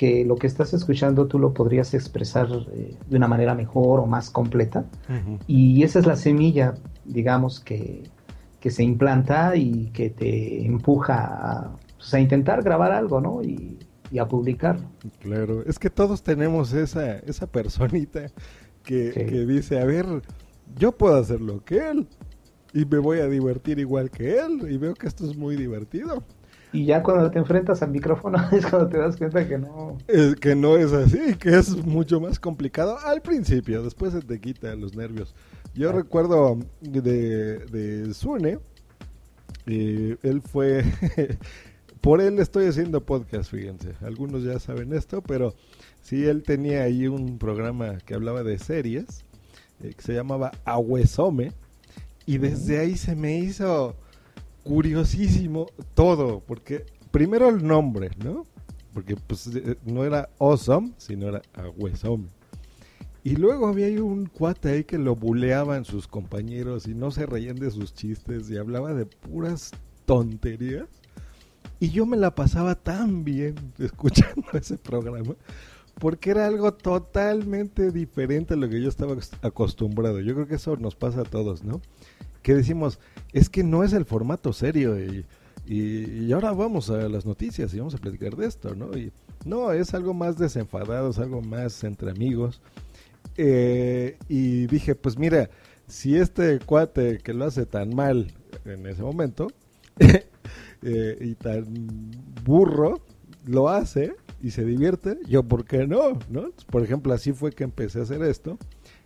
que 0.01 0.25
lo 0.25 0.37
que 0.37 0.47
estás 0.47 0.73
escuchando 0.73 1.27
tú 1.27 1.39
lo 1.39 1.53
podrías 1.53 1.93
expresar 1.93 2.49
eh, 2.73 2.97
de 3.07 3.17
una 3.19 3.29
manera 3.29 3.55
mejor 3.55 4.01
o 4.01 4.07
más 4.07 4.31
completa. 4.31 4.87
Y 5.47 5.83
esa 5.83 5.99
es 5.99 6.07
la 6.07 6.17
semilla, 6.17 6.73
digamos, 7.05 7.61
que, 7.61 8.05
que, 8.61 8.71
se 8.71 8.83
implanta 8.83 9.57
y 9.57 9.91
que 9.93 10.09
te 10.09 10.65
empuja 10.65 11.17
a, 11.17 11.71
pues, 12.01 12.15
a 12.15 12.21
intentar 12.21 12.63
grabar 12.63 12.93
algo, 12.93 13.21
¿no? 13.21 13.43
Y, 13.43 13.79
y, 14.11 14.19
a 14.19 14.27
publicarlo. 14.27 14.89
Claro, 15.21 15.63
es 15.67 15.79
que 15.79 15.91
todos 15.91 16.23
tenemos 16.23 16.73
esa, 16.73 17.19
esa 17.19 17.47
personita 17.47 18.27
que, 18.83 19.13
que 19.13 19.47
dice, 19.47 19.79
a 19.79 19.85
ver 19.85 20.07
yo 20.77 20.93
puedo 20.93 21.17
hacer 21.17 21.41
lo 21.41 21.65
que 21.65 21.91
él 21.91 22.07
y 22.73 22.85
me 22.85 22.99
voy 22.99 23.21
a 23.21 23.27
divertir 23.27 23.79
igual 23.79 24.11
que 24.11 24.39
él 24.39 24.67
y 24.71 24.79
veo 24.79 24.95
que 24.95 25.07
esto 25.07 25.29
es 25.29 25.37
muy 25.37 25.57
divertido. 25.57 26.23
Y 26.73 26.85
ya 26.85 27.03
cuando 27.03 27.29
te 27.31 27.39
enfrentas 27.39 27.83
al 27.83 27.91
micrófono 27.91 28.39
es 28.53 28.65
cuando 28.67 28.89
te 28.89 28.99
das 28.99 29.17
cuenta 29.17 29.47
que 29.47 29.59
no... 29.59 29.99
Es 30.07 30.37
que 30.37 30.55
no 30.55 30.77
es 30.77 30.93
así, 30.93 31.35
que 31.35 31.59
es 31.59 31.77
mucho 31.85 32.21
más 32.21 32.39
complicado 32.39 32.99
al 33.05 33.23
principio, 33.23 33.83
después 33.83 34.13
se 34.13 34.21
te 34.21 34.41
quita 34.41 34.75
los 34.77 34.95
nervios. 34.95 35.35
Yo 35.75 35.93
recuerdo 35.93 36.59
de, 36.81 37.59
de 37.59 38.15
Sune, 38.15 38.59
y 39.67 40.17
él 40.23 40.43
fue... 40.43 40.85
por 42.01 42.21
él 42.21 42.39
estoy 42.39 42.67
haciendo 42.67 43.05
podcast, 43.05 43.51
fíjense. 43.51 43.95
Algunos 44.01 44.43
ya 44.43 44.59
saben 44.59 44.93
esto, 44.93 45.23
pero 45.23 45.55
sí, 46.03 46.25
él 46.25 46.43
tenía 46.43 46.83
ahí 46.83 47.07
un 47.07 47.39
programa 47.39 47.99
que 47.99 48.15
hablaba 48.15 48.43
de 48.43 48.59
series 48.59 49.25
eh, 49.83 49.93
que 49.95 50.03
se 50.03 50.15
llamaba 50.15 50.53
Ahuesome. 50.65 51.53
Y 52.27 52.39
desde 52.39 52.79
ahí 52.79 52.97
se 52.97 53.15
me 53.17 53.39
hizo 53.39 53.97
curiosísimo 54.63 55.67
todo, 55.95 56.41
porque 56.47 56.85
primero 57.11 57.49
el 57.49 57.67
nombre, 57.67 58.11
¿no? 58.23 58.47
Porque 58.95 59.17
pues 59.17 59.49
eh, 59.49 59.77
no 59.85 60.05
era 60.05 60.29
Awesome, 60.39 60.93
sino 60.97 61.29
era 61.29 61.43
Ahuesome. 61.55 62.29
Y 63.23 63.37
luego 63.37 63.67
había 63.67 64.03
un 64.03 64.27
cuate 64.27 64.71
ahí 64.71 64.85
que 64.85 64.97
lo 64.97 65.15
buleaban 65.15 65.85
sus 65.85 66.09
compañeros 66.09 66.87
y 66.87 66.95
no 66.95 67.11
se 67.11 67.27
reían 67.27 67.57
de 67.57 67.71
sus 67.71 67.93
chistes 67.93 68.49
y 68.51 68.57
hablaba 68.57 68.95
de 68.95 69.05
puras 69.05 69.73
tonterías. 70.07 70.89
Y 71.81 71.91
yo 71.91 72.05
me 72.07 72.19
la 72.19 72.35
pasaba 72.35 72.75
tan 72.75 73.25
bien 73.25 73.55
escuchando 73.79 74.47
ese 74.53 74.77
programa 74.77 75.35
porque 76.01 76.31
era 76.31 76.47
algo 76.47 76.73
totalmente 76.73 77.91
diferente 77.91 78.55
a 78.55 78.57
lo 78.57 78.69
que 78.69 78.81
yo 78.81 78.89
estaba 78.89 79.17
acostumbrado. 79.43 80.21
Yo 80.21 80.35
creo 80.35 80.47
que 80.47 80.55
eso 80.55 80.77
nos 80.77 80.95
pasa 80.95 81.21
a 81.21 81.25
todos, 81.25 81.63
¿no? 81.63 81.81
Que 82.43 82.55
decimos, 82.55 82.99
es 83.33 83.51
que 83.51 83.63
no 83.63 83.85
es 83.85 83.93
el 83.93 84.07
formato 84.07 84.53
serio 84.55 84.99
y, 84.99 85.27
y, 85.67 86.33
ahora 86.33 86.53
vamos 86.53 86.89
a 86.89 87.09
las 87.09 87.27
noticias 87.27 87.75
y 87.75 87.79
vamos 87.79 87.95
a 87.95 87.99
platicar 87.99 88.35
de 88.35 88.47
esto, 88.47 88.75
¿no? 88.75 88.97
Y 88.97 89.13
no, 89.45 89.73
es 89.73 89.93
algo 89.93 90.15
más 90.15 90.39
desenfadado, 90.39 91.11
es 91.11 91.19
algo 91.19 91.43
más 91.43 91.85
entre 91.85 92.11
amigos. 92.11 92.63
Eh, 93.37 94.17
y 94.29 94.67
dije, 94.69 94.95
pues 94.95 95.19
mira, 95.19 95.51
si 95.87 96.17
este 96.17 96.61
cuate 96.61 97.19
que 97.19 97.35
lo 97.35 97.45
hace 97.45 97.67
tan 97.67 97.95
mal 97.95 98.33
en 98.65 98.87
ese 98.87 99.03
momento 99.03 99.49
eh, 100.83 101.19
y 101.21 101.35
tan 101.35 101.67
burro 102.45 103.01
lo 103.47 103.69
hace, 103.69 104.15
y 104.43 104.51
se 104.51 104.65
divierte, 104.65 105.19
yo 105.29 105.43
por 105.43 105.65
qué 105.65 105.87
no, 105.87 106.19
¿no? 106.31 106.51
Por 106.71 106.83
ejemplo, 106.83 107.13
así 107.13 107.33
fue 107.33 107.53
que 107.53 107.65
empecé 107.65 108.01
a 108.01 108.03
hacer 108.03 108.23
esto. 108.23 108.59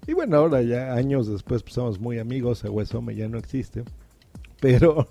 Y 0.06 0.12
bueno, 0.12 0.36
ahora 0.36 0.62
ya 0.62 0.94
años 0.94 1.26
después 1.26 1.62
pues, 1.62 1.74
somos 1.74 1.98
muy 1.98 2.18
amigos, 2.18 2.62
Huesome 2.62 3.16
ya 3.16 3.28
no 3.28 3.38
existe, 3.38 3.84
pero 4.60 5.08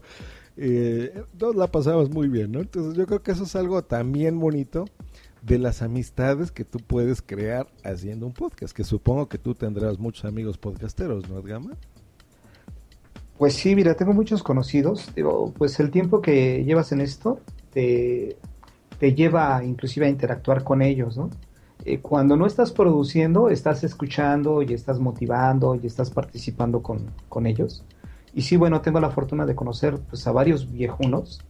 eh, 0.55 1.23
la 1.55 1.67
pasamos 1.67 2.09
muy 2.09 2.27
bien, 2.29 2.51
¿no? 2.51 2.61
Entonces 2.61 2.95
yo 2.95 3.05
creo 3.05 3.21
que 3.21 3.31
eso 3.31 3.43
es 3.43 3.55
algo 3.55 3.83
también 3.83 4.39
bonito 4.39 4.85
de 5.41 5.57
las 5.57 5.81
amistades 5.81 6.51
que 6.51 6.63
tú 6.63 6.79
puedes 6.79 7.21
crear 7.21 7.67
haciendo 7.83 8.25
un 8.25 8.33
podcast, 8.33 8.73
que 8.73 8.85
supongo 8.85 9.27
que 9.27 9.37
tú 9.37 9.55
tendrás 9.55 9.99
muchos 9.99 10.25
amigos 10.25 10.57
podcasteros, 10.57 11.27
¿no, 11.27 11.41
Gama? 11.41 11.71
Pues 13.43 13.55
sí, 13.55 13.75
mira, 13.75 13.93
tengo 13.95 14.13
muchos 14.13 14.41
conocidos, 14.41 15.13
digo, 15.13 15.53
pues 15.57 15.77
el 15.81 15.91
tiempo 15.91 16.21
que 16.21 16.63
llevas 16.63 16.93
en 16.93 17.01
esto 17.01 17.41
te, 17.73 18.37
lleva 19.01 19.61
inclusive 19.65 20.05
a 20.05 20.09
interactuar 20.09 20.63
con 20.63 20.81
ellos, 20.81 21.17
¿no? 21.17 21.29
eh, 21.83 21.99
cuando 21.99 22.37
no 22.37 22.45
estás 22.45 22.71
produciendo, 22.71 23.49
estás 23.49 23.83
escuchando 23.83 24.61
y 24.61 24.73
estás 24.73 24.97
motivando 24.97 25.75
y 25.75 25.85
estás 25.85 26.09
participando 26.09 26.81
con, 26.81 27.45
ellos. 27.45 27.83
Y 28.33 28.43
sí, 28.43 28.55
bueno, 28.55 28.79
tengo 28.79 29.01
la 29.01 29.09
fortuna 29.09 29.45
de 29.45 29.55
conocer 29.55 29.99
pues, 30.09 30.25
a 30.25 30.31
varios 30.31 30.71
viejunos 30.71 31.41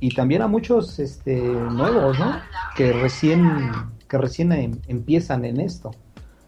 y 0.00 0.14
también 0.14 0.42
a 0.42 0.48
muchos 0.48 0.98
este, 0.98 1.40
nuevos, 1.40 2.18
¿no? 2.18 2.42
Que 2.76 2.92
recién, 2.92 3.62
que 4.06 4.18
recién 4.18 4.52
em, 4.52 4.72
empiezan 4.86 5.46
en 5.46 5.60
esto. 5.60 5.92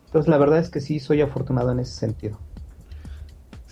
Entonces, 0.04 0.28
la 0.28 0.36
verdad 0.36 0.58
es 0.58 0.68
que 0.68 0.82
sí, 0.82 1.00
soy 1.00 1.22
afortunado 1.22 1.72
en 1.72 1.78
ese 1.78 1.94
sentido. 1.94 2.36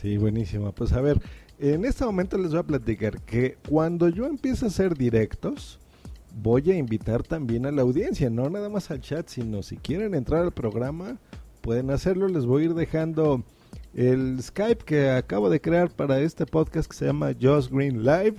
Sí, 0.00 0.16
buenísimo. 0.16 0.70
Pues 0.70 0.92
a 0.92 1.00
ver, 1.00 1.20
en 1.58 1.84
este 1.84 2.04
momento 2.04 2.38
les 2.38 2.52
voy 2.52 2.60
a 2.60 2.62
platicar 2.62 3.20
que 3.22 3.58
cuando 3.68 4.08
yo 4.08 4.26
empiezo 4.26 4.66
a 4.66 4.68
hacer 4.68 4.96
directos, 4.96 5.80
voy 6.40 6.70
a 6.70 6.76
invitar 6.76 7.24
también 7.24 7.66
a 7.66 7.72
la 7.72 7.82
audiencia, 7.82 8.30
no 8.30 8.48
nada 8.48 8.68
más 8.68 8.92
al 8.92 9.00
chat, 9.00 9.26
sino 9.26 9.64
si 9.64 9.76
quieren 9.76 10.14
entrar 10.14 10.42
al 10.42 10.52
programa, 10.52 11.18
pueden 11.62 11.90
hacerlo. 11.90 12.28
Les 12.28 12.46
voy 12.46 12.62
a 12.62 12.66
ir 12.66 12.74
dejando 12.74 13.42
el 13.92 14.40
Skype 14.40 14.84
que 14.84 15.10
acabo 15.10 15.50
de 15.50 15.60
crear 15.60 15.90
para 15.90 16.20
este 16.20 16.46
podcast 16.46 16.88
que 16.88 16.96
se 16.96 17.06
llama 17.06 17.32
Just 17.40 17.72
Green 17.72 18.04
Live, 18.04 18.36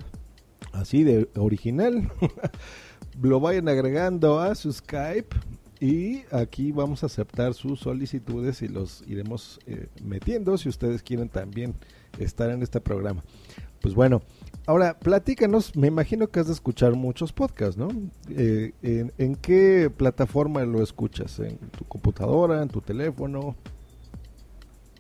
así 0.71 1.03
de 1.03 1.27
original. 1.35 2.09
Lo 3.21 3.41
vayan 3.41 3.67
agregando 3.67 4.39
a 4.39 4.55
su 4.55 4.71
Skype 4.71 5.35
y 5.79 6.23
aquí 6.31 6.71
vamos 6.71 7.03
a 7.03 7.05
aceptar 7.05 7.53
sus 7.53 7.79
solicitudes 7.79 8.61
y 8.61 8.67
los 8.67 9.01
iremos 9.07 9.59
eh, 9.65 9.87
metiendo 10.03 10.57
si 10.57 10.67
ustedes 10.67 11.01
quieren 11.03 11.29
también 11.29 11.73
estar 12.17 12.49
en 12.49 12.61
este 12.61 12.81
programa. 12.81 13.23
Pues 13.81 13.95
bueno, 13.95 14.21
ahora 14.65 14.99
platícanos, 14.99 15.77
me 15.77 15.87
imagino 15.87 16.27
que 16.27 16.41
has 16.41 16.47
de 16.47 16.53
escuchar 16.53 16.95
muchos 16.95 17.31
podcasts, 17.31 17.77
¿no? 17.77 17.87
Eh, 18.29 18.73
en, 19.17 19.35
qué 19.35 19.89
plataforma 19.95 20.65
lo 20.65 20.83
escuchas? 20.83 21.39
¿En 21.39 21.57
tu 21.57 21.85
computadora, 21.85 22.61
en 22.61 22.67
tu 22.67 22.81
teléfono? 22.81 23.55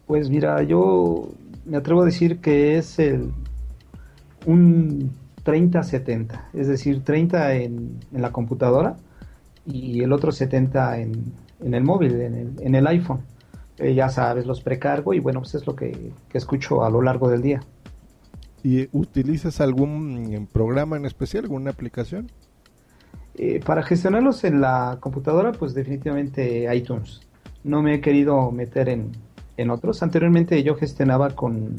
Pues 0.07 0.29
mira, 0.29 0.63
yo 0.63 1.29
me 1.65 1.75
atrevo 1.75 2.03
a 2.03 2.05
decir 2.05 2.39
que 2.39 2.77
es 2.77 2.99
el 2.99 3.33
un 4.45 5.11
30-70, 5.43 6.41
es 6.53 6.67
decir, 6.69 7.03
30 7.03 7.55
en, 7.55 7.99
en 8.13 8.21
la 8.21 8.31
computadora 8.31 8.95
y 9.65 10.01
el 10.01 10.13
otro 10.13 10.31
70 10.31 10.99
en, 10.99 11.33
en 11.61 11.73
el 11.73 11.83
móvil, 11.83 12.21
en 12.21 12.35
el, 12.35 12.53
en 12.59 12.75
el 12.75 12.87
iPhone. 12.87 13.21
Eh, 13.79 13.93
ya 13.93 14.09
sabes, 14.09 14.45
los 14.45 14.61
precargo 14.61 15.13
y 15.13 15.19
bueno, 15.19 15.39
pues 15.39 15.55
es 15.55 15.65
lo 15.65 15.75
que, 15.75 16.11
escucho 16.33 16.83
a 16.83 16.89
lo 16.89 17.01
largo 17.01 17.29
del 17.29 17.41
día. 17.41 17.61
¿Y 18.61 18.89
utilizas 18.91 19.61
algún 19.61 20.49
programa 20.51 20.97
en 20.97 21.05
especial, 21.05 21.45
alguna 21.45 21.71
aplicación? 21.71 22.29
Eh, 23.35 23.61
para 23.65 23.83
gestionarlos 23.83 24.43
en 24.43 24.59
la 24.59 24.97
computadora, 24.99 25.53
pues 25.53 25.73
definitivamente 25.73 26.67
iTunes. 26.75 27.21
No 27.63 27.81
me 27.81 27.95
he 27.95 28.01
querido 28.01 28.51
meter 28.51 28.89
en, 28.89 29.11
en 29.55 29.69
otros. 29.69 30.03
Anteriormente 30.03 30.61
yo 30.61 30.75
gestionaba 30.75 31.29
con... 31.29 31.75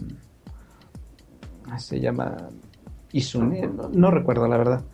Se 1.76 2.01
llama 2.01 2.49
Isune, 3.12 3.70
no, 3.93 4.11
recuerdo 4.11 4.49
la 4.49 4.57
verdad 4.57 4.85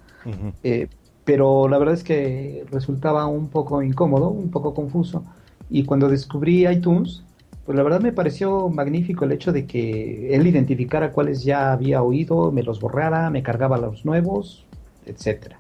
pero 1.26 1.66
la 1.68 1.76
verdad 1.76 1.94
es 1.94 2.04
que 2.04 2.64
resultaba 2.70 3.26
un 3.26 3.48
poco 3.48 3.82
incómodo, 3.82 4.30
un 4.30 4.48
poco 4.48 4.72
confuso. 4.72 5.24
Y 5.68 5.84
cuando 5.84 6.08
descubrí 6.08 6.68
iTunes, 6.68 7.24
pues 7.66 7.76
la 7.76 7.82
verdad 7.82 8.00
me 8.00 8.12
pareció 8.12 8.68
magnífico 8.68 9.24
el 9.24 9.32
hecho 9.32 9.52
de 9.52 9.66
que 9.66 10.32
él 10.32 10.46
identificara 10.46 11.10
cuáles 11.10 11.42
ya 11.42 11.72
había 11.72 12.00
oído, 12.00 12.52
me 12.52 12.62
los 12.62 12.78
borrara, 12.78 13.28
me 13.30 13.42
cargaba 13.42 13.76
los 13.76 14.04
nuevos, 14.04 14.64
etcétera. 15.04 15.58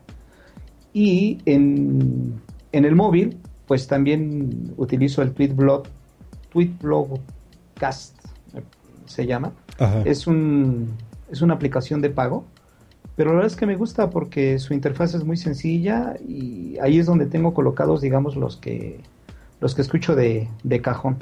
Y 0.92 1.38
en, 1.46 2.40
el 2.70 2.94
móvil, 2.94 3.36
pues 3.66 3.88
también 3.88 4.72
utilizo 4.76 5.20
el 5.20 5.32
TweetBlog, 5.32 5.82
TweetBlogcast 6.52 8.14
se 9.06 9.26
llama. 9.26 9.52
Es, 10.04 10.28
un, 10.28 10.92
es 11.28 11.42
una 11.42 11.54
aplicación 11.54 12.00
de 12.02 12.10
pago 12.10 12.44
pero 13.16 13.30
la 13.30 13.36
verdad 13.36 13.52
es 13.52 13.56
que 13.56 13.66
me 13.66 13.76
gusta 13.76 14.10
porque 14.10 14.58
su 14.58 14.74
interfaz 14.74 15.14
es 15.14 15.24
muy 15.24 15.38
sencilla 15.38 16.14
y 16.26 16.78
ahí 16.80 16.98
es 16.98 17.06
donde 17.06 17.26
tengo 17.26 17.54
colocados, 17.54 18.02
digamos, 18.02 18.36
los 18.36 18.58
que 18.58 19.00
los 19.60 19.74
que 19.74 19.82
escucho 19.82 20.14
de, 20.14 20.48
cajón. 20.82 21.16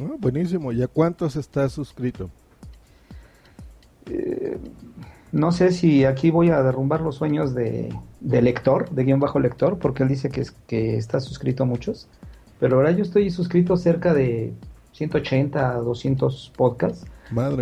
Ah, 0.00 0.16
buenísimo. 0.18 0.72
¿Y 0.72 0.82
a 0.82 0.88
cuántos 0.88 1.36
estás 1.36 1.72
suscrito? 1.72 2.28
Eh, 4.10 4.58
no 5.32 5.52
sé 5.52 5.70
si 5.70 6.04
aquí 6.04 6.30
voy 6.30 6.50
a 6.50 6.62
derrumbar 6.62 7.00
los 7.00 7.16
sueños 7.16 7.54
de, 7.54 7.94
lector, 8.20 8.90
de 8.90 9.04
guion 9.04 9.20
bajo 9.20 9.38
lector, 9.38 9.78
porque 9.78 10.02
él 10.02 10.08
dice 10.08 10.28
que, 10.28 10.40
es, 10.40 10.50
que 10.66 10.96
está 10.96 11.20
suscrito 11.20 11.62
a 11.62 11.66
muchos. 11.66 12.08
Pero 12.58 12.76
ahora 12.76 12.90
yo 12.90 13.02
estoy 13.02 13.30
suscrito 13.30 13.76
cerca 13.76 14.12
de 14.12 14.52
180 14.92 15.70
a 15.70 15.74
200 15.76 16.52
podcasts. 16.56 17.06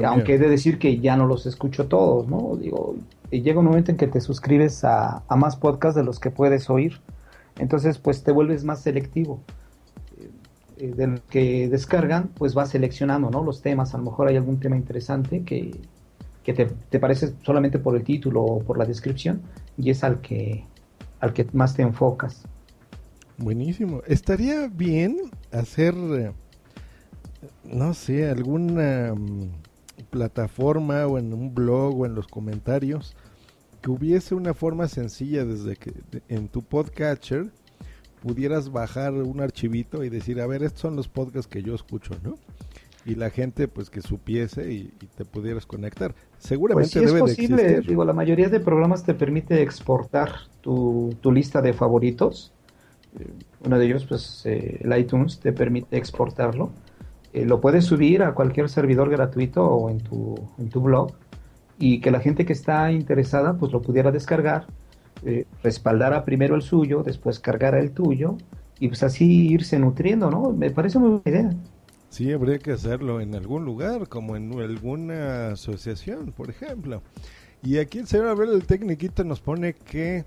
Aunque 0.05 0.35
he 0.35 0.39
de 0.39 0.49
decir 0.49 0.79
que 0.79 0.99
ya 1.01 1.17
no 1.17 1.27
los 1.27 1.47
escucho 1.47 1.87
todos, 1.87 2.29
¿no? 2.29 2.57
Digo, 2.57 2.97
llega 3.31 3.61
un 3.61 3.67
momento 3.67 3.91
en 3.91 3.97
que 3.97 4.07
te 4.07 4.21
suscribes 4.21 4.85
a, 4.85 5.23
más 5.37 5.57
podcasts 5.57 5.97
de 5.97 6.05
los 6.05 6.21
que 6.21 6.31
puedes 6.31 6.69
oír. 6.71 7.01
Entonces, 7.59 7.99
pues 7.99 8.23
te 8.23 8.33
vuelves 8.33 8.65
más 8.65 8.81
selectivo. 8.81 9.41
Eh, 10.77 10.93
del 10.97 11.21
que 11.23 11.69
descargan, 11.69 12.29
pues 12.35 12.55
vas 12.55 12.71
seleccionando, 12.71 13.31
¿no? 13.31 13.45
Los 13.45 13.63
temas. 13.63 13.95
A 13.95 13.99
lo 13.99 14.05
mejor 14.05 14.29
hay 14.29 14.37
algún 14.37 14.59
tema 14.59 14.77
interesante 14.77 15.45
que, 15.45 15.73
te, 16.45 16.67
te, 16.67 16.99
parece 16.99 17.33
solamente 17.43 17.79
por 17.79 17.97
el 17.97 18.03
título 18.03 18.43
o 18.43 18.59
por 18.61 18.77
la 18.77 18.85
descripción 18.85 19.41
y 19.79 19.91
es 19.91 20.05
al 20.05 20.21
que, 20.21 20.65
al 21.21 21.33
que 21.33 21.47
más 21.53 21.75
te 21.75 21.83
enfocas. 21.83 22.45
Buenísimo. 23.39 24.03
Estaría 24.07 24.69
bien 24.69 25.17
hacer 25.53 25.95
eh, 25.95 26.33
no 27.65 27.95
sé, 27.95 28.29
alguna 28.29 29.15
mm, 29.15 29.51
plataforma 30.11 31.07
o 31.07 31.19
en 31.19 31.33
un 31.33 31.55
blog 31.55 32.01
o 32.01 32.07
en 32.07 32.15
los 32.15 32.27
comentarios 32.29 33.17
que 33.85 33.91
hubiese 33.91 34.35
una 34.35 34.55
forma 34.55 34.89
sencilla 34.89 35.45
desde 35.45 35.77
que 35.77 35.93
en 36.29 36.49
tu 36.49 36.63
podcatcher 36.63 37.51
pudieras 38.23 38.73
bajar 38.73 39.13
un 39.13 39.43
archivito 39.43 40.03
y 40.05 40.09
decir, 40.09 40.41
a 40.41 40.47
ver, 40.47 40.63
estos 40.63 40.81
son 40.81 40.97
los 40.97 41.09
podcasts 41.09 41.47
que 41.47 41.63
yo 41.63 41.75
escucho, 41.75 42.15
¿no? 42.23 42.39
Y 43.05 43.17
la 43.17 43.29
gente 43.29 43.69
pues 43.69 43.91
que 43.91 44.01
supiese 44.01 44.73
y, 44.73 44.85
te 45.15 45.27
pudieras 45.27 45.67
conectar. 45.67 46.15
Seguramente 46.39 46.99
pues 46.99 47.07
sí 47.11 47.15
es 47.15 47.21
posible, 47.21 47.83
digo, 47.83 48.07
la 48.07 48.15
mayoría 48.15 48.49
de 48.49 48.59
programas 48.59 49.05
te 49.05 49.13
permite 49.13 49.61
exportar 49.61 50.33
tu, 50.63 51.15
tu 51.21 51.31
lista 51.31 51.61
de 51.61 51.75
favoritos. 51.75 52.55
Eh, 53.21 53.29
uno 53.67 53.79
de 53.79 53.85
ellos, 53.85 54.07
pues 54.07 54.47
eh, 54.47 54.81
el 54.81 54.99
iTunes 54.99 55.41
te 55.41 55.53
permite 55.53 55.99
exportarlo 55.99 56.71
eh, 57.35 57.45
lo 57.45 57.61
puedes 57.61 57.85
subir 57.85 58.23
a 58.23 58.33
cualquier 58.33 58.69
servidor 58.69 59.11
gratuito 59.11 59.65
o 59.65 59.91
en 59.91 59.99
tu, 59.99 60.37
en 60.57 60.71
tu 60.71 60.81
blog 60.81 61.11
y 61.81 62.01
que 62.01 62.13
la 62.13 62.21
gente 62.21 62.47
que 62.47 62.53
está 62.53 62.93
interesada 62.93 63.59
pues 63.59 63.73
lo 63.73 63.83
pudiera 63.83 64.13
descargar, 64.13 64.67
eh, 65.25 65.45
respaldara 65.65 66.25
primero 66.25 66.55
el 66.55 66.63
suyo, 66.63 67.03
después 67.03 67.41
cargara 67.41 67.81
el 67.81 67.91
tuyo 67.91 68.37
y 68.79 68.87
pues 68.87 69.03
así 69.03 69.49
irse 69.49 69.81
nutriendo, 69.81 70.31
¿no? 70.31 70.53
Me 70.53 70.71
parece 70.71 71.01
muy 71.01 71.11
buena 71.11 71.25
idea. 71.27 71.51
Sí, 72.09 72.31
habría 72.31 72.61
que 72.61 72.71
hacerlo 72.71 73.21
en 73.21 73.35
algún 73.35 73.65
lugar, 73.65 74.09
como 74.09 74.37
en 74.37 74.57
alguna 74.61 75.55
asociación, 75.55 76.31
por 76.31 76.51
ejemplo. 76.51 77.03
Y 77.65 77.79
aquí 77.79 77.99
el 77.99 78.07
señor 78.07 78.29
Abel, 78.29 78.51
el 78.51 78.65
tecniquito, 78.65 79.25
nos 79.25 79.41
pone 79.41 79.75
que 79.75 80.25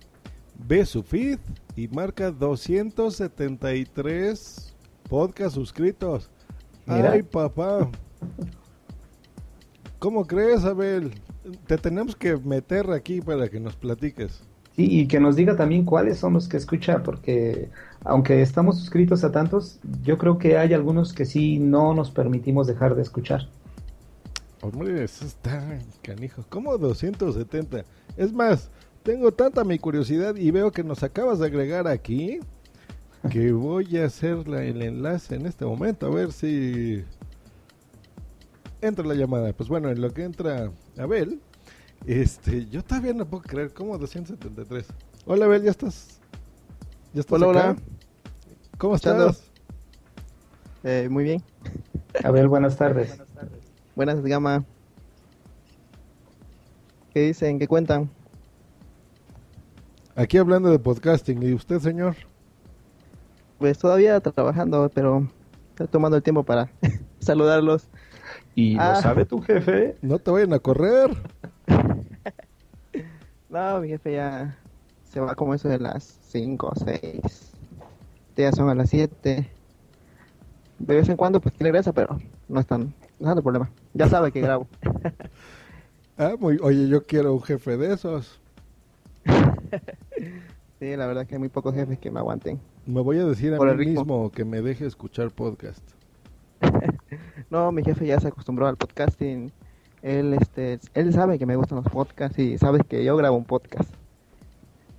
ve 0.67 0.85
su 0.85 1.03
feed 1.03 1.39
y 1.77 1.87
marca 1.87 2.31
273 2.31 4.75
podcast 5.07 5.55
suscritos. 5.55 6.29
Ay, 6.87 7.23
papá. 7.23 7.89
¿Cómo 9.99 10.25
crees, 10.25 10.63
Abel? 10.63 11.11
Te 11.65 11.77
tenemos 11.77 12.15
que 12.15 12.37
meter 12.37 12.89
aquí 12.91 13.21
para 13.21 13.49
que 13.49 13.59
nos 13.59 13.75
platiques. 13.75 14.41
Sí, 14.75 14.87
y 15.01 15.07
que 15.07 15.19
nos 15.19 15.35
diga 15.35 15.55
también 15.55 15.85
cuáles 15.85 16.19
son 16.19 16.33
los 16.33 16.47
que 16.47 16.57
escucha, 16.57 17.01
porque 17.01 17.69
aunque 18.03 18.41
estamos 18.41 18.79
suscritos 18.79 19.23
a 19.23 19.31
tantos, 19.31 19.79
yo 20.03 20.17
creo 20.17 20.37
que 20.37 20.57
hay 20.57 20.73
algunos 20.73 21.13
que 21.13 21.25
sí 21.25 21.57
no 21.59 21.93
nos 21.93 22.11
permitimos 22.11 22.67
dejar 22.67 22.95
de 22.95 23.01
escuchar. 23.01 23.49
Hombre, 24.61 25.03
eso 25.03 25.25
está 25.25 25.79
canijo. 26.03 26.45
¿Cómo 26.49 26.77
270? 26.77 27.85
Es 28.17 28.31
más, 28.33 28.69
tengo 29.03 29.31
tanta 29.31 29.63
mi 29.63 29.79
curiosidad 29.79 30.35
y 30.35 30.51
veo 30.51 30.71
que 30.71 30.83
nos 30.83 31.03
acabas 31.03 31.39
de 31.39 31.47
agregar 31.47 31.87
aquí 31.87 32.39
que 33.29 33.51
voy 33.51 33.97
a 33.97 34.05
hacer 34.05 34.47
el 34.47 34.81
enlace 34.81 35.35
en 35.35 35.45
este 35.45 35.65
momento, 35.65 36.07
a 36.07 36.09
ver 36.09 36.31
si 36.31 37.03
entra 38.81 39.05
la 39.05 39.15
llamada. 39.15 39.53
Pues 39.53 39.69
bueno, 39.69 39.89
en 39.89 40.01
lo 40.01 40.13
que 40.13 40.23
entra 40.23 40.71
Abel, 40.97 41.41
este, 42.05 42.65
yo 42.67 42.83
todavía 42.83 43.13
no 43.13 43.25
puedo 43.25 43.43
creer, 43.43 43.73
¿cómo 43.73 43.97
273? 43.97 44.87
Hola 45.25 45.45
Abel, 45.45 45.63
¿ya 45.63 45.71
estás? 45.71 46.19
¿Ya 47.13 47.21
estás 47.21 47.33
hola, 47.33 47.47
hola. 47.47 47.75
¿Cómo 48.77 48.95
estás? 48.95 49.43
Eh, 50.83 51.07
muy 51.09 51.23
bien. 51.23 51.43
Abel, 52.23 52.47
buenas 52.47 52.77
tardes. 52.77 53.17
Buenas, 53.95 54.21
Gama. 54.21 54.63
¿Qué 57.13 57.21
dicen? 57.21 57.57
¿Qué 57.57 57.67
cuentan? 57.67 58.09
Aquí 60.15 60.37
hablando 60.37 60.69
de 60.69 60.79
podcasting. 60.79 61.41
¿Y 61.41 61.53
usted, 61.53 61.79
señor? 61.79 62.15
Pues 63.57 63.77
todavía 63.79 64.19
trabajando, 64.19 64.89
pero 64.93 65.27
estoy 65.69 65.87
tomando 65.87 66.17
el 66.17 66.23
tiempo 66.23 66.43
para 66.43 66.69
saludarlos. 67.19 67.87
¿Y 68.55 68.75
lo 68.75 68.81
Ah. 68.81 68.95
sabe 68.95 69.25
tu 69.25 69.41
jefe? 69.41 69.95
No 70.01 70.19
te 70.19 70.31
vayan 70.31 70.53
a 70.53 70.59
correr. 70.59 71.09
No, 73.49 73.79
mi 73.79 73.87
jefe 73.87 74.11
ya 74.11 74.57
se 75.09 75.21
va 75.21 75.33
como 75.33 75.53
eso 75.53 75.69
de 75.69 75.79
las 75.79 76.03
5 76.03 76.67
o 76.67 76.75
6. 76.75 77.53
Ya 78.35 78.51
son 78.51 78.69
a 78.69 78.75
las 78.75 78.89
7. 78.89 79.49
De 80.79 80.95
vez 80.95 81.07
en 81.07 81.15
cuando 81.15 81.39
pues 81.39 81.55
regresa, 81.57 81.93
pero 81.93 82.17
no 82.49 82.59
es 82.59 82.67
tan, 82.67 82.81
no 82.81 82.89
es 82.89 83.25
tanto 83.25 83.41
problema. 83.41 83.69
Ya 83.93 84.09
sabe 84.09 84.31
que 84.33 84.41
grabo. 84.41 84.67
Ah, 86.19 86.33
muy, 86.37 86.57
oye, 86.63 86.87
yo 86.89 87.05
quiero 87.05 87.31
un 87.33 87.41
jefe 87.43 87.77
de 87.77 87.93
esos. 87.93 88.41
Sí, 90.79 90.95
la 90.95 91.05
verdad 91.05 91.25
que 91.27 91.35
hay 91.35 91.39
muy 91.39 91.49
pocos 91.49 91.75
jefes 91.75 91.99
que 91.99 92.09
me 92.11 92.19
aguanten. 92.19 92.59
Me 92.87 93.01
voy 93.01 93.19
a 93.19 93.25
decir 93.25 93.53
a 93.53 93.59
mí 93.59 93.71
ritmo. 93.73 94.01
mismo 94.01 94.31
que 94.31 94.45
me 94.45 94.61
deje 94.61 94.85
escuchar 94.85 95.29
podcast. 95.31 95.83
No, 97.49 97.71
mi 97.71 97.81
jefe 97.83 98.05
ya 98.05 98.19
se 98.19 98.27
acostumbró 98.27 98.67
al 98.67 98.75
podcasting. 98.75 99.51
Él, 100.01 100.33
este, 100.33 100.79
él 100.95 101.13
sabe 101.13 101.39
que 101.39 101.45
me 101.45 101.55
gustan 101.55 101.77
los 101.77 101.87
podcasts 101.91 102.37
y 102.39 102.57
sabe 102.57 102.79
que 102.83 103.05
yo 103.05 103.15
grabo 103.15 103.37
un 103.37 103.45
podcast. 103.45 103.89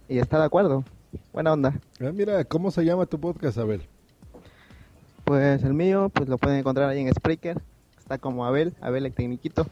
Y 0.09 0.19
está 0.19 0.39
de 0.39 0.45
acuerdo. 0.47 0.83
Buena 1.35 1.53
onda. 1.53 1.79
Ah, 2.01 2.11
mira, 2.15 2.43
¿cómo 2.45 2.71
se 2.71 2.85
llama 2.87 3.05
tu 3.05 3.21
podcast, 3.21 3.59
Abel? 3.59 3.83
Pues 5.25 5.63
el 5.63 5.75
mío, 5.75 6.11
pues 6.15 6.29
lo 6.31 6.39
pueden 6.39 6.59
encontrar 6.61 6.89
ahí 6.89 7.01
en 7.01 7.13
Spreaker. 7.13 7.61
Está 7.99 8.17
como 8.17 8.47
Abel, 8.47 8.73
Abel 8.81 9.05
el 9.05 9.13
tecniquito. 9.13 9.67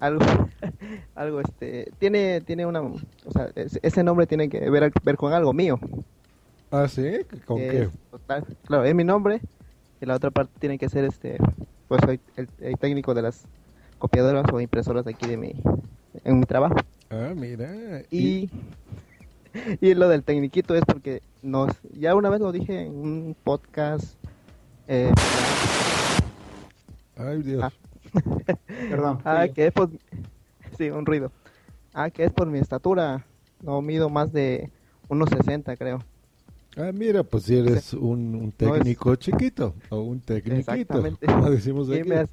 Algo, 0.00 0.24
algo 1.14 1.40
este, 1.40 1.92
tiene, 2.00 2.40
tiene 2.40 2.66
una, 2.66 2.80
o 2.82 2.98
sea, 3.32 3.48
es- 3.54 3.78
ese 3.82 4.02
nombre 4.02 4.26
tiene 4.26 4.48
que 4.48 4.68
ver, 4.70 4.92
ver 5.04 5.16
con 5.16 5.32
algo 5.32 5.52
mío. 5.52 5.78
Ah, 6.76 6.88
¿sí? 6.88 7.18
¿Con 7.46 7.58
que 7.58 7.68
qué? 7.68 7.82
es 7.82 7.90
claro, 8.66 8.84
es 8.84 8.94
mi 8.96 9.04
nombre. 9.04 9.40
Y 10.00 10.06
la 10.06 10.16
otra 10.16 10.32
parte 10.32 10.58
tiene 10.58 10.76
que 10.76 10.88
ser 10.88 11.04
este, 11.04 11.38
pues 11.86 12.00
soy 12.04 12.18
el, 12.34 12.48
el 12.58 12.76
técnico 12.78 13.14
de 13.14 13.22
las 13.22 13.46
copiadoras 13.98 14.44
o 14.52 14.60
impresoras 14.60 15.06
aquí 15.06 15.28
de 15.28 15.36
mi, 15.36 15.54
en 16.24 16.40
mi 16.40 16.46
trabajo. 16.46 16.74
Ah, 17.10 17.32
mira. 17.36 18.02
Y, 18.10 18.50
y 19.80 19.94
lo 20.00 20.08
del 20.08 20.24
tecniquito 20.24 20.74
es 20.74 20.82
porque 20.84 21.22
nos, 21.42 21.70
ya 21.92 22.16
una 22.16 22.28
vez 22.28 22.40
lo 22.40 22.50
dije 22.50 22.86
en 22.86 22.96
un 22.96 23.36
podcast, 23.44 24.16
eh, 24.88 25.12
Ay, 27.16 27.42
Dios. 27.42 27.62
Ah. 27.62 27.72
Perdón. 28.90 29.20
Ah, 29.24 29.46
que 29.46 29.68
es 29.68 29.72
por... 29.72 29.90
Sí, 30.76 30.90
un 30.90 31.06
ruido. 31.06 31.30
Ah, 31.92 32.10
que 32.10 32.24
es 32.24 32.32
por 32.32 32.48
mi 32.48 32.58
estatura. 32.58 33.24
No 33.62 33.80
mido 33.80 34.08
más 34.08 34.32
de 34.32 34.72
unos 35.08 35.30
60, 35.30 35.76
creo. 35.76 36.00
Ah, 36.76 36.90
mira, 36.92 37.22
pues 37.22 37.44
si 37.44 37.56
eres 37.56 37.92
un, 37.94 38.34
un 38.34 38.52
No 38.60 38.74
es- 38.74 38.82
técnico 38.82 39.14
chiquito 39.16 39.74
o 39.90 40.00
un 40.00 40.22
Exactamente. 40.26 41.26
como 41.26 41.50
decimos 41.50 41.88
Y, 41.88 41.94
aquí. 42.00 42.08
me 42.08 42.16
hace- 42.16 42.32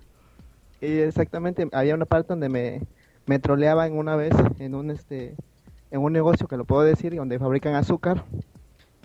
y 0.81 0.91
exactamente, 0.99 1.67
había 1.73 1.93
una 1.93 2.05
parte 2.05 2.29
donde 2.29 2.49
me, 2.49 2.81
me 3.27 3.37
troleaban 3.37 3.93
una 3.93 4.15
vez 4.15 4.33
en 4.57 4.73
un 4.73 4.89
este 4.89 5.35
en 5.91 6.01
un 6.01 6.13
negocio 6.13 6.47
que 6.47 6.55
lo 6.57 6.63
puedo 6.65 6.81
decir, 6.83 7.13
donde 7.15 7.37
fabrican 7.37 7.75
azúcar, 7.75 8.23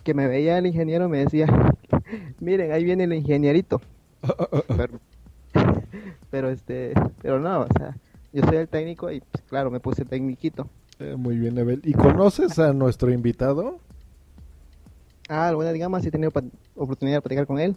que 0.05 0.15
me 0.15 0.29
veía 0.29 0.57
el 0.57 0.67
ingeniero 0.67 1.07
y 1.07 1.09
me 1.09 1.19
decía, 1.19 1.47
miren, 2.41 2.71
ahí 2.73 2.85
viene 2.85 3.05
el 3.05 3.13
ingenierito. 3.13 3.81
pero, 4.69 5.01
pero 6.31 6.49
este, 6.51 6.93
pero 7.21 7.41
no, 7.41 7.63
o 7.63 7.67
sea, 7.77 7.97
yo 8.33 8.43
soy 8.47 8.57
el 8.59 8.69
técnico 8.69 9.11
y 9.11 9.21
pues, 9.21 9.43
claro, 9.49 9.71
me 9.71 9.81
puse 9.81 10.05
tecniquito. 10.05 10.69
Eh, 11.01 11.17
muy 11.17 11.37
bien, 11.37 11.59
Abel. 11.59 11.81
¿Y 11.85 11.93
conoces 11.93 12.59
a 12.59 12.73
nuestro 12.73 13.11
invitado? 13.13 13.81
Ah, 15.29 15.49
alguna 15.49 15.73
digamos, 15.73 16.03
sí 16.03 16.09
he 16.09 16.11
tenido 16.11 16.33
oportunidad 16.75 17.19
de 17.19 17.23
platicar 17.23 17.47
con 17.47 17.59
él. 17.59 17.77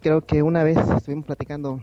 Creo 0.00 0.24
que 0.24 0.42
una 0.42 0.64
vez 0.64 0.78
estuvimos 0.96 1.26
platicando 1.26 1.82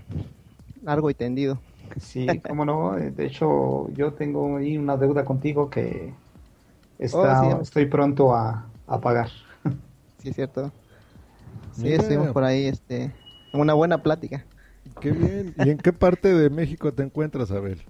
largo 0.81 1.09
y 1.09 1.15
tendido. 1.15 1.61
Sí, 1.99 2.41
cómo 2.45 2.65
no. 2.65 2.95
De 2.95 3.25
hecho, 3.25 3.89
yo 3.91 4.13
tengo 4.13 4.57
ahí 4.57 4.77
una 4.77 4.97
deuda 4.97 5.25
contigo 5.25 5.69
que 5.69 6.15
está, 6.97 7.33
Oh, 7.33 7.35
sí. 7.35 7.47
estoy 7.61 7.87
pronto 7.87 8.33
a, 8.35 8.71
a 8.87 9.01
pagar. 9.01 9.31
Sí, 10.17 10.29
es 10.29 10.35
cierto. 10.35 10.73
Sí, 11.71 11.91
Mira. 11.93 11.93
estuvimos 11.93 12.29
por 12.31 12.43
ahí, 12.43 12.67
este, 12.67 13.03
en 13.53 13.61
una 13.61 13.73
buena 13.73 14.01
plática. 14.03 14.47
Qué 14.99 15.11
bien. 15.13 15.53
¿Y 15.55 15.69
en 15.69 15.79
qué 15.79 15.91
parte 15.93 16.33
de 16.33 16.49
México 16.49 16.93
te 16.93 17.03
encuentras, 17.03 17.51
Abel? 17.51 17.83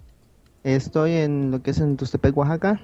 Estoy 0.62 1.14
en 1.14 1.50
lo 1.50 1.62
que 1.62 1.72
es 1.72 1.80
en 1.80 1.96
Tustepec, 1.96 2.36
Oaxaca. 2.36 2.80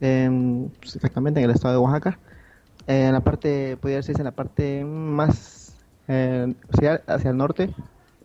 En- 0.00 0.74
pues, 0.80 0.96
exactamente 0.96 1.40
en 1.40 1.44
el 1.44 1.50
estado 1.54 1.74
de 1.74 1.80
Oaxaca. 1.80 2.20
En 2.88 3.12
la 3.12 3.20
parte, 3.20 3.76
podría 3.76 3.98
decirse 3.98 4.22
en 4.22 4.24
la 4.24 4.32
parte 4.32 4.82
más 4.84 5.76
eh, 6.08 6.54
hacia, 6.72 7.02
hacia 7.06 7.30
el 7.30 7.36
norte, 7.36 7.70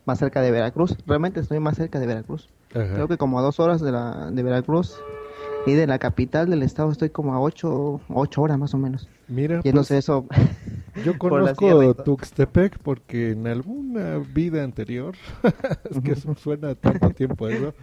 más 0.06 0.18
cerca 0.18 0.40
de 0.40 0.50
Veracruz. 0.50 0.96
Realmente 1.06 1.40
estoy 1.40 1.60
más 1.60 1.76
cerca 1.76 2.00
de 2.00 2.06
Veracruz. 2.06 2.48
Ajá. 2.74 2.94
Creo 2.94 3.06
que 3.06 3.18
como 3.18 3.38
a 3.38 3.42
dos 3.42 3.60
horas 3.60 3.82
de, 3.82 3.92
la, 3.92 4.30
de 4.30 4.42
Veracruz. 4.42 4.98
Y 5.66 5.72
de 5.72 5.86
la 5.86 5.98
capital 5.98 6.50
del 6.50 6.62
estado 6.62 6.90
estoy 6.90 7.10
como 7.10 7.34
a 7.34 7.40
ocho, 7.40 8.00
ocho 8.08 8.42
horas 8.42 8.58
más 8.58 8.74
o 8.74 8.78
menos. 8.78 9.08
Mira, 9.28 9.60
Y 9.64 9.68
no 9.68 9.76
pues, 9.76 9.88
sé 9.88 9.98
eso. 9.98 10.26
yo 11.04 11.18
conozco. 11.18 11.94
Tuxtepec 11.94 12.78
porque 12.78 13.30
en 13.30 13.46
alguna 13.46 14.18
vida 14.18 14.62
anterior, 14.62 15.14
es 15.90 16.00
que 16.00 16.12
eso 16.12 16.34
suena 16.34 16.74
tanto 16.74 17.10
tiempo 17.10 17.48
eso, 17.48 17.74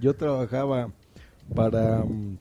yo 0.00 0.14
trabajaba 0.14 0.90
para 1.54 2.04
mm, 2.04 2.38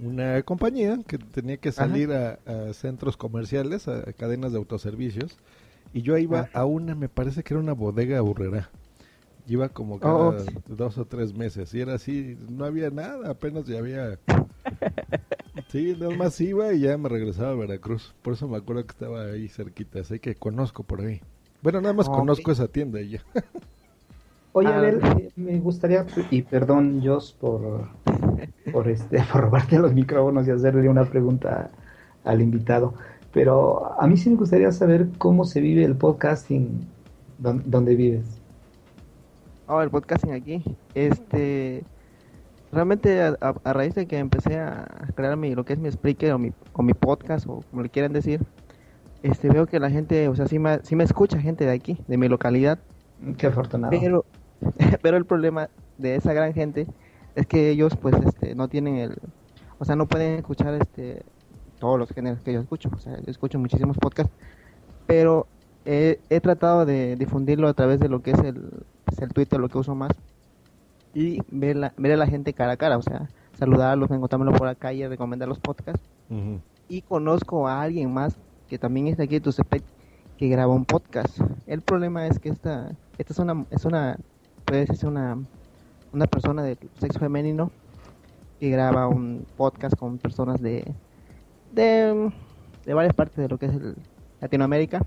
una 0.00 0.42
compañía 0.42 0.98
que 1.06 1.18
tenía 1.18 1.56
que 1.58 1.72
salir 1.72 2.12
a, 2.12 2.38
a 2.46 2.72
centros 2.74 3.16
comerciales, 3.16 3.88
a, 3.88 3.98
a 4.08 4.12
cadenas 4.12 4.52
de 4.52 4.58
autoservicios, 4.58 5.36
y 5.92 6.02
yo 6.02 6.16
iba 6.18 6.48
a 6.52 6.64
una, 6.64 6.94
me 6.94 7.08
parece 7.08 7.42
que 7.42 7.54
era 7.54 7.62
una 7.62 7.72
bodega 7.74 8.20
burrera. 8.20 8.70
Iba 9.46 9.70
como 9.70 9.98
cada 10.00 10.14
Oh. 10.16 10.44
dos 10.68 10.98
o 10.98 11.06
tres 11.06 11.34
meses 11.34 11.74
y 11.74 11.80
era 11.80 11.94
así, 11.94 12.36
no 12.48 12.64
había 12.64 12.90
nada, 12.90 13.30
apenas 13.30 13.66
ya 13.66 13.78
había... 13.78 14.18
Sí, 15.68 15.94
nada 15.98 16.14
más 16.14 16.40
iba 16.40 16.72
y 16.72 16.80
ya 16.80 16.96
me 16.98 17.08
regresaba 17.08 17.50
a 17.50 17.54
Veracruz. 17.54 18.14
Por 18.22 18.34
eso 18.34 18.48
me 18.48 18.56
acuerdo 18.56 18.84
que 18.84 18.92
estaba 18.92 19.24
ahí 19.26 19.48
cerquita, 19.48 20.00
así 20.00 20.18
que 20.18 20.34
conozco 20.34 20.82
por 20.84 21.00
ahí. 21.00 21.20
Bueno, 21.62 21.80
nada 21.80 21.94
más 21.94 22.08
conozco 22.08 22.50
esa 22.52 22.68
tienda 22.68 23.00
y 23.00 23.10
ya. 23.10 23.24
Oye, 24.52 24.68
Ah. 24.68 24.78
Abel, 24.78 25.00
eh, 25.18 25.30
me 25.36 25.58
gustaría, 25.60 26.04
y 26.30 26.42
perdón, 26.42 27.00
Jos, 27.04 27.32
por, 27.32 27.88
por, 28.72 28.88
este, 28.88 29.18
por 29.32 29.42
robarte 29.42 29.78
los 29.78 29.92
micrófonos 29.94 30.46
y 30.48 30.50
hacerle 30.50 30.88
una 30.88 31.04
pregunta 31.04 31.70
al 32.24 32.42
invitado, 32.42 32.94
pero 33.32 34.00
a 34.00 34.06
mí 34.06 34.16
sí 34.16 34.28
me 34.30 34.36
gustaría 34.36 34.72
saber 34.72 35.08
cómo 35.18 35.44
se 35.44 35.60
vive 35.60 35.84
el 35.84 35.94
podcasting 35.96 36.80
don- 37.38 37.62
donde 37.66 37.94
vives. 37.94 38.26
Oh, 39.68 39.80
el 39.82 39.90
podcasting 39.90 40.32
aquí. 40.32 40.64
Este, 40.96 41.84
realmente 42.72 43.22
a, 43.22 43.36
a- 43.40 43.54
a 43.62 43.72
raíz 43.72 43.94
de 43.94 44.06
que 44.06 44.18
empecé 44.18 44.58
a 44.58 44.84
crear 45.14 45.36
mi, 45.36 45.54
lo 45.54 45.64
que 45.64 45.74
es 45.74 45.78
mi 45.78 45.90
Spreaker 45.92 46.32
o 46.32 46.38
mi, 46.40 46.52
o 46.72 46.82
mi 46.82 46.92
podcast 46.92 47.46
o 47.48 47.62
como 47.70 47.82
le 47.82 47.88
quieran 47.88 48.12
decir, 48.12 48.40
este, 49.22 49.48
veo 49.48 49.66
que 49.66 49.78
la 49.78 49.90
gente, 49.90 50.26
o 50.28 50.34
sea, 50.34 50.48
sí 50.48 50.58
me, 50.58 50.80
sí 50.82 50.96
me 50.96 51.04
escucha 51.04 51.38
gente 51.40 51.64
de 51.66 51.72
aquí, 51.72 51.98
de 52.08 52.16
mi 52.16 52.26
localidad, 52.28 52.80
Qué 53.36 53.46
afortunado. 53.46 53.90
pero, 54.00 54.24
pero 55.02 55.16
el 55.16 55.24
problema 55.24 55.68
de 55.98 56.16
esa 56.16 56.32
gran 56.32 56.52
gente 56.54 56.86
es 57.34 57.46
que 57.46 57.70
ellos, 57.70 57.96
pues, 57.96 58.14
este, 58.24 58.54
no 58.54 58.68
tienen 58.68 58.96
el, 58.96 59.16
o 59.78 59.84
sea, 59.84 59.96
no 59.96 60.06
pueden 60.06 60.38
escuchar, 60.38 60.74
este, 60.74 61.22
todos 61.78 61.98
los 61.98 62.10
géneros 62.10 62.40
que 62.42 62.52
yo 62.52 62.60
escucho, 62.60 62.90
o 62.94 62.98
sea, 62.98 63.16
yo 63.16 63.30
escucho 63.30 63.58
muchísimos 63.58 63.96
podcasts, 63.96 64.32
pero 65.06 65.46
he, 65.84 66.20
he 66.28 66.40
tratado 66.40 66.84
de 66.84 67.16
difundirlo 67.16 67.68
a 67.68 67.74
través 67.74 68.00
de 68.00 68.08
lo 68.08 68.22
que 68.22 68.32
es 68.32 68.38
el, 68.40 68.84
pues, 69.04 69.18
el 69.20 69.32
Twitter, 69.32 69.58
lo 69.58 69.68
que 69.68 69.78
uso 69.78 69.94
más, 69.94 70.12
y 71.14 71.40
ver, 71.50 71.76
la, 71.76 71.92
ver 71.96 72.12
a 72.12 72.16
la 72.16 72.26
gente 72.26 72.52
cara 72.52 72.72
a 72.72 72.76
cara, 72.76 72.98
o 72.98 73.02
sea, 73.02 73.28
saludarlos, 73.58 74.10
encontrármelo 74.10 74.52
por 74.52 74.66
la 74.66 74.74
calle, 74.74 75.08
recomendar 75.08 75.48
los 75.48 75.58
podcasts, 75.58 76.06
y 76.88 77.02
conozco 77.02 77.66
a 77.66 77.82
alguien 77.82 78.12
más 78.12 78.36
que 78.68 78.78
también 78.78 79.08
es 79.08 79.16
de 79.16 79.24
aquí 79.24 79.34
de 79.34 79.40
Tuxtepec 79.40 79.82
que 80.38 80.48
graba 80.48 80.72
un 80.72 80.84
podcast. 80.84 81.38
El 81.66 81.82
problema 81.82 82.26
es 82.26 82.38
que 82.38 82.48
esta, 82.48 82.92
esta 83.18 83.32
es 83.32 83.38
una, 83.38 83.66
es 83.70 83.84
una, 83.84 84.16
puede 84.70 84.82
decirse 84.82 85.06
una, 85.08 85.36
una 86.12 86.26
persona 86.28 86.62
de 86.62 86.78
sexo 87.00 87.18
femenino 87.18 87.72
que 88.60 88.70
graba 88.70 89.08
un 89.08 89.44
podcast 89.56 89.96
con 89.96 90.18
personas 90.18 90.62
de, 90.62 90.94
de, 91.72 92.30
de 92.86 92.94
varias 92.94 93.14
partes 93.14 93.36
de 93.36 93.48
lo 93.48 93.58
que 93.58 93.66
es 93.66 93.72
el 93.74 93.96
Latinoamérica, 94.40 95.04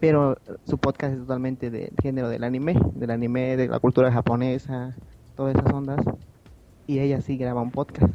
pero 0.00 0.36
su 0.64 0.78
podcast 0.78 1.12
es 1.14 1.20
totalmente 1.20 1.70
del 1.70 1.92
género 2.02 2.28
del 2.28 2.42
anime, 2.42 2.74
del 2.94 3.12
anime, 3.12 3.56
de 3.56 3.68
la 3.68 3.78
cultura 3.78 4.10
japonesa, 4.10 4.96
todas 5.36 5.54
esas 5.54 5.72
ondas, 5.72 6.00
y 6.88 6.98
ella 6.98 7.20
sí 7.20 7.36
graba 7.36 7.62
un 7.62 7.70
podcast. 7.70 8.12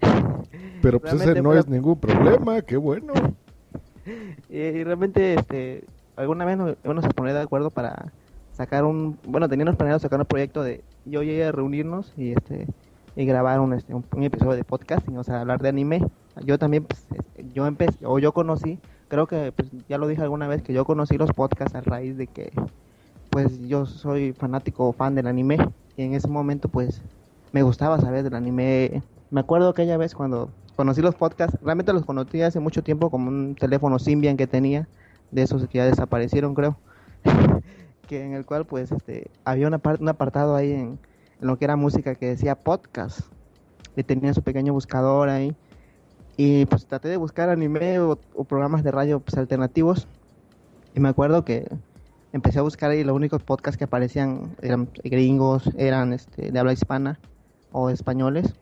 Pero 0.80 1.00
pues 1.00 1.12
ese 1.12 1.42
no 1.42 1.50
fue- 1.50 1.58
es 1.58 1.68
ningún 1.68 1.98
problema, 2.00 2.62
qué 2.62 2.78
bueno. 2.78 3.12
Y, 4.48 4.56
y 4.56 4.84
realmente, 4.84 5.34
este, 5.34 5.84
alguna 6.16 6.46
vez 6.46 6.56
nos 6.56 6.76
íbamos 6.82 7.04
a 7.04 7.10
poner 7.10 7.34
de 7.34 7.42
acuerdo 7.42 7.68
para 7.68 8.10
sacar 8.58 8.84
un, 8.84 9.18
bueno, 9.26 9.48
teníamos 9.48 9.76
planeado 9.76 9.98
sacar 10.00 10.20
un 10.20 10.26
proyecto 10.26 10.62
de 10.62 10.84
yo 11.06 11.22
y 11.22 11.30
ella 11.30 11.50
reunirnos 11.50 12.12
y 12.18 12.32
este 12.32 12.66
y 13.16 13.24
grabar 13.24 13.58
un, 13.60 13.72
este, 13.72 13.94
un 13.94 14.22
episodio 14.22 14.52
de 14.52 14.64
podcasting, 14.64 15.16
o 15.16 15.24
sea, 15.24 15.40
hablar 15.40 15.60
de 15.60 15.70
anime. 15.70 16.06
Yo 16.44 16.56
también, 16.56 16.84
pues, 16.84 17.04
este, 17.10 17.46
yo 17.52 17.66
empecé, 17.66 18.06
o 18.06 18.20
yo 18.20 18.32
conocí 18.32 18.78
creo 19.08 19.26
que 19.26 19.52
pues, 19.52 19.68
ya 19.88 19.98
lo 19.98 20.06
dije 20.06 20.22
alguna 20.22 20.46
vez 20.46 20.62
que 20.62 20.72
yo 20.72 20.84
conocí 20.84 21.18
los 21.18 21.32
podcasts 21.32 21.74
a 21.74 21.80
raíz 21.80 22.16
de 22.16 22.26
que 22.26 22.52
pues 23.30 23.66
yo 23.66 23.86
soy 23.86 24.32
fanático 24.32 24.88
o 24.88 24.92
fan 24.92 25.14
del 25.14 25.26
anime 25.26 25.58
y 25.96 26.02
en 26.02 26.14
ese 26.14 26.28
momento 26.28 26.68
pues 26.68 27.02
me 27.52 27.62
gustaba 27.62 28.00
saber 28.00 28.22
del 28.22 28.34
anime. 28.34 29.02
Me 29.30 29.40
acuerdo 29.40 29.70
aquella 29.70 29.96
vez 29.96 30.14
cuando 30.14 30.50
conocí 30.76 31.00
los 31.02 31.14
podcasts, 31.14 31.58
realmente 31.62 31.92
los 31.92 32.04
conocí 32.04 32.40
hace 32.42 32.60
mucho 32.60 32.82
tiempo 32.82 33.10
como 33.10 33.28
un 33.28 33.54
teléfono 33.54 33.98
Symbian 33.98 34.36
que 34.36 34.46
tenía, 34.46 34.86
de 35.30 35.42
esos 35.42 35.66
que 35.66 35.78
ya 35.78 35.84
desaparecieron 35.84 36.54
creo, 36.54 36.76
que 38.08 38.24
en 38.24 38.32
el 38.32 38.44
cual 38.44 38.66
pues 38.66 38.90
este 38.90 39.30
había 39.44 39.68
una 39.68 39.80
un 40.00 40.08
apartado 40.08 40.56
ahí 40.56 40.72
en, 40.72 40.98
lo 41.40 41.56
que 41.56 41.66
era 41.66 41.76
música 41.76 42.16
que 42.16 42.26
decía 42.26 42.56
podcast 42.56 43.20
y 43.94 44.02
tenía 44.02 44.34
su 44.34 44.42
pequeño 44.42 44.72
buscador 44.72 45.28
ahí 45.28 45.54
y 46.36 46.66
pues 46.66 46.86
traté 46.86 47.08
de 47.08 47.16
buscar 47.16 47.48
anime 47.48 48.00
o, 48.00 48.16
programas 48.48 48.82
de 48.82 48.90
radio 48.90 49.20
pues, 49.20 49.38
alternativos 49.38 50.08
y 50.94 51.00
me 51.00 51.08
acuerdo 51.08 51.44
que 51.44 51.68
empecé 52.32 52.58
a 52.58 52.62
buscar 52.62 52.92
y 52.94 53.04
los 53.04 53.14
únicos 53.14 53.42
podcasts 53.42 53.78
que 53.78 53.84
aparecían 53.84 54.56
eran 54.62 54.88
gringos, 55.04 55.70
eran 55.76 56.12
este, 56.12 56.50
de 56.50 56.58
habla 56.58 56.72
hispana 56.72 57.20
o 57.70 57.90
españoles 57.90 58.54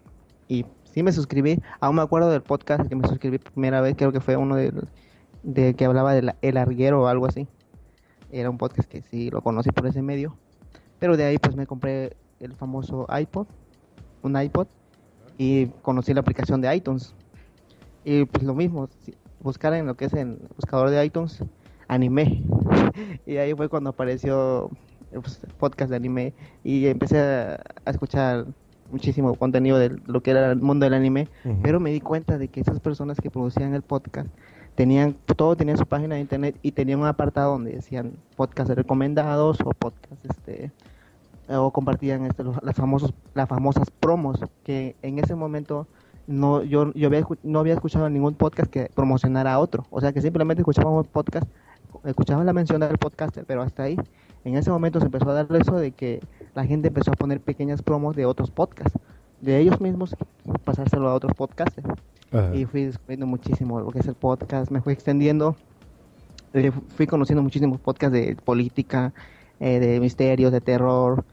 y 0.49 0.67
sí 0.85 1.03
me 1.03 1.13
suscribí. 1.13 1.63
Aún 1.81 1.97
me 1.97 2.03
acuerdo 2.03 2.31
del 2.31 2.43
podcast 2.43 2.89
que 2.89 2.97
me 2.97 3.07
suscribí 3.07 3.39
primera 3.39 3.81
vez, 3.81 3.97
creo 3.97 4.13
que 4.13 4.21
fue 4.21 4.37
uno 4.37 4.57
de, 4.57 5.75
que 5.75 5.85
hablaba 5.85 6.15
de 6.15 6.35
El 6.43 6.57
Arguero 6.57 7.03
o 7.03 7.07
algo 7.07 7.27
así. 7.27 7.49
Era 8.31 8.51
un 8.51 8.59
podcast 8.59 8.89
que 8.89 9.03
sí 9.03 9.31
lo 9.31 9.43
conocí 9.43 9.71
por 9.71 9.87
ese 9.87 10.03
medio. 10.03 10.37
Pero 10.99 11.17
de 11.17 11.25
ahí 11.25 11.39
pues 11.39 11.57
me 11.57 11.67
compré 11.67 12.17
el 12.41 12.55
famoso 12.55 13.07
iPod, 13.11 13.47
un 14.23 14.41
iPod, 14.41 14.67
y 15.39 15.67
conocí 15.83 16.15
la 16.15 16.21
aplicación 16.21 16.61
de 16.61 16.75
iTunes. 16.75 17.15
Y 18.05 18.25
pues 18.25 18.45
lo 18.45 18.55
mismo, 18.55 18.89
buscar 19.41 19.75
en 19.75 19.87
lo 19.87 19.97
que 19.97 20.07
es 20.07 20.13
el 20.15 20.39
buscador 20.57 20.91
de 20.91 21.05
iTunes, 21.05 21.43
anime. 21.89 22.43
y 23.27 23.37
ahí 23.37 23.55
fue 23.55 23.69
cuando 23.69 23.91
apareció 23.91 24.71
el 25.13 25.21
pues, 25.21 25.41
podcast 25.59 25.91
de 25.91 25.97
anime 25.97 26.35
y 26.65 26.87
empecé 26.87 27.19
a 27.21 27.61
escuchar 27.87 28.47
muchísimo 28.91 29.35
contenido 29.35 29.79
de 29.79 29.97
lo 30.07 30.23
que 30.23 30.31
era 30.31 30.53
el 30.53 30.61
mundo 30.61 30.85
del 30.85 30.95
anime, 30.95 31.29
pero 31.63 31.81
me 31.81 31.91
di 31.91 32.01
cuenta 32.01 32.39
de 32.39 32.49
que 32.49 32.61
esas 32.61 32.79
personas 32.79 33.19
que 33.21 33.31
producían 33.31 33.75
el 33.75 33.83
podcast 33.83 34.29
tenían 34.77 35.15
todo 35.35 35.57
tenían 35.57 35.79
su 35.79 35.87
página 35.87 36.15
de 36.15 36.21
internet 36.21 36.57
y 36.63 36.73
tenían 36.73 37.01
un 37.01 37.07
apartado 37.07 37.53
donde 37.53 37.73
decían 37.73 38.13
podcast 38.37 38.71
recomendados 38.71 39.59
o 39.65 39.71
podcast 39.71 40.25
este 40.25 40.71
o 41.49 41.71
compartían 41.71 42.27
este, 42.27 42.45
los, 42.45 42.63
las 42.63 42.77
famosos 42.77 43.15
las 43.35 43.49
famosas 43.49 43.91
promos 43.91 44.39
que 44.63 44.95
en 45.03 45.19
ese 45.19 45.35
momento 45.35 45.87
no 46.27 46.63
yo 46.63 46.93
yo 46.93 47.09
había, 47.09 47.25
no 47.43 47.61
había 47.61 47.75
escuchado 47.75 48.09
ningún 48.11 48.35
podcast 48.35 48.71
que 48.71 48.91
promocionara 48.95 49.55
a 49.55 49.59
otro. 49.59 49.87
O 49.91 50.01
sea 50.01 50.13
que 50.13 50.21
simplemente 50.21 50.61
escuchábamos 50.63 51.07
podcast 51.09 51.47
escuchábamos 52.05 52.47
la 52.47 52.53
mención 52.53 52.81
del 52.81 52.99
podcast 52.99 53.39
pero 53.47 53.63
hasta 53.63 53.85
ahí. 53.85 53.97
En 54.45 54.57
ese 54.57 54.71
momento 54.71 55.01
se 55.01 55.07
empezó 55.07 55.31
a 55.31 55.35
dar 55.35 55.47
eso 55.57 55.77
de 55.77 55.91
que 55.93 56.21
la 56.55 56.65
gente 56.65 56.89
empezó 56.89 57.11
a 57.13 57.15
poner 57.15 57.41
pequeñas 57.41 57.83
promos 57.83 58.15
de 58.15 58.27
otros 58.27 58.51
podcasts, 58.51 58.97
de 59.41 59.59
ellos 59.59 59.81
mismos 59.81 60.17
pasárselo 60.65 61.09
a 61.09 61.15
otros 61.15 61.35
podcasts. 61.35 61.81
Y 62.53 62.65
fui 62.67 62.85
descubriendo 62.85 63.27
muchísimo 63.27 63.81
lo 63.81 63.91
que 63.91 64.01
es 64.01 64.07
el 64.07 64.15
podcast, 64.15 64.71
me 64.71 64.83
fui 64.83 64.93
extendiendo, 64.93 65.57
eh, 66.53 66.71
fui 66.97 67.07
conociendo 67.07 67.43
muchísimos 67.43 67.81
podcasts 67.81 68.13
de 68.13 68.37
política, 68.37 69.15
eh, 69.61 69.81
de 69.81 70.01
misterios, 70.01 70.53
de 70.53 70.61
terror. 70.61 71.25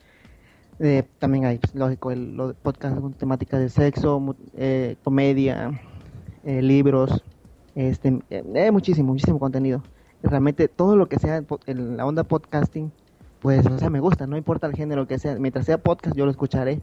también 1.19 1.45
hay, 1.45 1.57
pues, 1.57 1.75
lógico, 1.75 2.11
el, 2.11 2.35
los 2.35 2.55
podcasts 2.55 2.99
con 2.99 3.13
temática 3.13 3.57
de 3.57 3.69
sexo, 3.69 4.35
eh, 4.55 4.95
comedia, 5.03 5.79
libros, 6.43 7.23
este, 7.75 8.19
muchísimo, 8.71 9.13
muchísimo 9.13 9.39
contenido. 9.39 9.83
Realmente 10.21 10.67
todo 10.67 10.95
lo 10.95 11.07
que 11.07 11.19
sea 11.19 11.43
en 11.65 11.97
la 11.97 12.05
onda 12.05 12.23
podcasting 12.23 12.91
pues, 13.43 13.65
o 13.65 13.77
sea, 13.77 13.89
me 13.89 13.99
gusta, 13.99 14.25
no 14.25 14.37
importa 14.37 14.67
el 14.67 14.73
género 14.73 15.05
que 15.05 15.19
sea, 15.19 15.35
mientras 15.35 15.65
sea 15.65 15.77
podcast 15.77 16.15
yo 16.15 16.23
lo 16.23 16.31
escucharé. 16.31 16.81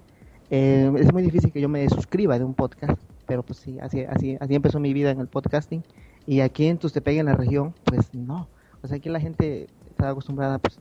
Eh, 0.51 0.93
es 0.97 1.13
muy 1.13 1.23
difícil 1.23 1.53
que 1.53 1.61
yo 1.61 1.69
me 1.69 1.89
suscriba 1.89 2.39
de 2.39 2.45
un 2.45 2.55
podcast, 2.55 3.01
pero 3.27 3.43
pues 3.43 3.59
sí, 3.59 3.79
así, 3.81 4.03
así, 4.03 4.37
así 4.41 4.55
empezó 4.55 4.81
mi 4.81 4.93
vida 4.93 5.11
en 5.11 5.21
el 5.21 5.29
podcasting. 5.29 5.83
Y 6.27 6.41
aquí 6.41 6.67
en 6.67 6.79
Tustepegue, 6.79 7.21
en 7.21 7.27
la 7.27 7.35
región, 7.35 7.75
pues 7.85 8.13
no. 8.15 8.49
O 8.83 8.89
sea, 8.89 8.97
aquí 8.97 9.09
la 9.09 9.21
gente 9.21 9.69
está 9.89 10.11
acostumbrada 10.11 10.59
pues 10.59 10.79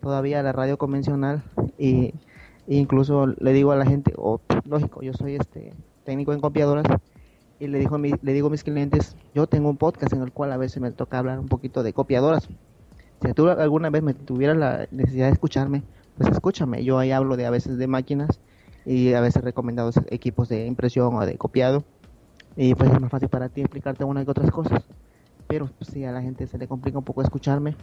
todavía 0.00 0.40
a 0.40 0.42
la 0.42 0.52
radio 0.52 0.78
convencional 0.78 1.42
y 1.78 2.14
e 2.66 2.76
incluso 2.76 3.26
le 3.26 3.52
digo 3.52 3.72
a 3.72 3.76
la 3.76 3.84
gente, 3.84 4.14
o 4.16 4.40
lógico, 4.64 5.02
yo 5.02 5.12
soy 5.12 5.36
este 5.36 5.74
técnico 6.04 6.32
en 6.32 6.40
copiadoras 6.40 6.86
y 7.58 7.66
le 7.66 7.78
digo 7.78 7.96
a 7.96 7.98
mi, 7.98 8.12
le 8.22 8.32
digo 8.32 8.46
a 8.48 8.50
mis 8.50 8.64
clientes, 8.64 9.16
yo 9.34 9.46
tengo 9.46 9.68
un 9.68 9.76
podcast 9.76 10.12
en 10.12 10.22
el 10.22 10.32
cual 10.32 10.52
a 10.52 10.56
veces 10.56 10.80
me 10.80 10.90
toca 10.92 11.18
hablar 11.18 11.38
un 11.38 11.48
poquito 11.48 11.82
de 11.82 11.92
copiadoras 11.92 12.48
si 13.24 13.34
tú 13.34 13.48
alguna 13.48 13.90
vez 13.90 14.02
me 14.02 14.14
tuvieras 14.14 14.56
la 14.56 14.88
necesidad 14.90 15.26
de 15.26 15.32
escucharme, 15.32 15.82
pues 16.16 16.30
escúchame. 16.32 16.84
Yo 16.84 16.98
ahí 16.98 17.10
hablo 17.10 17.36
de 17.36 17.46
a 17.46 17.50
veces 17.50 17.76
de 17.76 17.86
máquinas 17.86 18.40
y 18.90 19.14
a 19.14 19.20
veces 19.20 19.44
recomendados 19.44 19.94
equipos 20.08 20.48
de 20.48 20.66
impresión 20.66 21.14
o 21.14 21.24
de 21.24 21.38
copiado. 21.38 21.84
Y 22.56 22.74
pues 22.74 22.90
es 22.90 23.00
más 23.00 23.08
fácil 23.08 23.28
para 23.28 23.48
ti 23.48 23.60
explicarte 23.60 24.02
una 24.02 24.24
que 24.24 24.32
otras 24.32 24.50
cosas. 24.50 24.82
Pero 25.46 25.70
pues, 25.78 25.90
si 25.90 26.04
a 26.04 26.10
la 26.10 26.20
gente 26.20 26.48
se 26.48 26.58
le 26.58 26.66
complica 26.66 26.98
un 26.98 27.04
poco 27.04 27.22
escucharme 27.22 27.76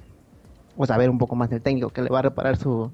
o 0.76 0.86
saber 0.86 1.10
un 1.10 1.18
poco 1.18 1.34
más 1.38 1.50
del 1.50 1.62
técnico 1.62 1.92
que 1.92 2.02
le 2.02 2.10
va 2.10 2.20
a 2.20 2.24
reparar 2.24 2.58
su, 2.58 2.92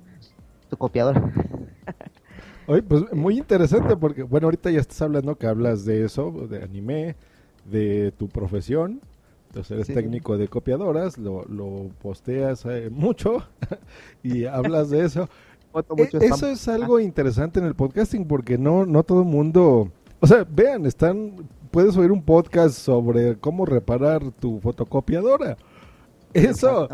su 0.69 0.77
copiador. 0.77 1.19
Oye, 2.67 2.83
pues 2.83 3.11
muy 3.13 3.39
interesante 3.39 3.97
porque, 3.97 4.21
bueno, 4.21 4.45
ahorita 4.45 4.69
ya 4.69 4.79
estás 4.79 5.01
hablando 5.01 5.35
que 5.35 5.47
hablas 5.47 5.83
de 5.83 6.05
eso, 6.05 6.29
de 6.47 6.61
anime, 6.61 7.15
de 7.65 8.11
tu 8.11 8.29
profesión, 8.29 9.01
entonces 9.47 9.71
eres 9.71 9.87
técnico 9.87 10.37
de 10.37 10.47
copiadoras, 10.47 11.17
lo, 11.17 11.45
lo 11.45 11.89
posteas 11.99 12.63
eh, 12.65 12.89
mucho 12.91 13.43
y 14.23 14.45
hablas 14.45 14.91
de 14.91 15.03
eso. 15.03 15.29
E, 15.97 16.25
eso 16.25 16.47
es 16.47 16.67
algo 16.67 16.99
interesante 16.99 17.59
en 17.59 17.65
el 17.65 17.75
podcasting 17.75 18.25
porque 18.25 18.57
no, 18.57 18.85
no 18.85 19.03
todo 19.03 19.21
el 19.21 19.27
mundo... 19.27 19.91
O 20.19 20.27
sea, 20.27 20.45
vean, 20.49 20.85
están 20.85 21.33
puedes 21.73 21.97
oír 21.97 22.11
un 22.11 22.21
podcast 22.21 22.77
sobre 22.77 23.35
cómo 23.37 23.65
reparar 23.65 24.31
tu 24.31 24.59
fotocopiadora. 24.59 25.57
Eso, 26.31 26.87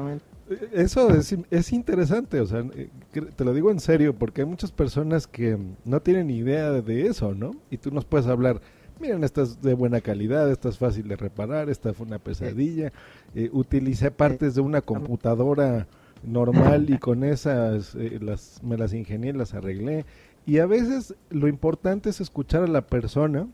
eso 0.72 1.10
es, 1.10 1.36
es, 1.52 1.74
interesante, 1.74 2.40
o 2.40 2.46
sea, 2.46 2.60
eh, 2.74 2.90
te 3.36 3.44
lo 3.44 3.54
digo 3.54 3.72
en 3.72 3.82
serio, 3.82 4.16
porque 4.16 4.42
hay 4.42 4.48
muchas 4.48 4.72
personas 4.72 5.28
que 5.28 5.58
no 5.84 6.02
tienen 6.02 6.30
idea 6.30 6.72
de 6.72 7.08
eso, 7.08 7.36
¿no? 7.36 7.56
Y 7.70 7.78
tú 7.78 7.92
nos 7.92 8.06
puedes 8.06 8.28
hablar, 8.28 8.62
miren, 9.02 9.24
esta 9.26 9.42
es 9.42 9.62
de 9.62 9.74
buena 9.74 10.00
calidad, 10.00 10.50
esta 10.50 10.70
es 10.70 10.78
fácil 10.78 11.10
de 11.10 11.18
reparar, 11.18 11.70
esta 11.70 11.94
fue 11.94 12.08
una 12.08 12.20
pesadilla. 12.20 12.94
Eh, 13.36 13.50
utilicé 13.52 14.12
partes 14.12 14.56
de 14.56 14.62
una 14.62 14.82
computadora 14.82 15.88
normal 16.24 16.90
y 16.90 16.98
con 16.98 17.24
esas 17.24 17.96
eh, 17.96 18.20
las, 18.22 18.62
me 18.64 18.78
las 18.78 18.94
ingenié, 18.94 19.34
las 19.34 19.54
arreglé. 19.54 20.06
Y 20.46 20.60
a 20.60 20.66
veces 20.66 21.16
lo 21.30 21.48
importante 21.48 22.10
es 22.10 22.22
escuchar 22.22 22.64
a 22.64 22.68
la 22.68 22.82
persona, 22.82 23.48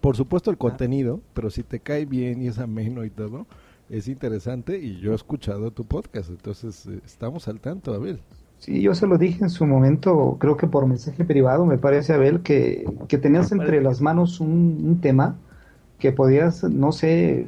por 0.00 0.16
supuesto 0.16 0.50
el 0.50 0.58
contenido, 0.58 1.20
pero 1.34 1.50
si 1.50 1.62
te 1.62 1.80
cae 1.80 2.06
bien 2.06 2.42
y 2.42 2.48
es 2.48 2.58
ameno 2.58 3.04
y 3.04 3.10
todo, 3.10 3.46
es 3.90 4.08
interesante 4.08 4.78
y 4.78 4.98
yo 5.00 5.12
he 5.12 5.14
escuchado 5.14 5.70
tu 5.70 5.84
podcast, 5.84 6.30
entonces 6.30 6.86
eh, 6.86 7.00
estamos 7.04 7.48
al 7.48 7.60
tanto, 7.60 7.92
Abel. 7.92 8.20
Sí, 8.58 8.80
yo 8.80 8.94
se 8.94 9.08
lo 9.08 9.18
dije 9.18 9.42
en 9.42 9.50
su 9.50 9.66
momento, 9.66 10.36
creo 10.38 10.56
que 10.56 10.68
por 10.68 10.86
mensaje 10.86 11.24
privado, 11.24 11.66
me 11.66 11.78
parece, 11.78 12.12
Abel, 12.12 12.42
que, 12.42 12.88
que 13.08 13.18
tenías 13.18 13.50
entre 13.50 13.82
las 13.82 14.00
manos 14.00 14.40
un, 14.40 15.00
tema 15.02 15.36
que 15.98 16.12
podías, 16.12 16.62
no 16.62 16.92
sé, 16.92 17.46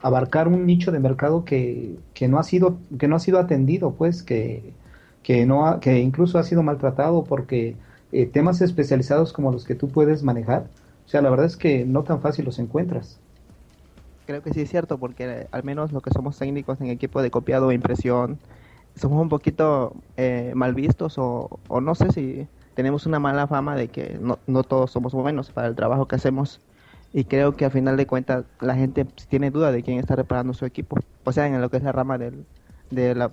abarcar 0.00 0.48
un 0.48 0.66
nicho 0.66 0.92
de 0.92 1.00
mercado 1.00 1.44
que, 1.44 1.96
que, 2.14 2.28
no 2.28 2.38
ha 2.38 2.44
sido 2.44 2.78
que 2.98 3.08
no 3.08 3.16
ha 3.16 3.20
sido 3.20 3.38
atendido, 3.38 3.92
pues, 3.92 4.22
que, 4.22 4.72
que 5.22 5.46
no 5.46 5.80
que 5.80 5.98
incluso 5.98 6.38
ha 6.38 6.42
sido 6.42 6.62
maltratado 6.62 7.24
porque 7.24 7.76
eh, 8.12 8.26
temas 8.26 8.60
especializados 8.60 9.32
como 9.32 9.52
los 9.52 9.64
que 9.64 9.74
tú 9.74 9.88
puedes 9.88 10.22
manejar, 10.22 10.66
o 11.06 11.08
sea, 11.08 11.22
la 11.22 11.30
verdad 11.30 11.46
es 11.46 11.56
que 11.56 11.84
no 11.84 12.04
tan 12.04 12.20
fácil 12.20 12.44
los 12.44 12.58
encuentras. 12.58 13.18
Creo 14.26 14.42
que 14.42 14.52
sí 14.52 14.60
es 14.60 14.70
cierto, 14.70 14.98
porque 14.98 15.24
eh, 15.24 15.48
al 15.52 15.64
menos 15.64 15.92
lo 15.92 16.00
que 16.00 16.10
somos 16.10 16.38
técnicos 16.38 16.80
en 16.80 16.88
equipo 16.88 17.22
de 17.22 17.30
copiado 17.30 17.70
e 17.70 17.74
impresión, 17.74 18.38
somos 18.94 19.20
un 19.20 19.28
poquito 19.28 19.94
eh, 20.16 20.52
mal 20.54 20.74
vistos 20.74 21.18
o, 21.18 21.58
o, 21.68 21.80
no 21.80 21.94
sé 21.94 22.10
si 22.12 22.46
tenemos 22.74 23.06
una 23.06 23.18
mala 23.18 23.46
fama 23.46 23.74
de 23.74 23.88
que 23.88 24.18
no, 24.20 24.38
no 24.46 24.64
todos 24.64 24.90
somos 24.90 25.14
buenos 25.14 25.50
para 25.50 25.68
el 25.68 25.74
trabajo 25.74 26.06
que 26.06 26.16
hacemos 26.16 26.60
y 27.12 27.24
creo 27.24 27.56
que 27.56 27.64
a 27.64 27.70
final 27.70 27.96
de 27.96 28.06
cuentas 28.06 28.44
la 28.60 28.74
gente 28.74 29.04
tiene 29.28 29.50
duda 29.50 29.72
de 29.72 29.82
quién 29.82 29.98
está 29.98 30.16
reparando 30.16 30.54
su 30.54 30.64
equipo, 30.64 30.98
o 31.24 31.32
sea, 31.32 31.46
en 31.46 31.60
lo 31.60 31.70
que 31.70 31.78
es 31.78 31.82
la 31.82 31.92
rama 31.92 32.18
del, 32.18 32.44
de, 32.90 33.14
la, 33.14 33.30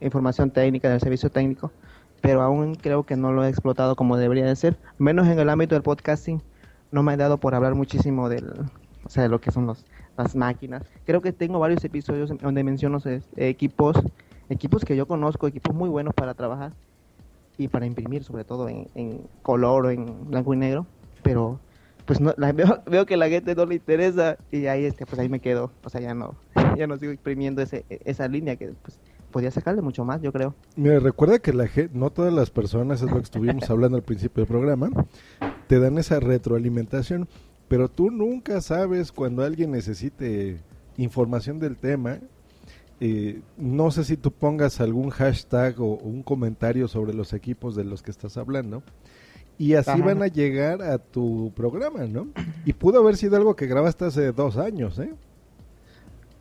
información 0.00 0.50
técnica, 0.50 0.88
del 0.88 1.00
servicio 1.00 1.30
técnico, 1.30 1.72
pero 2.20 2.42
aún 2.42 2.74
creo 2.74 3.04
que 3.04 3.16
no 3.16 3.32
lo 3.32 3.44
he 3.44 3.48
explotado 3.48 3.96
como 3.96 4.16
debería 4.16 4.46
de 4.46 4.56
ser, 4.56 4.78
menos 4.98 5.26
en 5.26 5.38
el 5.38 5.48
ámbito 5.48 5.74
del 5.74 5.82
podcasting, 5.82 6.42
no 6.92 7.02
me 7.02 7.14
he 7.14 7.16
dado 7.16 7.38
por 7.38 7.54
hablar 7.54 7.74
muchísimo 7.74 8.28
del, 8.28 8.52
o 9.04 9.08
sea, 9.08 9.24
de 9.24 9.28
lo 9.28 9.40
que 9.40 9.50
son 9.50 9.66
los, 9.66 9.84
las 10.16 10.36
máquinas. 10.36 10.82
Creo 11.04 11.20
que 11.20 11.32
tengo 11.32 11.58
varios 11.58 11.84
episodios 11.84 12.30
donde 12.40 12.62
menciono 12.62 12.98
eh, 13.04 13.20
equipos 13.36 13.96
equipos 14.48 14.84
que 14.84 14.96
yo 14.96 15.06
conozco, 15.06 15.46
equipos 15.46 15.74
muy 15.74 15.88
buenos 15.88 16.14
para 16.14 16.34
trabajar 16.34 16.72
y 17.58 17.68
para 17.68 17.86
imprimir, 17.86 18.24
sobre 18.24 18.44
todo 18.44 18.68
en, 18.68 19.20
color 19.42 19.86
o 19.86 19.90
en 19.90 20.28
blanco 20.28 20.54
y 20.54 20.56
negro, 20.56 20.86
pero 21.22 21.58
pues 22.06 22.20
no, 22.20 22.34
veo, 22.54 22.82
veo, 22.86 23.06
que 23.06 23.16
la 23.16 23.28
gente 23.28 23.54
no 23.54 23.66
le 23.66 23.74
interesa. 23.74 24.38
Y 24.50 24.66
ahí 24.66 24.84
este 24.84 25.04
pues 25.04 25.18
ahí 25.18 25.28
me 25.28 25.40
quedo. 25.40 25.70
O 25.84 25.90
sea 25.90 26.00
ya 26.00 26.14
no 26.14 26.34
ya 26.78 26.86
no 26.86 26.96
sigo 26.96 27.12
exprimiendo 27.12 27.62
ese, 27.62 27.84
esa 27.88 28.28
línea 28.28 28.56
que 28.56 28.72
pues 28.82 28.98
podía 29.30 29.50
sacarle 29.50 29.82
mucho 29.82 30.04
más 30.04 30.22
yo 30.22 30.32
creo. 30.32 30.54
Mira 30.76 30.98
recuerda 31.00 31.38
que 31.40 31.52
la 31.52 31.68
no 31.92 32.10
todas 32.10 32.32
las 32.32 32.50
personas 32.50 33.02
es 33.02 33.10
lo 33.10 33.16
que 33.16 33.24
estuvimos 33.24 33.68
hablando 33.70 33.96
al 33.98 34.04
principio 34.04 34.42
del 34.42 34.48
programa 34.48 34.88
te 35.66 35.78
dan 35.78 35.98
esa 35.98 36.20
retroalimentación 36.20 37.28
pero 37.68 37.88
tú 37.88 38.10
nunca 38.10 38.60
sabes 38.60 39.12
cuando 39.12 39.42
alguien 39.42 39.72
necesite 39.72 40.60
información 40.96 41.58
del 41.58 41.76
tema. 41.76 42.18
Eh, 43.00 43.42
no 43.58 43.90
sé 43.90 44.04
si 44.04 44.16
tú 44.16 44.30
pongas 44.30 44.80
algún 44.80 45.10
hashtag 45.10 45.80
o, 45.80 45.96
un 45.96 46.22
comentario 46.22 46.88
sobre 46.88 47.12
los 47.12 47.32
equipos 47.34 47.76
de 47.76 47.84
los 47.84 48.02
que 48.02 48.10
estás 48.10 48.38
hablando 48.38 48.82
y 49.58 49.74
así 49.74 50.00
van 50.00 50.22
a 50.22 50.26
llegar 50.26 50.82
a 50.82 50.98
tu 50.98 51.52
programa, 51.54 52.04
¿no? 52.04 52.28
Y 52.64 52.72
pudo 52.72 53.00
haber 53.00 53.16
sido 53.16 53.36
algo 53.36 53.56
que 53.56 53.66
grabaste 53.66 54.04
hace 54.04 54.32
dos 54.32 54.56
años, 54.56 54.98
¿eh? 54.98 55.14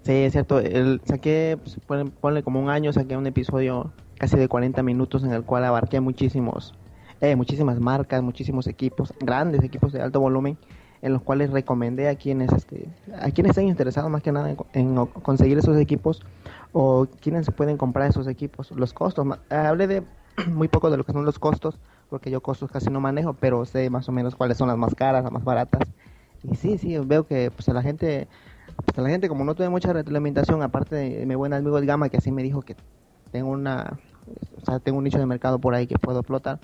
Sí, 0.03 0.11
es 0.11 0.33
cierto. 0.33 0.59
El, 0.59 1.01
saqué, 1.05 1.57
pues, 1.87 2.11
ponle, 2.21 2.43
como 2.43 2.61
un 2.61 2.69
año, 2.69 2.93
saqué 2.93 3.17
un 3.17 3.25
episodio 3.25 3.91
casi 4.19 4.37
de 4.37 4.47
40 4.47 4.83
minutos 4.83 5.23
en 5.23 5.33
el 5.33 5.43
cual 5.43 5.63
abarqué 5.63 5.99
muchísimos, 5.99 6.73
eh, 7.21 7.35
muchísimas 7.35 7.79
marcas, 7.79 8.21
muchísimos 8.21 8.67
equipos, 8.67 9.13
grandes 9.19 9.63
equipos 9.63 9.93
de 9.93 10.01
alto 10.01 10.19
volumen, 10.19 10.57
en 11.01 11.13
los 11.13 11.21
cuales 11.21 11.51
recomendé 11.51 12.07
a 12.09 12.15
quienes, 12.15 12.51
este, 12.51 12.87
a 13.19 13.31
quienes 13.31 13.51
estén 13.51 13.67
interesados 13.67 14.11
más 14.11 14.21
que 14.21 14.31
nada 14.31 14.55
en, 14.73 15.05
conseguir 15.05 15.57
esos 15.57 15.77
equipos 15.77 16.21
o 16.71 17.07
quienes 17.19 17.49
pueden 17.51 17.77
comprar 17.77 18.09
esos 18.09 18.27
equipos, 18.27 18.71
los 18.71 18.93
costos. 18.93 19.25
Hablé 19.49 19.87
de 19.87 20.03
muy 20.51 20.67
poco 20.67 20.91
de 20.91 20.97
lo 20.97 21.03
que 21.03 21.13
son 21.13 21.25
los 21.25 21.39
costos, 21.39 21.79
porque 22.09 22.31
yo 22.31 22.41
costos 22.41 22.71
casi 22.71 22.89
no 22.89 22.99
manejo, 22.99 23.33
pero 23.33 23.65
sé 23.65 23.89
más 23.89 24.07
o 24.09 24.11
menos 24.11 24.35
cuáles 24.35 24.57
son 24.57 24.67
las 24.67 24.77
más 24.77 24.95
caras, 24.95 25.23
las 25.23 25.31
más 25.31 25.43
baratas. 25.43 25.87
Y 26.43 26.55
sí, 26.55 26.77
sí, 26.77 26.97
veo 26.99 27.25
que 27.25 27.51
pues 27.51 27.67
a 27.69 27.73
la 27.73 27.81
gente, 27.81 28.27
pues 28.85 28.97
a 28.97 29.01
la 29.01 29.09
gente 29.09 29.27
como 29.27 29.43
no 29.43 29.55
tuve 29.55 29.69
mucha 29.69 29.93
reglamentación, 29.93 30.61
aparte 30.61 30.95
de 30.95 31.25
mi 31.25 31.35
buen 31.35 31.53
amigo 31.53 31.77
el 31.77 31.85
Gama 31.85 32.09
que 32.09 32.17
así 32.17 32.31
me 32.31 32.43
dijo 32.43 32.61
que 32.61 32.75
tengo 33.31 33.49
una, 33.49 33.97
o 34.61 34.65
sea, 34.65 34.79
tengo 34.79 34.97
un 34.97 35.03
nicho 35.03 35.17
de 35.17 35.25
mercado 35.25 35.59
por 35.59 35.73
ahí 35.73 35.87
que 35.87 35.97
puedo 35.97 36.19
explotar, 36.19 36.59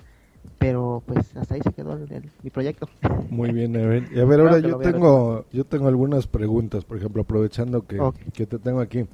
pero 0.58 1.02
pues 1.06 1.36
hasta 1.36 1.54
ahí 1.54 1.60
se 1.62 1.72
quedó 1.72 1.98
mi 2.42 2.50
proyecto. 2.50 2.88
Muy 3.28 3.52
bien, 3.52 3.74
Evan. 3.74 4.06
Y 4.14 4.20
a 4.20 4.24
ver, 4.24 4.40
ahora 4.40 4.58
yo 4.58 4.78
tengo, 4.78 5.44
yo 5.52 5.64
tengo 5.64 5.88
algunas 5.88 6.26
preguntas, 6.26 6.84
por 6.84 6.96
ejemplo, 6.98 7.22
aprovechando 7.22 7.86
que, 7.86 8.00
que 8.32 8.46
te 8.46 8.58
tengo 8.58 8.80
aquí. 8.80 9.06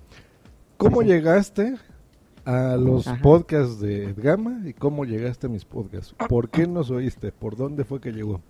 ¿Cómo 0.76 1.02
llegaste 1.02 1.74
a 2.48 2.78
los 2.78 3.06
podcasts 3.22 3.78
de 3.78 4.04
Edgama 4.04 4.62
y 4.64 4.72
cómo 4.72 5.04
llegaste 5.04 5.48
a 5.48 5.50
mis 5.50 5.66
podcasts. 5.66 6.14
¿Por 6.30 6.48
qué 6.48 6.66
nos 6.66 6.90
oíste? 6.90 7.30
¿Por 7.30 7.56
dónde 7.56 7.84
fue 7.84 8.00
que 8.00 8.10
llegó? 8.10 8.40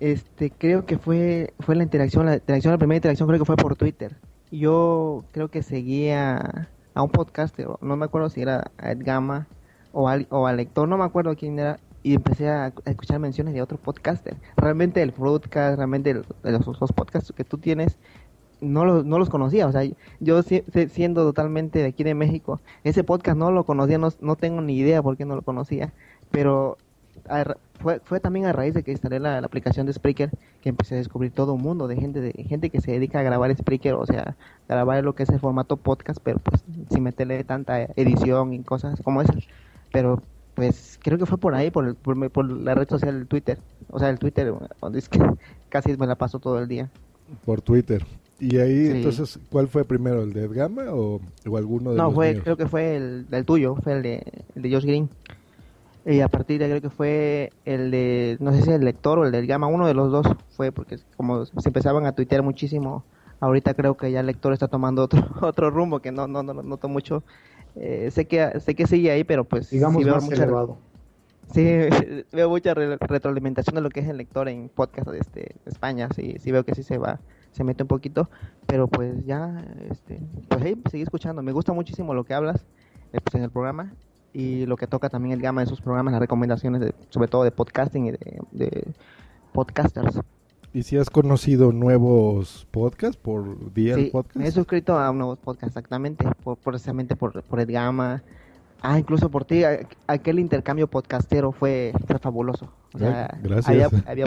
Este, 0.00 0.50
creo 0.50 0.84
que 0.84 0.98
fue 0.98 1.54
fue 1.60 1.76
la 1.76 1.84
interacción, 1.84 2.26
la 2.26 2.34
interacción, 2.34 2.72
la 2.72 2.78
primera 2.78 2.96
interacción 2.96 3.28
creo 3.28 3.38
que 3.38 3.44
fue 3.44 3.56
por 3.56 3.76
Twitter. 3.76 4.16
Yo 4.50 5.24
creo 5.30 5.48
que 5.48 5.62
seguía 5.62 6.68
a 6.92 7.02
un 7.02 7.10
podcaster, 7.10 7.68
no 7.80 7.96
me 7.96 8.06
acuerdo 8.06 8.30
si 8.30 8.42
era 8.42 8.72
a 8.78 8.90
Edgama 8.90 9.46
o 9.92 10.08
al, 10.08 10.26
o 10.30 10.48
al 10.48 10.56
lector, 10.56 10.88
no 10.88 10.98
me 10.98 11.04
acuerdo 11.04 11.36
quién 11.36 11.60
era, 11.60 11.78
y 12.02 12.14
empecé 12.14 12.48
a, 12.48 12.72
escuchar 12.84 13.20
menciones 13.20 13.54
de 13.54 13.62
otro 13.62 13.78
podcaster. 13.78 14.36
Realmente 14.56 15.02
el 15.02 15.12
podcast, 15.12 15.76
realmente 15.76 16.14
los, 16.14 16.26
los 16.80 16.92
podcasts 16.92 17.32
que 17.36 17.44
tú 17.44 17.58
tienes 17.58 17.96
no, 18.60 19.02
no 19.02 19.18
los 19.18 19.30
conocía, 19.30 19.66
o 19.66 19.72
sea, 19.72 19.82
yo 20.20 20.42
siendo 20.42 21.24
totalmente 21.24 21.80
de 21.80 21.86
aquí 21.86 22.04
de 22.04 22.14
México, 22.14 22.60
ese 22.84 23.04
podcast 23.04 23.36
no 23.36 23.50
lo 23.50 23.64
conocía, 23.64 23.98
no, 23.98 24.10
no 24.20 24.36
tengo 24.36 24.60
ni 24.60 24.76
idea 24.76 25.02
por 25.02 25.16
qué 25.16 25.24
no 25.24 25.36
lo 25.36 25.42
conocía, 25.42 25.92
pero 26.30 26.78
fue, 27.80 28.00
fue 28.04 28.20
también 28.20 28.46
a 28.46 28.52
raíz 28.52 28.74
de 28.74 28.82
que 28.82 28.90
instalé 28.92 29.20
la, 29.20 29.38
aplicación 29.38 29.86
de 29.86 29.92
Spreaker 29.92 30.30
que 30.60 30.68
empecé 30.68 30.94
a 30.94 30.98
descubrir 30.98 31.32
todo 31.32 31.54
un 31.54 31.62
mundo 31.62 31.88
de 31.88 31.96
gente 31.96 32.20
de 32.20 32.32
gente 32.44 32.70
que 32.70 32.80
se 32.80 32.92
dedica 32.92 33.20
a 33.20 33.22
grabar 33.22 33.54
Spreaker, 33.56 33.94
o 33.94 34.06
sea, 34.06 34.36
grabar 34.68 35.02
lo 35.04 35.14
que 35.14 35.22
es 35.22 35.28
el 35.30 35.40
formato 35.40 35.76
podcast, 35.76 36.20
pero 36.22 36.38
pues 36.38 36.64
sin 36.90 37.02
meterle 37.02 37.42
tanta 37.44 37.82
edición 37.96 38.52
y 38.52 38.62
cosas 38.62 39.00
como 39.02 39.22
esas. 39.22 39.36
Pero 39.92 40.22
pues 40.54 40.98
creo 41.02 41.18
que 41.18 41.26
fue 41.26 41.38
por 41.38 41.54
ahí, 41.54 41.70
por, 41.70 41.94
por, 41.96 42.30
por 42.30 42.50
la 42.50 42.74
red 42.74 42.88
social 42.88 43.26
Twitter. 43.26 43.58
O 43.90 43.98
sea, 43.98 44.10
el 44.10 44.18
Twitter, 44.18 44.52
es 44.94 45.08
que 45.08 45.18
casi 45.68 45.96
me 45.96 46.06
la 46.06 46.16
paso 46.16 46.38
todo 46.38 46.58
el 46.58 46.68
día. 46.68 46.90
Por 47.44 47.60
Twitter. 47.60 48.04
Y 48.40 48.56
ahí, 48.56 48.86
entonces, 48.88 49.38
¿cuál 49.50 49.68
fue 49.68 49.84
primero? 49.84 50.22
¿El 50.22 50.32
de 50.32 50.44
Edgama 50.44 50.84
o, 50.88 51.20
o 51.46 51.56
alguno 51.58 51.90
de 51.90 51.98
no, 51.98 52.04
los 52.04 52.14
fue, 52.14 52.40
creo 52.42 52.56
que 52.56 52.66
fue 52.66 52.96
el, 52.96 53.26
el 53.30 53.44
tuyo, 53.44 53.76
fue 53.76 53.92
el 53.92 54.02
de, 54.02 54.22
el 54.54 54.62
de 54.62 54.72
Josh 54.72 54.84
Green. 54.84 55.10
Y 56.06 56.20
a 56.20 56.28
partir 56.28 56.58
de 56.58 56.64
ahí 56.64 56.70
creo 56.70 56.80
que 56.80 56.88
fue 56.90 57.52
el 57.66 57.90
de, 57.90 58.38
no 58.40 58.52
sé 58.54 58.62
si 58.62 58.70
el 58.70 58.82
lector 58.82 59.18
o 59.18 59.26
el 59.26 59.32
del 59.32 59.46
Gama, 59.46 59.66
uno 59.66 59.86
de 59.86 59.92
los 59.92 60.10
dos 60.10 60.26
fue, 60.56 60.72
porque 60.72 60.98
como 61.18 61.44
se 61.44 61.68
empezaban 61.68 62.06
a 62.06 62.12
tuitear 62.12 62.42
muchísimo, 62.42 63.04
ahorita 63.40 63.74
creo 63.74 63.94
que 63.98 64.10
ya 64.10 64.20
el 64.20 64.26
lector 64.26 64.54
está 64.54 64.68
tomando 64.68 65.02
otro 65.04 65.22
otro 65.42 65.70
rumbo 65.70 66.00
que 66.00 66.10
no 66.10 66.26
no 66.26 66.42
no 66.42 66.54
noto 66.54 66.88
mucho. 66.88 67.22
Eh, 67.76 68.10
sé 68.10 68.24
que 68.24 68.58
sé 68.60 68.74
que 68.74 68.86
sigue 68.86 69.10
ahí, 69.10 69.24
pero 69.24 69.44
pues 69.44 69.68
digamos 69.68 69.98
sí 69.98 70.04
veo 70.04 70.14
más 70.14 70.30
elevado. 70.30 70.78
Sí, 71.52 71.62
veo 72.32 72.48
mucha 72.48 72.72
retroalimentación 72.72 73.74
de 73.74 73.82
lo 73.82 73.90
que 73.90 74.00
es 74.00 74.08
el 74.08 74.16
lector 74.16 74.48
en 74.48 74.70
podcast 74.70 75.08
de 75.08 75.18
este, 75.18 75.56
España, 75.66 76.08
sí, 76.16 76.36
sí 76.40 76.50
veo 76.50 76.64
que 76.64 76.74
sí 76.74 76.82
se 76.82 76.96
va 76.96 77.20
se 77.52 77.64
mete 77.64 77.82
un 77.82 77.88
poquito, 77.88 78.28
pero 78.66 78.88
pues 78.88 79.24
ya, 79.24 79.64
este, 79.90 80.20
pues 80.48 80.62
ahí 80.62 80.80
seguí 80.90 81.02
escuchando, 81.02 81.42
me 81.42 81.52
gusta 81.52 81.72
muchísimo 81.72 82.14
lo 82.14 82.24
que 82.24 82.34
hablas 82.34 82.64
eh, 83.12 83.18
pues, 83.22 83.34
en 83.34 83.42
el 83.42 83.50
programa 83.50 83.92
y 84.32 84.66
lo 84.66 84.76
que 84.76 84.86
toca 84.86 85.08
también 85.08 85.32
el 85.32 85.42
gama 85.42 85.60
de 85.60 85.66
esos 85.66 85.80
programas, 85.80 86.12
las 86.12 86.20
recomendaciones, 86.20 86.80
de, 86.80 86.94
sobre 87.08 87.28
todo 87.28 87.44
de 87.44 87.50
podcasting 87.50 88.06
y 88.06 88.12
de, 88.52 88.94
podcasters. 89.52 90.20
¿Y 90.72 90.84
si 90.84 90.96
has 90.96 91.10
conocido 91.10 91.72
nuevos 91.72 92.68
podcasts 92.70 93.16
por 93.16 93.74
día 93.74 93.96
sí, 93.96 94.10
podcast? 94.12 94.36
Me 94.36 94.46
he 94.46 94.52
suscrito 94.52 94.96
a 94.96 95.12
nuevos 95.12 95.38
podcasts, 95.38 95.76
exactamente, 95.76 96.24
por, 96.44 96.56
precisamente 96.58 97.16
por, 97.16 97.42
por 97.42 97.58
el 97.58 97.66
gama. 97.66 98.22
Ah, 98.82 98.98
incluso 98.98 99.30
por 99.30 99.44
ti, 99.44 99.62
aquel 100.06 100.38
intercambio 100.38 100.86
podcastero 100.86 101.52
fue, 101.52 101.92
fue 102.06 102.18
fabuloso. 102.18 102.72
O 102.94 102.98
sea, 102.98 103.38
Gracias. 103.42 103.92
Había, 104.06 104.26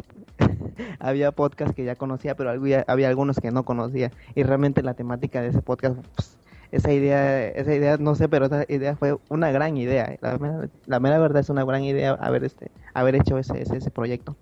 había, 0.99 1.32
podcasts 1.32 1.76
que 1.76 1.84
ya 1.84 1.95
conocía, 1.95 2.36
pero 2.36 2.51
había, 2.51 2.84
había, 2.88 3.10
algunos 3.10 3.39
que 3.39 3.51
no 3.51 3.64
conocía. 3.66 4.12
Y 4.36 4.43
realmente 4.43 4.84
la 4.84 4.93
temática 4.93 5.41
de 5.41 5.49
ese 5.49 5.62
podcast, 5.62 5.95
pues, 6.16 6.38
esa 6.72 6.91
idea, 6.91 7.47
esa 7.47 7.74
idea, 7.74 7.97
no 7.97 8.16
sé, 8.16 8.30
pero 8.30 8.45
esa 8.45 8.64
idea 8.68 8.95
fue 8.95 9.18
una 9.30 9.51
gran 9.51 9.76
idea. 9.78 10.18
La, 10.22 10.68
la 10.86 10.99
mera 10.99 11.18
verdad 11.18 11.41
es 11.41 11.49
una 11.49 11.64
gran 11.66 11.84
idea 11.84 12.12
haber, 12.12 12.43
este, 12.43 12.70
haber 12.93 13.16
hecho 13.16 13.38
ese, 13.38 13.62
ese, 13.62 13.78
ese 13.78 13.91
proyecto. 13.91 14.36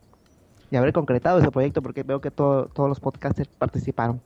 Y 0.72 0.78
haber 0.78 0.94
concretado 0.94 1.40
ese 1.40 1.52
proyecto, 1.52 1.82
porque 1.82 2.04
veo 2.04 2.22
que 2.22 2.32
todos 2.32 2.70
los 2.78 3.00
podcasters 3.00 3.50
participaron. 3.58 4.22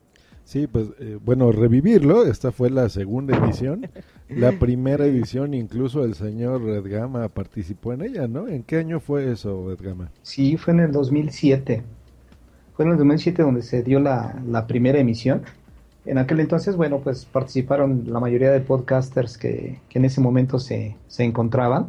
Sí, 0.46 0.68
pues 0.68 0.90
eh, 1.00 1.18
bueno, 1.26 1.52
revivirlo, 1.52 2.24
esta 2.24 2.52
fue 2.52 2.70
la 2.70 2.88
segunda 2.90 3.36
edición, 3.36 3.88
la 4.30 4.52
primera 4.60 5.04
edición 5.06 5.56
incluso 5.56 6.04
el 6.06 6.14
señor 6.14 6.62
Edgama 6.70 7.30
participó 7.30 7.94
en 7.94 8.04
ella, 8.04 8.28
¿no? 8.28 8.48
¿En 8.48 8.62
qué 8.62 8.78
año 8.78 9.00
fue 9.00 9.32
eso, 9.32 9.72
Edgama? 9.72 10.12
Sí, 10.22 10.56
fue 10.58 10.76
en 10.76 10.82
el 10.82 10.92
2007, 10.92 11.82
fue 12.76 12.86
en 12.86 12.92
el 12.92 12.98
2007 13.00 13.42
donde 13.42 13.64
se 13.64 13.82
dio 13.82 14.00
la, 14.00 14.40
la 14.48 14.68
primera 14.68 15.00
emisión. 15.00 15.42
En 16.06 16.20
aquel 16.20 16.40
entonces, 16.40 16.76
bueno, 16.76 17.00
pues 17.00 17.26
participaron 17.26 18.04
la 18.06 18.20
mayoría 18.20 18.52
de 18.52 18.60
podcasters 18.60 19.40
que, 19.40 19.80
que 19.90 19.98
en 19.98 20.06
ese 20.06 20.22
momento 20.22 20.60
se, 20.60 20.96
se, 21.08 21.24
encontraban. 21.24 21.88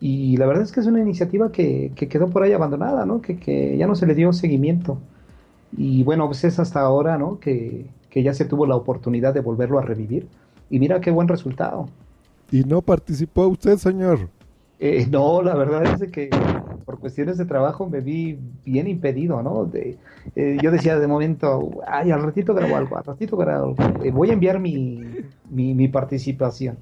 Y 0.00 0.36
la 0.36 0.46
verdad 0.46 0.62
es 0.62 0.70
que 0.70 0.78
es 0.78 0.86
una 0.86 1.00
iniciativa 1.00 1.50
que, 1.50 1.90
que 1.96 2.06
quedó 2.06 2.28
por 2.28 2.44
ahí 2.44 2.52
abandonada, 2.52 3.04
¿no? 3.04 3.20
Que, 3.20 3.36
que 3.36 3.76
ya 3.76 3.88
no 3.88 3.96
se 3.96 4.06
le 4.06 4.14
dio 4.14 4.32
seguimiento. 4.32 5.00
Y 5.76 6.02
bueno, 6.04 6.26
pues 6.26 6.44
es 6.44 6.58
hasta 6.58 6.80
ahora, 6.80 7.18
¿no? 7.18 7.38
Que, 7.38 7.86
que 8.10 8.22
ya 8.22 8.34
se 8.34 8.44
tuvo 8.44 8.66
la 8.66 8.76
oportunidad 8.76 9.34
de 9.34 9.40
volverlo 9.40 9.78
a 9.78 9.82
revivir. 9.82 10.26
Y 10.70 10.78
mira 10.78 11.00
qué 11.00 11.10
buen 11.10 11.28
resultado. 11.28 11.88
¿Y 12.50 12.64
no 12.64 12.82
participó 12.82 13.46
usted, 13.46 13.76
señor? 13.76 14.28
Eh, 14.80 15.06
no, 15.10 15.42
la 15.42 15.54
verdad 15.54 16.00
es 16.00 16.10
que 16.10 16.30
por 16.84 17.00
cuestiones 17.00 17.36
de 17.36 17.44
trabajo 17.44 17.88
me 17.88 18.00
vi 18.00 18.38
bien 18.64 18.86
impedido, 18.86 19.42
¿no? 19.42 19.64
De, 19.64 19.98
eh, 20.36 20.56
yo 20.62 20.70
decía 20.70 20.98
de 20.98 21.06
momento, 21.06 21.80
ay, 21.86 22.12
al 22.12 22.22
ratito 22.22 22.54
grabo 22.54 22.76
algo, 22.76 22.96
al 22.96 23.04
ratito 23.04 23.36
grabo 23.36 23.74
algo, 23.76 24.04
eh, 24.04 24.12
voy 24.12 24.30
a 24.30 24.34
enviar 24.34 24.60
mi, 24.60 25.02
mi, 25.50 25.74
mi, 25.74 25.88
participación. 25.88 26.78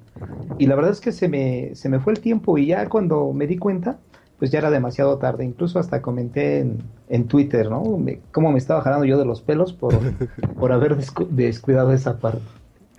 Y 0.59 0.67
la 0.67 0.75
verdad 0.75 0.91
es 0.91 1.01
que 1.01 1.11
se 1.11 1.27
me, 1.27 1.73
se 1.73 1.89
me 1.89 1.99
fue 1.99 2.13
el 2.13 2.19
tiempo 2.19 2.57
y 2.57 2.67
ya 2.67 2.87
cuando 2.87 3.33
me 3.33 3.47
di 3.47 3.57
cuenta, 3.57 3.99
pues 4.39 4.51
ya 4.51 4.59
era 4.59 4.69
demasiado 4.69 5.17
tarde. 5.17 5.45
Incluso 5.45 5.79
hasta 5.79 6.01
comenté 6.01 6.59
en, 6.59 6.77
en 7.09 7.27
Twitter, 7.27 7.69
¿no? 7.69 7.97
Me, 7.97 8.19
cómo 8.31 8.51
me 8.51 8.57
estaba 8.57 8.81
jalando 8.81 9.05
yo 9.05 9.17
de 9.17 9.25
los 9.25 9.41
pelos 9.41 9.73
por, 9.73 9.93
por 10.59 10.71
haber 10.71 10.97
descuidado 11.29 11.93
esa 11.93 12.19
parte. 12.19 12.41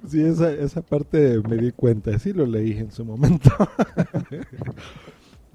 Sí, 0.06 0.22
esa, 0.22 0.52
esa 0.52 0.80
parte 0.82 1.40
me 1.48 1.56
di 1.56 1.72
cuenta, 1.72 2.16
sí 2.18 2.32
lo 2.32 2.46
leí 2.46 2.72
en 2.72 2.92
su 2.92 3.04
momento. 3.04 3.50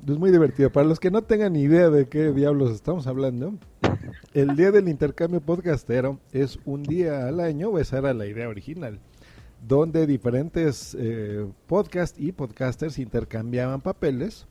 es 0.08 0.18
muy 0.18 0.32
divertido. 0.32 0.70
Para 0.70 0.88
los 0.88 1.00
que 1.00 1.12
no 1.12 1.22
tengan 1.22 1.56
idea 1.56 1.90
de 1.90 2.08
qué 2.08 2.32
diablos 2.32 2.72
estamos 2.72 3.08
hablando, 3.08 3.54
el 4.34 4.56
día 4.56 4.72
del 4.72 4.90
intercambio 4.90 5.40
podcastero 5.40 6.20
es 6.32 6.60
un 6.66 6.84
día 6.84 7.28
al 7.28 7.40
año, 7.40 7.78
esa 7.80 8.00
era 8.00 8.14
la 8.14 8.26
idea 8.26 8.50
original, 8.50 9.00
donde 9.66 10.08
diferentes 10.08 10.96
eh, 11.00 11.46
podcasts 11.68 12.20
y 12.20 12.34
podcasters 12.34 13.00
intercambiaban 13.00 13.80
papeles 13.82 14.46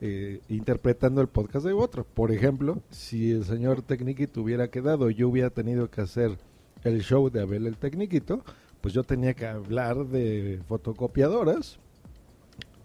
eh, 0.00 0.40
interpretando 0.48 1.20
el 1.20 1.28
podcast 1.28 1.64
de 1.64 1.72
otro. 1.72 2.04
Por 2.04 2.32
ejemplo, 2.32 2.82
si 2.90 3.30
el 3.30 3.44
señor 3.44 3.82
Tecniquito 3.82 4.42
hubiera 4.42 4.68
quedado, 4.68 5.10
yo 5.10 5.28
hubiera 5.28 5.50
tenido 5.50 5.90
que 5.90 6.00
hacer 6.00 6.38
el 6.82 7.02
show 7.02 7.30
de 7.30 7.40
Abel 7.40 7.66
el 7.66 7.76
Tecniquito, 7.76 8.44
pues 8.80 8.92
yo 8.92 9.04
tenía 9.04 9.34
que 9.34 9.46
hablar 9.46 10.06
de 10.06 10.60
fotocopiadoras 10.68 11.78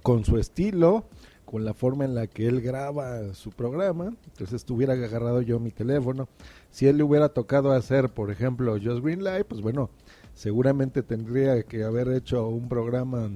con 0.02 0.24
su 0.24 0.38
estilo, 0.38 1.06
con 1.46 1.66
la 1.66 1.74
forma 1.74 2.06
en 2.06 2.16
la 2.16 2.28
que 2.28 2.48
él 2.48 2.62
graba 2.62 3.34
su 3.34 3.50
programa. 3.50 4.14
Entonces 4.26 4.54
estuviera 4.54 4.94
agarrado 4.94 5.42
yo 5.42 5.60
mi 5.60 5.72
teléfono. 5.72 6.30
Si 6.70 6.88
él 6.88 6.98
le 6.98 7.04
hubiera 7.04 7.30
tocado 7.30 7.72
hacer, 7.72 8.10
por 8.10 8.32
ejemplo, 8.32 8.74
Just 8.74 9.04
Green 9.04 9.24
Live, 9.24 9.46
pues 9.46 9.62
bueno, 9.62 9.90
seguramente 10.34 11.04
tendría 11.04 11.64
que 11.64 11.84
haber 11.84 12.10
hecho 12.10 12.48
un 12.48 12.70
programa 12.70 13.30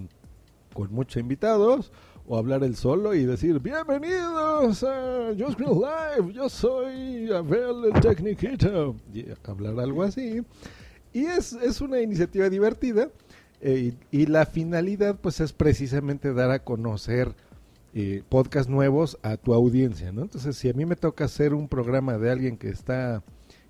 con 0.73 0.93
muchos 0.93 1.19
invitados 1.19 1.91
o 2.25 2.37
hablar 2.37 2.63
el 2.63 2.75
solo 2.75 3.13
y 3.13 3.25
decir 3.25 3.59
bienvenidos 3.59 4.83
a 4.83 5.33
Just 5.37 5.59
Live, 5.59 6.33
yo 6.33 6.47
soy 6.47 7.29
Abel 7.31 7.91
el 7.93 8.01
Tecniquito 8.01 8.95
y 9.13 9.25
hablar 9.43 9.79
algo 9.79 10.03
así 10.03 10.41
y 11.11 11.25
es, 11.25 11.53
es 11.53 11.81
una 11.81 12.01
iniciativa 12.01 12.49
divertida 12.49 13.09
eh, 13.61 13.93
y, 14.11 14.25
la 14.25 14.45
finalidad 14.45 15.17
pues 15.19 15.39
es 15.39 15.53
precisamente 15.53 16.33
dar 16.33 16.51
a 16.51 16.59
conocer 16.59 17.33
eh, 17.93 18.23
podcasts 18.27 18.69
nuevos 18.69 19.17
a 19.21 19.37
tu 19.37 19.53
audiencia, 19.53 20.11
¿no? 20.11 20.23
Entonces 20.23 20.57
si 20.57 20.69
a 20.69 20.73
mí 20.73 20.85
me 20.85 20.95
toca 20.95 21.25
hacer 21.25 21.53
un 21.53 21.69
programa 21.69 22.17
de 22.17 22.31
alguien 22.31 22.57
que 22.57 22.69
está 22.69 23.23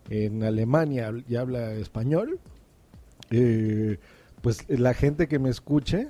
en 0.09 0.43
Alemania 0.43 1.11
y 1.27 1.35
habla 1.35 1.73
español, 1.73 2.39
eh, 3.29 3.97
pues 4.41 4.65
la 4.67 4.93
gente 4.93 5.27
que 5.27 5.39
me 5.39 5.49
escuche 5.49 6.09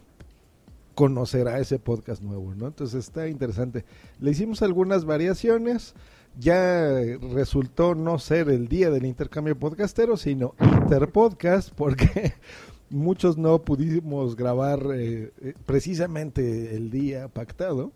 conocerá 0.96 1.60
ese 1.60 1.80
podcast 1.80 2.22
nuevo, 2.22 2.54
¿no? 2.56 2.68
Entonces 2.68 3.06
está 3.06 3.28
interesante. 3.28 3.86
Le 4.20 4.32
hicimos 4.32 4.62
algunas 4.62 5.06
variaciones, 5.06 5.96
ya 6.40 7.00
resultó 7.34 7.96
no 7.96 8.20
ser 8.20 8.50
el 8.50 8.68
día 8.68 8.90
del 8.90 9.06
intercambio 9.06 9.58
podcastero, 9.58 10.18
sino 10.18 10.56
interpodcast, 10.62 11.74
porque 11.74 12.34
muchos 12.90 13.38
no 13.38 13.62
pudimos 13.62 14.36
grabar 14.36 14.80
eh, 14.94 15.32
eh, 15.42 15.54
precisamente 15.66 16.76
el 16.76 16.90
día 16.90 17.28
pactado. 17.28 17.92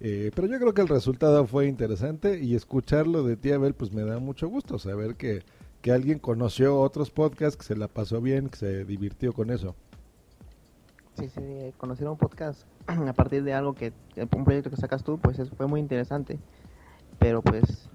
Eh, 0.00 0.30
pero 0.34 0.48
yo 0.48 0.58
creo 0.58 0.74
que 0.74 0.82
el 0.82 0.88
resultado 0.88 1.46
fue 1.46 1.66
interesante 1.66 2.40
y 2.40 2.54
escucharlo 2.54 3.22
de 3.22 3.36
ti, 3.36 3.52
Abel, 3.52 3.74
pues 3.74 3.92
me 3.92 4.02
da 4.02 4.18
mucho 4.18 4.48
gusto 4.48 4.78
saber 4.78 5.16
que, 5.16 5.42
que 5.82 5.92
alguien 5.92 6.18
conoció 6.18 6.80
otros 6.80 7.10
podcasts, 7.10 7.56
que 7.56 7.64
se 7.64 7.76
la 7.76 7.88
pasó 7.88 8.20
bien, 8.20 8.48
que 8.48 8.58
se 8.58 8.84
divirtió 8.84 9.32
con 9.32 9.50
eso. 9.50 9.74
Sí, 11.16 11.28
sí, 11.28 11.72
conocer 11.76 12.08
un 12.08 12.16
podcast 12.16 12.62
a 12.86 13.12
partir 13.12 13.44
de 13.44 13.54
algo 13.54 13.74
que, 13.74 13.92
un 14.16 14.44
proyecto 14.44 14.70
que 14.70 14.76
sacas 14.76 15.04
tú, 15.04 15.18
pues 15.18 15.38
fue 15.56 15.66
muy 15.66 15.80
interesante. 15.80 16.38
Pero 17.18 17.42
pues, 17.42 17.88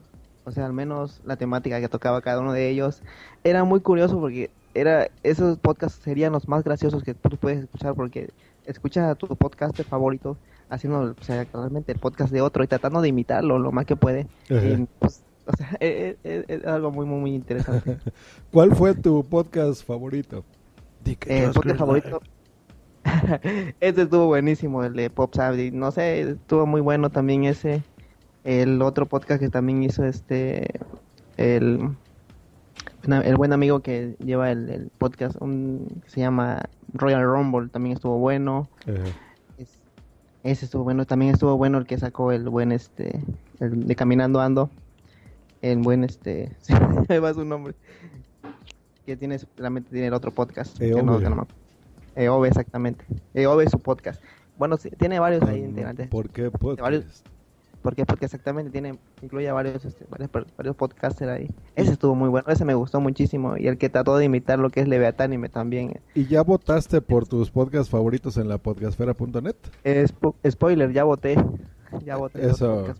o 0.45 0.51
sea, 0.51 0.65
al 0.65 0.73
menos 0.73 1.21
la 1.25 1.35
temática 1.35 1.79
que 1.81 1.89
tocaba 1.89 2.21
cada 2.21 2.39
uno 2.39 2.53
de 2.53 2.69
ellos 2.69 3.01
era 3.43 3.63
muy 3.63 3.81
curioso 3.81 4.19
porque 4.19 4.49
era 4.73 5.09
esos 5.23 5.57
podcasts 5.57 6.01
serían 6.03 6.31
los 6.31 6.47
más 6.47 6.63
graciosos 6.63 7.03
que 7.03 7.13
tú 7.13 7.35
puedes 7.37 7.63
escuchar 7.63 7.95
porque 7.95 8.29
escuchas 8.65 9.09
a 9.09 9.15
tu 9.15 9.27
podcaster 9.35 9.85
favorito 9.85 10.37
haciendo 10.69 11.15
o 11.19 11.23
sea, 11.23 11.45
realmente 11.51 11.91
el 11.91 11.99
podcast 11.99 12.31
de 12.31 12.41
otro 12.41 12.63
y 12.63 12.67
tratando 12.67 13.01
de 13.01 13.09
imitarlo 13.09 13.59
lo 13.59 13.71
más 13.71 13.85
que 13.85 13.95
puede. 13.95 14.27
Pues, 14.99 15.23
o 15.45 15.57
sea, 15.57 15.75
es, 15.79 16.15
e, 16.23 16.45
e, 16.45 16.45
es, 16.47 16.65
algo 16.65 16.91
muy, 16.91 17.05
muy, 17.05 17.19
muy 17.19 17.35
interesante. 17.35 17.97
¿Cuál 18.53 18.75
fue 18.75 18.93
tu 18.93 19.23
podcast 19.25 19.85
favorito? 19.85 20.45
El 21.25 21.51
podcast 21.51 21.79
favorito 21.79 22.21
ese 23.79 24.01
estuvo 24.01 24.27
buenísimo, 24.27 24.83
el 24.83 24.93
de 24.93 25.09
Pop 25.09 25.33
Savvy. 25.33 25.71
No 25.71 25.91
sé, 25.91 26.21
estuvo 26.21 26.65
muy 26.65 26.81
bueno 26.81 27.09
también 27.09 27.45
ese. 27.45 27.83
El 28.43 28.81
otro 28.81 29.05
podcast 29.05 29.39
que 29.39 29.49
también 29.49 29.83
hizo 29.83 30.05
este. 30.05 30.67
El, 31.37 31.95
el 33.03 33.35
buen 33.37 33.53
amigo 33.53 33.79
que 33.81 34.15
lleva 34.19 34.51
el, 34.51 34.91
podcast 34.97 35.37
un, 35.41 36.01
que 36.03 36.09
se 36.09 36.19
llama 36.19 36.63
Royal 36.93 37.23
Rumble 37.23 37.69
también 37.69 37.95
estuvo 37.95 38.17
bueno. 38.17 38.67
ese 40.43 40.65
estuvo 40.65 40.83
bueno. 40.83 41.05
También 41.05 41.33
estuvo 41.33 41.57
bueno 41.57 41.77
el 41.77 41.85
que 41.85 41.97
sacó 41.97 42.31
el 42.31 42.49
buen 42.49 42.71
este. 42.71 43.21
El 43.59 43.87
de 43.87 43.95
Caminando 43.95 44.41
Ando. 44.41 44.69
El 45.61 45.79
buen 45.79 46.03
este. 46.03 46.55
me 47.09 47.19
va 47.19 47.33
su 47.33 47.45
nombre. 47.45 47.75
Que 49.05 49.17
tiene, 49.17 49.39
realmente 49.57 49.89
tiene 49.91 50.07
el 50.07 50.13
otro 50.13 50.31
podcast. 50.31 50.79
Eh, 50.81 50.93
que 50.93 51.03
no, 51.03 51.19
que 51.19 51.29
no 51.29 51.47
EOB, 52.15 52.45
exactamente. 52.45 53.05
EOB 53.33 53.61
es 53.61 53.71
su 53.71 53.79
podcast. 53.79 54.21
Bueno, 54.57 54.77
tiene 54.77 55.19
varios 55.19 55.43
ahí 55.43 55.63
integrantes. 55.63 56.09
¿Por 56.09 56.29
qué 56.29 56.51
podcast? 56.51 57.25
¿Por 57.81 57.95
qué? 57.95 58.05
Porque 58.05 58.25
exactamente 58.25 58.71
tiene, 58.71 58.99
incluye 59.21 59.49
varios, 59.51 59.85
este, 59.85 60.05
varios, 60.09 60.29
varios 60.57 60.75
podcasters 60.75 61.31
ahí. 61.31 61.47
Ese 61.75 61.93
estuvo 61.93 62.13
muy 62.13 62.27
bueno, 62.27 62.49
ese 62.49 62.65
me 62.65 62.73
gustó 62.73 62.99
muchísimo. 62.99 63.55
Y 63.55 63.67
el 63.67 63.77
que 63.77 63.89
trató 63.89 64.17
de 64.17 64.25
imitar 64.25 64.59
lo 64.59 64.69
que 64.69 64.81
es 64.81 64.87
Leviatánime 64.87 65.47
también. 65.47 66.01
¿Y 66.13 66.25
ya 66.25 66.41
votaste 66.41 66.99
por 66.99 67.25
tus 67.25 67.51
podcasts 67.51 67.89
favoritos 67.89 68.35
en 68.35 68.49
la 68.49 68.57
podcastfera.net? 68.57 69.55
Es, 69.85 70.13
spoiler, 70.49 70.91
ya 70.91 71.05
voté. 71.05 71.37
Ya 72.03 72.17
voté. 72.17 72.45
Eso. 72.45 72.95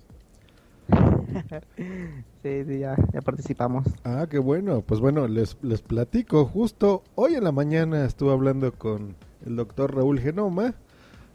sí, 2.44 2.64
sí, 2.66 2.80
ya, 2.80 2.96
ya 3.14 3.22
participamos. 3.22 3.86
Ah, 4.04 4.28
qué 4.30 4.40
bueno. 4.40 4.82
Pues 4.82 5.00
bueno, 5.00 5.28
les, 5.28 5.58
les 5.62 5.82
platico. 5.82 6.46
Justo 6.46 7.04
hoy 7.16 7.36
en 7.36 7.44
la 7.44 7.52
mañana 7.52 8.06
estuve 8.06 8.32
hablando 8.32 8.72
con 8.74 9.16
el 9.46 9.56
doctor 9.56 9.96
Raúl 9.96 10.20
Genoma, 10.20 10.74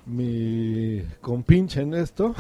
mi 0.07 1.03
compinche 1.21 1.83
en 1.83 1.95
esto. 1.95 2.35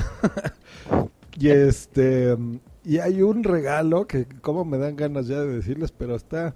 y 1.38 1.48
este 1.48 2.36
y 2.84 2.98
hay 2.98 3.22
un 3.22 3.44
regalo 3.44 4.06
que 4.06 4.26
como 4.42 4.64
me 4.64 4.76
dan 4.76 4.96
ganas 4.96 5.26
ya 5.26 5.40
de 5.40 5.56
decirles, 5.56 5.90
pero 5.90 6.14
está 6.14 6.54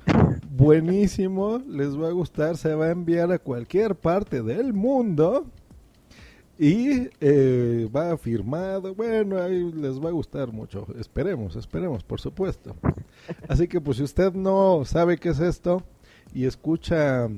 buenísimo, 0.50 1.62
les 1.66 1.98
va 1.98 2.08
a 2.08 2.12
gustar, 2.12 2.58
se 2.58 2.74
va 2.74 2.86
a 2.86 2.90
enviar 2.90 3.32
a 3.32 3.38
cualquier 3.38 3.94
parte 3.94 4.42
del 4.42 4.74
mundo 4.74 5.46
y 6.58 7.08
eh, 7.20 7.88
va 7.94 8.18
firmado, 8.18 8.92
bueno, 8.92 9.40
ahí 9.40 9.70
les 9.72 10.00
va 10.00 10.08
a 10.08 10.12
gustar 10.12 10.52
mucho, 10.52 10.88
esperemos, 10.98 11.54
esperemos, 11.54 12.02
por 12.02 12.20
supuesto. 12.20 12.74
Así 13.48 13.68
que 13.68 13.80
pues 13.80 13.98
si 13.98 14.02
usted 14.02 14.32
no 14.32 14.82
sabe 14.84 15.18
qué 15.18 15.28
es 15.28 15.38
esto 15.38 15.84
y 16.34 16.46
escucha, 16.46 17.28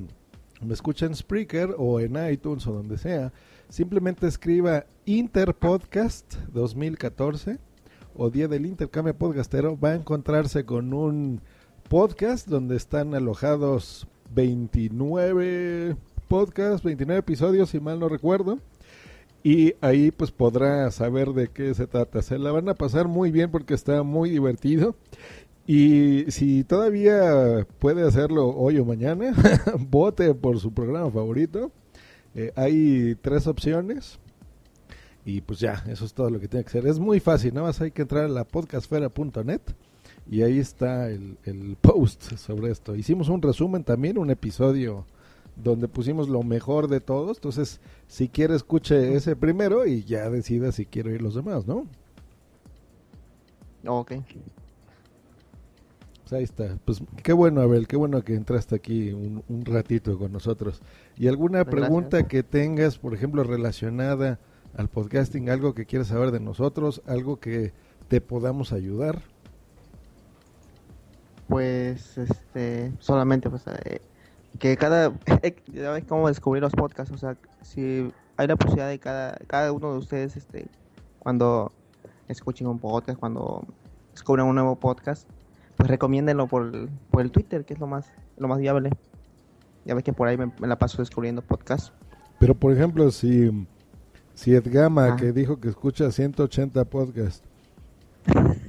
me 0.59 0.73
escucha 0.73 1.05
en 1.05 1.15
Spreaker 1.15 1.75
o 1.77 1.99
en 1.99 2.17
iTunes 2.31 2.65
o 2.65 2.73
donde 2.73 2.97
sea, 2.97 3.31
simplemente 3.69 4.25
escriba 4.25 4.85
Interpodcast 5.05 6.33
2014 6.51 7.59
o 8.15 8.31
Día 8.31 8.47
del 8.47 8.65
Intercambio 8.65 9.15
Podcastero, 9.15 9.79
va 9.79 9.89
a 9.89 9.95
encontrarse 9.95 10.65
con 10.65 10.95
un 10.95 11.41
podcast 11.89 12.47
donde 12.47 12.75
están 12.75 13.13
alojados 13.13 14.07
29 14.33 15.95
podcasts, 16.27 16.83
29 16.83 17.19
episodios, 17.19 17.69
si 17.69 17.79
mal 17.79 17.99
no 17.99 18.09
recuerdo 18.09 18.57
y 19.43 19.73
ahí 19.81 20.11
pues 20.11 20.31
podrá 20.31 20.89
saber 20.91 21.29
de 21.29 21.47
qué 21.47 21.73
se 21.73 21.87
trata. 21.87 22.21
Se 22.21 22.37
la 22.37 22.51
van 22.51 22.69
a 22.69 22.75
pasar 22.75 23.07
muy 23.07 23.31
bien 23.31 23.49
porque 23.49 23.73
está 23.73 24.03
muy 24.03 24.29
divertido. 24.29 24.95
Y 25.65 26.25
si 26.29 26.63
todavía 26.63 27.65
puede 27.79 28.07
hacerlo 28.07 28.49
hoy 28.49 28.77
o 28.79 28.85
mañana, 28.85 29.33
vote 29.79 30.33
por 30.33 30.59
su 30.59 30.73
programa 30.73 31.09
favorito. 31.11 31.71
Eh, 32.35 32.51
hay 32.55 33.15
tres 33.21 33.47
opciones. 33.47 34.19
Y 35.25 35.41
pues 35.41 35.59
ya, 35.59 35.83
eso 35.87 36.05
es 36.05 36.13
todo 36.13 36.29
lo 36.29 36.39
que 36.39 36.47
tiene 36.47 36.63
que 36.63 36.69
hacer. 36.69 36.87
Es 36.87 36.99
muy 36.99 37.19
fácil, 37.19 37.53
nada 37.53 37.67
más 37.67 37.81
hay 37.81 37.91
que 37.91 38.01
entrar 38.03 38.25
a 38.25 38.29
la 38.29 38.43
podcastfera.net 38.43 39.61
y 40.29 40.41
ahí 40.41 40.59
está 40.59 41.09
el, 41.09 41.37
el 41.43 41.77
post 41.79 42.37
sobre 42.37 42.71
esto. 42.71 42.95
Hicimos 42.95 43.29
un 43.29 43.41
resumen 43.41 43.83
también, 43.83 44.17
un 44.17 44.31
episodio 44.31 45.05
donde 45.55 45.87
pusimos 45.87 46.29
lo 46.29 46.43
mejor 46.43 46.87
de 46.87 46.99
todos. 46.99 47.37
Entonces, 47.37 47.79
si 48.07 48.29
quiere, 48.29 48.55
escuche 48.55 49.15
ese 49.15 49.35
primero 49.35 49.85
y 49.85 50.03
ya 50.03 50.29
decida 50.29 50.71
si 50.71 50.85
quiere 50.85 51.11
oír 51.11 51.21
los 51.21 51.35
demás, 51.35 51.67
¿no? 51.67 51.87
Ok. 53.85 54.13
Pues 56.21 56.33
ahí 56.33 56.43
está. 56.43 56.77
Pues 56.85 57.01
qué 57.23 57.33
bueno, 57.33 57.61
Abel, 57.61 57.87
qué 57.87 57.97
bueno 57.97 58.21
que 58.23 58.35
entraste 58.35 58.75
aquí 58.75 59.11
un, 59.11 59.43
un 59.49 59.65
ratito 59.65 60.17
con 60.17 60.31
nosotros. 60.31 60.81
¿Y 61.17 61.27
alguna 61.27 61.65
pregunta 61.65 62.27
que 62.27 62.43
tengas, 62.43 62.97
por 62.97 63.13
ejemplo, 63.13 63.43
relacionada 63.43 64.39
al 64.75 64.87
podcasting, 64.87 65.49
algo 65.49 65.73
que 65.73 65.85
quieras 65.85 66.07
saber 66.07 66.31
de 66.31 66.39
nosotros, 66.39 67.01
algo 67.05 67.39
que 67.39 67.73
te 68.07 68.21
podamos 68.21 68.71
ayudar? 68.71 69.23
Pues, 71.47 72.17
este, 72.17 72.93
solamente, 72.99 73.49
pues, 73.49 73.63
eh, 73.67 73.99
que 74.59 74.77
cada 74.77 75.13
ya 75.73 75.91
ves 75.91 76.05
cómo 76.05 76.27
descubrir 76.27 76.61
los 76.61 76.73
podcasts 76.73 77.13
o 77.13 77.17
sea 77.17 77.37
si 77.61 78.11
hay 78.37 78.47
la 78.47 78.55
posibilidad 78.55 78.89
de 78.89 78.99
cada 78.99 79.37
cada 79.47 79.71
uno 79.71 79.93
de 79.93 79.99
ustedes 79.99 80.35
este 80.37 80.67
cuando 81.19 81.71
escuchen 82.27 82.67
un 82.67 82.79
podcast 82.79 83.19
cuando 83.19 83.65
descubren 84.11 84.45
un 84.45 84.55
nuevo 84.55 84.75
podcast 84.75 85.27
pues 85.77 85.89
recomiéndenlo 85.89 86.47
por 86.47 86.63
el, 86.63 86.89
por 87.09 87.21
el 87.21 87.31
Twitter 87.31 87.65
que 87.65 87.73
es 87.73 87.79
lo 87.79 87.87
más 87.87 88.11
lo 88.37 88.47
más 88.47 88.59
viable 88.59 88.91
ya 89.85 89.95
ves 89.95 90.03
que 90.03 90.13
por 90.13 90.27
ahí 90.27 90.37
me, 90.37 90.51
la 90.59 90.77
paso 90.77 91.01
descubriendo 91.01 91.41
podcasts 91.41 91.91
pero 92.39 92.55
por 92.55 92.73
ejemplo 92.73 93.11
si 93.11 93.49
Siet 94.41 94.67
Gama, 94.67 95.13
ah. 95.13 95.15
que 95.15 95.31
dijo 95.31 95.59
que 95.59 95.69
escucha 95.69 96.11
180 96.11 96.85
podcasts. 96.85 97.43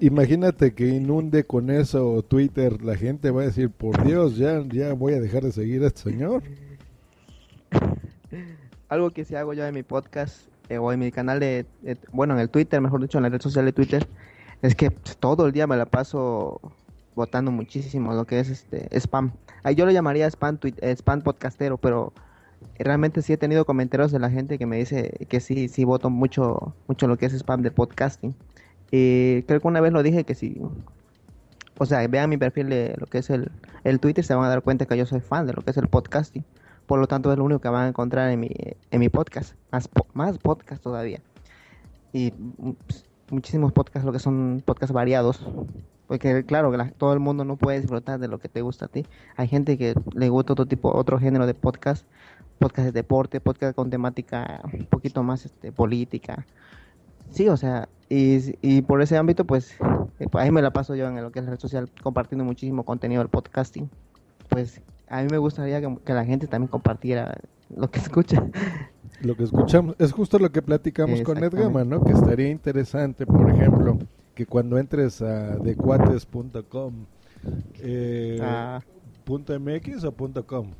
Imagínate 0.00 0.74
que 0.74 0.86
inunde 0.86 1.44
con 1.44 1.70
eso 1.70 2.22
Twitter, 2.22 2.82
la 2.84 2.96
gente 2.96 3.32
va 3.32 3.42
a 3.42 3.46
decir, 3.46 3.68
por 3.68 4.04
Dios, 4.04 4.36
ya, 4.36 4.62
ya 4.68 4.92
voy 4.92 5.14
a 5.14 5.20
dejar 5.20 5.42
de 5.42 5.50
seguir 5.50 5.82
a 5.82 5.88
este 5.88 6.02
señor. 6.02 6.44
Algo 8.88 9.10
que 9.10 9.24
sí 9.24 9.34
hago 9.34 9.54
yo 9.54 9.66
en 9.66 9.74
mi 9.74 9.82
podcast 9.82 10.46
eh, 10.68 10.78
o 10.78 10.92
en 10.92 11.00
mi 11.00 11.10
canal 11.10 11.40
de, 11.40 11.66
bueno, 12.12 12.34
en 12.34 12.40
el 12.40 12.48
Twitter, 12.48 12.80
mejor 12.80 13.02
dicho, 13.02 13.18
en 13.18 13.24
la 13.24 13.28
red 13.28 13.40
social 13.40 13.64
de 13.64 13.72
Twitter, 13.72 14.06
es 14.62 14.76
que 14.76 14.90
todo 14.90 15.46
el 15.46 15.52
día 15.52 15.66
me 15.66 15.76
la 15.76 15.86
paso 15.86 16.60
votando 17.16 17.50
muchísimo 17.50 18.14
lo 18.14 18.24
que 18.24 18.38
es 18.38 18.50
este 18.50 18.88
spam. 19.00 19.32
yo 19.74 19.84
lo 19.84 19.90
llamaría 19.90 20.28
spam, 20.28 20.60
eh, 20.62 20.92
spam 20.92 21.22
podcastero, 21.22 21.76
pero 21.76 22.12
realmente 22.78 23.22
sí 23.22 23.32
he 23.32 23.36
tenido 23.36 23.64
comentarios 23.64 24.12
de 24.12 24.20
la 24.20 24.30
gente 24.30 24.58
que 24.58 24.66
me 24.66 24.76
dice 24.76 25.26
que 25.28 25.40
sí, 25.40 25.66
sí 25.66 25.82
voto 25.82 26.08
mucho, 26.08 26.74
mucho 26.86 27.08
lo 27.08 27.16
que 27.18 27.26
es 27.26 27.32
spam 27.32 27.62
de 27.62 27.72
podcasting. 27.72 28.36
Y 28.90 29.42
creo 29.42 29.60
que 29.60 29.68
una 29.68 29.80
vez 29.80 29.92
lo 29.92 30.02
dije 30.02 30.24
que 30.24 30.34
sí. 30.34 30.60
O 31.78 31.86
sea, 31.86 32.06
vean 32.08 32.30
mi 32.30 32.36
perfil 32.36 32.68
de 32.68 32.94
lo 32.98 33.06
que 33.06 33.18
es 33.18 33.30
el, 33.30 33.50
el 33.84 34.00
Twitter, 34.00 34.24
se 34.24 34.34
van 34.34 34.44
a 34.44 34.48
dar 34.48 34.62
cuenta 34.62 34.86
que 34.86 34.96
yo 34.96 35.06
soy 35.06 35.20
fan 35.20 35.46
de 35.46 35.52
lo 35.52 35.62
que 35.62 35.70
es 35.70 35.76
el 35.76 35.88
podcasting. 35.88 36.44
Por 36.86 36.98
lo 36.98 37.06
tanto, 37.06 37.30
es 37.30 37.38
lo 37.38 37.44
único 37.44 37.60
que 37.60 37.68
van 37.68 37.84
a 37.84 37.88
encontrar 37.88 38.30
en 38.30 38.40
mi, 38.40 38.50
en 38.90 39.00
mi 39.00 39.08
podcast. 39.08 39.54
Más, 39.70 39.88
más 40.14 40.38
podcast 40.38 40.82
todavía. 40.82 41.20
Y 42.12 42.30
pues, 42.30 43.04
muchísimos 43.30 43.72
podcasts, 43.72 44.06
lo 44.06 44.12
que 44.12 44.18
son 44.18 44.62
podcasts 44.64 44.92
variados. 44.92 45.46
Porque 46.06 46.44
claro, 46.44 46.72
que 46.72 46.78
todo 46.96 47.12
el 47.12 47.20
mundo 47.20 47.44
no 47.44 47.56
puede 47.56 47.80
disfrutar 47.80 48.18
de 48.18 48.28
lo 48.28 48.38
que 48.38 48.48
te 48.48 48.62
gusta 48.62 48.86
a 48.86 48.88
ti. 48.88 49.04
Hay 49.36 49.46
gente 49.46 49.76
que 49.76 49.94
le 50.14 50.30
gusta 50.30 50.54
otro 50.54 50.64
tipo, 50.64 50.90
otro 50.96 51.18
género 51.18 51.46
de 51.46 51.52
podcast, 51.52 52.06
podcast 52.58 52.86
de 52.86 52.92
deporte, 52.92 53.40
podcast 53.40 53.76
con 53.76 53.90
temática 53.90 54.62
un 54.72 54.86
poquito 54.86 55.22
más 55.22 55.44
este, 55.44 55.70
política. 55.70 56.46
Sí, 57.30 57.48
o 57.48 57.56
sea, 57.56 57.88
y, 58.08 58.56
y 58.62 58.82
por 58.82 59.02
ese 59.02 59.16
ámbito, 59.16 59.44
pues, 59.44 59.72
eh, 60.18 60.26
pues, 60.30 60.44
ahí 60.44 60.50
me 60.50 60.62
la 60.62 60.72
paso 60.72 60.94
yo 60.94 61.06
en 61.06 61.22
lo 61.22 61.30
que 61.30 61.40
es 61.40 61.44
la 61.44 61.52
red 61.52 61.60
social 61.60 61.90
compartiendo 62.02 62.44
muchísimo 62.44 62.84
contenido 62.84 63.20
del 63.20 63.28
podcasting. 63.28 63.90
Pues 64.48 64.80
a 65.08 65.22
mí 65.22 65.28
me 65.30 65.38
gustaría 65.38 65.80
que, 65.80 66.12
la 66.12 66.24
gente 66.24 66.46
también 66.46 66.68
compartiera 66.68 67.38
lo 67.74 67.90
que 67.90 67.98
escucha. 68.00 68.44
Lo 69.22 69.36
que 69.36 69.44
escuchamos 69.44 69.96
es 69.98 70.12
justo 70.12 70.38
lo 70.38 70.50
que 70.50 70.62
platicamos 70.62 71.22
con 71.22 71.42
Edgama, 71.42 71.84
¿no? 71.84 72.02
Que 72.02 72.12
estaría 72.12 72.48
interesante, 72.48 73.26
por 73.26 73.50
ejemplo, 73.50 73.98
que 74.34 74.46
cuando 74.46 74.78
entres 74.78 75.20
a 75.22 75.56
decuates.com, 75.56 76.94
eh, 77.80 78.38
ah. 78.42 78.80
.mx 79.26 80.04
o 80.04 80.14
.com? 80.46 80.70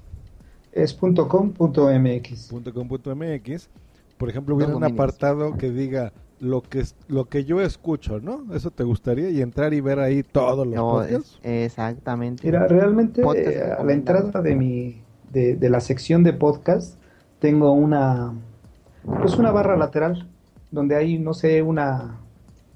Es 0.73 0.95
.com.mx. 0.95 2.49
.com.mx. 2.51 3.69
Por 4.17 4.31
ejemplo, 4.31 4.57
hubiera 4.57 4.77
un 4.77 4.85
apartado 4.85 5.57
que 5.57 5.71
diga 5.71 6.13
lo 6.41 6.63
que 6.63 6.85
lo 7.09 7.27
que 7.27 7.45
yo 7.45 7.61
escucho, 7.61 8.21
¿no? 8.21 8.55
Eso 8.55 8.71
te 8.71 8.85
gustaría 8.85 9.31
y 9.31 9.41
entrar 9.41 9.75
y 9.75 9.81
ver 9.81 9.99
ahí 9.99 10.23
todos 10.23 10.67
los 10.67 10.77
podcasts. 10.77 11.39
exactamente. 11.43 12.43
Mira, 12.45 12.67
realmente 12.67 13.23
eh, 13.23 13.63
a 13.79 13.83
la 13.85 13.93
entrada 13.93 14.41
de 14.43 14.55
mi 14.55 15.03
de, 15.33 15.57
de, 15.57 15.71
la 15.71 15.81
sección 15.81 16.23
de 16.23 16.33
podcast 16.33 16.99
tengo 17.39 17.73
una 17.73 18.33
pues 19.21 19.37
una 19.37 19.51
barra 19.51 19.77
lateral 19.77 20.29
donde 20.71 20.97
hay 20.97 21.19
no 21.19 21.35
sé 21.35 21.63
una 21.63 22.19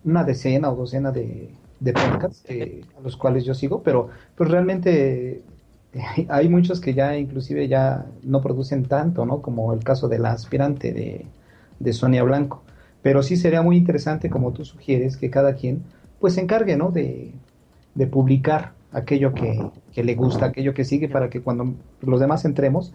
una 0.05 0.25
decena 0.25 0.71
o 0.71 0.77
docena 0.77 1.13
de, 1.13 1.51
de 1.81 1.93
podcasts 1.93 2.45
a 2.49 3.01
los 3.03 3.17
cuales 3.17 3.45
yo 3.45 3.55
sigo, 3.55 3.83
pero 3.83 4.09
pues 4.37 4.51
realmente 4.51 5.43
hay 6.29 6.49
muchos 6.49 6.81
que 6.81 6.95
ya 6.95 7.17
inclusive 7.17 7.69
ya 7.69 8.07
no 8.23 8.41
producen 8.41 8.85
tanto, 8.85 9.27
¿no? 9.27 9.43
Como 9.43 9.73
el 9.73 9.85
caso 9.85 10.09
de 10.09 10.19
la 10.19 10.33
aspirante 10.33 10.93
de, 10.93 11.27
de 11.79 11.93
Sonia 11.93 12.23
Blanco. 12.23 12.63
Pero 13.03 13.23
sí 13.23 13.37
sería 13.37 13.63
muy 13.63 13.77
interesante, 13.77 14.31
como 14.31 14.53
tú 14.53 14.65
sugieres, 14.65 15.17
que 15.17 15.31
cada 15.31 15.55
quien 15.55 15.83
pues 16.21 16.35
se 16.35 16.41
encargue, 16.41 16.77
¿no? 16.77 16.91
De, 16.91 17.33
de 17.95 18.07
publicar 18.07 18.73
aquello 18.93 19.35
que, 19.35 19.61
que, 19.93 20.05
le 20.05 20.15
gusta, 20.15 20.47
aquello 20.47 20.75
que 20.75 20.85
sigue, 20.85 21.09
para 21.09 21.29
que 21.29 21.41
cuando 21.41 21.75
los 22.01 22.21
demás 22.21 22.45
entremos, 22.45 22.93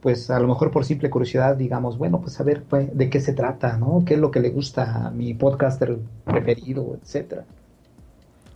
pues 0.00 0.30
a 0.30 0.40
lo 0.40 0.48
mejor 0.48 0.70
por 0.70 0.84
simple 0.84 1.10
curiosidad 1.10 1.56
digamos, 1.56 1.98
bueno, 1.98 2.20
pues 2.20 2.40
a 2.40 2.44
ver 2.44 2.62
pues, 2.62 2.96
de 2.96 3.10
qué 3.10 3.20
se 3.20 3.34
trata, 3.34 3.76
¿no? 3.76 4.02
¿Qué 4.06 4.14
es 4.14 4.20
lo 4.20 4.30
que 4.30 4.40
le 4.40 4.50
gusta 4.50 5.06
a 5.06 5.10
mi 5.10 5.34
podcaster 5.34 5.98
preferido, 6.24 6.96
etcétera? 7.02 7.44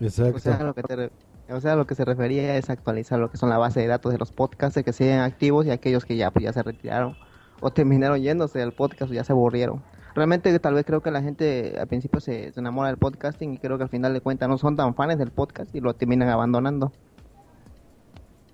Exacto. 0.00 0.36
O 0.36 0.40
sea, 0.40 0.62
lo 0.62 0.74
que 0.74 1.10
o 1.50 1.60
sea, 1.60 1.76
lo 1.76 1.86
que 1.86 1.94
se 1.94 2.06
refería 2.06 2.56
es 2.56 2.70
actualizar 2.70 3.18
lo 3.18 3.30
que 3.30 3.36
son 3.36 3.50
la 3.50 3.58
base 3.58 3.80
de 3.80 3.86
datos 3.86 4.10
de 4.12 4.18
los 4.18 4.32
podcasts 4.32 4.82
que 4.82 4.92
siguen 4.94 5.20
activos 5.20 5.66
y 5.66 5.70
aquellos 5.70 6.06
que 6.06 6.16
ya, 6.16 6.30
pues, 6.30 6.44
ya 6.44 6.52
se 6.54 6.62
retiraron 6.62 7.16
o 7.60 7.70
terminaron 7.70 8.20
yéndose 8.20 8.58
del 8.58 8.72
podcast 8.72 9.10
o 9.10 9.14
ya 9.14 9.24
se 9.24 9.32
aburrieron. 9.32 9.82
Realmente 10.14 10.56
tal 10.60 10.74
vez 10.74 10.86
creo 10.86 11.00
que 11.00 11.10
la 11.10 11.22
gente 11.22 11.76
al 11.78 11.88
principio 11.88 12.20
se, 12.20 12.52
enamora 12.56 12.88
del 12.88 12.98
podcasting 12.98 13.54
y 13.54 13.58
creo 13.58 13.76
que 13.78 13.84
al 13.84 13.88
final 13.88 14.12
de 14.14 14.20
cuentas 14.20 14.48
no 14.48 14.58
son 14.58 14.76
tan 14.76 14.94
fans 14.94 15.18
del 15.18 15.32
podcast 15.32 15.74
y 15.74 15.80
lo 15.80 15.94
terminan 15.94 16.28
abandonando. 16.28 16.92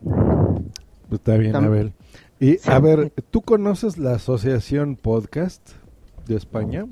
Pues 0.03 1.21
está 1.21 1.37
bien, 1.37 1.55
Abel. 1.55 1.93
Y 2.39 2.57
a 2.67 2.79
ver, 2.79 3.13
¿tú 3.31 3.43
conoces 3.43 3.99
la 3.99 4.13
Asociación 4.13 4.97
Podcast 4.97 5.73
de 6.27 6.37
España? 6.37 6.87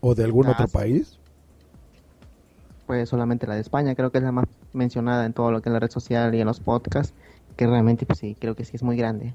¿O 0.00 0.14
de 0.14 0.22
algún 0.22 0.46
otro 0.46 0.66
ah, 0.68 0.72
país? 0.72 1.18
Pues 2.86 3.08
solamente 3.08 3.48
la 3.48 3.54
de 3.54 3.62
España, 3.62 3.96
creo 3.96 4.12
que 4.12 4.18
es 4.18 4.24
la 4.24 4.30
más 4.30 4.44
mencionada 4.72 5.26
en 5.26 5.32
todo 5.32 5.50
lo 5.50 5.60
que 5.60 5.70
es 5.70 5.72
la 5.72 5.80
red 5.80 5.90
social 5.90 6.32
y 6.36 6.40
en 6.40 6.46
los 6.46 6.60
podcasts, 6.60 7.14
que 7.56 7.66
realmente 7.66 8.06
pues 8.06 8.20
sí, 8.20 8.36
creo 8.38 8.54
que 8.54 8.64
sí 8.64 8.76
es 8.76 8.84
muy 8.84 8.96
grande. 8.96 9.34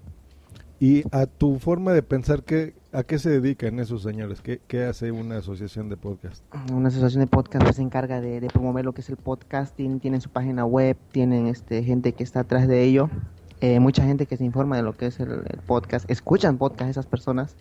Y 0.82 1.04
a 1.12 1.28
tu 1.28 1.60
forma 1.60 1.94
de 1.94 2.02
pensar, 2.02 2.42
¿qué, 2.42 2.74
¿a 2.92 3.04
qué 3.04 3.20
se 3.20 3.30
dedican 3.30 3.78
esos 3.78 4.02
señores? 4.02 4.42
¿Qué, 4.42 4.62
¿Qué, 4.68 4.86
hace 4.86 5.12
una 5.12 5.38
asociación 5.38 5.90
de 5.90 5.96
podcast? 5.96 6.44
Una 6.74 6.88
asociación 6.88 7.22
de 7.22 7.28
podcast 7.28 7.72
se 7.74 7.84
encarga 7.84 8.20
de, 8.20 8.42
promover 8.52 8.84
lo 8.84 8.92
que 8.92 9.02
es 9.02 9.10
el 9.12 9.18
podcasting, 9.18 10.00
tienen 10.00 10.22
su 10.22 10.32
página 10.32 10.66
web, 10.66 10.98
tienen 11.12 11.46
este 11.46 11.84
gente 11.84 12.14
que 12.14 12.24
está 12.24 12.40
atrás 12.40 12.68
de 12.68 12.82
ello, 12.82 13.12
eh, 13.60 13.80
mucha 13.80 14.04
gente 14.04 14.26
que 14.26 14.38
se 14.38 14.44
informa 14.44 14.76
de 14.76 14.82
lo 14.82 14.94
que 14.94 15.06
es 15.06 15.20
el, 15.20 15.44
podcast, 15.68 16.10
escuchan 16.10 16.58
podcast 16.58 16.90
esas 16.90 17.06
personas, 17.06 17.58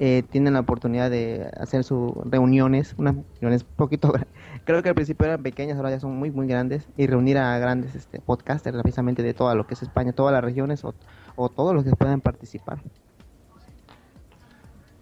eh, 0.00 0.24
tienen 0.28 0.54
la 0.54 0.60
oportunidad 0.60 1.12
de 1.12 1.48
hacer 1.56 1.84
sus 1.84 2.10
reuniones, 2.24 2.96
unas 2.98 3.14
reuniones 3.40 3.62
poquito, 3.62 4.12
creo 4.64 4.82
que 4.82 4.88
al 4.88 4.96
principio 4.96 5.26
eran 5.26 5.44
pequeñas, 5.44 5.76
ahora 5.76 5.90
ya 5.90 6.00
son 6.00 6.16
muy, 6.16 6.32
muy 6.32 6.48
grandes, 6.48 6.88
y 6.96 7.06
reunir 7.06 7.38
a 7.38 7.56
grandes 7.56 7.94
este, 7.94 8.18
podcasters 8.18 8.76
precisamente 8.82 9.22
de 9.22 9.32
todo 9.32 9.54
lo 9.54 9.64
que 9.64 9.74
es 9.74 9.82
España, 9.84 10.12
todas 10.12 10.32
las 10.32 10.42
regiones 10.42 10.84
o 10.84 10.92
o 11.36 11.48
todos 11.48 11.74
los 11.74 11.84
que 11.84 11.90
puedan 11.92 12.20
participar. 12.20 12.78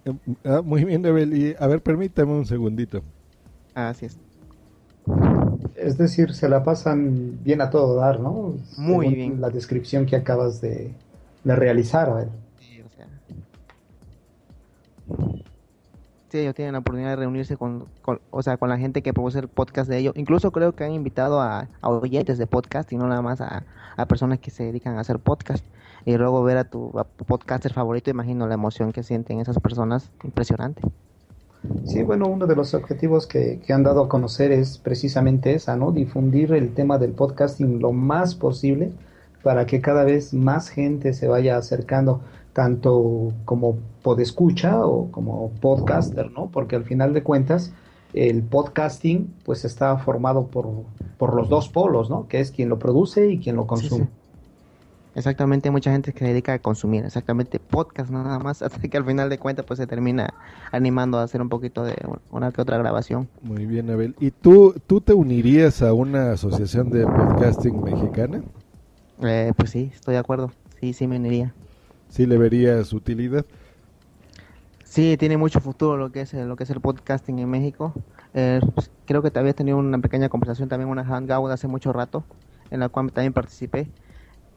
Em, 0.04 0.18
ah, 0.44 0.62
muy 0.64 0.84
bien, 0.84 1.04
Abel. 1.06 1.56
a 1.58 1.66
ver, 1.66 1.82
permítame 1.82 2.32
un 2.32 2.46
segundito. 2.46 3.02
Así 3.74 4.06
es. 4.06 4.18
Es 5.76 5.98
decir, 5.98 6.34
se 6.34 6.48
la 6.48 6.64
pasan 6.64 7.38
bien 7.42 7.60
a 7.60 7.70
todo 7.70 7.96
dar, 7.96 8.20
¿no? 8.20 8.54
Muy 8.76 9.14
bien. 9.14 9.40
La 9.40 9.50
descripción 9.50 10.06
que 10.06 10.16
acabas 10.16 10.60
de, 10.60 10.94
realizar, 11.44 12.08
a 12.08 12.14
ver. 12.14 12.28
Sí, 12.60 12.80
o 12.80 12.88
sea. 12.88 13.06
Sí, 16.28 16.38
ellos 16.38 16.54
tienen 16.54 16.72
la 16.72 16.78
oportunidad 16.78 17.10
de 17.10 17.16
reunirse 17.16 17.56
con, 17.56 17.86
o 18.30 18.42
sea, 18.42 18.56
con 18.56 18.68
la 18.68 18.78
gente 18.78 19.02
que 19.02 19.12
produce 19.12 19.40
el 19.40 19.48
podcast 19.48 19.88
de 19.88 19.98
ellos. 19.98 20.14
Incluso 20.16 20.50
creo 20.50 20.74
que 20.74 20.84
han 20.84 20.92
invitado 20.92 21.40
a, 21.40 21.68
a 21.80 21.90
oyentes 21.90 22.38
de 22.38 22.46
podcast 22.46 22.92
y 22.92 22.96
no 22.96 23.06
nada 23.06 23.22
más 23.22 23.40
a, 23.40 23.64
a 23.96 24.06
personas 24.06 24.38
que 24.38 24.50
se 24.50 24.64
dedican 24.64 24.96
a 24.96 25.00
hacer 25.00 25.18
podcast 25.18 25.64
y 26.04 26.16
luego 26.16 26.42
ver 26.42 26.58
a 26.58 26.64
tu, 26.64 26.92
podcaster 27.26 27.72
favorito, 27.72 28.10
imagino 28.10 28.46
la 28.46 28.54
emoción 28.54 28.92
que 28.92 29.02
sienten 29.02 29.40
esas 29.40 29.58
personas, 29.58 30.10
impresionante. 30.24 30.82
Sí, 31.84 32.02
bueno, 32.02 32.26
uno 32.26 32.46
de 32.46 32.56
los 32.56 32.74
objetivos 32.74 33.26
que, 33.26 33.60
que, 33.64 33.72
han 33.72 33.84
dado 33.84 34.02
a 34.02 34.08
conocer 34.08 34.50
es 34.50 34.78
precisamente 34.78 35.54
esa, 35.54 35.76
¿no? 35.76 35.92
Difundir 35.92 36.52
el 36.54 36.74
tema 36.74 36.98
del 36.98 37.12
podcasting 37.12 37.80
lo 37.80 37.92
más 37.92 38.34
posible 38.34 38.90
para 39.44 39.66
que 39.66 39.80
cada 39.80 40.04
vez 40.04 40.34
más 40.34 40.68
gente 40.68 41.12
se 41.12 41.28
vaya 41.28 41.56
acercando, 41.56 42.20
tanto 42.52 43.32
como 43.44 43.76
podescucha 44.02 44.84
o 44.84 45.10
como 45.10 45.50
podcaster, 45.60 46.30
¿no? 46.32 46.48
Porque 46.48 46.76
al 46.76 46.84
final 46.84 47.12
de 47.12 47.22
cuentas, 47.22 47.72
el 48.12 48.42
podcasting 48.42 49.32
pues 49.44 49.64
está 49.64 49.96
formado 49.98 50.48
por, 50.48 50.68
por 51.16 51.34
los 51.34 51.48
dos 51.48 51.68
polos, 51.68 52.10
¿no? 52.10 52.26
Que 52.28 52.40
es 52.40 52.50
quien 52.50 52.68
lo 52.68 52.78
produce 52.78 53.28
y 53.28 53.38
quien 53.38 53.56
lo 53.56 53.66
consume. 53.66 54.08
Exactamente, 55.14 55.68
hay 55.68 55.72
mucha 55.72 55.92
gente 55.92 56.12
que 56.12 56.20
se 56.20 56.24
dedica 56.26 56.54
a 56.54 56.58
consumir 56.58 57.04
exactamente 57.04 57.58
podcast 57.58 58.10
nada 58.10 58.38
más, 58.38 58.62
hasta 58.62 58.80
que 58.80 58.96
al 58.96 59.04
final 59.04 59.28
de 59.28 59.38
cuentas 59.38 59.66
pues 59.66 59.78
se 59.78 59.86
termina 59.86 60.32
animando 60.70 61.18
a 61.18 61.22
hacer 61.22 61.42
un 61.42 61.48
poquito 61.48 61.84
de 61.84 61.96
una 62.30 62.50
que 62.50 62.62
otra 62.62 62.78
grabación. 62.78 63.28
Muy 63.42 63.66
bien, 63.66 63.90
Abel. 63.90 64.14
¿Y 64.20 64.30
tú, 64.30 64.74
tú 64.86 65.00
te 65.00 65.12
unirías 65.12 65.82
a 65.82 65.92
una 65.92 66.32
asociación 66.32 66.90
de 66.90 67.04
podcasting 67.04 67.82
mexicana? 67.82 68.42
Eh, 69.22 69.52
pues 69.56 69.70
sí, 69.70 69.90
estoy 69.94 70.14
de 70.14 70.20
acuerdo. 70.20 70.50
Sí, 70.80 70.94
sí 70.94 71.06
me 71.06 71.16
uniría. 71.16 71.52
¿Sí 72.08 72.26
le 72.26 72.38
verías 72.38 72.92
utilidad? 72.92 73.44
Sí, 74.84 75.16
tiene 75.18 75.36
mucho 75.36 75.60
futuro 75.60 75.96
lo 75.96 76.12
que 76.12 76.22
es 76.22 76.34
lo 76.34 76.56
que 76.56 76.64
es 76.64 76.70
el 76.70 76.80
podcasting 76.80 77.38
en 77.38 77.48
México. 77.48 77.92
Eh, 78.34 78.60
pues, 78.74 78.90
creo 79.06 79.22
que 79.22 79.30
te 79.30 79.52
tenido 79.54 79.76
una 79.76 79.98
pequeña 79.98 80.28
conversación 80.28 80.68
también, 80.68 80.90
una 80.90 81.04
hangout 81.04 81.50
hace 81.50 81.68
mucho 81.68 81.92
rato, 81.92 82.24
en 82.70 82.80
la 82.80 82.88
cual 82.88 83.12
también 83.12 83.32
participé 83.32 83.88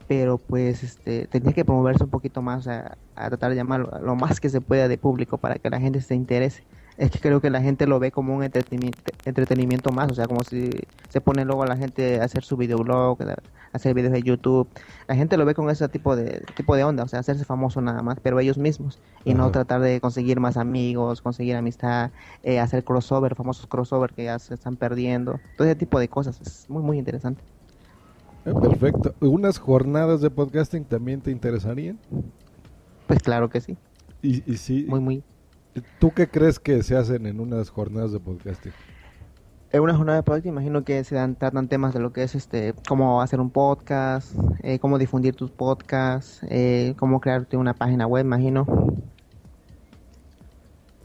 pero 0.07 0.37
pues 0.37 0.83
este 0.83 1.27
tenía 1.27 1.53
que 1.53 1.65
promoverse 1.65 2.03
un 2.03 2.09
poquito 2.09 2.41
más, 2.41 2.67
a, 2.67 2.97
tratar 3.15 3.49
de 3.49 3.55
llamar 3.55 4.01
lo 4.01 4.15
más 4.15 4.39
que 4.39 4.49
se 4.49 4.61
pueda 4.61 4.87
de 4.87 4.97
público 4.97 5.37
para 5.37 5.55
que 5.55 5.69
la 5.69 5.79
gente 5.79 6.01
se 6.01 6.15
interese. 6.15 6.63
Es 6.97 7.11
que 7.11 7.19
creo 7.19 7.41
que 7.41 7.49
la 7.49 7.61
gente 7.61 7.87
lo 7.87 7.99
ve 7.99 8.11
como 8.11 8.33
un 8.33 8.43
entretenimiento, 8.43 9.01
entretenimiento 9.25 9.91
más, 9.91 10.09
o 10.11 10.15
sea, 10.15 10.27
como 10.27 10.43
si 10.43 10.69
se 11.09 11.19
pone 11.19 11.43
luego 11.43 11.63
a 11.63 11.67
la 11.67 11.75
gente 11.75 12.21
a 12.21 12.23
hacer 12.23 12.45
su 12.45 12.55
videoblog, 12.55 13.17
hacer 13.73 13.93
videos 13.93 14.13
de 14.13 14.23
YouTube. 14.23 14.69
La 15.07 15.15
gente 15.15 15.35
lo 15.35 15.43
ve 15.43 15.53
con 15.55 15.69
ese 15.69 15.89
tipo 15.89 16.15
de 16.15 16.45
tipo 16.55 16.73
de 16.75 16.85
onda, 16.85 17.03
o 17.03 17.07
sea, 17.09 17.19
hacerse 17.19 17.43
famoso 17.43 17.81
nada 17.81 18.01
más, 18.01 18.19
pero 18.21 18.39
ellos 18.39 18.57
mismos 18.57 18.99
y 19.25 19.33
no 19.33 19.51
tratar 19.51 19.81
de 19.81 19.99
conseguir 19.99 20.39
más 20.39 20.55
amigos, 20.55 21.21
conseguir 21.21 21.57
amistad, 21.57 22.11
eh, 22.43 22.59
hacer 22.61 22.85
crossover, 22.85 23.35
famosos 23.35 23.67
crossover 23.67 24.13
que 24.13 24.23
ya 24.25 24.39
se 24.39 24.53
están 24.53 24.77
perdiendo, 24.77 25.41
todo 25.57 25.67
ese 25.67 25.75
tipo 25.75 25.99
de 25.99 26.07
cosas. 26.07 26.39
Es 26.39 26.69
muy 26.69 26.81
muy 26.81 26.97
interesante. 26.97 27.41
Eh, 28.45 28.53
perfecto. 28.53 29.15
¿Unas 29.19 29.57
jornadas 29.57 30.21
de 30.21 30.29
podcasting 30.29 30.85
también 30.85 31.21
te 31.21 31.31
interesarían? 31.31 31.99
Pues 33.07 33.19
claro 33.19 33.49
que 33.49 33.59
sí. 33.61 33.77
Y, 34.21 34.49
y 34.51 34.57
sí. 34.57 34.85
Muy, 34.87 34.99
muy. 34.99 35.23
¿Tú 35.99 36.11
qué 36.11 36.27
crees 36.27 36.59
que 36.59 36.81
se 36.83 36.95
hacen 36.95 37.25
en 37.25 37.39
unas 37.39 37.69
jornadas 37.69 38.11
de 38.11 38.19
podcasting? 38.19 38.71
En 39.71 39.81
una 39.81 39.95
jornada 39.95 40.19
de 40.19 40.23
podcasting 40.23 40.51
imagino 40.51 40.83
que 40.85 41.03
se 41.03 41.15
dan, 41.15 41.35
tratan 41.35 41.67
temas 41.67 41.93
de 41.93 41.99
lo 41.99 42.13
que 42.13 42.23
es 42.23 42.35
este, 42.35 42.73
cómo 42.87 43.21
hacer 43.21 43.41
un 43.41 43.49
podcast, 43.49 44.33
eh, 44.61 44.79
cómo 44.79 44.97
difundir 44.97 45.35
tus 45.35 45.51
podcasts, 45.51 46.41
eh, 46.49 46.93
cómo 46.97 47.19
crearte 47.19 47.57
una 47.57 47.73
página 47.73 48.07
web, 48.07 48.25
imagino. 48.25 48.65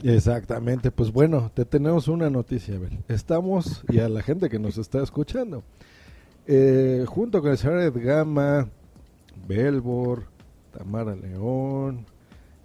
Exactamente, 0.03 0.91
pues 0.91 1.13
bueno, 1.13 1.51
te 1.53 1.65
tenemos 1.65 2.07
una 2.09 2.31
noticia, 2.31 2.77
Abel. 2.77 3.01
Estamos, 3.09 3.85
y 3.89 3.99
a 3.99 4.09
la 4.09 4.23
gente 4.23 4.49
que 4.49 4.59
nos 4.59 4.79
está 4.79 5.03
escuchando, 5.03 5.63
eh, 6.53 7.05
junto 7.07 7.41
con 7.41 7.53
el 7.53 7.59
señor 7.59 7.79
Edgama, 7.79 8.69
Belbor, 9.47 10.25
Tamara 10.77 11.15
León 11.15 12.05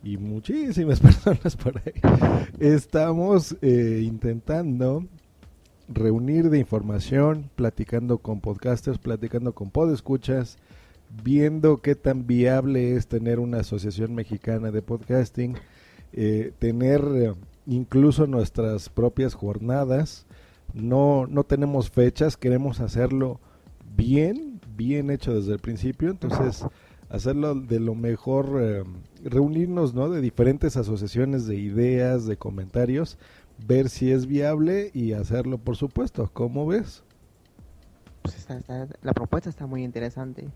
y 0.04 0.18
muchísimas 0.18 1.00
personas 1.02 1.56
por 1.56 1.78
ahí, 1.78 1.94
estamos 2.60 3.56
eh, 3.62 4.02
intentando 4.04 5.06
reunir 5.88 6.50
de 6.50 6.58
información, 6.58 7.52
platicando 7.56 8.18
con 8.18 8.42
podcasters, 8.42 8.98
platicando 8.98 9.54
con 9.54 9.70
podescuchas, 9.70 10.58
viendo 11.24 11.78
qué 11.78 11.94
tan 11.94 12.26
viable 12.26 12.96
es 12.96 13.06
tener 13.06 13.40
una 13.40 13.60
asociación 13.60 14.16
mexicana 14.16 14.72
de 14.72 14.82
podcasting, 14.82 15.58
eh, 16.12 16.54
tener 16.58 17.36
incluso 17.68 18.26
nuestras 18.26 18.90
propias 18.90 19.36
jornadas. 19.36 20.26
No, 20.74 21.28
no 21.28 21.44
tenemos 21.44 21.92
fechas, 21.92 22.36
queremos 22.36 22.80
hacerlo 22.80 23.40
bien, 23.96 24.60
bien 24.76 25.10
hecho 25.10 25.34
desde 25.34 25.54
el 25.54 25.60
principio, 25.60 26.10
entonces 26.10 26.66
hacerlo 27.10 27.56
de 27.56 27.80
lo 27.80 27.96
mejor, 27.96 28.60
eh, 28.62 28.84
reunirnos, 29.24 29.94
¿no? 29.94 30.10
De 30.10 30.22
diferentes 30.22 30.78
asociaciones 30.78 31.48
de 31.48 31.56
ideas, 31.56 32.26
de 32.26 32.38
comentarios, 32.38 33.18
ver 33.66 33.90
si 33.90 34.12
es 34.12 34.26
viable 34.26 34.92
y 34.94 35.14
hacerlo, 35.14 35.58
por 35.58 35.76
supuesto. 35.76 36.30
¿Cómo 36.34 36.68
ves? 36.68 37.04
Pues 38.22 38.48
la 39.02 39.14
propuesta 39.14 39.50
está 39.50 39.68
muy 39.68 39.84
interesante, 39.84 40.48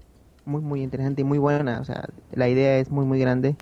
muy, 0.45 0.61
muy 0.61 0.81
interesante 0.81 1.21
y 1.21 1.23
muy 1.23 1.37
buena. 1.37 1.79
O 1.79 1.85
sea, 1.85 2.09
la 2.33 2.49
idea 2.49 2.79
es 2.79 2.89
muy, 2.89 3.05
muy 3.05 3.19
grande 3.19 3.55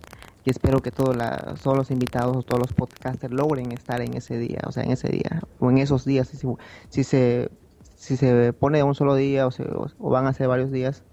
y 0.46 0.50
espero 0.50 0.82
que 0.82 0.92
todos, 0.92 1.18
todos 1.62 1.78
los 1.78 1.92
invitados, 1.92 2.46
todos 2.46 2.62
los 2.62 2.74
podcasters 2.74 3.34
logren 3.34 3.74
estar 3.74 4.02
en 4.02 4.16
ese 4.16 4.38
día, 4.38 4.62
o 4.66 4.72
sea, 4.72 4.84
en 4.84 4.92
ese 4.92 5.10
día, 5.10 5.42
o 5.60 5.70
en 5.70 5.78
esos 5.78 6.06
días, 6.06 6.30
si, 6.30 6.48
si 6.90 7.04
se 7.04 7.50
si 7.98 8.16
se 8.16 8.54
pone 8.54 8.84
un 8.84 8.96
solo 8.96 9.16
día 9.16 9.48
o, 9.48 9.52
se, 9.52 9.64
o, 9.64 10.10
van 10.10 10.28
a 10.28 10.34
ser 10.34 10.48
varios 10.48 10.72
días, 10.72 11.04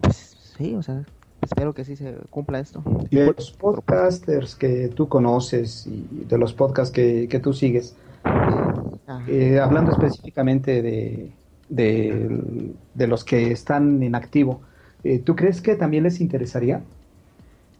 pues 0.00 0.54
sí, 0.56 0.74
o 0.74 0.82
sea, 0.82 1.04
espero 1.40 1.72
que 1.72 1.84
sí 1.84 1.96
se 1.96 2.14
cumpla 2.30 2.60
esto. 2.60 2.82
De 3.10 3.26
los 3.26 3.50
podcasters 3.52 4.54
que 4.54 4.88
tú 4.88 5.08
conoces 5.08 5.86
y 5.86 6.24
de 6.26 6.38
los 6.38 6.52
podcasts 6.52 6.92
que, 6.92 7.28
que 7.28 7.40
tú 7.40 7.54
sigues, 7.54 7.96
eh, 9.26 9.58
hablando 9.58 9.92
específicamente 9.92 10.82
de, 10.82 11.32
de, 11.70 13.06
los 13.06 13.24
que 13.24 13.50
están 13.50 14.02
en 14.02 14.14
activo, 14.14 14.60
eh, 15.02 15.18
¿tú 15.18 15.34
crees 15.34 15.62
que 15.62 15.76
también 15.76 16.04
les 16.04 16.20
interesaría? 16.20 16.82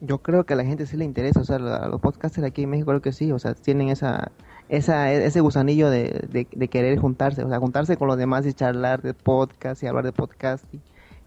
Yo 0.01 0.19
creo 0.19 0.45
que 0.45 0.55
a 0.55 0.57
la 0.57 0.65
gente 0.65 0.87
sí 0.87 0.97
le 0.97 1.05
interesa, 1.05 1.41
o 1.41 1.45
sea, 1.45 1.57
a 1.57 1.89
los 1.89 2.01
podcasters 2.01 2.47
aquí 2.47 2.63
en 2.63 2.71
México 2.71 2.89
creo 2.89 3.03
que 3.03 3.13
sí, 3.13 3.31
o 3.31 3.39
sea, 3.39 3.55
tienen 3.55 3.89
esa 3.89 4.31
esa, 4.69 5.13
ese 5.13 5.41
gusanillo 5.41 5.91
de, 5.91 6.27
de, 6.31 6.69
querer 6.69 6.99
juntarse, 6.99 7.45
o 7.45 7.49
sea, 7.49 7.59
juntarse 7.59 7.97
con 7.97 8.09
los 8.09 8.17
demás 8.17 8.47
y 8.47 8.53
charlar 8.53 9.03
de 9.03 9.15
podcast 9.15 9.83
y 9.83 9.87
hablar 9.87 10.05
de 10.05 10.13
podcast 10.13 10.65
y 10.75 10.81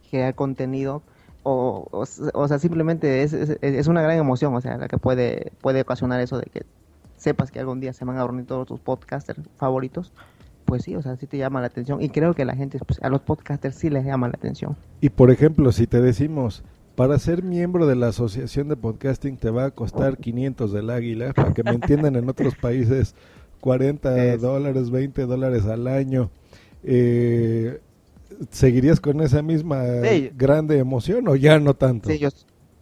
crear 0.09 0.35
contenido, 0.35 1.01
o, 1.43 1.87
o, 1.91 2.47
sea, 2.47 2.59
simplemente 2.59 3.23
es, 3.23 3.33
es, 3.33 3.87
una 3.87 4.01
gran 4.01 4.17
emoción, 4.17 4.53
o 4.55 4.61
sea, 4.61 4.77
la 4.77 4.87
que 4.87 4.97
puede, 4.97 5.51
puede 5.61 5.81
ocasionar 5.81 6.19
eso 6.19 6.37
de 6.37 6.45
que 6.45 6.65
sepas 7.15 7.51
que 7.51 7.59
algún 7.59 7.79
día 7.79 7.93
se 7.93 8.05
van 8.05 8.17
a 8.17 8.25
reunir 8.25 8.45
todos 8.45 8.67
tus 8.67 8.79
podcasters 8.79 9.41
favoritos, 9.57 10.11
pues 10.65 10.83
sí, 10.83 10.95
o 10.95 11.01
sea, 11.01 11.15
sí 11.15 11.25
te 11.25 11.37
llama 11.37 11.61
la 11.61 11.67
atención 11.67 12.01
y 12.01 12.09
creo 12.09 12.33
que 12.33 12.45
la 12.45 12.55
gente, 12.55 12.77
pues, 12.85 13.01
a 13.01 13.09
los 13.09 13.21
podcasters 13.21 13.75
sí 13.75 13.89
les 13.89 14.05
llama 14.05 14.27
la 14.27 14.33
atención. 14.35 14.75
Y 15.01 15.09
por 15.09 15.31
ejemplo, 15.31 15.71
si 15.71 15.87
te 15.87 16.01
decimos, 16.01 16.63
para 16.99 17.17
ser 17.17 17.43
miembro 17.43 17.87
de 17.87 17.95
la 17.95 18.09
Asociación 18.09 18.67
de 18.67 18.75
Podcasting 18.75 19.37
te 19.37 19.49
va 19.51 19.63
a 19.63 19.71
costar 19.71 20.17
500 20.17 20.73
del 20.73 20.89
águila, 20.89 21.31
para 21.31 21.53
que 21.53 21.63
me 21.63 21.71
entiendan 21.71 22.17
en 22.17 22.27
otros 22.27 22.55
países, 22.61 23.15
40 23.61 24.35
dólares, 24.35 24.91
20 24.91 25.25
dólares 25.25 25.65
al 25.65 25.87
año. 25.87 26.29
Eh, 26.83 27.79
¿Seguirías 28.49 28.99
con 28.99 29.21
esa 29.21 29.41
misma 29.41 29.81
grande 30.35 30.77
emoción 30.77 31.25
o 31.29 31.37
ya 31.37 31.57
no 31.57 31.73
tanto? 31.73 32.09
Sí, 32.09 32.19
yo, 32.19 32.27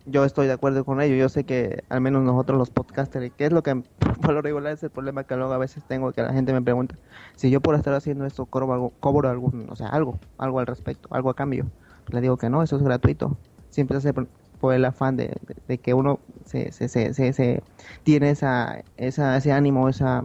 yo 0.08 0.26
estoy 0.26 0.48
de 0.48 0.54
acuerdo 0.54 0.84
con 0.84 1.00
ello. 1.00 1.14
Yo 1.14 1.30
sé 1.30 1.44
que 1.44 1.84
al 1.88 2.02
menos 2.02 2.24
nosotros 2.24 2.58
los 2.58 2.72
podcasters, 2.72 3.32
que 3.38 3.46
es 3.46 3.52
lo 3.52 3.62
que 3.62 3.84
por 4.24 4.34
lo 4.34 4.42
regular 4.42 4.74
es 4.74 4.82
el 4.82 4.90
problema 4.90 5.26
que 5.26 5.36
luego 5.36 5.54
a 5.54 5.60
veces 5.60 5.84
tengo, 5.88 6.12
que 6.12 6.24
la 6.24 6.34
gente 6.34 6.54
me 6.54 6.64
pregunta, 6.64 6.96
si 7.36 7.52
yo 7.52 7.62
por 7.62 7.76
estar 7.76 7.94
haciendo 7.94 8.26
esto 8.26 8.48
cobro, 8.48 8.74
algo, 8.74 8.94
cobro 9.00 9.30
algún, 9.30 9.68
o 9.70 9.76
sea, 9.76 9.90
algo, 9.90 10.18
algo 10.40 10.60
al 10.60 10.66
respecto, 10.66 11.08
algo 11.12 11.30
a 11.30 11.36
cambio. 11.36 11.68
Le 12.10 12.20
digo 12.20 12.38
que 12.38 12.50
no, 12.50 12.64
eso 12.64 12.78
es 12.78 12.82
gratuito 12.82 13.38
siempre 13.78 13.98
hace 13.98 14.12
por 14.12 14.74
el 14.74 14.86
afán 14.86 15.18
de, 15.18 15.38
que 15.84 15.94
uno 15.94 16.20
se, 16.46 16.72
se, 16.72 16.90
se, 16.90 17.14
se, 17.14 17.64
tiene 18.02 18.32
esa, 18.32 18.84
esa, 18.98 19.38
ese 19.38 19.52
ánimo, 19.52 19.88
esa, 19.88 20.24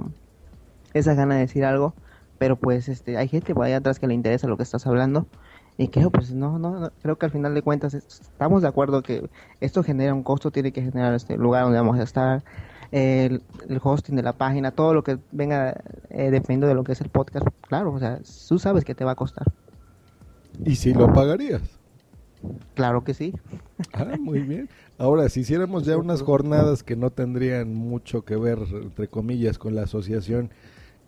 esa 0.95 1.12
gana 1.12 1.35
de 1.35 1.43
decir 1.43 1.66
algo, 1.66 1.93
pero 2.39 2.57
pues 2.57 2.89
este 2.89 3.19
hay 3.19 3.29
gente 3.29 3.55
por 3.55 3.66
ahí 3.66 3.74
atrás 3.74 3.99
que 3.99 4.07
le 4.07 4.15
interesa 4.15 4.49
lo 4.49 4.57
que 4.57 4.62
estás 4.62 4.87
hablando 4.87 5.27
y 5.77 5.89
creo 5.89 6.11
pues 6.11 6.33
no, 6.33 6.59
no, 6.59 6.91
creo 7.03 7.19
que 7.19 7.27
al 7.27 7.33
final 7.33 7.53
de 7.53 7.61
cuentas 7.61 7.93
estamos 7.93 8.62
de 8.62 8.69
acuerdo 8.69 9.03
que 9.03 9.29
esto 9.61 9.83
genera 9.83 10.15
un 10.15 10.23
costo, 10.23 10.51
tiene 10.51 10.73
que 10.73 10.81
generar 10.81 11.12
este 11.12 11.37
lugar 11.37 11.65
donde 11.65 11.79
vamos 11.79 11.99
a 11.99 12.05
estar, 12.05 12.43
el, 12.91 13.43
hosting 13.83 14.16
de 14.16 14.23
la 14.23 14.33
página, 14.33 14.70
todo 14.70 14.95
lo 14.95 15.05
que 15.05 15.19
venga 15.31 15.77
eh, 16.09 16.31
dependiendo 16.31 16.69
de 16.69 16.74
lo 16.74 16.85
que 16.85 16.93
es 16.93 17.03
el 17.03 17.11
podcast, 17.11 17.47
claro, 17.69 17.93
o 17.93 17.99
sea, 17.99 18.19
tú 18.49 18.59
sabes 18.59 18.87
que 18.87 18.95
te 18.95 19.05
va 19.05 19.11
a 19.11 19.15
costar. 19.15 19.45
¿Y 20.65 20.77
si 20.77 20.95
lo 20.95 21.12
pagarías? 21.12 21.82
Claro 22.74 23.05
que 23.05 23.14
sí. 23.14 23.35
Ah, 23.93 24.16
muy 24.19 24.40
bien. 24.40 24.69
Ahora, 24.98 25.28
si 25.28 25.40
hiciéramos 25.40 25.85
ya 25.85 25.97
unas 25.97 26.23
jornadas 26.23 26.82
que 26.82 26.97
no 26.97 27.10
tendrían 27.10 27.74
mucho 27.74 28.23
que 28.23 28.36
ver, 28.36 28.59
entre 28.73 29.09
comillas, 29.09 29.59
con 29.59 29.74
la 29.74 29.82
asociación, 29.82 30.51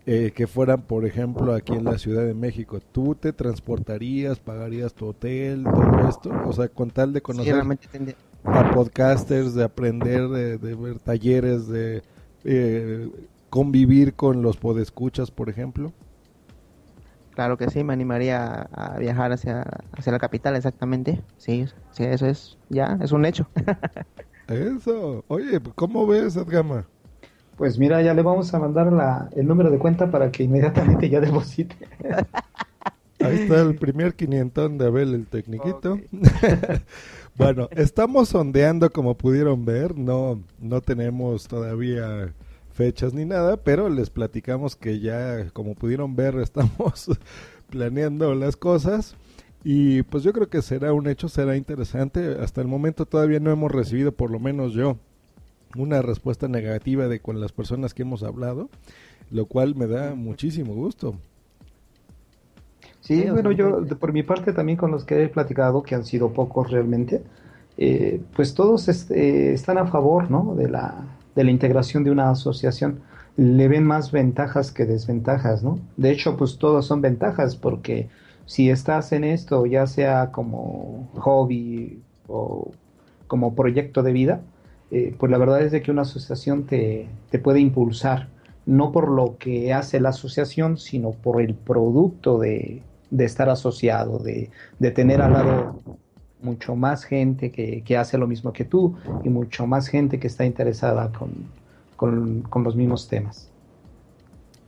eh, 0.06 0.32
que 0.34 0.46
fueran, 0.46 0.82
por 0.82 1.06
ejemplo, 1.06 1.54
aquí 1.54 1.72
en 1.72 1.84
la 1.84 1.96
Ciudad 1.96 2.24
de 2.24 2.34
México, 2.34 2.80
¿tú 2.92 3.14
te 3.14 3.32
transportarías, 3.32 4.38
pagarías 4.38 4.92
tu 4.92 5.06
hotel, 5.06 5.64
todo 5.64 6.08
esto? 6.08 6.30
O 6.44 6.52
sea, 6.52 6.68
con 6.68 6.90
tal 6.90 7.12
de 7.12 7.22
conocer 7.22 7.54
a 8.44 8.70
podcasters, 8.74 9.54
de 9.54 9.64
aprender, 9.64 10.28
de, 10.28 10.74
ver 10.74 10.98
talleres, 10.98 11.68
de 11.68 12.02
eh, 12.44 13.08
convivir 13.48 14.12
con 14.12 14.42
los 14.42 14.58
podescuchas, 14.58 15.30
por 15.30 15.48
ejemplo. 15.48 15.92
Claro 17.34 17.56
que 17.56 17.68
sí, 17.68 17.82
me 17.82 17.92
animaría 17.92 18.68
a 18.72 18.96
viajar 18.98 19.32
hacia, 19.32 19.64
hacia 19.92 20.12
la 20.12 20.18
capital, 20.18 20.54
exactamente. 20.54 21.20
Sí, 21.36 21.66
sí, 21.90 22.04
eso 22.04 22.26
es, 22.26 22.58
ya, 22.68 22.96
es 23.02 23.10
un 23.10 23.24
hecho. 23.24 23.48
eso. 24.48 25.24
Oye, 25.26 25.60
¿cómo 25.74 26.06
ves, 26.06 26.36
Edgama? 26.36 26.86
Pues 27.56 27.78
mira, 27.78 28.02
ya 28.02 28.14
le 28.14 28.22
vamos 28.22 28.52
a 28.54 28.58
mandar 28.58 28.92
la, 28.92 29.28
el 29.34 29.46
número 29.46 29.70
de 29.70 29.78
cuenta 29.78 30.10
para 30.10 30.30
que 30.30 30.44
inmediatamente 30.44 31.08
ya 31.08 31.20
deposite. 31.20 31.76
Ahí 33.20 33.36
está 33.36 33.62
el 33.62 33.76
primer 33.76 34.14
quinientón 34.14 34.78
de 34.78 34.86
Abel, 34.86 35.14
el 35.14 35.26
tecniquito. 35.26 35.98
bueno, 37.36 37.68
estamos 37.72 38.28
sondeando 38.28 38.90
como 38.90 39.16
pudieron 39.16 39.64
ver, 39.64 39.96
no, 39.96 40.40
no 40.60 40.80
tenemos 40.82 41.48
todavía 41.48 42.32
fechas 42.74 43.14
ni 43.14 43.24
nada, 43.24 43.56
pero 43.56 43.88
les 43.88 44.10
platicamos 44.10 44.76
que 44.76 45.00
ya, 45.00 45.48
como 45.52 45.74
pudieron 45.74 46.16
ver, 46.16 46.34
estamos 46.40 47.08
planeando 47.70 48.34
las 48.34 48.56
cosas. 48.56 49.16
Y 49.66 50.02
pues 50.02 50.22
yo 50.22 50.34
creo 50.34 50.50
que 50.50 50.60
será 50.60 50.92
un 50.92 51.08
hecho, 51.08 51.28
será 51.28 51.56
interesante. 51.56 52.36
Hasta 52.40 52.60
el 52.60 52.68
momento 52.68 53.06
todavía 53.06 53.40
no 53.40 53.50
hemos 53.50 53.72
recibido, 53.72 54.12
por 54.12 54.30
lo 54.30 54.38
menos 54.38 54.74
yo, 54.74 54.98
una 55.76 56.02
respuesta 56.02 56.48
negativa 56.48 57.08
de 57.08 57.20
con 57.20 57.40
las 57.40 57.52
personas 57.52 57.94
que 57.94 58.02
hemos 58.02 58.22
hablado, 58.22 58.68
lo 59.30 59.46
cual 59.46 59.74
me 59.74 59.86
da 59.86 60.14
muchísimo 60.14 60.74
gusto. 60.74 61.14
Sí, 63.00 63.28
bueno, 63.30 63.52
yo 63.52 63.86
por 63.98 64.12
mi 64.12 64.22
parte 64.22 64.52
también 64.52 64.76
con 64.76 64.90
los 64.90 65.04
que 65.04 65.22
he 65.22 65.28
platicado, 65.28 65.82
que 65.82 65.94
han 65.94 66.04
sido 66.04 66.32
pocos 66.32 66.70
realmente, 66.70 67.22
eh, 67.76 68.20
pues 68.34 68.54
todos 68.54 68.88
eh, 69.10 69.52
están 69.52 69.78
a 69.78 69.86
favor 69.86 70.30
¿no? 70.30 70.54
de, 70.54 70.68
la, 70.68 71.04
de 71.34 71.44
la 71.44 71.50
integración 71.50 72.04
de 72.04 72.10
una 72.10 72.30
asociación. 72.30 73.00
Le 73.36 73.68
ven 73.68 73.84
más 73.84 74.12
ventajas 74.12 74.70
que 74.70 74.86
desventajas, 74.86 75.62
¿no? 75.62 75.78
De 75.96 76.10
hecho, 76.10 76.36
pues 76.36 76.58
todos 76.58 76.86
son 76.86 77.00
ventajas 77.00 77.56
porque 77.56 78.08
si 78.46 78.70
estás 78.70 79.12
en 79.12 79.24
esto, 79.24 79.66
ya 79.66 79.86
sea 79.86 80.30
como 80.30 81.10
hobby 81.14 82.00
o 82.28 82.70
como 83.26 83.54
proyecto 83.54 84.02
de 84.02 84.12
vida, 84.12 84.40
eh, 84.90 85.14
pues 85.18 85.32
la 85.32 85.38
verdad 85.38 85.62
es 85.62 85.72
de 85.72 85.82
que 85.82 85.90
una 85.90 86.02
asociación 86.02 86.64
te, 86.64 87.08
te 87.30 87.38
puede 87.38 87.60
impulsar, 87.60 88.28
no 88.66 88.92
por 88.92 89.10
lo 89.10 89.38
que 89.38 89.72
hace 89.72 89.98
la 90.00 90.10
asociación, 90.10 90.78
sino 90.78 91.10
por 91.10 91.40
el 91.40 91.54
producto 91.54 92.38
de, 92.38 92.82
de 93.10 93.24
estar 93.24 93.48
asociado, 93.48 94.18
de, 94.18 94.50
de, 94.78 94.90
tener 94.90 95.22
al 95.22 95.32
lado 95.32 95.80
mucho 96.44 96.76
más 96.76 97.04
gente 97.04 97.50
que, 97.50 97.82
que, 97.82 97.96
hace 97.96 98.18
lo 98.18 98.26
mismo 98.26 98.52
que 98.52 98.64
tú 98.64 98.96
y 99.24 99.28
mucho 99.28 99.66
más 99.66 99.88
gente 99.88 100.18
que 100.20 100.26
está 100.26 100.44
interesada 100.44 101.10
con, 101.12 101.30
con, 101.96 102.42
con 102.42 102.62
los 102.62 102.76
mismos 102.76 103.08
temas. 103.08 103.50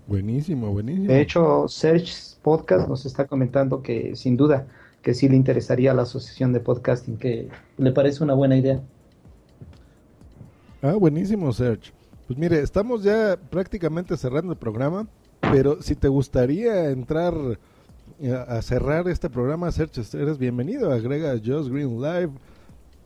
Buenísimo, 0.06 0.72
buenísimo. 0.72 1.08
De 1.08 1.20
hecho, 1.20 1.66
Search 1.68 2.36
Podcast 2.42 2.88
nos 2.88 3.06
está 3.06 3.26
comentando 3.26 3.82
que 3.82 4.14
sin 4.14 4.36
duda 4.36 4.66
que 5.02 5.14
sí 5.14 5.28
le 5.28 5.36
interesaría 5.36 5.92
a 5.92 5.94
la 5.94 6.02
asociación 6.02 6.52
de 6.52 6.58
podcasting, 6.58 7.16
que 7.16 7.48
le 7.78 7.92
parece 7.92 8.24
una 8.24 8.34
buena 8.34 8.56
idea. 8.56 8.80
Ah, 10.82 10.94
buenísimo, 10.94 11.52
Serge. 11.52 11.92
Pues 12.26 12.38
mire, 12.38 12.60
estamos 12.60 13.04
ya 13.04 13.38
prácticamente 13.50 14.16
cerrando 14.16 14.52
el 14.52 14.58
programa, 14.58 15.06
pero 15.40 15.80
si 15.80 15.94
te 15.94 16.08
gustaría 16.08 16.90
entrar 16.90 17.34
a 18.48 18.62
cerrar 18.62 19.08
este 19.08 19.28
programa, 19.28 19.70
Serge, 19.72 20.02
eres 20.18 20.38
bienvenido. 20.38 20.92
Agrega 20.92 21.34
Just 21.34 21.68
Green 21.68 22.00
Live 22.00 22.32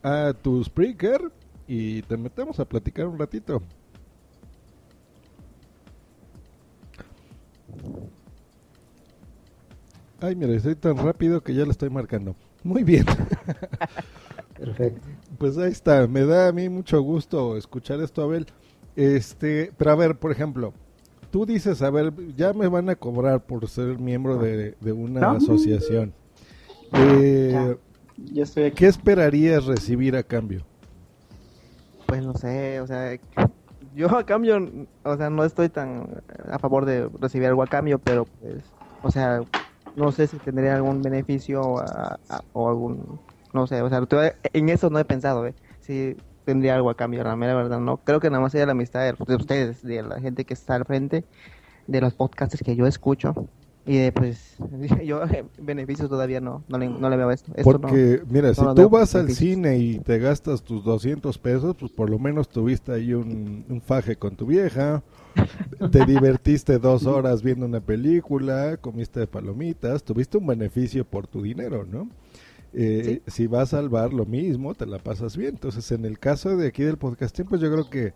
a 0.02 0.32
tu 0.40 0.62
speaker 0.62 1.32
y 1.66 2.02
te 2.02 2.16
metemos 2.16 2.60
a 2.60 2.64
platicar 2.64 3.06
un 3.06 3.18
ratito. 3.18 3.62
Ay, 10.20 10.36
mira, 10.36 10.52
estoy 10.52 10.74
tan 10.74 10.96
rápido 10.98 11.42
que 11.42 11.54
ya 11.54 11.64
lo 11.64 11.70
estoy 11.70 11.90
marcando. 11.90 12.36
Muy 12.62 12.84
bien. 12.84 13.06
Perfecto. 14.58 15.00
Pues 15.38 15.56
ahí 15.56 15.72
está. 15.72 16.06
Me 16.06 16.24
da 16.24 16.48
a 16.48 16.52
mí 16.52 16.68
mucho 16.68 17.00
gusto 17.00 17.56
escuchar 17.56 18.00
esto, 18.00 18.22
Abel. 18.22 18.46
Este, 18.96 19.72
pero 19.78 19.92
a 19.92 19.94
ver, 19.94 20.18
por 20.18 20.30
ejemplo, 20.30 20.74
tú 21.30 21.46
dices, 21.46 21.82
a 21.82 21.90
ver, 21.90 22.12
ya 22.36 22.52
me 22.52 22.68
van 22.68 22.88
a 22.90 22.96
cobrar 22.96 23.44
por 23.44 23.68
ser 23.68 23.98
miembro 23.98 24.36
de, 24.38 24.76
de 24.80 24.92
una 24.92 25.20
¿No? 25.20 25.30
asociación. 25.32 26.12
Eh, 26.92 27.50
ya, 27.52 27.76
ya 28.34 28.42
estoy 28.42 28.64
aquí. 28.64 28.76
¿Qué 28.76 28.86
esperarías 28.86 29.64
recibir 29.66 30.16
a 30.16 30.22
cambio? 30.22 30.66
Pues 32.06 32.22
no 32.24 32.34
sé, 32.34 32.80
o 32.80 32.86
sea, 32.86 33.16
yo 33.94 34.16
a 34.16 34.24
cambio, 34.26 34.58
o 35.04 35.16
sea, 35.16 35.30
no 35.30 35.44
estoy 35.44 35.68
tan 35.68 36.22
a 36.50 36.58
favor 36.58 36.84
de 36.84 37.08
recibir 37.20 37.46
algo 37.48 37.62
a 37.62 37.68
cambio, 37.68 37.98
pero 38.00 38.26
pues, 38.26 38.64
o 39.02 39.10
sea, 39.10 39.44
no 39.94 40.10
sé 40.12 40.26
si 40.26 40.40
tendría 40.40 40.74
algún 40.74 41.02
beneficio 41.02 41.78
a, 41.78 42.18
a, 42.28 42.40
o 42.52 42.68
algún, 42.68 43.20
no 43.52 43.66
sé, 43.68 43.80
o 43.82 43.88
sea, 43.88 44.00
en 44.52 44.68
eso 44.68 44.90
no 44.90 44.98
he 44.98 45.04
pensado, 45.04 45.46
¿eh? 45.46 45.54
Si 45.80 46.16
tendría 46.50 46.74
algo 46.74 46.90
a 46.90 46.96
cambio, 46.96 47.22
la 47.22 47.36
mera 47.36 47.54
verdad, 47.54 47.78
no. 47.78 47.98
Creo 47.98 48.18
que 48.18 48.28
nada 48.28 48.42
más 48.42 48.50
sería 48.50 48.66
la 48.66 48.72
amistad 48.72 49.02
de, 49.02 49.14
de 49.24 49.36
ustedes, 49.36 49.84
de 49.84 50.02
la 50.02 50.20
gente 50.20 50.44
que 50.44 50.52
está 50.52 50.74
al 50.74 50.84
frente, 50.84 51.24
de 51.86 52.00
los 52.00 52.12
podcasters 52.14 52.64
que 52.64 52.74
yo 52.74 52.86
escucho. 52.88 53.34
Y 53.86 53.98
de, 53.98 54.10
pues, 54.10 54.56
yo 55.04 55.22
beneficios 55.58 56.08
todavía 56.08 56.40
no, 56.40 56.64
no 56.68 56.76
le, 56.76 56.88
no 56.88 57.08
le 57.08 57.16
veo 57.16 57.30
esto. 57.30 57.52
esto 57.54 57.62
Porque, 57.62 58.20
no, 58.24 58.32
mira, 58.32 58.48
no 58.48 58.54
si 58.54 58.60
tú 58.62 58.74
veo 58.74 58.90
vas 58.90 59.14
al 59.14 59.30
cine 59.30 59.78
y 59.78 60.00
te 60.00 60.18
gastas 60.18 60.62
tus 60.64 60.82
200 60.82 61.38
pesos, 61.38 61.76
pues 61.78 61.92
por 61.92 62.10
lo 62.10 62.18
menos 62.18 62.48
tuviste 62.48 62.90
ahí 62.92 63.14
un, 63.14 63.64
un 63.68 63.80
faje 63.80 64.16
con 64.16 64.34
tu 64.34 64.46
vieja, 64.46 65.04
te 65.92 66.04
divertiste 66.04 66.80
dos 66.80 67.06
horas 67.06 67.44
viendo 67.44 67.64
una 67.64 67.80
película, 67.80 68.76
comiste 68.76 69.24
palomitas, 69.28 70.02
tuviste 70.02 70.36
un 70.36 70.48
beneficio 70.48 71.04
por 71.04 71.28
tu 71.28 71.42
dinero, 71.42 71.86
¿no? 71.88 72.08
Eh, 72.72 73.22
Si 73.26 73.46
vas 73.46 73.74
al 73.74 73.88
bar, 73.88 74.12
lo 74.12 74.26
mismo, 74.26 74.74
te 74.74 74.86
la 74.86 74.98
pasas 74.98 75.36
bien. 75.36 75.50
Entonces, 75.50 75.90
en 75.92 76.04
el 76.04 76.18
caso 76.18 76.56
de 76.56 76.68
aquí 76.68 76.82
del 76.82 76.98
podcasting, 76.98 77.46
pues 77.46 77.60
yo 77.60 77.70
creo 77.72 77.88
que 77.90 78.14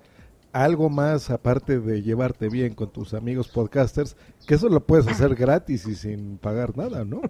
algo 0.53 0.89
más 0.89 1.31
aparte 1.31 1.81
de 1.81 2.03
llevarte 2.03 2.49
bien 2.49 2.75
con 2.75 2.91
tus 2.93 3.13
amigos 3.15 3.49
podcasters, 3.49 4.17
que 4.47 4.55
eso 4.55 4.69
lo 4.69 4.87
puedes 4.87 5.09
hacer 5.09 5.35
gratis 5.37 5.87
y 5.89 5.95
sin 5.97 6.39
pagar 6.39 6.77
nada, 6.77 7.05
¿no? 7.05 7.23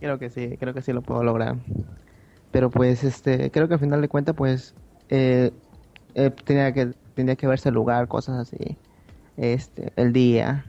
Creo 0.00 0.18
que 0.18 0.30
sí, 0.30 0.56
creo 0.58 0.72
que 0.74 0.82
sí 0.82 0.92
lo 0.92 1.02
puedo 1.02 1.22
lograr. 1.22 1.56
Pero 2.50 2.70
pues, 2.70 3.04
este, 3.04 3.50
creo 3.50 3.68
que 3.68 3.74
al 3.74 3.80
final 3.80 4.00
de 4.00 4.08
cuentas, 4.08 4.34
pues, 4.34 4.74
eh, 5.10 5.50
eh, 6.14 6.30
tenía 6.44 6.72
que 6.72 6.94
tendría 7.14 7.36
que 7.36 7.46
verse 7.48 7.68
el 7.68 7.74
lugar, 7.74 8.08
cosas 8.08 8.38
así. 8.38 8.78
Este, 9.36 9.92
el 9.96 10.12
día, 10.12 10.64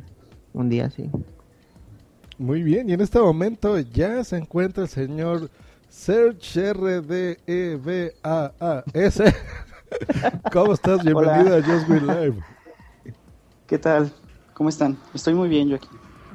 un 0.53 0.69
día 0.69 0.85
así. 0.87 1.09
Muy 2.39 2.63
bien, 2.63 2.89
y 2.89 2.93
en 2.93 3.01
este 3.01 3.19
momento 3.19 3.77
ya 3.77 4.23
se 4.23 4.37
encuentra 4.37 4.83
el 4.83 4.89
señor 4.89 5.49
Serge 5.89 6.61
E 6.61 6.69
R-D-E-V-A-A-S. 7.47 8.15
¿Cómo 10.53 10.71
estás? 10.71 11.03
Bienvenido 11.03 11.53
Hola. 11.53 11.57
a 11.57 11.61
Just 11.61 11.89
Green 11.89 12.07
Live. 12.07 12.37
¿Qué 13.67 13.77
tal? 13.77 14.09
¿Cómo 14.53 14.69
están? 14.69 14.97
Estoy 15.13 15.33
muy 15.33 15.49
bien 15.49 15.67
yo 15.67 15.75
aquí. 15.75 15.89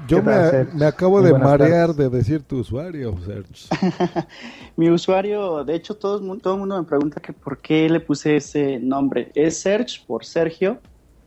Yo 0.07 0.19
¿Qué 0.19 0.25
tal, 0.25 0.69
me, 0.75 0.81
me 0.81 0.85
acabo 0.85 1.23
Muy 1.23 1.33
de 1.33 1.39
marear 1.39 1.87
tardes. 1.87 1.97
de 1.97 2.11
decir 2.11 2.43
tu 2.43 2.59
usuario, 2.59 3.17
Serge. 3.25 3.69
Mi 4.77 4.91
usuario, 4.91 5.65
de 5.65 5.75
hecho, 5.75 5.97
todo 5.97 6.21
todo 6.37 6.53
el 6.53 6.61
mundo 6.61 6.77
me 6.79 6.87
pregunta 6.87 7.19
que 7.23 7.33
por 7.33 7.63
qué 7.63 7.89
le 7.89 8.01
puse 8.01 8.37
ese 8.37 8.79
nombre. 8.79 9.33
Es 9.35 9.59
Serge 9.59 10.05
por 10.07 10.27
Sergio 10.27 10.81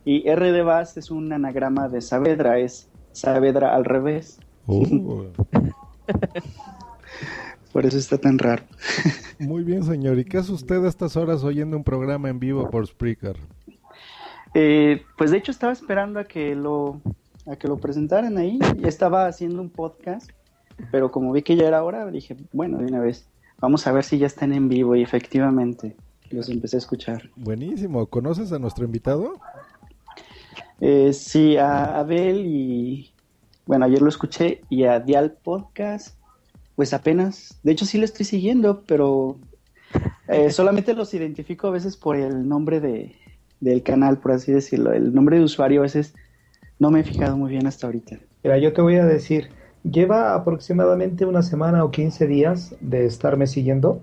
y 0.04 0.28
R 0.28 0.52
de 0.52 0.62
Vaz 0.62 0.96
es 0.96 1.10
un 1.10 1.32
anagrama 1.32 1.88
de 1.88 2.00
Saavedra, 2.00 2.60
es 2.60 2.88
Saavedra 3.10 3.74
al 3.74 3.84
revés. 3.84 4.38
Oh, 4.70 5.24
Por 7.72 7.86
eso 7.86 7.96
está 7.96 8.18
tan 8.18 8.38
raro. 8.38 8.62
muy 9.38 9.64
bien, 9.64 9.82
señor. 9.82 10.18
¿Y 10.18 10.24
qué 10.24 10.38
hace 10.38 10.52
usted 10.52 10.84
a 10.84 10.88
estas 10.88 11.16
horas 11.16 11.42
oyendo 11.42 11.76
un 11.76 11.84
programa 11.84 12.28
en 12.28 12.38
vivo 12.38 12.68
por 12.70 12.86
Spreaker? 12.86 13.36
Eh, 14.54 15.02
pues 15.16 15.30
de 15.30 15.38
hecho 15.38 15.50
estaba 15.50 15.72
esperando 15.72 16.20
a 16.20 16.24
que 16.24 16.54
lo 16.54 17.00
a 17.46 17.56
que 17.56 17.66
lo 17.66 17.78
presentaran 17.78 18.36
ahí. 18.36 18.58
Ya 18.78 18.88
estaba 18.88 19.26
haciendo 19.26 19.62
un 19.62 19.70
podcast, 19.70 20.30
pero 20.90 21.10
como 21.10 21.32
vi 21.32 21.42
que 21.42 21.56
ya 21.56 21.66
era 21.66 21.82
hora, 21.82 22.06
dije, 22.10 22.36
bueno, 22.52 22.78
de 22.78 22.86
una 22.86 23.00
vez, 23.00 23.26
vamos 23.60 23.86
a 23.86 23.92
ver 23.92 24.04
si 24.04 24.18
ya 24.18 24.26
están 24.26 24.52
en 24.52 24.68
vivo 24.68 24.96
y 24.96 25.02
efectivamente 25.02 25.96
los 26.30 26.50
empecé 26.50 26.76
a 26.76 26.78
escuchar. 26.78 27.30
Buenísimo. 27.36 28.06
¿Conoces 28.06 28.52
a 28.52 28.58
nuestro 28.58 28.84
invitado? 28.84 29.32
Eh, 30.80 31.12
sí, 31.14 31.56
a 31.56 31.98
Abel 31.98 32.44
y 32.46 33.10
bueno, 33.68 33.84
ayer 33.84 34.00
lo 34.00 34.08
escuché 34.08 34.62
y 34.70 34.84
a 34.84 34.98
Dial 34.98 35.36
Podcast, 35.44 36.16
pues 36.74 36.94
apenas, 36.94 37.60
de 37.62 37.72
hecho 37.72 37.84
sí 37.84 37.98
lo 37.98 38.06
estoy 38.06 38.24
siguiendo, 38.24 38.82
pero 38.86 39.36
eh, 40.26 40.50
solamente 40.52 40.94
los 40.94 41.12
identifico 41.12 41.66
a 41.66 41.72
veces 41.72 41.94
por 41.98 42.16
el 42.16 42.48
nombre 42.48 42.80
de, 42.80 43.14
del 43.60 43.82
canal, 43.82 44.20
por 44.20 44.32
así 44.32 44.52
decirlo. 44.52 44.94
El 44.94 45.12
nombre 45.12 45.36
de 45.36 45.44
usuario 45.44 45.80
a 45.80 45.82
veces 45.82 46.14
no 46.78 46.90
me 46.90 47.00
he 47.00 47.04
fijado 47.04 47.36
muy 47.36 47.50
bien 47.50 47.66
hasta 47.66 47.86
ahorita. 47.86 48.16
Mira, 48.42 48.56
yo 48.56 48.72
te 48.72 48.80
voy 48.80 48.96
a 48.96 49.04
decir, 49.04 49.50
lleva 49.82 50.34
aproximadamente 50.34 51.26
una 51.26 51.42
semana 51.42 51.84
o 51.84 51.90
15 51.90 52.26
días 52.26 52.74
de 52.80 53.04
estarme 53.04 53.46
siguiendo 53.46 54.00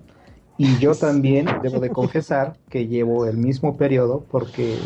y 0.59 0.77
yo 0.77 0.93
también 0.99 1.47
debo 1.63 1.79
de 1.79 1.89
confesar 1.89 2.53
que 2.69 2.85
llevo 2.85 3.25
el 3.25 3.37
mismo 3.37 3.77
periodo 3.77 4.27
porque 4.29 4.77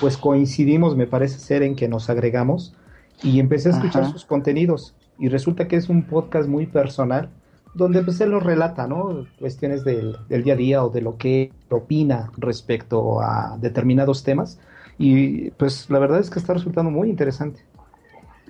pues 0.00 0.16
coincidimos, 0.16 0.96
me 0.96 1.06
parece 1.06 1.38
ser, 1.38 1.62
en 1.62 1.76
que 1.76 1.88
nos 1.88 2.08
agregamos 2.08 2.74
y 3.22 3.40
empecé 3.40 3.70
a 3.70 3.72
escuchar 3.72 4.04
Ajá. 4.04 4.12
sus 4.12 4.24
contenidos 4.24 4.94
y 5.18 5.28
resulta 5.28 5.68
que 5.68 5.76
es 5.76 5.88
un 5.88 6.04
podcast 6.04 6.48
muy 6.48 6.66
personal 6.66 7.30
donde 7.74 8.02
pues 8.02 8.20
él 8.20 8.30
nos 8.30 8.42
relata, 8.42 8.86
¿no? 8.86 9.26
Cuestiones 9.38 9.84
del, 9.84 10.16
del 10.28 10.42
día 10.42 10.54
a 10.54 10.56
día 10.56 10.84
o 10.84 10.90
de 10.90 11.00
lo 11.00 11.16
que 11.16 11.52
opina 11.68 12.30
respecto 12.36 13.20
a 13.20 13.56
determinados 13.60 14.24
temas 14.24 14.58
y 14.98 15.50
pues 15.52 15.88
la 15.90 15.98
verdad 15.98 16.18
es 16.18 16.30
que 16.30 16.38
está 16.38 16.54
resultando 16.54 16.90
muy 16.90 17.08
interesante. 17.08 17.60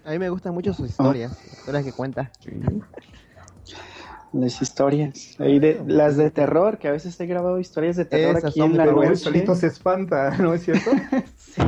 A 0.05 0.12
mí 0.12 0.19
me 0.19 0.31
gustan 0.31 0.55
mucho 0.55 0.73
sus 0.73 0.89
historias, 0.89 1.39
historias 1.53 1.85
que 1.85 1.93
cuenta. 1.93 2.31
Las 4.33 4.61
historias, 4.61 5.37
ahí 5.41 5.59
de, 5.59 5.83
las 5.87 6.17
de 6.17 6.31
terror, 6.31 6.79
que 6.79 6.89
a 6.89 6.93
veces 6.93 7.19
he 7.19 7.27
grabado 7.27 7.59
historias 7.59 7.97
de 7.97 8.05
terror 8.05 8.37
Esas 8.37 8.51
aquí 8.51 8.61
son 8.61 8.73
en 8.73 8.77
la 8.77 8.85
Pero 8.85 8.97
noche. 8.97 9.17
solito 9.17 9.55
se 9.55 9.69
espanta, 9.69 10.37
¿no 10.39 10.55
es 10.55 10.65
cierto? 10.65 10.91
Sí. 11.37 11.63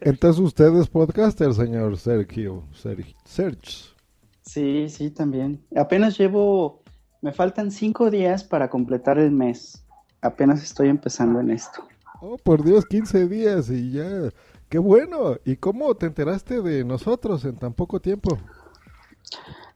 Entonces 0.00 0.40
usted 0.40 0.72
es 0.76 0.86
podcaster, 0.88 1.52
señor 1.52 1.96
Sergio. 1.98 2.62
Sergio. 2.72 3.16
Serge. 3.24 3.94
Sí, 4.42 4.88
sí, 4.88 5.10
también. 5.10 5.60
Apenas 5.74 6.16
llevo, 6.16 6.82
me 7.22 7.32
faltan 7.32 7.70
cinco 7.72 8.10
días 8.10 8.44
para 8.44 8.70
completar 8.70 9.18
el 9.18 9.32
mes. 9.32 9.84
Apenas 10.20 10.62
estoy 10.62 10.88
empezando 10.88 11.40
en 11.40 11.50
esto. 11.50 11.86
Oh, 12.20 12.38
por 12.38 12.62
Dios, 12.62 12.86
15 12.86 13.28
días 13.28 13.68
y 13.68 13.90
ya. 13.90 14.30
¡Qué 14.68 14.78
bueno! 14.78 15.36
¿Y 15.44 15.56
cómo 15.56 15.94
te 15.94 16.06
enteraste 16.06 16.62
de 16.62 16.84
nosotros 16.84 17.44
en 17.44 17.56
tan 17.56 17.74
poco 17.74 18.00
tiempo? 18.00 18.38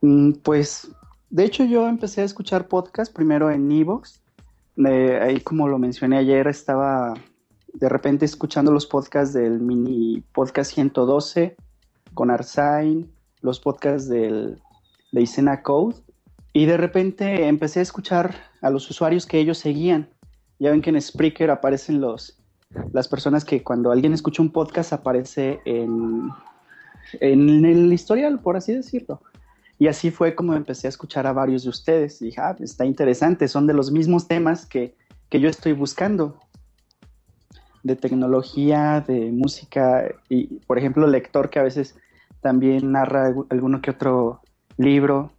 Mm, 0.01 0.33
pues, 0.43 0.89
de 1.31 1.45
hecho, 1.45 1.65
yo 1.65 1.89
empecé 1.89 2.23
a 2.23 2.25
escuchar 2.25 2.69
podcast 2.69 3.13
primero 3.13 3.51
en 3.51 3.71
Evox. 3.71 4.21
ahí, 4.77 5.41
como 5.41 5.69
lo 5.69 5.79
mencioné 5.79 6.17
ayer, 6.17 6.47
estaba 6.49 7.15
de 7.75 7.89
repente 7.89 8.25
escuchando 8.25 8.73
los 8.73 8.87
podcasts 8.87 9.35
del 9.35 9.61
mini 9.61 10.23
podcast 10.33 10.73
112 10.73 11.57
con 12.15 12.31
Arsain, 12.31 13.11
los 13.43 13.61
podcasts 13.61 14.09
del, 14.09 14.61
de 15.13 15.21
Isena 15.21 15.63
Code, 15.63 15.97
y 16.53 16.67
de 16.67 16.77
repente 16.77 17.47
empecé 17.47 17.81
a 17.81 17.83
escuchar 17.83 18.35
a 18.63 18.71
los 18.71 18.89
usuarios 18.91 19.27
que 19.27 19.39
ellos 19.39 19.59
seguían. 19.59 20.09
Ya 20.59 20.71
ven 20.71 20.81
que 20.81 20.91
en 20.91 21.01
Spreaker 21.01 21.51
aparecen 21.51 22.01
los, 22.01 22.39
las 22.93 23.07
personas 23.07 23.45
que 23.45 23.63
cuando 23.63 23.93
alguien 23.93 24.13
escucha 24.13 24.43
un 24.43 24.51
podcast 24.51 24.93
aparece 24.93 25.61
en, 25.65 26.31
en 27.21 27.65
el 27.65 27.93
historial, 27.93 28.41
por 28.41 28.57
así 28.57 28.73
decirlo. 28.73 29.21
Y 29.79 29.87
así 29.87 30.11
fue 30.11 30.35
como 30.35 30.55
empecé 30.55 30.89
a 30.89 30.91
escuchar 30.91 31.27
a 31.27 31.33
varios 31.33 31.63
de 31.63 31.71
ustedes. 31.71 32.21
Y 32.21 32.27
dije, 32.27 32.41
ah, 32.41 32.57
está 32.59 32.85
interesante, 32.85 33.47
son 33.49 33.67
de 33.67 33.75
los 33.75 33.93
mismos 33.93 34.27
temas 34.27 34.67
que, 34.67 34.95
que 35.29 35.41
yo 35.41 35.49
estoy 35.49 35.73
buscando 35.73 36.39
de 37.83 37.97
tecnología, 37.97 39.05
de 39.07 39.31
música 39.31 40.05
y, 40.29 40.59
por 40.67 40.79
ejemplo, 40.79 41.07
lector 41.07 41.49
que 41.49 41.61
a 41.61 41.63
veces 41.63 41.95
también 42.41 42.93
narra 42.93 43.35
alguno 43.51 43.81
que 43.81 43.91
otro 43.91 44.41
libro. 44.77 45.33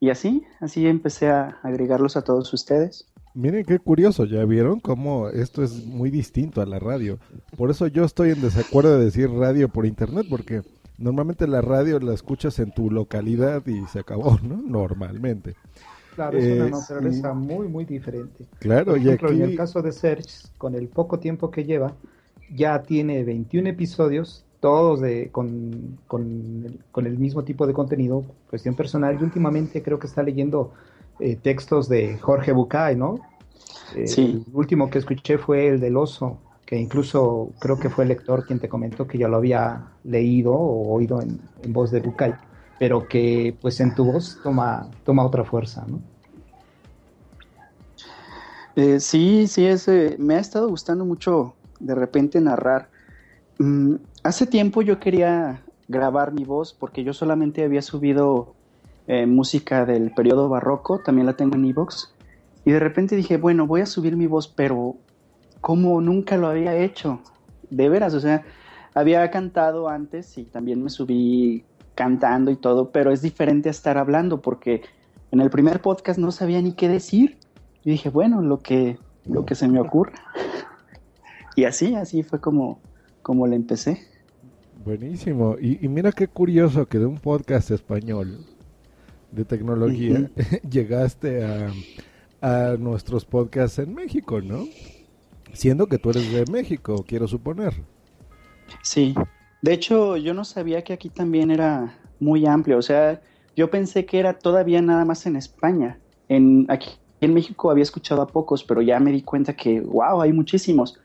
Y 0.00 0.10
así, 0.10 0.44
así 0.60 0.86
empecé 0.86 1.28
a 1.28 1.58
agregarlos 1.62 2.16
a 2.16 2.22
todos 2.22 2.52
ustedes. 2.52 3.06
Miren 3.34 3.64
qué 3.64 3.78
curioso, 3.78 4.26
ya 4.26 4.44
vieron 4.44 4.80
cómo 4.80 5.28
esto 5.28 5.62
es 5.62 5.86
muy 5.86 6.10
distinto 6.10 6.60
a 6.60 6.66
la 6.66 6.78
radio. 6.78 7.18
Por 7.56 7.70
eso 7.70 7.86
yo 7.86 8.04
estoy 8.04 8.30
en 8.30 8.42
desacuerdo 8.42 8.98
de 8.98 9.06
decir 9.06 9.30
radio 9.30 9.68
por 9.68 9.86
internet, 9.86 10.26
porque 10.28 10.62
normalmente 10.98 11.46
la 11.46 11.60
radio 11.60 11.98
la 12.00 12.14
escuchas 12.14 12.58
en 12.58 12.72
tu 12.72 12.90
localidad 12.90 13.66
y 13.66 13.84
se 13.86 14.00
acabó, 14.00 14.38
¿no? 14.42 14.56
Normalmente. 14.56 15.54
Claro, 16.14 16.36
es 16.36 16.60
una 16.60 16.78
naturaleza 16.78 17.32
muy, 17.32 17.68
muy 17.68 17.84
diferente. 17.84 18.44
Claro, 18.58 18.96
y 18.96 19.08
aquí... 19.08 19.24
en 19.26 19.42
el 19.42 19.56
caso 19.56 19.80
de 19.80 19.92
Serge, 19.92 20.46
con 20.58 20.74
el 20.74 20.88
poco 20.88 21.18
tiempo 21.18 21.50
que 21.50 21.64
lleva, 21.64 21.94
ya 22.54 22.82
tiene 22.82 23.24
21 23.24 23.70
episodios, 23.70 24.44
todos 24.60 25.00
de, 25.00 25.30
con, 25.32 25.98
el, 26.96 27.18
mismo 27.18 27.44
tipo 27.44 27.66
de 27.66 27.72
contenido, 27.72 28.24
cuestión 28.50 28.74
personal, 28.74 29.16
y 29.18 29.24
últimamente 29.24 29.82
creo 29.82 29.98
que 29.98 30.06
está 30.06 30.22
leyendo 30.22 30.72
eh, 31.18 31.36
textos 31.36 31.88
de 31.88 32.18
Jorge 32.18 32.52
Bucay, 32.52 32.94
¿no? 32.94 33.18
Eh, 33.96 34.06
sí. 34.06 34.44
El 34.46 34.54
último 34.54 34.90
que 34.90 34.98
escuché 34.98 35.38
fue 35.38 35.66
el 35.66 35.80
del 35.80 35.96
oso, 35.96 36.38
incluso 36.78 37.50
creo 37.58 37.78
que 37.78 37.90
fue 37.90 38.04
el 38.04 38.08
lector 38.08 38.46
quien 38.46 38.58
te 38.58 38.68
comentó 38.68 39.06
que 39.06 39.18
ya 39.18 39.28
lo 39.28 39.36
había 39.36 39.88
leído 40.04 40.52
o 40.52 40.94
oído 40.94 41.20
en, 41.20 41.40
voz 41.72 41.90
de 41.90 42.00
Bucay 42.00 42.34
pero 42.78 43.06
que 43.06 43.56
pues 43.60 43.78
en 43.80 43.94
tu 43.94 44.04
voz 44.04 44.40
toma, 44.42 44.88
toma 45.04 45.24
otra 45.24 45.44
fuerza, 45.44 45.84
¿no? 45.86 46.00
Eh, 48.74 49.00
sí, 49.00 49.46
sí, 49.46 49.66
ese, 49.66 50.16
me 50.18 50.34
ha 50.34 50.40
estado 50.40 50.68
gustando 50.68 51.04
mucho 51.04 51.54
de 51.78 51.94
repente 51.94 52.40
narrar. 52.40 52.88
Mm, 53.58 53.96
hace 54.24 54.46
tiempo 54.46 54.82
yo 54.82 54.98
quería 54.98 55.62
grabar 55.88 56.32
mi 56.32 56.44
voz 56.44 56.72
porque 56.72 57.04
yo 57.04 57.12
solamente 57.12 57.62
había 57.64 57.82
subido 57.82 58.54
eh, 59.06 59.26
música 59.26 59.84
del 59.84 60.12
periodo 60.12 60.48
barroco, 60.48 60.98
también 60.98 61.26
la 61.26 61.36
tengo 61.36 61.56
en 61.56 61.66
Evox, 61.66 62.14
y 62.64 62.70
de 62.70 62.78
repente 62.78 63.16
dije, 63.16 63.36
bueno, 63.36 63.66
voy 63.66 63.82
a 63.82 63.86
subir 63.86 64.16
mi 64.16 64.26
voz, 64.26 64.48
pero 64.48 64.96
como 65.62 66.00
nunca 66.00 66.36
lo 66.36 66.48
había 66.48 66.76
hecho, 66.76 67.20
de 67.70 67.88
veras, 67.88 68.12
o 68.14 68.20
sea, 68.20 68.44
había 68.94 69.30
cantado 69.30 69.88
antes 69.88 70.36
y 70.36 70.44
también 70.44 70.82
me 70.82 70.90
subí 70.90 71.64
cantando 71.94 72.50
y 72.50 72.56
todo, 72.56 72.90
pero 72.90 73.12
es 73.12 73.22
diferente 73.22 73.68
a 73.68 73.70
estar 73.70 73.96
hablando 73.96 74.42
porque 74.42 74.82
en 75.30 75.40
el 75.40 75.50
primer 75.50 75.80
podcast 75.80 76.18
no 76.18 76.32
sabía 76.32 76.60
ni 76.60 76.72
qué 76.72 76.88
decir. 76.88 77.38
Y 77.84 77.92
dije, 77.92 78.10
bueno, 78.10 78.42
lo 78.42 78.58
que, 78.58 78.98
lo 79.24 79.46
que 79.46 79.54
se 79.54 79.68
me 79.68 79.80
ocurra. 79.80 80.12
Y 81.54 81.64
así, 81.64 81.94
así 81.94 82.22
fue 82.22 82.40
como, 82.40 82.80
como 83.20 83.46
le 83.46 83.56
empecé. 83.56 84.06
Buenísimo. 84.86 85.56
Y, 85.60 85.86
mira 85.86 86.10
qué 86.10 86.26
curioso 86.26 86.86
que 86.86 86.98
de 86.98 87.04
un 87.04 87.18
podcast 87.18 87.70
español 87.70 88.46
de 89.30 89.44
tecnología 89.44 90.30
llegaste 90.70 91.44
a, 91.44 91.70
a 92.40 92.76
nuestros 92.78 93.26
podcasts 93.26 93.80
en 93.80 93.94
México, 93.94 94.40
¿no? 94.40 94.64
Siendo 95.52 95.86
que 95.86 95.98
tú 95.98 96.10
eres 96.10 96.30
de 96.32 96.44
México, 96.50 97.04
quiero 97.06 97.28
suponer. 97.28 97.74
Sí, 98.82 99.14
de 99.62 99.72
hecho, 99.72 100.16
yo 100.16 100.34
no 100.34 100.44
sabía 100.44 100.82
que 100.82 100.92
aquí 100.92 101.08
también 101.08 101.50
era 101.50 101.96
muy 102.18 102.46
amplio. 102.46 102.78
O 102.78 102.82
sea, 102.82 103.20
yo 103.54 103.70
pensé 103.70 104.06
que 104.06 104.18
era 104.18 104.38
todavía 104.38 104.82
nada 104.82 105.04
más 105.04 105.26
en 105.26 105.36
España. 105.36 105.98
En, 106.28 106.66
aquí 106.68 106.90
en 107.20 107.34
México 107.34 107.70
había 107.70 107.82
escuchado 107.82 108.22
a 108.22 108.26
pocos, 108.26 108.64
pero 108.64 108.82
ya 108.82 108.98
me 108.98 109.12
di 109.12 109.22
cuenta 109.22 109.54
que, 109.54 109.80
wow, 109.80 110.22
hay 110.22 110.32
muchísimos. 110.32 110.98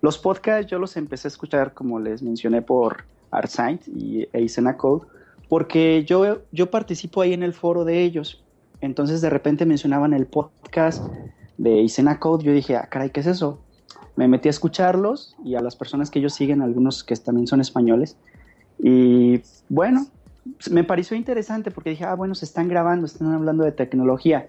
Los 0.00 0.16
podcasts 0.16 0.70
yo 0.70 0.78
los 0.78 0.96
empecé 0.96 1.28
a 1.28 1.30
escuchar, 1.30 1.74
como 1.74 1.98
les 1.98 2.22
mencioné, 2.22 2.62
por 2.62 3.04
Artsign 3.30 3.80
y 3.86 4.26
Eisena 4.32 4.76
Code, 4.76 5.06
porque 5.48 6.04
yo, 6.04 6.42
yo 6.52 6.70
participo 6.70 7.20
ahí 7.20 7.32
en 7.32 7.42
el 7.42 7.52
foro 7.52 7.84
de 7.84 8.02
ellos. 8.02 8.42
Entonces 8.80 9.20
de 9.20 9.28
repente 9.28 9.66
mencionaban 9.66 10.14
el 10.14 10.26
podcast 10.26 11.04
de 11.58 11.80
Eisena 11.80 12.20
Code. 12.20 12.44
Yo 12.44 12.52
dije, 12.52 12.76
ah, 12.76 12.88
caray, 12.88 13.10
¿qué 13.10 13.20
es 13.20 13.26
eso? 13.26 13.60
Me 14.18 14.26
metí 14.26 14.48
a 14.48 14.50
escucharlos 14.50 15.36
y 15.44 15.54
a 15.54 15.60
las 15.60 15.76
personas 15.76 16.10
que 16.10 16.18
ellos 16.18 16.34
siguen, 16.34 16.60
algunos 16.60 17.04
que 17.04 17.14
también 17.14 17.46
son 17.46 17.60
españoles. 17.60 18.16
Y 18.80 19.42
bueno, 19.68 20.08
me 20.72 20.82
pareció 20.82 21.16
interesante 21.16 21.70
porque 21.70 21.90
dije, 21.90 22.04
ah, 22.04 22.16
bueno, 22.16 22.34
se 22.34 22.44
están 22.44 22.66
grabando, 22.66 23.06
están 23.06 23.32
hablando 23.32 23.62
de 23.62 23.70
tecnología. 23.70 24.48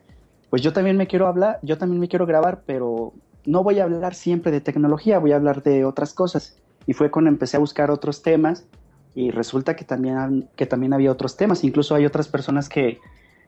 Pues 0.49 0.63
yo 0.63 0.73
también 0.73 0.97
me 0.97 1.05
quiero 1.05 1.27
hablar, 1.27 1.59
yo 1.61 1.77
también 1.77 1.99
me 1.99 2.07
quiero 2.07 2.25
grabar, 2.25 2.63
pero 2.65 3.13
no 3.45 3.61
voy 3.61 3.79
a 3.79 3.83
hablar 3.83 4.15
siempre 4.15 4.51
de 4.51 4.59
tecnología, 4.59 5.19
voy 5.19 5.33
a 5.33 5.35
hablar 5.35 5.61
de 5.61 5.85
otras 5.85 6.15
cosas. 6.15 6.57
Y 6.87 6.93
fue 6.93 7.11
cuando 7.11 7.29
empecé 7.29 7.57
a 7.57 7.59
buscar 7.59 7.91
otros 7.91 8.23
temas 8.23 8.65
y 9.13 9.29
resulta 9.29 9.75
que 9.75 9.85
también, 9.85 10.49
que 10.55 10.65
también 10.65 10.93
había 10.93 11.11
otros 11.11 11.37
temas. 11.37 11.63
Incluso 11.63 11.93
hay 11.93 12.07
otras 12.07 12.27
personas 12.27 12.69
que, 12.69 12.97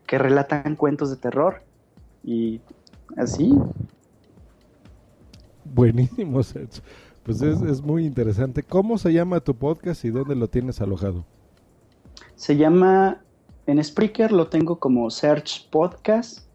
que 0.06 0.20
relatan 0.20 0.76
cuentos 0.76 1.10
de 1.10 1.16
terror. 1.16 1.64
Y 2.24 2.62
así, 3.18 3.58
Buenísimo, 5.74 6.42
Pues 7.24 7.42
es, 7.44 7.62
es, 7.62 7.84
muy 7.84 8.08
interesante. 8.08 8.64
¿Cómo 8.64 8.98
se 8.98 9.14
llama 9.14 9.42
tu 9.42 9.54
podcast 9.54 10.04
y 10.06 10.10
dónde 10.10 10.34
lo 10.36 10.48
tienes 10.48 10.82
alojado? 10.82 11.24
Se 12.34 12.58
llama, 12.58 13.22
en 13.68 13.84
Spreaker 13.84 14.32
lo 14.32 14.48
tengo 14.48 14.80
como 14.80 15.08
Search 15.12 15.70
Podcast 15.70 16.48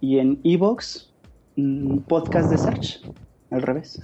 y 0.00 0.18
en 0.18 0.40
Evox 0.42 1.12
mm, 1.56 1.98
Podcast 2.08 2.50
de 2.50 2.56
Search, 2.56 3.02
al 3.50 3.60
revés. 3.60 4.00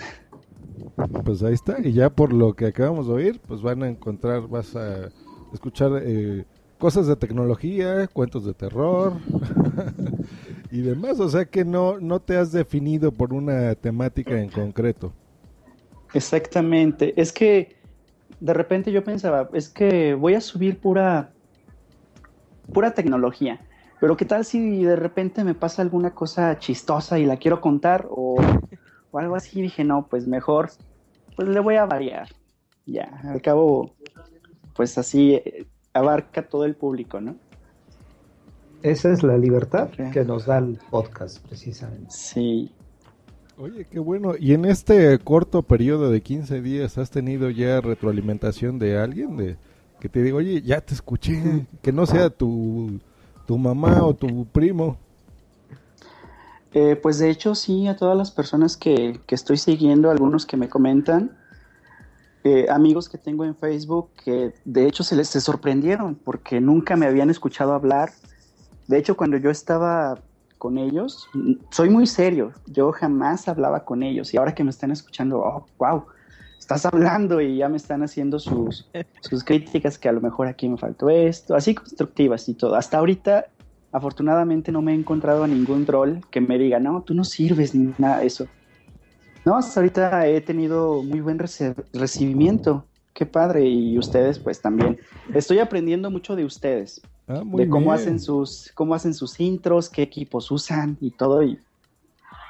Pues 1.25 1.43
ahí 1.43 1.55
está, 1.55 1.77
y 1.83 1.95
ya 1.95 2.11
por 2.11 2.35
lo 2.35 2.53
que 2.53 2.67
acabamos 2.67 3.07
de 3.07 3.13
oír, 3.15 3.41
pues 3.49 3.63
van 3.63 3.83
a 3.83 3.89
encontrar, 3.89 4.47
vas 4.49 4.77
a 4.77 5.09
escuchar 5.55 5.93
eh, 6.05 6.45
cosas 6.77 7.07
de 7.07 7.17
tecnología, 7.17 8.07
cuentos 8.09 8.45
de 8.45 8.53
terror, 8.53 9.15
y 10.73 10.81
demás. 10.81 11.21
O 11.21 11.29
sea 11.29 11.45
que 11.45 11.65
no, 11.65 12.01
no 12.01 12.21
te 12.21 12.37
has 12.37 12.51
definido 12.51 13.13
por 13.13 13.33
una 13.33 13.75
temática 13.75 14.41
en 14.41 14.49
concreto. 14.49 15.13
Exactamente. 16.15 17.13
Es 17.21 17.33
que 17.33 17.77
de 18.41 18.55
repente 18.55 18.91
yo 18.91 19.05
pensaba, 19.05 19.49
es 19.53 19.69
que 19.69 20.15
voy 20.15 20.35
a 20.35 20.41
subir 20.41 20.81
pura, 20.81 21.31
pura 22.73 22.93
tecnología. 22.93 23.61
Pero 24.01 24.17
qué 24.17 24.25
tal 24.25 24.45
si 24.45 24.83
de 24.83 24.97
repente 24.97 25.45
me 25.45 25.55
pasa 25.55 25.83
alguna 25.83 26.13
cosa 26.13 26.59
chistosa 26.59 27.21
y 27.21 27.27
la 27.27 27.37
quiero 27.37 27.61
contar 27.61 28.09
o, 28.11 28.37
o 29.13 29.19
algo 29.19 29.37
así. 29.37 29.63
dije, 29.63 29.85
no, 29.85 30.09
pues 30.09 30.27
mejor, 30.27 30.71
pues 31.37 31.49
le 31.49 31.61
voy 31.61 31.77
a 31.77 31.85
variar. 31.85 32.29
Ya, 32.85 33.21
al 33.23 33.41
cabo, 33.41 33.95
pues 34.75 34.99
así 34.99 35.35
eh, 35.35 35.67
abarca 35.93 36.49
todo 36.49 36.65
el 36.65 36.75
público, 36.75 37.21
¿no? 37.21 37.37
Esa 38.83 39.13
es 39.13 39.23
la 39.23 39.39
libertad 39.39 39.91
que 39.91 40.25
nos 40.25 40.47
da 40.47 40.59
el 40.59 40.79
podcast, 40.91 41.39
precisamente. 41.47 42.11
Sí. 42.11 42.73
Oye, 43.57 43.87
qué 43.89 44.01
bueno. 44.01 44.33
¿Y 44.39 44.55
en 44.55 44.65
este 44.65 45.19
corto 45.21 45.63
periodo 45.63 46.11
de 46.11 46.21
15 46.21 46.61
días 46.63 46.99
has 46.99 47.11
tenido 47.11 47.51
ya 47.51 47.81
retroalimentación 47.81 48.79
de 48.79 48.99
alguien? 48.99 49.37
de 49.37 49.57
Que 50.01 50.09
te 50.09 50.23
diga, 50.23 50.37
oye, 50.37 50.63
ya 50.63 50.81
te 50.81 50.95
escuché, 50.95 51.67
que 51.81 51.93
no 51.93 52.07
sea 52.07 52.31
tu, 52.31 52.99
tu 53.47 53.57
mamá 53.57 54.05
o 54.05 54.15
tu 54.15 54.47
primo. 54.47 54.97
Eh, 56.75 56.97
pues 56.97 57.19
de 57.19 57.31
hecho 57.31 57.55
sí, 57.55 57.87
a 57.87 57.97
todas 57.97 58.17
las 58.17 58.31
personas 58.31 58.77
que, 58.77 59.21
que 59.27 59.35
estoy 59.35 59.59
siguiendo, 59.59 60.11
algunos 60.11 60.47
que 60.47 60.57
me 60.57 60.69
comentan, 60.69 61.37
eh, 62.45 62.67
amigos 62.69 63.09
que 63.09 63.19
tengo 63.19 63.45
en 63.45 63.55
Facebook 63.55 64.11
que 64.25 64.53
de 64.65 64.89
hecho 64.89 65.05
se 65.05 65.15
les 65.15 65.29
se 65.29 65.41
sorprendieron 65.41 66.17
porque 66.17 66.61
nunca 66.61 66.97
me 66.97 67.07
habían 67.07 67.31
escuchado 67.31 67.73
hablar 67.73 68.11
de 68.87 68.99
hecho, 68.99 69.17
cuando 69.17 69.37
yo 69.37 69.51
estaba 69.51 70.19
con 70.59 70.79
ellos, 70.79 71.29
soy 71.71 71.91
muy 71.91 72.07
serio, 72.07 72.53
yo 72.67 72.93
jamás 72.93 73.49
hablaba 73.49 73.85
con 73.85 74.03
ellos 74.03 74.33
y 74.33 74.37
ahora 74.37 74.55
que 74.55 74.65
me 74.65 74.71
están 74.71 74.93
escuchando, 74.93 75.41
oh, 75.41 75.67
wow, 75.79 76.05
estás 76.59 76.87
hablando 76.87 77.41
y 77.41 77.57
ya 77.57 77.69
me 77.69 77.77
están 77.77 78.03
haciendo 78.03 78.39
sus, 78.39 78.89
sus 79.21 79.43
críticas 79.43 79.99
que 79.99 80.09
a 80.09 80.13
lo 80.13 80.21
mejor 80.21 80.47
aquí 80.47 80.69
me 80.69 80.79
faltó 80.79 81.11
esto, 81.11 81.57
así 81.57 81.75
constructivas 81.75 82.49
y 82.49 82.55
todo. 82.55 82.77
Hasta 82.77 82.99
ahorita, 82.99 83.47
afortunadamente, 83.91 84.71
no 84.71 84.83
me 84.83 84.93
he 84.93 84.95
encontrado 84.95 85.43
a 85.43 85.49
ningún 85.49 85.85
troll 85.85 86.19
que 86.31 86.41
me 86.41 86.59
diga, 86.59 86.79
no, 86.79 87.03
tú 87.03 87.15
no 87.15 87.25
sirves 87.25 87.75
ni 87.75 87.93
nada 87.99 88.19
de 88.19 88.27
eso. 88.27 88.47
No, 89.45 89.57
hasta 89.57 89.81
ahorita 89.81 90.29
he 90.29 90.41
tenido 90.41 91.03
muy 91.03 91.21
buen 91.21 91.39
recibimiento. 91.39 92.87
Qué 93.13 93.27
padre. 93.27 93.65
Y 93.69 93.99
ustedes, 93.99 94.39
pues 94.39 94.61
también. 94.61 95.01
Estoy 95.35 95.59
aprendiendo 95.59 96.11
mucho 96.11 96.37
de 96.37 96.45
ustedes. 96.45 97.03
Ah, 97.29 97.43
de 97.45 97.69
cómo 97.69 97.93
hacen 97.93 98.19
sus, 98.19 98.73
cómo 98.75 98.95
hacen 98.95 99.15
sus 99.15 99.39
intros, 99.41 99.89
qué 99.89 100.03
equipos 100.03 100.51
usan 100.51 100.97
y 101.01 101.11
todo. 101.11 101.43
Y 101.43 101.59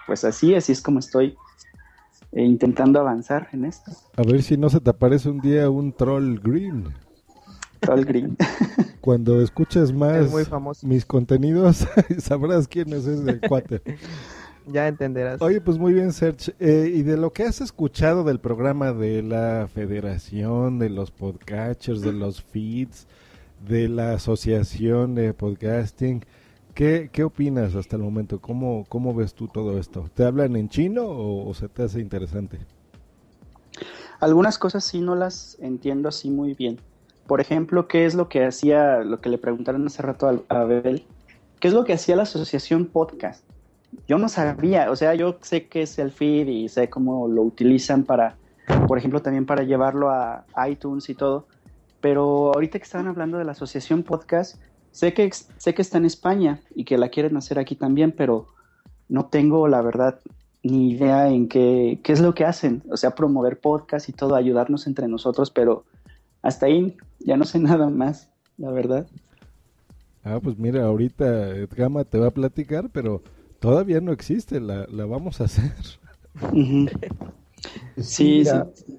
pues 0.07 0.24
así, 0.24 0.55
así 0.55 0.73
es 0.73 0.81
como 0.81 0.99
estoy 0.99 1.36
eh, 2.32 2.43
intentando 2.43 2.99
avanzar 2.99 3.49
en 3.53 3.66
esto. 3.66 3.93
A 4.16 4.23
ver 4.23 4.43
si 4.43 4.57
no 4.57 4.70
se 4.70 4.81
te 4.81 4.90
aparece 4.90 5.28
un 5.28 5.40
día 5.40 5.69
un 5.69 5.93
troll 5.93 6.39
green. 6.40 6.94
Troll 7.81 8.05
green. 8.05 8.36
Cuando 9.01 9.40
escuches 9.40 9.93
más 9.93 10.32
mis 10.82 11.05
contenidos, 11.05 11.86
sabrás 12.19 12.69
quién 12.69 12.93
es 12.93 13.07
ese 13.07 13.40
cuate. 13.40 13.82
Ya 14.66 14.86
entenderás. 14.86 15.43
Oye, 15.43 15.61
pues 15.61 15.77
muy 15.77 15.93
bien, 15.93 16.12
Serge. 16.12 16.55
Eh, 16.61 16.93
y 16.94 17.03
de 17.03 17.16
lo 17.16 17.32
que 17.32 17.43
has 17.43 17.61
escuchado 17.61 18.23
del 18.23 18.39
programa 18.39 18.93
de 18.93 19.23
la 19.23 19.69
Federación, 19.73 20.78
de 20.78 20.89
los 20.89 21.11
podcatchers, 21.11 22.01
de 22.01 22.12
los 22.12 22.43
feeds, 22.43 23.09
de 23.66 23.89
la 23.89 24.14
Asociación 24.14 25.14
de 25.14 25.34
Podcasting, 25.34 26.24
¿Qué, 26.74 27.10
¿Qué, 27.12 27.22
opinas 27.22 27.74
hasta 27.74 27.97
el 27.97 28.02
momento? 28.02 28.40
¿Cómo, 28.40 28.86
¿Cómo 28.89 29.14
ves 29.14 29.34
tú 29.34 29.47
todo 29.47 29.78
esto? 29.78 30.09
¿Te 30.14 30.24
hablan 30.24 30.56
en 30.56 30.70
chino 30.70 31.05
o, 31.06 31.52
se 31.52 31.68
te 31.68 31.82
hace 31.82 32.01
interesante? 32.01 32.60
Algunas 34.20 34.59
cosas 34.59 34.82
sí 34.82 35.02
no 35.02 35.14
las 35.14 35.59
entiendo 35.60 36.09
así 36.09 36.30
muy 36.30 36.55
bien. 36.55 36.80
Por 37.26 37.43
ejemplo, 37.43 37.89
¿qué 37.89 38.06
es 38.06 38.14
lo 38.14 38.30
que 38.30 38.47
hacía, 38.47 39.01
lo 39.01 39.20
que 39.20 39.28
le 39.28 39.36
preguntaron 39.36 39.86
hace 39.86 40.01
rato 40.01 40.26
a, 40.26 40.40
a 40.48 40.62
Abel? 40.62 41.05
¿Qué 41.60 41.68
es 41.68 41.74
lo 41.74 41.84
que 41.84 41.93
hacía 41.93 42.16
la 42.16 42.22
asociación 42.22 42.86
podcast? 42.86 43.44
Yo 44.09 44.16
no 44.16 44.30
sabía, 44.30 44.90
o 44.90 44.97
sea, 44.97 45.14
yo 45.14 45.36
sé 45.43 45.66
qué 45.66 45.82
es 45.82 45.98
el 45.98 46.10
feed 46.10 46.48
y 46.48 46.68
sé 46.70 46.89
cómo 46.89 47.28
lo 47.28 47.43
utilizan 47.43 48.05
para, 48.05 48.36
por 48.89 48.97
ejemplo, 48.97 49.20
también 49.20 49.44
para 49.44 49.62
llevarlo 49.62 50.09
a 50.09 50.47
iTunes 50.66 51.10
y 51.10 51.14
todo. 51.14 51.47
Pero 52.03 52.53
ahorita 52.53 52.79
que 52.79 52.85
estaban 52.85 53.07
hablando 53.07 53.39
de 53.39 53.45
la 53.45 53.53
asociación 53.53 54.03
podcast, 54.03 54.57
Sé 54.93 55.15
que, 55.15 55.29
sé 55.57 55.74
que 55.74 55.83
está 55.83 55.97
en 55.97 56.05
España 56.05 56.61
y 56.74 56.85
que 56.85 56.99
la 56.99 57.09
quieren 57.09 57.37
hacer 57.39 57.59
aquí 57.59 57.74
también, 57.74 58.12
pero 58.12 58.49
no 59.09 59.27
tengo 59.27 59.66
la 59.66 59.81
verdad 59.81 60.20
ni 60.62 60.93
idea 60.93 61.29
en 61.31 61.49
qué, 61.49 61.99
qué 62.05 62.12
es 62.12 62.20
lo 62.20 62.35
que 62.35 62.45
hacen. 62.45 62.83
O 62.91 62.99
sea, 62.99 63.15
promover 63.15 63.59
podcast 63.59 64.11
y 64.11 64.12
todo, 64.12 64.35
ayudarnos 64.35 64.87
entre 64.87 65.09
nosotros, 65.09 65.51
pero 65.51 65.85
hasta 66.43 66.66
ahí 66.66 66.95
ya 67.20 67.39
no 67.39 67.45
sé 67.47 67.59
nada 67.59 67.89
más, 67.89 68.29
la 68.59 68.70
verdad. 68.70 69.07
Ah, 70.24 70.39
pues 70.41 70.59
mira, 70.59 70.85
ahorita 70.85 71.53
Gama 71.74 72.05
te 72.05 72.19
va 72.19 72.27
a 72.27 72.33
platicar, 72.33 72.91
pero 72.91 73.23
todavía 73.61 74.01
no 74.03 74.12
existe, 74.12 74.61
la, 74.61 74.87
vamos 75.07 75.41
a 75.41 75.45
hacer. 75.45 75.73
sí, 77.97 78.45
sí. 78.45 78.99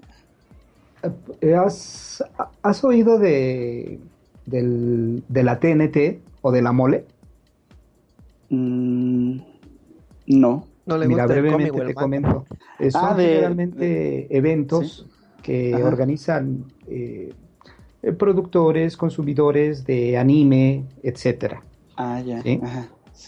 ¿Has, 1.58 2.24
¿Has 2.62 2.84
oído 2.84 3.20
de 3.20 4.00
del, 4.46 5.24
de 5.28 5.44
la 5.44 5.60
TNT 5.60 6.22
o 6.42 6.52
de 6.52 6.62
la 6.62 6.72
mole? 6.72 7.06
Mm, 8.50 9.38
no. 10.28 10.68
No 10.86 10.98
le 10.98 11.08
Mira, 11.08 11.26
brevemente 11.26 11.72
te 11.72 11.94
comento. 11.94 12.46
Eh, 12.78 12.92
son 12.92 13.02
ah, 13.06 13.16
generalmente 13.18 14.36
eventos 14.36 15.08
que 15.42 15.74
organizan 15.76 16.66
eh, 16.88 17.34
eh, 18.02 18.12
productores, 18.12 18.98
consumidores 18.98 19.86
de 19.86 20.18
anime, 20.18 20.84
etcétera. 21.02 21.64
Ah, 21.96 22.22
ya. 22.22 22.44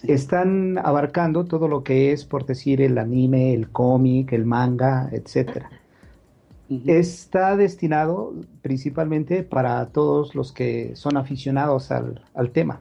Están 0.04 0.78
abarcando 0.80 1.46
todo 1.46 1.70
lo 1.70 1.84
que 1.84 2.12
es, 2.12 2.26
por 2.26 2.46
decir, 2.46 2.82
el 2.82 2.98
anime, 2.98 3.54
el 3.54 3.70
cómic, 3.70 4.34
el 4.34 4.46
manga, 4.46 5.08
etcétera. 5.14 5.70
Está 6.70 7.56
destinado 7.56 8.34
principalmente 8.62 9.44
para 9.44 9.86
todos 9.88 10.34
los 10.34 10.52
que 10.52 10.96
son 10.96 11.16
aficionados 11.18 11.92
al, 11.92 12.52
tema. 12.52 12.80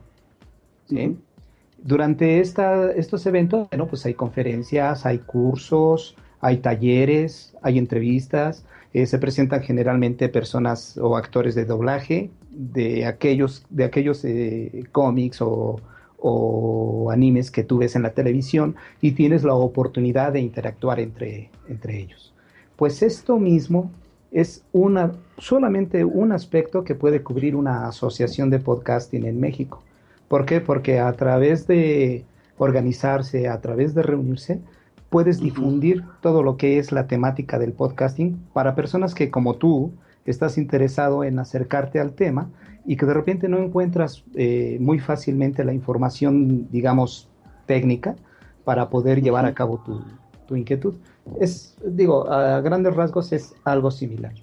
Durante 1.83 2.41
esta, 2.41 2.91
estos 2.93 3.27
eventos, 3.27 3.69
bueno, 3.71 3.87
pues 3.87 4.07
hay 4.07 4.15
conferencias, 4.15 5.05
hay 5.05 5.19
cursos, 5.19 6.17
hay 6.41 6.59
talleres, 6.59 7.55
hay 7.61 7.79
entrevistas, 7.79 8.65
eh, 8.95 9.07
se 9.07 9.19
presentan 9.19 9.63
generalmente 9.63 10.29
personas 10.29 10.97
o 10.97 11.17
actores 11.17 11.55
de 11.55 11.65
doblaje 11.65 12.31
de 12.51 13.07
aquellos, 13.07 13.67
de 13.69 13.85
aquellos 13.85 14.25
eh, 14.25 14.85
cómics 14.93 15.43
o, 15.43 15.81
o, 16.19 17.11
animes 17.11 17.51
que 17.51 17.65
tú 17.65 17.79
ves 17.79 17.97
en 17.97 18.03
la 18.03 18.15
televisión 18.15 18.77
y 19.01 19.13
tienes 19.13 19.43
la 19.43 19.55
oportunidad 19.55 20.33
de 20.33 20.41
interactuar 20.41 21.01
entre, 21.01 21.51
entre 21.69 21.99
ellos. 21.99 22.34
Pues 22.77 23.03
esto 23.03 23.39
mismo 23.39 23.91
es 24.33 24.65
una, 24.73 25.13
solamente 25.39 26.05
un 26.05 26.33
aspecto 26.33 26.83
que 26.83 26.97
puede 26.97 27.23
cubrir 27.23 27.55
una 27.55 27.87
asociación 27.87 28.51
de 28.51 28.59
podcasting 28.59 29.25
en 29.27 29.39
México. 29.39 29.83
¿Por 30.27 30.45
qué? 30.45 30.61
Porque 30.61 30.99
a 30.99 31.13
través 31.13 31.69
de 31.69 32.25
organizarse, 32.59 33.49
a 33.49 33.61
través 33.61 33.95
de 33.95 34.03
reunirse, 34.03 34.61
puedes 35.09 35.39
difundir 35.39 36.03
todo 36.21 36.43
lo 36.43 36.57
que 36.57 36.81
es 36.81 36.91
la 36.91 37.07
temática 37.07 37.61
del 37.61 37.73
podcasting 37.73 38.37
para 38.53 38.75
personas 38.75 39.15
que 39.15 39.31
como 39.31 39.55
tú 39.55 39.93
estás 40.27 40.59
interesado 40.59 41.23
en 41.23 41.39
acercarte 41.39 42.01
al 42.01 42.15
tema 42.15 42.51
y 42.85 42.97
que 42.97 43.07
de 43.07 43.15
repente 43.15 43.49
no 43.49 43.59
encuentras 43.59 44.25
eh, 44.35 44.79
muy 44.81 44.99
fácilmente 44.99 45.65
la 45.65 45.73
información, 45.73 46.69
digamos, 46.73 47.29
técnica 47.67 48.17
para 48.65 48.91
poder 48.91 49.23
llevar 49.23 49.47
a 49.47 49.55
cabo 49.55 49.79
tu, 49.79 50.03
tu 50.49 50.57
inquietud. 50.57 50.95
Es, 51.41 51.77
digo, 51.85 52.31
a 52.31 52.61
grandes 52.61 52.95
rasgos 52.95 53.33
es 53.33 53.55
algo 53.65 53.91
similar. 53.91 54.35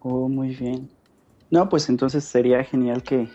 Oh, 0.00 0.28
muy 0.28 0.54
bien. 0.54 0.88
No, 1.50 1.68
pues 1.68 1.88
entonces 1.88 2.24
sería 2.24 2.62
genial 2.64 3.02
que, 3.02 3.28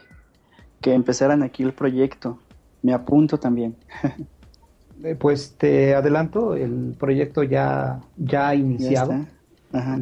que 0.81 0.93
empezaran 0.93 1.43
aquí 1.43 1.63
el 1.63 1.73
proyecto. 1.73 2.39
Me 2.81 2.93
apunto 2.93 3.37
también. 3.39 3.75
Eh, 5.03 5.15
pues 5.15 5.55
te 5.57 5.95
adelanto, 5.95 6.55
el 6.55 6.93
proyecto 6.99 7.43
ya, 7.43 8.01
ya 8.17 8.49
ha 8.49 8.55
iniciado, 8.55 9.25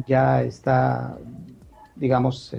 ya 0.08 0.42
está, 0.42 1.16
digamos, 1.94 2.52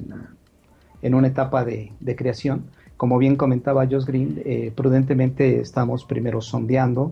en, 1.02 1.14
una 1.14 1.28
etapa 1.28 1.66
de, 1.66 1.92
creación. 2.16 2.64
Como 2.96 3.18
bien 3.18 3.36
comentaba 3.36 3.86
Josh 3.86 4.06
Green, 4.06 4.42
eh, 4.46 4.72
prudentemente 4.74 5.60
estamos 5.60 6.06
primero 6.06 6.40
sondeando, 6.40 7.12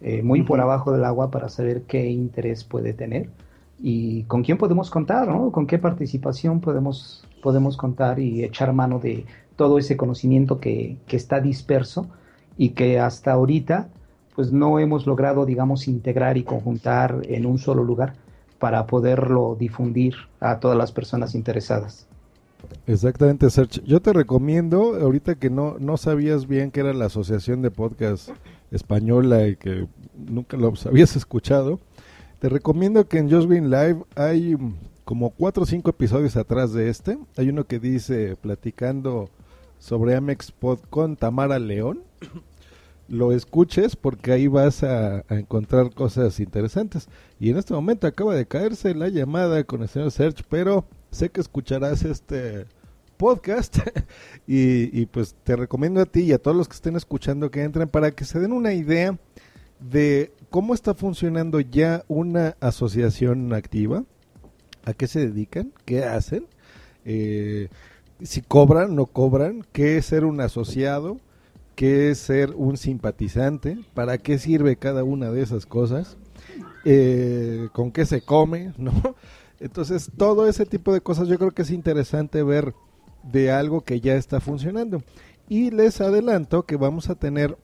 eh, 0.00 0.22
muy 0.22 0.42
por 0.42 0.60
abajo 0.60 0.92
del 0.92 1.04
agua 1.04 1.30
para 1.30 1.48
saber 1.48 1.82
qué 1.82 2.10
interés 2.10 2.64
puede 2.64 2.92
tener 2.92 3.30
y 3.78 4.24
con 4.24 4.42
quién 4.42 4.58
podemos 4.58 4.90
contar, 4.90 5.28
¿no? 5.28 5.50
Con 5.52 5.66
qué 5.66 5.78
participación 5.78 6.60
podemos, 6.60 7.26
podemos 7.42 7.76
contar 7.76 8.18
y 8.18 8.44
echar 8.44 8.72
mano 8.72 8.98
de 8.98 9.26
todo 9.56 9.78
ese 9.78 9.96
conocimiento 9.96 10.60
que, 10.60 10.96
que 11.06 11.16
está 11.16 11.40
disperso 11.40 12.06
y 12.56 12.70
que 12.70 12.98
hasta 12.98 13.32
ahorita 13.32 13.88
pues 14.34 14.52
no 14.52 14.78
hemos 14.78 15.06
logrado, 15.06 15.46
digamos, 15.46 15.88
integrar 15.88 16.36
y 16.36 16.42
conjuntar 16.42 17.22
en 17.24 17.46
un 17.46 17.58
solo 17.58 17.82
lugar 17.82 18.14
para 18.58 18.86
poderlo 18.86 19.56
difundir 19.58 20.14
a 20.40 20.60
todas 20.60 20.76
las 20.76 20.92
personas 20.92 21.34
interesadas. 21.34 22.06
Exactamente, 22.86 23.48
Sergio. 23.48 23.82
Yo 23.84 24.00
te 24.00 24.12
recomiendo, 24.12 24.96
ahorita 25.00 25.36
que 25.36 25.50
no, 25.50 25.76
no 25.78 25.96
sabías 25.96 26.46
bien 26.46 26.70
que 26.70 26.80
era 26.80 26.92
la 26.92 27.06
Asociación 27.06 27.62
de 27.62 27.70
Podcast 27.70 28.30
Española 28.70 29.46
y 29.46 29.56
que 29.56 29.86
nunca 30.14 30.56
lo 30.56 30.72
habías 30.86 31.16
escuchado, 31.16 31.80
te 32.38 32.48
recomiendo 32.48 33.08
que 33.08 33.18
en 33.18 33.30
Just 33.30 33.48
Green 33.48 33.70
Live 33.70 34.04
hay 34.14 34.56
como 35.04 35.30
cuatro 35.30 35.62
o 35.62 35.66
cinco 35.66 35.90
episodios 35.90 36.36
atrás 36.36 36.72
de 36.72 36.88
este. 36.88 37.18
Hay 37.36 37.48
uno 37.48 37.64
que 37.64 37.78
dice 37.78 38.36
platicando 38.36 39.30
sobre 39.78 40.16
Amex 40.16 40.50
Pod 40.52 40.80
con 40.90 41.16
Tamara 41.16 41.58
León. 41.58 42.02
Lo 43.08 43.30
escuches 43.30 43.94
porque 43.94 44.32
ahí 44.32 44.48
vas 44.48 44.82
a, 44.82 45.18
a, 45.28 45.38
encontrar 45.38 45.94
cosas 45.94 46.40
interesantes. 46.40 47.08
Y 47.38 47.50
en 47.50 47.56
este 47.56 47.72
momento 47.72 48.06
acaba 48.08 48.34
de 48.34 48.46
caerse 48.46 48.94
la 48.94 49.08
llamada 49.08 49.62
con 49.62 49.82
el 49.82 49.88
señor 49.88 50.10
Serge, 50.10 50.42
pero 50.48 50.84
sé 51.12 51.30
que 51.30 51.40
escucharás 51.40 52.04
este 52.04 52.66
podcast 53.16 53.78
y, 54.46 55.06
pues 55.06 55.34
te 55.44 55.56
recomiendo 55.56 56.00
a 56.00 56.06
ti 56.06 56.20
y 56.20 56.32
a 56.32 56.38
todos 56.38 56.56
los 56.56 56.68
que 56.68 56.74
estén 56.74 56.96
escuchando 56.96 57.50
que 57.50 57.62
entren 57.62 57.88
para 57.88 58.10
que 58.10 58.24
se 58.24 58.38
den 58.38 58.52
una 58.52 58.72
idea 58.74 59.18
de 59.80 60.32
cómo 60.50 60.74
está 60.74 60.94
funcionando 60.94 61.60
ya 61.60 62.04
una 62.08 62.56
asociación 62.60 63.52
activa, 63.52 64.04
a 64.84 64.94
qué 64.94 65.06
se 65.06 65.26
dedican, 65.26 65.72
qué 65.84 66.04
hacen, 66.04 66.46
eh, 67.04 67.68
si 68.22 68.40
cobran, 68.42 68.94
no 68.94 69.06
cobran, 69.06 69.66
qué 69.72 69.98
es 69.98 70.06
ser 70.06 70.24
un 70.24 70.40
asociado, 70.40 71.18
qué 71.74 72.10
es 72.10 72.18
ser 72.18 72.54
un 72.56 72.76
simpatizante, 72.76 73.78
para 73.94 74.18
qué 74.18 74.38
sirve 74.38 74.76
cada 74.76 75.04
una 75.04 75.30
de 75.30 75.42
esas 75.42 75.66
cosas, 75.66 76.16
eh, 76.84 77.68
con 77.72 77.92
qué 77.92 78.06
se 78.06 78.22
come, 78.22 78.72
¿no? 78.78 78.92
Entonces, 79.60 80.10
todo 80.16 80.48
ese 80.48 80.66
tipo 80.66 80.92
de 80.92 81.00
cosas 81.00 81.28
yo 81.28 81.38
creo 81.38 81.52
que 81.52 81.62
es 81.62 81.70
interesante 81.70 82.42
ver 82.42 82.74
de 83.30 83.50
algo 83.50 83.82
que 83.82 84.00
ya 84.00 84.16
está 84.16 84.40
funcionando. 84.40 85.02
Y 85.48 85.70
les 85.70 86.00
adelanto 86.00 86.64
que 86.64 86.76
vamos 86.76 87.08
a 87.08 87.14
tener 87.14 87.56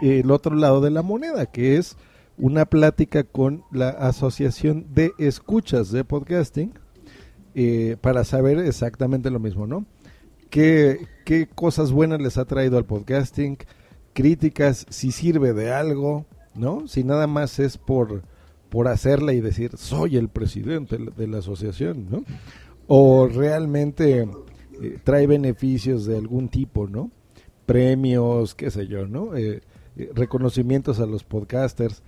el 0.00 0.30
otro 0.30 0.54
lado 0.54 0.80
de 0.80 0.90
la 0.90 1.02
moneda, 1.02 1.46
que 1.46 1.76
es 1.76 1.96
una 2.38 2.64
plática 2.64 3.24
con 3.24 3.64
la 3.70 3.90
Asociación 3.90 4.86
de 4.94 5.12
Escuchas 5.18 5.90
de 5.90 6.04
Podcasting, 6.04 6.72
eh, 7.54 7.96
para 8.00 8.24
saber 8.24 8.58
exactamente 8.58 9.30
lo 9.30 9.40
mismo, 9.40 9.66
¿no? 9.66 9.84
¿Qué, 10.50 11.06
¿Qué 11.24 11.46
cosas 11.46 11.92
buenas 11.92 12.20
les 12.20 12.38
ha 12.38 12.44
traído 12.44 12.78
al 12.78 12.84
podcasting? 12.84 13.58
Críticas, 14.12 14.86
si 14.88 15.12
sirve 15.12 15.52
de 15.52 15.72
algo, 15.72 16.26
¿no? 16.54 16.88
Si 16.88 17.04
nada 17.04 17.26
más 17.26 17.58
es 17.58 17.76
por, 17.76 18.22
por 18.68 18.88
hacerla 18.88 19.32
y 19.32 19.40
decir, 19.40 19.76
soy 19.76 20.16
el 20.16 20.28
presidente 20.28 20.98
de 20.98 21.26
la 21.26 21.38
asociación, 21.38 22.08
¿no? 22.10 22.24
O 22.86 23.28
realmente 23.28 24.28
eh, 24.80 24.98
trae 25.04 25.26
beneficios 25.26 26.06
de 26.06 26.16
algún 26.16 26.48
tipo, 26.48 26.88
¿no? 26.88 27.10
Premios, 27.66 28.54
qué 28.54 28.70
sé 28.70 28.86
yo, 28.86 29.06
¿no? 29.06 29.36
Eh, 29.36 29.60
eh, 29.96 30.10
reconocimientos 30.14 31.00
a 31.00 31.06
los 31.06 31.22
podcasters. 31.22 32.02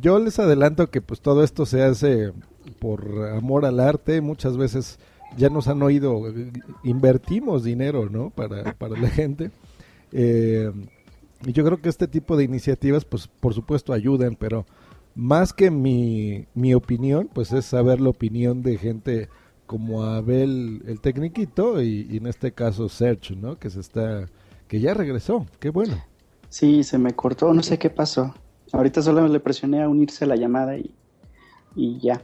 Yo 0.00 0.18
les 0.18 0.38
adelanto 0.38 0.90
que 0.90 1.00
pues 1.00 1.20
todo 1.20 1.42
esto 1.42 1.64
se 1.66 1.82
hace 1.82 2.32
por 2.78 3.28
amor 3.34 3.64
al 3.64 3.80
arte, 3.80 4.20
muchas 4.20 4.56
veces 4.56 4.98
ya 5.36 5.48
nos 5.48 5.66
han 5.68 5.82
oído, 5.82 6.22
invertimos 6.84 7.64
dinero, 7.64 8.08
¿no? 8.10 8.30
Para, 8.30 8.74
para 8.74 9.00
la 9.00 9.08
gente. 9.10 9.50
y 10.12 11.52
yo 11.52 11.64
creo 11.64 11.80
que 11.80 11.88
este 11.88 12.06
tipo 12.06 12.36
de 12.36 12.44
iniciativas, 12.44 13.04
pues 13.04 13.26
por 13.28 13.54
supuesto 13.54 13.92
ayudan, 13.92 14.36
pero 14.36 14.66
más 15.14 15.52
que 15.52 15.70
mi, 15.70 16.46
mi 16.54 16.74
opinión, 16.74 17.28
pues 17.32 17.52
es 17.52 17.64
saber 17.64 18.00
la 18.00 18.10
opinión 18.10 18.62
de 18.62 18.78
gente 18.78 19.28
como 19.70 20.02
Abel 20.02 20.82
el 20.88 21.00
tecniquito 21.00 21.80
y, 21.80 22.16
en 22.16 22.26
este 22.26 22.50
caso 22.50 22.88
Sergio, 22.88 23.36
¿no? 23.36 23.56
Que 23.56 23.70
se 23.70 23.78
está 23.78 24.26
que 24.66 24.80
ya 24.80 24.94
regresó, 24.94 25.46
qué 25.60 25.70
bueno. 25.70 25.94
Sí, 26.48 26.82
se 26.82 26.98
me 26.98 27.12
cortó, 27.12 27.54
no 27.54 27.62
sé 27.62 27.78
qué 27.78 27.88
pasó. 27.88 28.34
Ahorita 28.72 29.00
solo 29.00 29.28
le 29.28 29.38
presioné 29.38 29.80
a 29.80 29.88
unirse 29.88 30.24
a 30.24 30.26
la 30.26 30.34
llamada 30.34 30.76
y, 30.76 30.92
y 31.76 32.00
ya. 32.00 32.20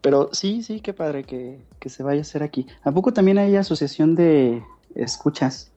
Pero 0.00 0.30
sí, 0.32 0.64
sí, 0.64 0.80
qué 0.80 0.92
padre 0.92 1.22
que, 1.22 1.60
que 1.78 1.88
se 1.88 2.02
vaya 2.02 2.18
a 2.18 2.22
hacer 2.22 2.42
aquí. 2.42 2.66
¿A 2.82 2.90
poco 2.90 3.12
también 3.12 3.38
hay 3.38 3.54
asociación 3.54 4.16
de 4.16 4.64
escuchas? 4.96 5.70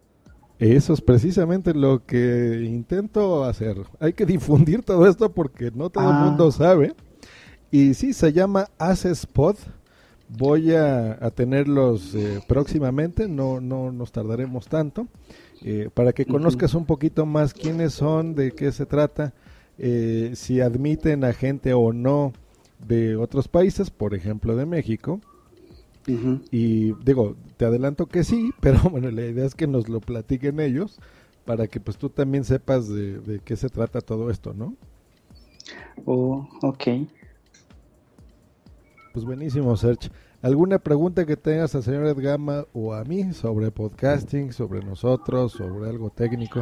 Eso 0.57 0.93
es 0.93 1.01
precisamente 1.01 1.75
lo 1.75 2.03
que 2.03 2.63
intento 2.65 3.43
hacer. 3.43 3.77
Hay 3.99 4.13
que 4.13 4.25
difundir 4.25 4.81
todo 4.81 5.05
esto 5.07 5.31
porque 5.31 5.69
no 5.69 5.91
todo 5.91 6.09
el 6.09 6.15
ah. 6.15 6.25
mundo 6.25 6.51
sabe. 6.51 6.95
Y 7.69 7.93
sí, 7.93 8.11
se 8.11 8.33
llama 8.33 8.69
Pod 9.33 9.57
Voy 10.27 10.73
a, 10.73 11.29
tenerlos 11.31 12.15
eh, 12.15 12.41
próximamente, 12.47 13.27
no, 13.27 13.61
no 13.61 13.91
nos 13.91 14.11
tardaremos 14.11 14.67
tanto, 14.67 15.07
eh, 15.63 15.89
para 15.93 16.13
que 16.13 16.25
conozcas 16.25 16.73
un 16.73 16.85
poquito 16.85 17.25
más 17.25 17.53
quiénes 17.53 17.93
son, 17.93 18.33
de 18.33 18.51
qué 18.51 18.71
se 18.71 18.85
trata, 18.85 19.33
eh, 19.77 20.31
si 20.33 20.61
admiten 20.61 21.23
a 21.23 21.33
gente 21.33 21.73
o 21.73 21.93
no 21.93 22.33
de 22.87 23.15
otros 23.15 23.47
países, 23.47 23.89
por 23.89 24.15
ejemplo 24.15 24.55
de 24.55 24.65
México. 24.65 25.21
Y 26.51 26.93
digo, 27.03 27.35
te 27.57 27.65
adelanto 27.65 28.05
que 28.05 28.23
sí, 28.23 28.51
pero 28.61 28.79
bueno, 28.89 29.09
la 29.11 29.25
idea 29.25 29.45
es 29.45 29.55
que 29.55 29.67
nos 29.67 29.89
lo 29.89 30.01
platiquen 30.01 30.59
ellos 30.59 30.99
para 31.45 31.67
que 31.67 31.79
pues 31.79 31.97
tú 31.97 32.09
también 32.09 32.43
sepas 32.43 32.87
de, 32.87 33.19
de 33.19 33.39
qué 33.39 33.55
se 33.55 33.69
trata 33.69 34.01
todo 34.01 34.29
esto, 34.29 34.53
¿no? 34.53 34.75
Oh, 36.05 36.47
ok. 36.61 36.83
Pues 39.15 39.23
buenísimo, 39.23 39.77
Serge. 39.77 40.09
¿Alguna 40.41 40.77
pregunta 40.77 41.25
que 41.25 41.37
tengas 41.37 41.73
al 41.73 41.83
señor 41.83 42.05
Edgama 42.05 42.65
o 42.73 42.93
a 42.93 43.05
mí 43.05 43.31
sobre 43.31 43.71
podcasting, 43.71 44.51
sobre 44.51 44.81
nosotros, 44.81 45.53
sobre 45.53 45.89
algo 45.89 46.09
técnico? 46.09 46.59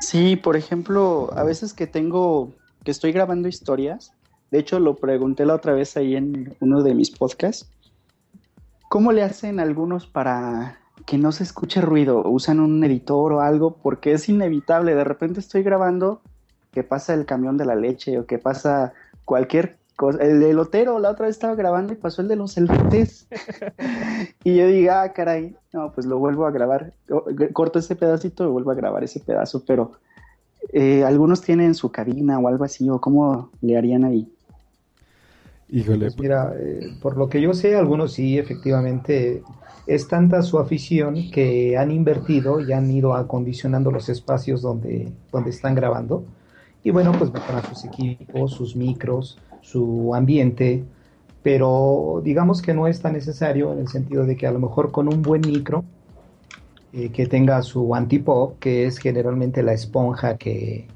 Sí, 0.00 0.34
por 0.34 0.56
ejemplo, 0.56 1.30
a 1.32 1.44
veces 1.44 1.72
que 1.72 1.86
tengo, 1.86 2.50
que 2.82 2.90
estoy 2.90 3.12
grabando 3.12 3.46
historias, 3.46 4.12
de 4.50 4.58
hecho 4.58 4.80
lo 4.80 4.96
pregunté 4.96 5.46
la 5.46 5.54
otra 5.54 5.72
vez 5.72 5.96
ahí 5.96 6.16
en 6.16 6.56
uno 6.58 6.82
de 6.82 6.94
mis 6.96 7.12
podcasts, 7.12 7.70
¿cómo 8.88 9.12
le 9.12 9.22
hacen 9.22 9.60
algunos 9.60 10.08
para 10.08 10.80
que 11.06 11.16
no 11.16 11.30
se 11.30 11.44
escuche 11.44 11.80
ruido? 11.80 12.24
¿Usan 12.24 12.58
un 12.58 12.82
editor 12.82 13.34
o 13.34 13.40
algo? 13.40 13.76
Porque 13.76 14.14
es 14.14 14.28
inevitable, 14.28 14.96
de 14.96 15.04
repente 15.04 15.38
estoy 15.38 15.62
grabando 15.62 16.22
que 16.72 16.82
pasa 16.82 17.14
el 17.14 17.24
camión 17.24 17.56
de 17.56 17.66
la 17.66 17.76
leche 17.76 18.18
o 18.18 18.26
que 18.26 18.38
pasa 18.38 18.94
cualquier 19.24 19.79
el 20.08 20.42
elotero, 20.42 20.98
la 20.98 21.10
otra 21.10 21.26
vez 21.26 21.36
estaba 21.36 21.54
grabando 21.54 21.92
y 21.92 21.96
pasó 21.96 22.22
el 22.22 22.28
de 22.28 22.36
los 22.36 22.56
elotes. 22.56 23.26
y 24.44 24.56
yo 24.56 24.66
diga, 24.66 25.02
ah, 25.02 25.12
caray, 25.12 25.54
no, 25.72 25.92
pues 25.92 26.06
lo 26.06 26.18
vuelvo 26.18 26.46
a 26.46 26.50
grabar. 26.50 26.92
Corto 27.52 27.78
ese 27.78 27.96
pedacito 27.96 28.44
y 28.44 28.50
vuelvo 28.50 28.70
a 28.70 28.74
grabar 28.74 29.04
ese 29.04 29.20
pedazo, 29.20 29.62
pero 29.66 29.92
eh, 30.72 31.04
algunos 31.04 31.42
tienen 31.42 31.74
su 31.74 31.90
cabina 31.90 32.38
o 32.38 32.48
algo 32.48 32.64
así, 32.64 32.88
o 32.88 33.00
cómo 33.00 33.50
le 33.60 33.76
harían 33.76 34.04
ahí. 34.04 34.28
Híjole. 35.68 36.06
Pues 36.06 36.18
mira, 36.18 36.54
eh, 36.58 36.96
por 37.00 37.16
lo 37.16 37.28
que 37.28 37.40
yo 37.40 37.52
sé, 37.52 37.76
algunos 37.76 38.12
sí, 38.12 38.38
efectivamente, 38.38 39.42
es 39.86 40.08
tanta 40.08 40.42
su 40.42 40.58
afición 40.58 41.30
que 41.30 41.76
han 41.76 41.90
invertido 41.90 42.60
y 42.60 42.72
han 42.72 42.90
ido 42.90 43.14
acondicionando 43.14 43.90
los 43.90 44.08
espacios 44.08 44.62
donde, 44.62 45.12
donde 45.30 45.50
están 45.50 45.74
grabando. 45.74 46.24
Y 46.82 46.90
bueno, 46.90 47.12
pues 47.12 47.32
mejoran 47.32 47.62
sus 47.64 47.84
equipos, 47.84 48.52
sus 48.52 48.74
micros, 48.74 49.38
su 49.62 50.14
ambiente, 50.14 50.84
pero 51.42 52.20
digamos 52.24 52.62
que 52.62 52.74
no 52.74 52.86
es 52.86 53.00
tan 53.00 53.14
necesario 53.14 53.72
en 53.72 53.80
el 53.80 53.88
sentido 53.88 54.26
de 54.26 54.36
que 54.36 54.46
a 54.46 54.52
lo 54.52 54.58
mejor 54.58 54.90
con 54.90 55.08
un 55.08 55.22
buen 55.22 55.40
micro 55.42 55.84
eh, 56.92 57.10
que 57.10 57.26
tenga 57.26 57.62
su 57.62 57.94
antipop, 57.94 58.58
que 58.58 58.86
es 58.86 58.98
generalmente 58.98 59.62
la 59.62 59.72
esponja 59.72 60.36
que, 60.36 60.88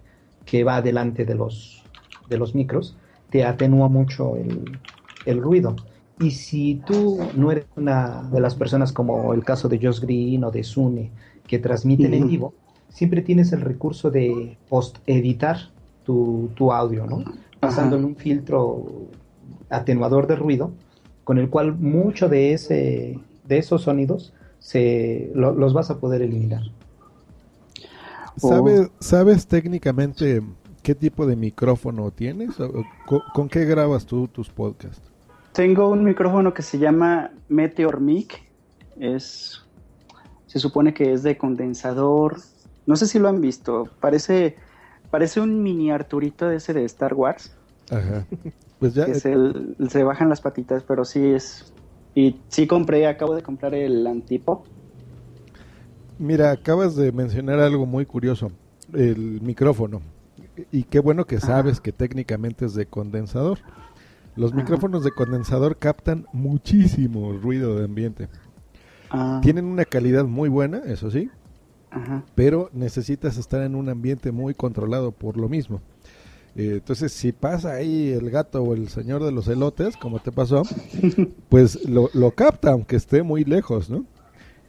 va 0.66 0.82
delante 0.82 1.24
de 1.24 1.34
los, 1.34 1.84
de 2.28 2.36
los 2.36 2.54
micros, 2.54 2.96
te 3.30 3.44
atenúa 3.44 3.88
mucho 3.88 4.34
el, 4.36 5.40
ruido. 5.40 5.76
Y 6.20 6.32
si 6.32 6.82
tú 6.86 7.18
no 7.36 7.50
eres 7.50 7.66
una 7.76 8.22
de 8.30 8.40
las 8.40 8.54
personas 8.54 8.92
como 8.92 9.32
el 9.34 9.44
caso 9.44 9.68
de 9.68 9.78
Josh 9.82 10.00
Green 10.00 10.44
o 10.44 10.50
de 10.50 10.62
Sune 10.62 11.10
que 11.46 11.58
transmiten 11.58 12.14
en 12.14 12.28
vivo, 12.28 12.54
siempre 12.88 13.22
tienes 13.22 13.52
el 13.52 13.60
recurso 13.60 14.10
de 14.10 14.56
post-editar 14.68 15.58
tu, 16.04 16.50
tu, 16.54 16.72
audio, 16.72 17.06
¿no? 17.06 17.24
Pasando 17.66 17.96
en 17.96 18.04
un 18.04 18.16
filtro 18.16 18.84
atenuador 19.70 20.26
de 20.26 20.36
ruido, 20.36 20.72
con 21.24 21.38
el 21.38 21.48
cual 21.48 21.74
mucho 21.76 22.28
de, 22.28 22.52
ese, 22.52 23.18
de 23.46 23.58
esos 23.58 23.82
sonidos 23.82 24.32
se, 24.58 25.30
los 25.34 25.72
vas 25.72 25.90
a 25.90 25.98
poder 25.98 26.22
eliminar. 26.22 26.62
¿Sabes, 28.36 28.90
¿Sabes 28.98 29.46
técnicamente 29.46 30.42
qué 30.82 30.94
tipo 30.94 31.26
de 31.26 31.36
micrófono 31.36 32.10
tienes? 32.10 32.54
¿Con, 33.32 33.48
qué 33.48 33.64
grabas 33.64 34.06
tú 34.06 34.28
tus 34.28 34.48
podcasts? 34.50 35.02
Tengo 35.52 35.88
un 35.88 36.02
micrófono 36.02 36.52
que 36.52 36.62
se 36.62 36.78
llama 36.78 37.30
Meteor 37.48 38.00
Mic. 38.00 38.42
Es, 38.98 39.62
se 40.46 40.58
supone 40.58 40.92
que 40.92 41.12
es 41.12 41.22
de 41.22 41.38
condensador. 41.38 42.38
No 42.86 42.96
sé 42.96 43.06
si 43.06 43.18
lo 43.18 43.28
han 43.28 43.40
visto. 43.40 43.88
Parece 44.00 44.56
Parece 45.14 45.40
un 45.40 45.62
mini 45.62 45.92
Arturito 45.92 46.48
de 46.48 46.56
ese 46.56 46.72
de 46.74 46.84
Star 46.86 47.14
Wars. 47.14 47.54
Ajá. 47.88 48.26
Pues 48.80 48.94
ya. 48.94 49.06
se, 49.14 49.36
se 49.88 50.02
bajan 50.02 50.28
las 50.28 50.40
patitas, 50.40 50.82
pero 50.82 51.04
sí 51.04 51.24
es. 51.24 51.72
Y 52.16 52.40
sí 52.48 52.66
compré, 52.66 53.06
acabo 53.06 53.36
de 53.36 53.42
comprar 53.44 53.76
el 53.76 54.04
Antipo. 54.08 54.64
Mira, 56.18 56.50
acabas 56.50 56.96
de 56.96 57.12
mencionar 57.12 57.60
algo 57.60 57.86
muy 57.86 58.06
curioso: 58.06 58.50
el 58.92 59.40
micrófono. 59.40 60.02
Y 60.72 60.82
qué 60.82 60.98
bueno 60.98 61.26
que 61.26 61.38
sabes 61.38 61.80
que 61.80 61.92
técnicamente 61.92 62.64
es 62.64 62.74
de 62.74 62.86
condensador. 62.86 63.60
Los 64.34 64.52
micrófonos 64.52 65.04
de 65.04 65.12
condensador 65.12 65.76
captan 65.76 66.26
muchísimo 66.32 67.34
ruido 67.34 67.78
de 67.78 67.84
ambiente. 67.84 68.28
Ah. 69.10 69.38
Tienen 69.44 69.66
una 69.66 69.84
calidad 69.84 70.24
muy 70.24 70.48
buena, 70.48 70.78
eso 70.78 71.08
sí, 71.08 71.30
pero 72.34 72.70
necesitas 72.72 73.36
estar 73.36 73.62
en 73.62 73.74
un 73.74 73.88
ambiente 73.88 74.32
muy 74.32 74.54
controlado 74.54 75.12
por 75.12 75.36
lo 75.36 75.48
mismo. 75.48 75.80
Eh, 76.56 76.74
entonces, 76.74 77.12
si 77.12 77.32
pasa 77.32 77.72
ahí 77.72 78.12
el 78.12 78.30
gato 78.30 78.62
o 78.62 78.74
el 78.74 78.88
señor 78.88 79.24
de 79.24 79.32
los 79.32 79.48
elotes, 79.48 79.96
como 79.96 80.20
te 80.20 80.30
pasó, 80.30 80.62
pues 81.48 81.88
lo, 81.88 82.30
capta, 82.30 82.72
aunque 82.72 82.96
esté 82.96 83.22
muy 83.22 83.44
lejos, 83.44 83.90
¿no? 83.90 84.04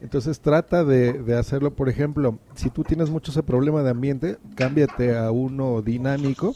Entonces 0.02 0.40
trata 0.40 0.84
de, 0.84 1.36
hacerlo, 1.38 1.74
por 1.74 1.90
ejemplo, 1.90 2.38
si 2.56 2.70
tú 2.70 2.84
tienes 2.84 3.10
mucho 3.10 3.32
ese 3.32 3.44
problema 3.44 3.82
de 3.82 3.92
ambiente, 3.92 4.38
cámbiate 4.56 5.16
a 5.18 5.32
uno 5.32 5.82
dinámico 5.82 6.56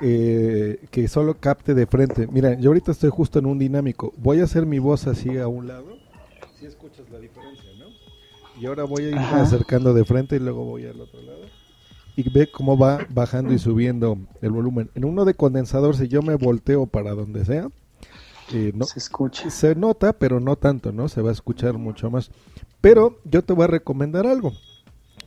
eh, 0.00 0.86
que 0.90 1.08
solo 1.08 1.38
capte 1.38 1.74
de 1.74 1.86
frente. 1.86 2.26
Mira, 2.26 2.54
yo 2.54 2.70
ahorita 2.70 2.92
estoy 2.92 3.10
justo 3.10 3.38
en 3.38 3.46
un 3.46 3.58
dinámico. 3.58 4.12
Voy 4.16 4.40
a 4.40 4.44
hacer 4.44 4.64
mi 4.64 4.78
voz 4.78 5.06
así 5.06 5.36
a 5.38 5.48
un 5.48 5.66
lado. 5.66 5.98
Si 6.58 6.66
escuchas 6.66 7.10
la 7.10 7.18
diferencia. 7.18 7.35
Y 8.60 8.66
ahora 8.66 8.84
voy 8.84 9.04
a 9.04 9.08
ir 9.10 9.18
acercando 9.18 9.92
de 9.92 10.04
frente 10.04 10.36
y 10.36 10.38
luego 10.38 10.64
voy 10.64 10.86
al 10.86 11.00
otro 11.00 11.20
lado. 11.22 11.40
Y 12.16 12.30
ve 12.30 12.50
cómo 12.50 12.78
va 12.78 13.06
bajando 13.10 13.52
y 13.52 13.58
subiendo 13.58 14.18
el 14.40 14.50
volumen. 14.50 14.90
En 14.94 15.04
uno 15.04 15.24
de 15.26 15.34
condensador, 15.34 15.96
si 15.96 16.08
yo 16.08 16.22
me 16.22 16.36
volteo 16.36 16.86
para 16.86 17.12
donde 17.12 17.44
sea, 17.44 17.68
Eh, 18.52 18.72
no, 18.74 18.84
se 18.84 19.00
escucha. 19.00 19.50
Se 19.50 19.74
nota, 19.74 20.12
pero 20.12 20.38
no 20.38 20.54
tanto, 20.56 20.92
¿no? 20.92 21.08
Se 21.08 21.20
va 21.20 21.30
a 21.30 21.32
escuchar 21.32 21.74
mucho 21.78 22.10
más. 22.10 22.30
Pero 22.80 23.18
yo 23.24 23.42
te 23.42 23.52
voy 23.52 23.64
a 23.64 23.66
recomendar 23.66 24.26
algo. 24.26 24.52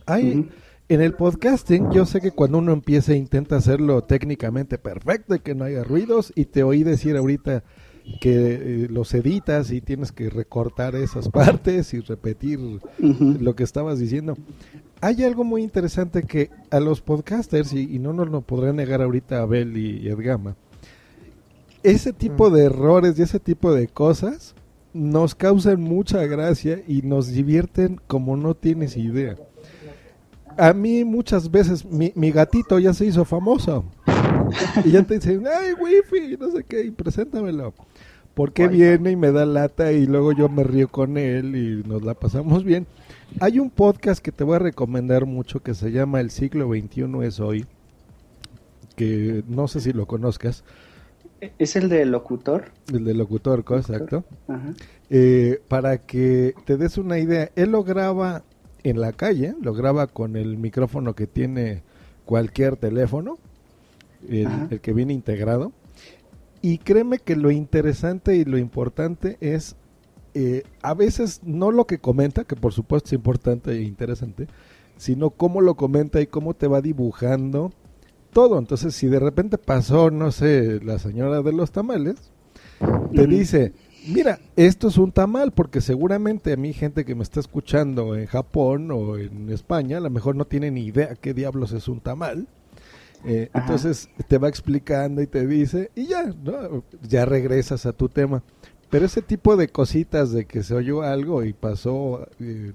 Hay, 0.06 0.48
En 0.88 1.00
el 1.00 1.12
podcasting, 1.14 1.92
yo 1.92 2.04
sé 2.06 2.20
que 2.20 2.32
cuando 2.32 2.58
uno 2.58 2.72
empieza 2.72 3.12
e 3.12 3.16
intenta 3.16 3.56
hacerlo 3.56 4.02
técnicamente 4.02 4.76
perfecto 4.76 5.36
y 5.36 5.38
que 5.38 5.54
no 5.54 5.64
haya 5.64 5.84
ruidos, 5.84 6.32
y 6.34 6.46
te 6.46 6.64
oí 6.64 6.82
decir 6.82 7.16
ahorita 7.16 7.62
que 8.20 8.84
eh, 8.84 8.88
los 8.90 9.12
editas 9.14 9.70
y 9.70 9.80
tienes 9.80 10.12
que 10.12 10.30
recortar 10.30 10.94
esas 10.94 11.28
partes 11.30 11.94
y 11.94 12.00
repetir 12.00 12.58
lo 12.98 13.54
que 13.54 13.64
estabas 13.64 13.98
diciendo. 13.98 14.36
Hay 15.00 15.24
algo 15.24 15.44
muy 15.44 15.62
interesante 15.62 16.22
que 16.22 16.50
a 16.70 16.80
los 16.80 17.00
podcasters, 17.00 17.72
y, 17.72 17.98
no 17.98 18.12
nos 18.12 18.28
lo 18.28 18.42
podrá 18.42 18.72
negar 18.72 19.02
ahorita 19.02 19.40
Abel 19.40 19.76
y, 19.76 19.98
y 19.98 20.08
Edgama, 20.08 20.56
ese 21.82 22.12
tipo 22.12 22.50
de 22.50 22.64
errores 22.64 23.18
y 23.18 23.22
ese 23.22 23.40
tipo 23.40 23.72
de 23.72 23.88
cosas 23.88 24.54
nos 24.92 25.34
causan 25.34 25.80
mucha 25.80 26.24
gracia 26.26 26.82
y 26.86 27.02
nos 27.02 27.28
divierten 27.28 28.00
como 28.06 28.36
no 28.36 28.54
tienes 28.54 28.96
idea. 28.96 29.36
A 30.58 30.72
mí 30.72 31.04
muchas 31.04 31.50
veces 31.50 31.84
mi, 31.84 32.12
mi 32.14 32.32
gatito 32.32 32.78
ya 32.78 32.92
se 32.92 33.06
hizo 33.06 33.24
famoso. 33.24 33.84
y 34.84 34.90
ya 34.90 35.02
te 35.02 35.14
dicen, 35.14 35.44
ay, 35.46 35.72
wifi, 35.72 36.36
no 36.36 36.50
sé 36.50 36.64
qué, 36.64 36.84
y 36.84 36.90
preséntamelo. 36.90 37.72
Porque 38.40 38.68
viene 38.68 39.10
y 39.10 39.16
me 39.16 39.32
da 39.32 39.44
lata 39.44 39.92
y 39.92 40.06
luego 40.06 40.32
yo 40.32 40.48
me 40.48 40.64
río 40.64 40.88
con 40.88 41.18
él 41.18 41.54
y 41.56 41.86
nos 41.86 42.02
la 42.02 42.14
pasamos 42.14 42.64
bien. 42.64 42.86
Hay 43.38 43.58
un 43.58 43.68
podcast 43.68 44.24
que 44.24 44.32
te 44.32 44.44
voy 44.44 44.56
a 44.56 44.60
recomendar 44.60 45.26
mucho 45.26 45.60
que 45.60 45.74
se 45.74 45.92
llama 45.92 46.20
El 46.20 46.30
siglo 46.30 46.66
XXI 46.66 47.04
es 47.22 47.38
hoy, 47.38 47.66
que 48.96 49.44
no 49.46 49.68
sé 49.68 49.80
si 49.80 49.92
lo 49.92 50.06
conozcas. 50.06 50.64
¿Es 51.58 51.76
el 51.76 51.90
de 51.90 52.06
locutor? 52.06 52.72
El 52.90 53.04
de 53.04 53.12
locutor, 53.12 53.62
exacto. 53.76 54.24
Eh, 55.10 55.60
para 55.68 55.98
que 55.98 56.54
te 56.64 56.78
des 56.78 56.96
una 56.96 57.18
idea, 57.18 57.50
él 57.56 57.72
lo 57.72 57.84
graba 57.84 58.42
en 58.84 59.02
la 59.02 59.12
calle, 59.12 59.54
lo 59.60 59.74
graba 59.74 60.06
con 60.06 60.36
el 60.36 60.56
micrófono 60.56 61.14
que 61.14 61.26
tiene 61.26 61.82
cualquier 62.24 62.76
teléfono, 62.76 63.36
el 64.26 64.80
que 64.80 64.94
viene 64.94 65.12
integrado 65.12 65.72
y 66.62 66.78
créeme 66.78 67.18
que 67.18 67.36
lo 67.36 67.50
interesante 67.50 68.36
y 68.36 68.44
lo 68.44 68.58
importante 68.58 69.38
es 69.40 69.76
eh, 70.34 70.62
a 70.82 70.94
veces 70.94 71.40
no 71.42 71.72
lo 71.72 71.86
que 71.86 71.98
comenta, 71.98 72.44
que 72.44 72.56
por 72.56 72.72
supuesto 72.72 73.08
es 73.08 73.12
importante 73.14 73.72
e 73.72 73.82
interesante, 73.82 74.46
sino 74.96 75.30
cómo 75.30 75.60
lo 75.60 75.74
comenta 75.74 76.20
y 76.20 76.26
cómo 76.26 76.54
te 76.54 76.68
va 76.68 76.80
dibujando 76.80 77.72
todo. 78.32 78.58
Entonces, 78.58 78.94
si 78.94 79.08
de 79.08 79.18
repente 79.18 79.58
pasó, 79.58 80.10
no 80.10 80.30
sé, 80.30 80.80
la 80.84 80.98
señora 80.98 81.42
de 81.42 81.52
los 81.52 81.72
tamales, 81.72 82.30
te 83.14 83.26
dice, 83.26 83.72
mira, 84.06 84.38
esto 84.56 84.88
es 84.88 84.98
un 84.98 85.10
tamal, 85.10 85.52
porque 85.52 85.80
seguramente 85.80 86.52
a 86.52 86.56
mí 86.56 86.72
gente 86.72 87.04
que 87.04 87.14
me 87.14 87.22
está 87.22 87.40
escuchando 87.40 88.14
en 88.14 88.26
Japón 88.26 88.90
o 88.92 89.16
en 89.16 89.50
España, 89.50 89.96
a 89.96 90.00
lo 90.00 90.10
mejor 90.10 90.36
no 90.36 90.44
tiene 90.44 90.70
ni 90.70 90.84
idea 90.84 91.16
qué 91.16 91.34
diablos 91.34 91.72
es 91.72 91.88
un 91.88 92.00
tamal. 92.00 92.46
Eh, 93.24 93.50
entonces 93.52 94.08
te 94.28 94.38
va 94.38 94.48
explicando 94.48 95.20
y 95.20 95.26
te 95.26 95.46
dice 95.46 95.90
y 95.94 96.06
ya, 96.06 96.34
¿no? 96.42 96.84
ya 97.02 97.24
regresas 97.24 97.86
a 97.86 97.92
tu 97.92 98.08
tema. 98.08 98.42
Pero 98.88 99.06
ese 99.06 99.22
tipo 99.22 99.56
de 99.56 99.68
cositas 99.68 100.32
de 100.32 100.46
que 100.46 100.62
se 100.62 100.74
oyó 100.74 101.02
algo 101.02 101.44
y 101.44 101.52
pasó 101.52 102.26
eh, 102.40 102.72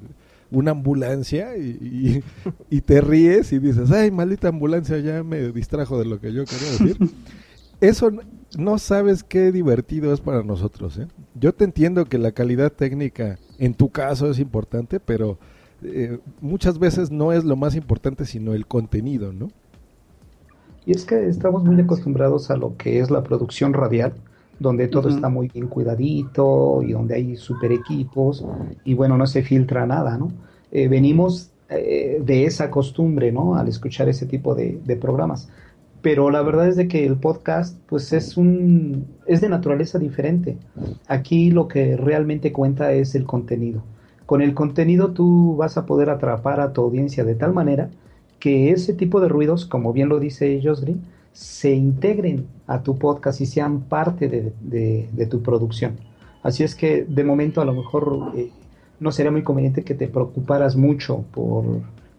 una 0.50 0.72
ambulancia 0.72 1.58
y, 1.58 2.24
y, 2.70 2.82
te 2.82 3.02
ríes 3.02 3.52
y 3.52 3.60
dices, 3.60 3.92
ay, 3.92 4.12
maldita 4.12 4.48
ambulancia, 4.48 4.98
ya 5.00 5.24
me 5.24 5.52
distrajo 5.52 6.00
de 6.00 6.06
lo 6.06 6.20
que 6.22 6.32
yo 6.32 6.46
quería 6.46 6.72
decir. 6.72 6.98
Eso 7.82 8.12
no 8.58 8.80
sabes 8.80 9.24
qué 9.24 9.52
divertido 9.52 10.14
es 10.14 10.22
para 10.22 10.44
nosotros. 10.44 10.98
¿eh? 10.98 11.08
Yo 11.34 11.54
te 11.54 11.66
entiendo 11.66 12.06
que 12.06 12.18
la 12.18 12.32
calidad 12.32 12.72
técnica 12.72 13.38
en 13.60 13.74
tu 13.74 13.90
caso 13.90 14.30
es 14.30 14.40
importante, 14.40 15.02
pero 15.02 15.38
eh, 15.84 16.20
muchas 16.40 16.80
veces 16.80 17.12
no 17.12 17.34
es 17.34 17.44
lo 17.44 17.56
más 17.56 17.76
importante, 17.76 18.26
sino 18.26 18.54
el 18.54 18.66
contenido, 18.66 19.34
¿no? 19.34 19.50
Y 20.86 20.92
es 20.92 21.06
que 21.06 21.28
estamos 21.28 21.64
muy 21.64 21.80
acostumbrados 21.82 22.52
a 22.52 22.58
lo 22.58 22.78
que 22.78 23.00
es 23.00 23.10
la 23.10 23.24
producción 23.24 23.74
radial, 23.74 24.14
donde 24.60 24.88
todo 24.88 25.10
está 25.10 25.30
muy 25.30 25.50
bien 25.50 25.68
cuidadito 25.68 26.82
y 26.84 26.94
donde 26.94 27.16
hay 27.16 27.36
super 27.36 27.72
equipos 27.72 28.46
y 28.84 28.94
bueno, 28.94 29.18
no 29.18 29.28
se 29.28 29.42
filtra 29.42 29.86
nada, 29.86 30.18
¿no? 30.18 30.32
Eh, 30.72 30.88
venimos 30.88 31.52
eh, 31.70 32.22
de 32.24 32.46
esa 32.46 32.70
costumbre, 32.70 33.32
¿no? 33.32 33.56
Al 33.56 33.68
escuchar 33.68 34.08
ese 34.08 34.26
tipo 34.26 34.56
de, 34.56 34.98
programas. 35.02 35.50
Pero 36.02 36.30
la 36.30 36.44
verdad 36.44 36.68
es 36.68 36.76
de 36.76 36.88
que 36.88 37.06
el 37.06 37.18
podcast, 37.18 37.80
pues 37.88 38.14
es 38.14 38.38
un, 38.38 39.08
es 39.26 39.42
de 39.42 39.50
naturaleza 39.50 39.98
diferente. 39.98 40.58
Aquí 41.08 41.50
lo 41.50 41.68
que 41.68 41.98
realmente 41.98 42.52
cuenta 42.54 42.92
es 42.94 43.16
el 43.16 43.26
contenido. 43.26 43.82
Con 44.28 44.42
el 44.42 44.54
contenido 44.54 45.12
tú 45.12 45.56
vas 45.56 45.78
a 45.78 45.86
poder 45.86 46.12
atrapar 46.12 46.60
a 46.60 46.74
tu 46.74 46.82
audiencia 46.82 47.24
de 47.24 47.36
tal 47.36 47.54
manera 47.54 47.90
que 48.46 48.70
ese 48.70 48.94
tipo 48.94 49.22
de 49.22 49.28
ruidos, 49.28 49.66
como 49.66 49.92
bien 49.92 50.08
lo 50.08 50.20
dice 50.20 50.62
Josh 50.64 50.82
Green, 50.82 51.02
se 51.34 51.74
integren 51.74 52.46
a 52.68 52.84
tu 52.84 52.96
podcast 53.00 53.42
y 53.42 53.48
sean 53.48 53.80
parte 53.80 54.28
de, 54.30 55.26
tu 55.32 55.42
producción. 55.42 55.98
Así 56.44 56.62
es 56.62 56.76
que 56.76 57.06
de 57.06 57.24
momento 57.24 57.60
a 57.60 57.66
lo 57.66 57.74
mejor 57.74 58.34
eh, 58.36 58.52
no 59.00 59.12
sería 59.12 59.32
muy 59.32 59.42
conveniente 59.42 59.84
que 59.84 59.96
te 59.96 60.08
preocuparas 60.08 60.76
mucho 60.76 61.24
por, 61.32 61.66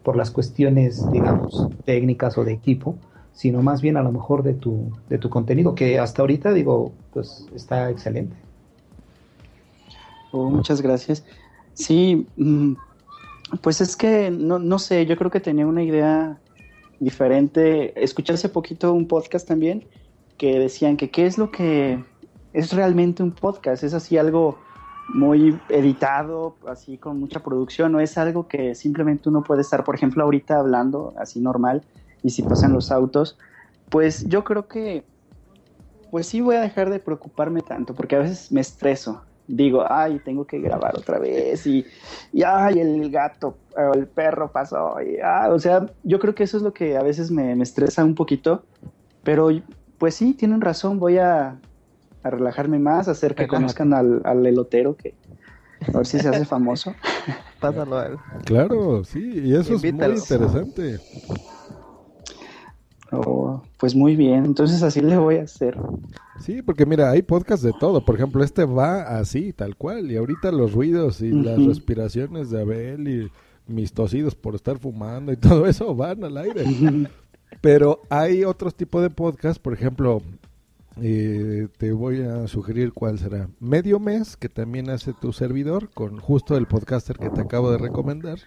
por, 0.03 0.17
las 0.17 0.29
cuestiones, 0.29 1.09
digamos, 1.13 1.69
técnicas 1.85 2.37
o 2.37 2.43
de 2.43 2.51
equipo, 2.51 2.97
sino 3.31 3.61
más 3.61 3.81
bien 3.81 3.95
a 3.95 4.03
lo 4.03 4.11
mejor 4.11 4.43
de 4.43 4.53
tu, 4.53 4.91
de 5.07 5.19
tu 5.19 5.29
contenido, 5.29 5.75
que 5.75 5.97
hasta 5.97 6.23
ahorita 6.23 6.51
digo, 6.51 6.91
pues 7.13 7.47
está 7.55 7.89
excelente. 7.89 8.35
Oh, 10.33 10.49
muchas 10.49 10.81
gracias. 10.81 11.23
Sí, 11.73 12.27
mm, 12.35 12.73
pues 13.61 13.81
es 13.81 13.95
que, 13.95 14.31
no, 14.31 14.59
no 14.59 14.79
sé, 14.79 15.05
yo 15.05 15.15
creo 15.17 15.31
que 15.31 15.39
tenía 15.39 15.65
una 15.65 15.83
idea 15.83 16.39
diferente. 16.99 18.01
Escuché 18.01 18.33
hace 18.33 18.49
poquito 18.49 18.93
un 18.93 19.07
podcast 19.07 19.47
también 19.47 19.85
que 20.37 20.59
decían 20.59 20.97
que 20.97 21.09
qué 21.09 21.25
es 21.25 21.37
lo 21.37 21.51
que 21.51 22.03
es 22.53 22.73
realmente 22.73 23.23
un 23.23 23.31
podcast. 23.31 23.83
Es 23.83 23.93
así 23.93 24.17
algo 24.17 24.59
muy 25.09 25.57
editado, 25.69 26.57
así 26.67 26.97
con 26.97 27.19
mucha 27.19 27.41
producción, 27.41 27.91
no 27.91 27.99
es 27.99 28.17
algo 28.17 28.47
que 28.47 28.75
simplemente 28.75 29.29
uno 29.29 29.43
puede 29.43 29.61
estar, 29.61 29.83
por 29.83 29.95
ejemplo, 29.95 30.23
ahorita 30.23 30.57
hablando 30.59 31.13
así 31.17 31.39
normal 31.39 31.83
y 32.23 32.31
si 32.31 32.43
pasan 32.43 32.73
los 32.73 32.91
autos, 32.91 33.37
pues 33.89 34.27
yo 34.27 34.43
creo 34.43 34.67
que, 34.67 35.05
pues 36.11 36.27
sí 36.27 36.41
voy 36.41 36.55
a 36.55 36.61
dejar 36.61 36.89
de 36.89 36.99
preocuparme 36.99 37.61
tanto, 37.61 37.95
porque 37.95 38.17
a 38.17 38.19
veces 38.19 38.51
me 38.51 38.59
estreso 38.59 39.21
digo, 39.47 39.85
ay, 39.89 40.19
tengo 40.23 40.45
que 40.45 40.59
grabar 40.59 40.95
otra 40.97 41.19
vez 41.19 41.65
y, 41.65 41.85
y 42.33 42.43
ay, 42.43 42.79
el 42.79 43.09
gato 43.09 43.57
o 43.75 43.93
el 43.93 44.07
perro 44.07 44.51
pasó. 44.51 45.01
Y, 45.01 45.17
ah, 45.23 45.49
o 45.51 45.59
sea, 45.59 45.85
yo 46.03 46.19
creo 46.19 46.35
que 46.35 46.43
eso 46.43 46.57
es 46.57 46.63
lo 46.63 46.73
que 46.73 46.97
a 46.97 47.03
veces 47.03 47.31
me, 47.31 47.53
estresa 47.61 48.03
un 48.03 48.15
poquito, 48.15 48.63
pero 49.23 49.49
pues 49.97 50.15
sí, 50.15 50.33
tienen 50.33 50.61
razón, 50.61 50.99
voy 50.99 51.17
a, 51.17 51.59
relajarme 52.23 52.77
más, 52.77 53.07
hacer 53.07 53.35
que 53.35 53.47
conozcan 53.47 53.93
al, 53.93 54.21
al, 54.25 54.45
elotero, 54.45 54.97
que 54.97 55.15
a 55.93 55.97
ver 55.97 56.05
si 56.05 56.19
se 56.19 56.27
hace 56.27 56.43
famoso. 56.43 56.93
Pásalo 57.61 57.97
a 57.97 58.05
él. 58.07 58.17
Claro, 58.43 59.03
sí, 59.05 59.43
y 59.45 59.55
eso 59.55 59.75
es 59.75 59.81
muy 59.81 59.89
interesante. 59.89 60.99
Oh, 63.11 63.61
pues 63.77 63.95
muy 63.95 64.15
bien, 64.15 64.45
entonces 64.45 64.83
así 64.83 65.01
le 65.01 65.17
voy 65.17 65.37
a 65.37 65.43
hacer. 65.43 65.77
Sí, 66.39 66.61
porque 66.61 66.85
mira, 66.85 67.09
hay 67.09 67.21
podcast 67.21 67.63
de 67.63 67.73
todo. 67.79 68.03
Por 68.03 68.15
ejemplo, 68.15 68.43
este 68.43 68.65
va 68.65 69.17
así, 69.19 69.53
tal 69.53 69.75
cual. 69.75 70.11
Y 70.11 70.17
ahorita 70.17 70.51
los 70.51 70.73
ruidos 70.73 71.21
y 71.21 71.31
las 71.31 71.63
respiraciones 71.63 72.49
de 72.49 72.61
Abel 72.61 73.07
y 73.07 73.31
mis 73.67 73.93
tosidos 73.93 74.35
por 74.35 74.55
estar 74.55 74.77
fumando 74.77 75.31
y 75.31 75.37
todo 75.37 75.67
eso 75.67 75.95
van 75.95 76.23
al 76.23 76.37
aire. 76.37 76.65
Pero 77.61 78.01
hay 78.09 78.43
otros 78.43 78.75
tipos 78.75 79.01
de 79.01 79.09
podcast, 79.09 79.61
por 79.61 79.73
ejemplo, 79.73 80.21
eh, 81.01 81.67
te 81.77 81.91
voy 81.91 82.21
a 82.21 82.47
sugerir 82.47 82.91
cuál 82.93 83.19
será. 83.19 83.49
Medio 83.59 83.99
mes, 83.99 84.35
que 84.35 84.49
también 84.49 84.89
hace 84.89 85.13
tu 85.13 85.31
servidor, 85.31 85.89
con 85.91 86.19
justo 86.19 86.57
el 86.57 86.67
podcaster 86.67 87.17
que 87.17 87.29
te 87.29 87.41
acabo 87.41 87.71
de 87.71 87.77
recomendar. 87.77 88.39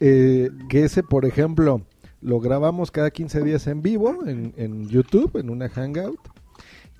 Eh, 0.00 0.50
que 0.68 0.84
ese, 0.84 1.02
por 1.02 1.24
ejemplo, 1.24 1.82
lo 2.24 2.40
grabamos 2.40 2.90
cada 2.90 3.10
15 3.10 3.42
días 3.42 3.66
en 3.66 3.82
vivo 3.82 4.26
en, 4.26 4.54
en 4.56 4.88
YouTube, 4.88 5.36
en 5.36 5.50
una 5.50 5.68
Hangout. 5.68 6.18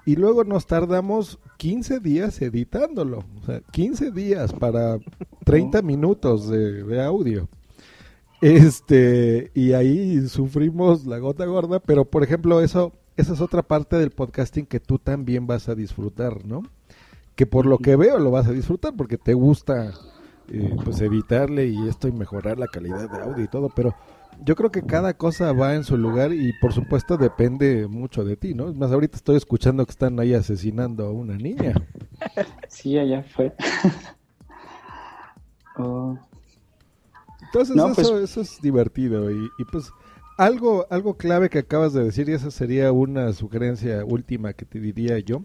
Y 0.05 0.17
luego 0.17 0.45
nos 0.45 0.67
tardamos 0.67 1.39
15 1.57 2.01
días 2.01 2.43
editándolo. 2.43 3.25
O 3.41 3.47
sea, 3.47 3.61
15 3.73 4.11
días 4.11 4.53
para 4.53 4.99
30 5.45 5.81
minutos 5.81 6.51
de, 6.51 7.03
audio. 7.03 7.49
Este, 8.43 9.51
y 9.55 9.73
ahí 9.73 10.29
sufrimos 10.29 11.07
la 11.07 11.17
gota 11.19 11.47
gorda, 11.47 11.81
pero 11.81 12.05
por 12.05 12.23
ejemplo, 12.23 12.61
eso, 12.61 12.93
esa 13.17 13.33
es 13.33 13.41
otra 13.41 13.63
parte 13.63 13.97
del 13.97 14.11
podcasting 14.11 14.67
que 14.67 14.79
tú 14.81 14.99
también 14.99 15.47
vas 15.47 15.71
a 15.71 15.75
disfrutar, 15.75 16.45
¿no? 16.45 16.65
Que 17.35 17.47
por 17.47 17.65
lo 17.65 17.79
que 17.79 17.97
veo 17.97 18.19
lo 18.19 18.31
vas 18.31 18.47
a 18.47 18.53
disfrutar 18.53 18.93
porque 18.95 19.17
te 19.17 19.33
gusta 19.33 19.95
eh, 20.49 20.77
pues 20.85 21.01
editarle 21.01 21.69
y 21.69 21.89
esto 21.89 22.09
y 22.09 22.13
mejorar 22.13 22.59
la 22.59 22.67
calidad 22.67 23.09
de 23.11 23.23
audio 23.23 23.43
y 23.43 23.49
todo, 23.49 23.71
pero 23.75 23.95
yo 24.45 24.57
creo 24.57 24.71
que 24.71 24.83
cada 24.83 25.15
cosa 25.17 25.53
va 25.53 25.75
en 25.75 25.85
su 25.85 25.97
lugar 25.97 26.33
y 26.33 26.53
por 26.61 26.73
supuesto 26.73 27.17
depende 27.17 27.87
mucho 27.87 28.25
de 28.25 28.37
ti, 28.37 28.55
¿no? 28.55 28.69
Es 28.69 28.75
más, 28.75 28.93
ahorita 28.93 29.17
estoy 29.17 29.37
escuchando 29.37 29.85
que 29.85 29.91
están 29.91 30.19
ahí 30.21 30.35
asesinando 30.35 31.07
a 31.07 31.11
una 31.11 31.37
niña. 31.37 31.75
Sí, 32.69 32.99
allá 32.99 33.23
fue. 33.23 33.53
Oh. 35.77 36.17
Entonces 37.47 37.77
pues 37.77 37.99
eso, 37.99 38.21
eso 38.21 38.41
es 38.43 38.61
divertido 38.63 39.29
y, 39.29 39.51
y, 39.59 39.65
pues 39.65 39.91
algo, 40.39 40.87
algo 40.89 41.17
clave 41.17 41.51
que 41.51 41.59
acabas 41.59 41.93
de 41.93 42.05
decir 42.05 42.29
y 42.29 42.33
esa 42.33 42.53
sería 42.53 42.93
una 42.93 43.33
sugerencia 43.33 44.05
última 44.05 44.53
que 44.53 44.65
te 44.65 44.79
diría 44.79 45.19
yo, 45.19 45.43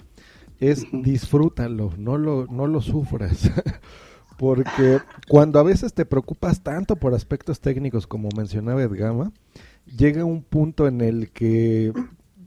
es 0.60 0.86
disfrútalo, 0.92 1.94
no 1.98 2.20
lo, 2.20 2.46
no 2.46 2.68
lo 2.68 2.80
sufras. 2.80 3.52
Porque 4.40 5.02
cuando 5.28 5.60
a 5.60 5.64
veces 5.64 5.94
te 5.94 6.06
preocupas 6.06 6.64
tanto 6.64 6.96
por 6.96 7.14
aspectos 7.14 7.60
técnicos 7.60 8.08
como 8.08 8.30
mencionaba 8.38 8.82
Edgama, 8.82 9.34
llega 9.98 10.24
un 10.24 10.44
punto 10.44 10.88
en 10.88 11.02
el 11.02 11.30
que 11.32 11.92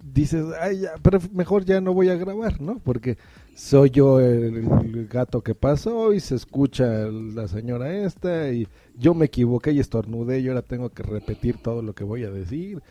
dices, 0.02 0.46
ay, 0.58 0.80
ya, 0.80 0.94
pero 1.02 1.18
mejor 1.34 1.66
ya 1.66 1.82
no 1.82 1.92
voy 1.92 2.08
a 2.08 2.14
grabar, 2.14 2.62
¿no? 2.62 2.78
Porque 2.78 3.18
soy 3.54 3.90
yo 3.90 4.20
el, 4.20 5.06
gato 5.06 5.42
que 5.42 5.54
pasó 5.54 6.14
y 6.14 6.20
se 6.20 6.34
escucha 6.34 6.86
la 6.86 7.46
señora 7.46 7.94
esta 7.94 8.50
y 8.50 8.66
yo 8.98 9.12
me 9.12 9.26
equivoqué 9.26 9.72
y 9.72 9.80
estornudé 9.80 10.40
y 10.40 10.48
ahora 10.48 10.62
tengo 10.62 10.88
que 10.88 11.02
repetir 11.02 11.58
todo 11.58 11.82
lo 11.82 11.94
que 11.94 12.04
voy 12.04 12.24
a 12.24 12.30
decir. 12.30 12.82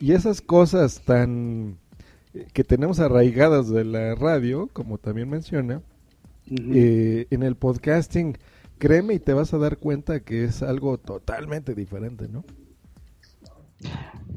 Y 0.00 0.12
esas 0.12 0.40
cosas 0.40 1.02
tan 1.04 1.76
eh, 2.32 2.46
que 2.54 2.64
tenemos 2.64 2.98
arraigadas 2.98 3.68
de 3.68 3.84
la 3.84 4.14
radio, 4.14 4.70
como 4.72 4.96
también 4.96 5.28
menciona, 5.28 5.82
eh, 6.50 7.26
en 7.30 7.42
el 7.42 7.56
podcasting, 7.56 8.36
créeme 8.78 9.14
y 9.14 9.18
te 9.18 9.32
vas 9.34 9.52
a 9.54 9.58
dar 9.58 9.76
cuenta 9.76 10.20
que 10.20 10.44
es 10.44 10.62
algo 10.62 10.98
totalmente 10.98 11.74
diferente, 11.74 12.28
¿no? 12.28 12.44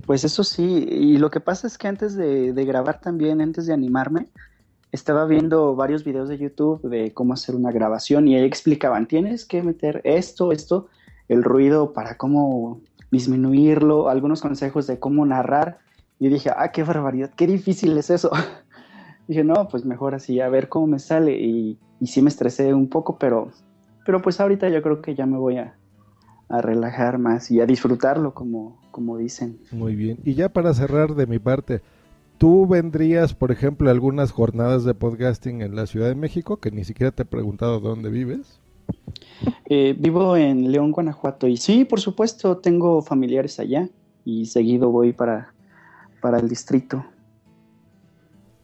Pues 0.05 0.23
eso 0.23 0.43
sí, 0.43 0.87
y 0.89 1.17
lo 1.17 1.31
que 1.31 1.39
pasa 1.39 1.67
es 1.67 1.77
que 1.77 1.87
antes 1.87 2.15
de, 2.15 2.53
grabar 2.65 2.99
también, 3.01 3.41
antes 3.41 3.65
de 3.65 3.73
animarme, 3.73 4.27
estaba 4.91 5.25
viendo 5.25 5.75
varios 5.75 6.03
videos 6.03 6.27
de 6.27 6.37
YouTube 6.37 6.81
de 6.81 7.13
cómo 7.13 7.33
hacer 7.33 7.55
una 7.55 7.71
grabación 7.71 8.27
y 8.27 8.35
ahí 8.35 8.43
explicaban, 8.43 9.07
tienes 9.07 9.45
que 9.45 9.63
meter 9.63 10.01
esto, 10.03 10.51
esto, 10.51 10.89
el 11.29 11.43
ruido 11.43 11.93
para 11.93 12.17
cómo 12.17 12.81
disminuirlo, 13.09 14.09
algunos 14.09 14.41
consejos 14.41 14.87
de 14.87 14.99
cómo 14.99 15.25
narrar. 15.25 15.79
Y 16.19 16.29
dije, 16.29 16.51
ah, 16.55 16.71
qué 16.71 16.83
barbaridad, 16.83 17.31
qué 17.35 17.47
difícil 17.47 17.97
es 17.97 18.09
eso. 18.09 18.31
dije, 19.27 19.43
no, 19.43 19.67
pues 19.69 19.85
mejor 19.85 20.13
así, 20.13 20.39
a 20.39 20.49
ver 20.49 20.69
cómo 20.69 20.87
me 20.87 20.99
sale. 20.99 21.39
Y, 21.39 21.79
y 22.01 22.07
sí 22.07 22.21
me 22.21 22.29
estresé 22.29 22.73
un 22.73 22.89
poco, 22.89 23.17
pero, 23.17 23.51
pero 24.05 24.21
pues 24.21 24.41
ahorita 24.41 24.67
yo 24.69 24.81
creo 24.81 25.01
que 25.01 25.15
ya 25.15 25.25
me 25.25 25.37
voy 25.37 25.57
a, 25.57 25.77
relajar 26.49 27.17
más 27.17 27.49
y 27.49 27.61
a 27.61 27.65
disfrutarlo, 27.65 28.33
como, 28.33 28.77
como 28.91 29.17
dicen. 29.17 29.57
Muy 29.71 29.95
bien. 29.95 30.17
Y 30.25 30.33
ya 30.33 30.49
para 30.49 30.73
cerrar 30.73 31.15
de 31.15 31.25
mi 31.25 31.39
parte, 31.39 31.79
¿tú 32.37 32.67
vendrías, 32.67 33.33
por 33.33 33.53
ejemplo, 33.53 33.87
a 33.87 33.93
algunas 33.93 34.31
jornadas 34.31 34.83
de 34.83 34.93
podcasting 34.93 35.61
en 35.61 35.77
la 35.77 35.85
Ciudad 35.85 36.09
de 36.09 36.15
México, 36.15 36.57
que 36.57 36.69
ni 36.69 36.83
siquiera 36.83 37.13
te 37.13 37.23
he 37.23 37.25
preguntado 37.25 37.79
dónde 37.79 38.09
vives? 38.09 38.59
Eh, 39.65 39.95
vivo 39.97 40.35
en 40.35 40.73
León, 40.73 40.91
Guanajuato, 40.91 41.47
y 41.47 41.55
sí, 41.55 41.85
por 41.85 42.01
supuesto, 42.01 42.57
tengo 42.57 43.01
familiares 43.01 43.57
allá 43.57 43.87
y 44.25 44.47
seguido 44.47 44.89
voy 44.89 45.13
para, 45.13 45.53
para 46.19 46.39
el 46.39 46.49
distrito. 46.49 47.05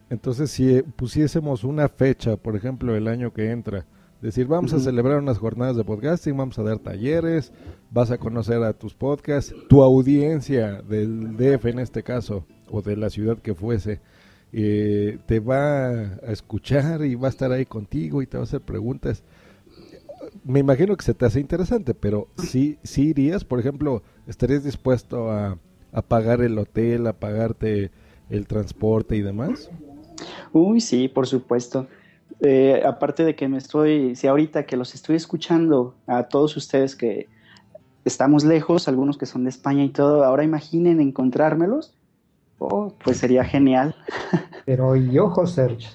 Entonces, 0.10 0.52
si 0.52 0.82
pusiésemos 0.82 1.64
una 1.64 1.90
fecha, 1.90 2.38
por 2.38 2.56
ejemplo, 2.56 2.96
el 2.96 3.08
año 3.08 3.34
que 3.34 3.52
entra, 3.52 3.86
decir, 4.22 4.48
vamos 4.48 4.74
a 4.74 4.80
celebrar 4.80 5.20
unas 5.20 5.38
jornadas 5.38 5.76
de 5.76 5.84
podcasting, 5.84 6.36
vamos 6.36 6.58
a 6.58 6.64
dar 6.64 6.80
talleres, 6.80 7.52
vas 7.92 8.10
a 8.10 8.18
conocer 8.18 8.64
a 8.64 8.74
tus 8.74 8.94
podcasts, 8.94 9.54
tu 9.68 9.84
audiencia 9.84 10.82
del 10.82 11.36
DF 11.36 11.66
en 11.66 11.80
este 11.80 12.04
caso, 12.04 12.46
o 12.70 12.82
de 12.82 12.96
la 12.96 13.10
ciudad 13.10 13.38
que 13.38 13.54
fuese, 13.54 14.00
eh, 14.54 15.20
te 15.26 15.40
va 15.40 15.90
a 15.90 16.32
escuchar 16.32 17.04
y 17.06 17.16
va 17.16 17.28
a 17.28 17.32
estar 17.32 17.52
ahí 17.52 17.66
contigo 17.66 18.22
y 18.22 18.28
te 18.28 18.38
va 18.38 18.44
a 18.44 18.46
hacer 18.46 18.62
preguntas. 18.62 19.24
Me 20.44 20.60
imagino 20.60 20.96
que 20.96 21.04
se 21.04 21.14
te 21.14 21.26
hace 21.26 21.40
interesante, 21.42 21.94
pero 21.94 22.30
sí, 22.38 22.80
sí 22.84 23.10
irías, 23.10 23.44
por 23.44 23.60
ejemplo, 23.60 24.04
estarías 24.26 24.64
dispuesto 24.64 25.32
a, 25.32 25.58
a 25.92 26.02
pagar 26.02 26.42
el 26.42 26.58
hotel, 26.58 27.08
a 27.08 27.14
pagarte 27.14 27.92
el 28.30 28.48
transporte 28.48 29.16
y 29.16 29.22
demás. 29.22 29.70
Uy, 30.54 30.82
sí, 30.82 31.08
por 31.08 31.28
supuesto. 31.28 31.88
Eh, 32.42 32.84
aparte 32.86 33.24
de 33.24 33.36
que 33.36 33.48
me 33.48 33.58
estoy, 33.58 34.16
si 34.16 34.28
ahorita 34.28 34.66
que 34.66 34.78
los 34.78 34.94
estoy 34.94 35.16
escuchando 35.16 35.96
a 36.06 36.24
todos 36.24 36.56
ustedes 36.56 36.96
que 36.96 37.28
estamos 38.06 38.44
lejos, 38.44 38.88
algunos 38.88 39.18
que 39.18 39.26
son 39.26 39.44
de 39.44 39.50
España 39.50 39.84
y 39.84 39.90
todo, 39.90 40.24
ahora 40.24 40.44
imaginen 40.44 41.00
encontrármelos, 41.00 41.94
oh, 42.60 42.94
pues 43.04 43.18
sería 43.18 43.44
genial. 43.44 43.96
Pero 44.66 44.96
y 44.96 45.18
ojo, 45.18 45.48
Serge, 45.48 45.90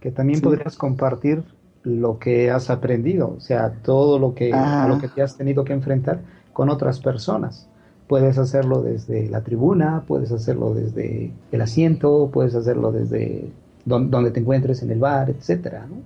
que 0.00 0.10
también 0.10 0.40
podrías 0.40 0.76
compartir 0.76 1.44
lo 1.82 2.18
que 2.18 2.50
has 2.50 2.68
aprendido, 2.68 3.34
o 3.36 3.40
sea, 3.40 3.72
todo 3.82 4.18
lo 4.18 4.34
que, 4.34 4.52
a 4.52 4.88
lo 4.88 4.98
que 4.98 5.08
te 5.08 5.22
has 5.22 5.36
tenido 5.36 5.64
que 5.64 5.72
enfrentar 5.72 6.20
con 6.52 6.68
otras 6.68 7.00
personas. 7.00 7.68
Puedes 8.08 8.38
hacerlo 8.38 8.82
desde 8.82 9.28
la 9.28 9.42
tribuna, 9.42 10.04
puedes 10.06 10.30
hacerlo 10.32 10.74
desde 10.74 11.32
el 11.52 11.60
asiento, 11.60 12.30
puedes 12.32 12.54
hacerlo 12.54 12.92
desde 12.92 13.50
donde, 13.86 14.30
te 14.30 14.40
encuentres 14.40 14.82
en 14.82 14.90
el 14.90 14.98
bar, 14.98 15.30
etcétera, 15.30 15.86
¿no? 15.88 15.96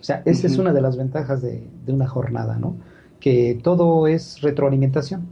O 0.00 0.02
sea, 0.02 0.22
esa 0.24 0.46
es 0.46 0.58
una 0.58 0.72
de 0.72 0.80
las 0.80 0.96
ventajas 0.96 1.42
de, 1.42 1.66
una 1.86 2.08
jornada, 2.08 2.58
¿no? 2.58 2.74
Que 3.20 3.58
todo 3.62 4.06
es 4.06 4.40
retroalimentación. 4.40 5.26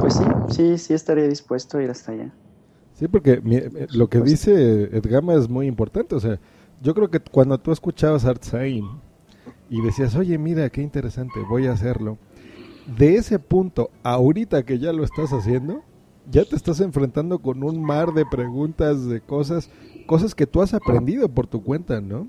Pues 0.00 0.14
sí, 0.14 0.24
sí, 0.48 0.78
sí 0.78 0.94
estaría 0.94 1.28
dispuesto 1.28 1.78
a 1.78 1.82
ir 1.82 1.90
hasta 1.90 2.12
allá. 2.12 2.32
Sí, 2.94 3.08
porque 3.08 3.40
eh, 3.44 3.86
lo 3.92 4.08
que 4.08 4.20
dice 4.20 4.84
Edgama 4.96 5.34
es 5.34 5.48
muy 5.48 5.66
importante. 5.66 6.14
O 6.14 6.20
sea, 6.20 6.38
yo 6.82 6.94
creo 6.94 7.10
que 7.10 7.20
cuando 7.20 7.58
tú 7.58 7.72
escuchabas 7.72 8.24
Art 8.24 8.44
y 9.68 9.80
decías, 9.82 10.14
oye, 10.16 10.38
mira, 10.38 10.68
qué 10.70 10.82
interesante, 10.82 11.40
voy 11.48 11.66
a 11.66 11.72
hacerlo. 11.72 12.18
De 12.98 13.16
ese 13.16 13.38
punto, 13.38 13.90
ahorita 14.02 14.64
que 14.64 14.78
ya 14.78 14.92
lo 14.92 15.04
estás 15.04 15.32
haciendo, 15.32 15.82
ya 16.30 16.44
te 16.44 16.56
estás 16.56 16.80
enfrentando 16.80 17.38
con 17.38 17.62
un 17.62 17.82
mar 17.82 18.12
de 18.12 18.26
preguntas, 18.26 19.06
de 19.06 19.20
cosas, 19.20 19.70
cosas 20.06 20.34
que 20.34 20.46
tú 20.46 20.62
has 20.62 20.74
aprendido 20.74 21.28
por 21.28 21.46
tu 21.46 21.62
cuenta, 21.62 22.00
¿no? 22.00 22.28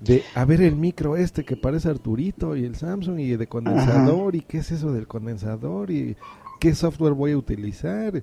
De 0.00 0.22
a 0.34 0.44
ver 0.44 0.60
el 0.62 0.76
micro 0.76 1.16
este 1.16 1.44
que 1.44 1.56
parece 1.56 1.88
Arturito 1.88 2.56
y 2.56 2.64
el 2.64 2.74
Samsung 2.74 3.20
y 3.20 3.36
de 3.36 3.46
condensador 3.46 4.34
y 4.34 4.40
qué 4.40 4.58
es 4.58 4.72
eso 4.72 4.92
del 4.92 5.06
condensador 5.06 5.90
y 5.90 6.16
qué 6.58 6.74
software 6.74 7.12
voy 7.12 7.32
a 7.32 7.38
utilizar. 7.38 8.22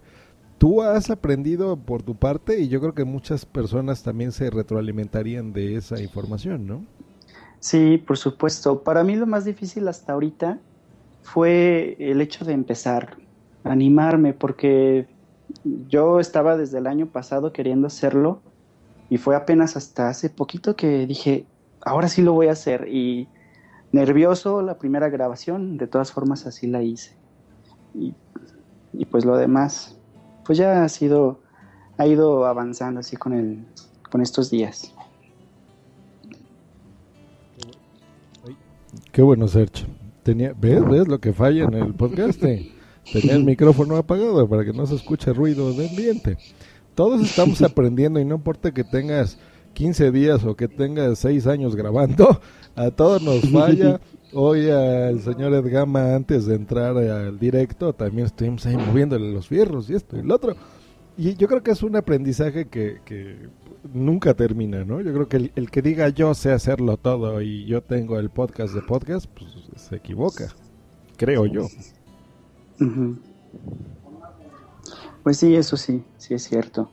Tú 0.57 0.81
has 0.81 1.09
aprendido 1.09 1.77
por 1.77 2.03
tu 2.03 2.15
parte 2.15 2.59
y 2.59 2.67
yo 2.67 2.81
creo 2.81 2.93
que 2.93 3.05
muchas 3.05 3.45
personas 3.45 4.03
también 4.03 4.33
se 4.33 4.49
retroalimentarían 4.49 5.53
de 5.53 5.77
esa 5.77 6.01
información, 6.01 6.67
¿no? 6.67 6.83
Sí, 7.59 7.97
por 8.05 8.17
supuesto. 8.17 8.83
Para 8.83 9.03
mí 9.03 9.15
lo 9.15 9.25
más 9.25 9.45
difícil 9.45 9.87
hasta 9.87 10.13
ahorita 10.13 10.59
fue 11.21 11.95
el 11.99 12.19
hecho 12.19 12.43
de 12.43 12.53
empezar, 12.53 13.17
animarme, 13.63 14.33
porque 14.33 15.07
yo 15.87 16.19
estaba 16.19 16.57
desde 16.57 16.77
el 16.77 16.87
año 16.87 17.07
pasado 17.07 17.51
queriendo 17.53 17.87
hacerlo 17.87 18.41
y 19.09 19.17
fue 19.17 19.35
apenas 19.35 19.75
hasta 19.75 20.09
hace 20.09 20.29
poquito 20.29 20.75
que 20.75 21.07
dije, 21.07 21.45
ahora 21.81 22.07
sí 22.07 22.21
lo 22.21 22.33
voy 22.33 22.47
a 22.47 22.51
hacer 22.51 22.87
y 22.87 23.27
nervioso 23.91 24.61
la 24.61 24.77
primera 24.77 25.09
grabación, 25.09 25.77
de 25.77 25.87
todas 25.87 26.11
formas 26.11 26.45
así 26.45 26.67
la 26.67 26.83
hice. 26.83 27.15
Y, 27.95 28.13
pues 29.05 29.25
lo 29.25 29.37
demás, 29.37 29.97
pues 30.45 30.57
ya 30.57 30.83
ha 30.83 30.89
sido, 30.89 31.39
ha 31.97 32.05
ido 32.05 32.45
avanzando 32.45 32.99
así 32.99 33.17
con, 33.17 33.33
el, 33.33 33.65
con 34.11 34.21
estos 34.21 34.51
días. 34.51 34.93
Qué 39.11 39.21
bueno, 39.21 39.47
Sergio. 39.47 39.87
Tenía, 40.23 40.53
¿ves? 40.59 40.85
¿Ves 40.85 41.07
lo 41.07 41.19
que 41.19 41.33
falla 41.33 41.63
en 41.63 41.73
el 41.73 41.93
podcast? 41.95 42.43
Tenía 43.11 43.35
el 43.35 43.43
micrófono 43.45 43.95
apagado 43.97 44.47
para 44.47 44.65
que 44.65 44.73
no 44.73 44.85
se 44.85 44.95
escuche 44.95 45.33
ruido 45.33 45.73
de 45.73 45.89
ambiente. 45.89 46.37
Todos 46.95 47.21
estamos 47.21 47.61
aprendiendo 47.63 48.19
y 48.19 48.25
no 48.25 48.35
importa 48.35 48.73
que 48.73 48.83
tengas 48.83 49.37
15 49.73 50.11
días 50.11 50.43
o 50.43 50.55
que 50.55 50.67
tengas 50.67 51.19
6 51.19 51.47
años 51.47 51.75
grabando, 51.75 52.41
a 52.75 52.91
todos 52.91 53.21
nos 53.21 53.49
falla. 53.49 53.99
Hoy 54.33 54.69
al 54.69 55.21
señor 55.21 55.53
Edgama, 55.55 56.13
antes 56.13 56.45
de 56.45 56.53
entrar 56.53 56.95
al 56.97 57.39
directo, 57.39 57.93
también 57.93 58.27
estuvimos 58.27 58.63
ahí 58.67 58.77
moviéndole 58.77 59.31
los 59.33 59.47
fierros 59.47 59.89
y 59.89 59.95
esto 59.95 60.17
y 60.17 60.21
lo 60.21 60.35
otro. 60.35 60.55
Y 61.17 61.35
yo 61.35 61.47
creo 61.47 61.63
que 61.63 61.71
es 61.71 61.81
un 61.81 61.95
aprendizaje 61.95 62.67
que, 62.67 62.99
que 63.05 63.49
nunca 63.91 64.35
termina, 64.35 64.85
¿no? 64.85 65.01
Yo 65.01 65.11
creo 65.13 65.27
que 65.27 65.37
el, 65.37 65.51
el, 65.55 65.71
que 65.71 65.81
diga 65.81 66.09
yo 66.09 66.33
sé 66.35 66.51
hacerlo 66.51 66.97
todo 66.97 67.41
y 67.41 67.65
yo 67.65 67.81
tengo 67.81 68.19
el 68.19 68.29
podcast 68.29 68.73
de 68.75 68.81
podcast, 68.81 69.25
pues 69.25 69.49
se 69.75 69.95
equivoca, 69.95 70.47
creo 71.17 71.47
yo. 71.47 71.67
Pues 75.23 75.37
sí, 75.37 75.55
eso 75.55 75.77
sí, 75.77 76.03
sí 76.17 76.33
es 76.33 76.43
cierto. 76.43 76.89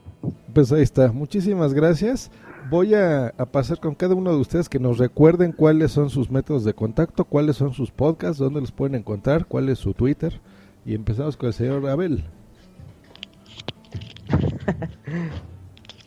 Pues 0.53 0.73
ahí 0.73 0.83
está, 0.83 1.13
muchísimas 1.13 1.73
gracias. 1.73 2.31
Voy 2.69 2.95
a, 2.95 3.33
pasar 3.53 3.79
con 3.79 3.95
cada 3.95 4.17
uno 4.17 4.33
de 4.33 4.39
ustedes 4.41 4.69
que 4.69 4.81
nos 4.81 4.99
recuerden 4.99 5.53
cuáles 5.53 5.93
son 5.93 6.11
sus 6.11 6.31
métodos 6.31 6.65
de 6.65 6.75
contacto, 6.75 7.25
cuáles 7.25 7.57
son 7.57 7.73
sus 7.73 7.93
podcasts, 7.93 8.39
dónde 8.39 8.61
los 8.61 8.73
pueden 8.73 8.97
encontrar, 8.97 9.47
cuál 9.47 9.69
es 9.69 9.79
su 9.79 9.95
Twitter. 9.95 10.41
Y 10.85 10.95
empezamos 10.95 11.37
con 11.37 11.49
el 11.49 11.53
señor 11.53 11.89
Abel. 11.89 12.25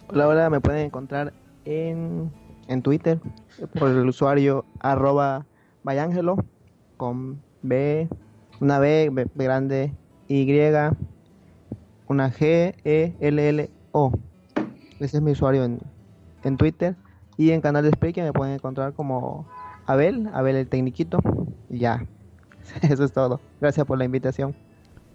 hola, 0.10 0.28
hola, 0.28 0.50
me 0.50 0.60
pueden 0.60 0.86
encontrar 0.86 1.32
en, 1.64 2.30
en 2.68 2.82
Twitter 2.82 3.22
por 3.78 3.90
el 3.90 4.08
usuario 4.10 4.66
arroba 4.80 5.46
Bayangelo 5.84 6.44
con 6.98 7.42
B, 7.62 8.10
una 8.60 8.80
B, 8.80 9.12
grande, 9.36 9.94
Y, 10.28 10.52
una 12.08 12.32
G, 12.32 12.76
E, 12.84 13.16
L, 13.20 13.50
L, 13.50 13.70
O. 13.92 14.12
Ese 15.00 15.18
es 15.18 15.24
mi 15.24 15.32
usuario 15.32 15.64
en, 15.64 15.80
en 16.44 16.58
Twitter. 16.58 16.96
Y 17.38 17.52
en 17.52 17.62
canal 17.62 17.84
de 17.84 17.92
Spreaker 17.92 18.24
me 18.26 18.34
pueden 18.34 18.56
encontrar 18.56 18.94
como 18.94 19.48
Abel, 19.86 20.30
Abel 20.34 20.56
el 20.56 20.68
Tecniquito. 20.68 21.20
Y 21.70 21.80
ya, 21.80 22.06
eso 22.82 23.04
es 23.04 23.14
todo. 23.14 23.40
Gracias 23.62 23.86
por 23.86 23.98
la 23.98 24.06
invitación. 24.06 24.56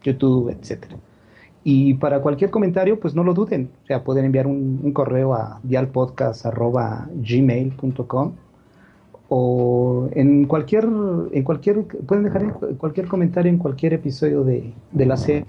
YouTube, 0.04 0.50
etcétera. 0.50 0.98
Y 1.64 1.94
para 1.94 2.20
cualquier 2.20 2.52
comentario, 2.52 3.00
pues 3.00 3.16
no 3.16 3.24
lo 3.24 3.34
duden. 3.34 3.70
O 3.84 3.86
sea, 3.86 4.04
pueden 4.04 4.26
enviar 4.26 4.48
un, 4.48 4.82
un 4.84 4.92
correo 4.92 5.34
a 5.34 5.62
dialpodcast.gmail.com 5.64 8.34
o 9.30 10.10
en 10.12 10.46
cualquier, 10.46 10.86
en 11.32 11.44
cualquier, 11.44 11.84
pueden 12.06 12.24
dejar 12.26 12.44
en 12.44 12.50
cu- 12.52 12.78
cualquier 12.78 13.08
comentario 13.08 13.52
en 13.52 13.58
cualquier 13.58 13.94
episodio 13.94 14.44
de, 14.44 14.74
de 14.92 15.06
la 15.06 15.18
serie. 15.18 15.46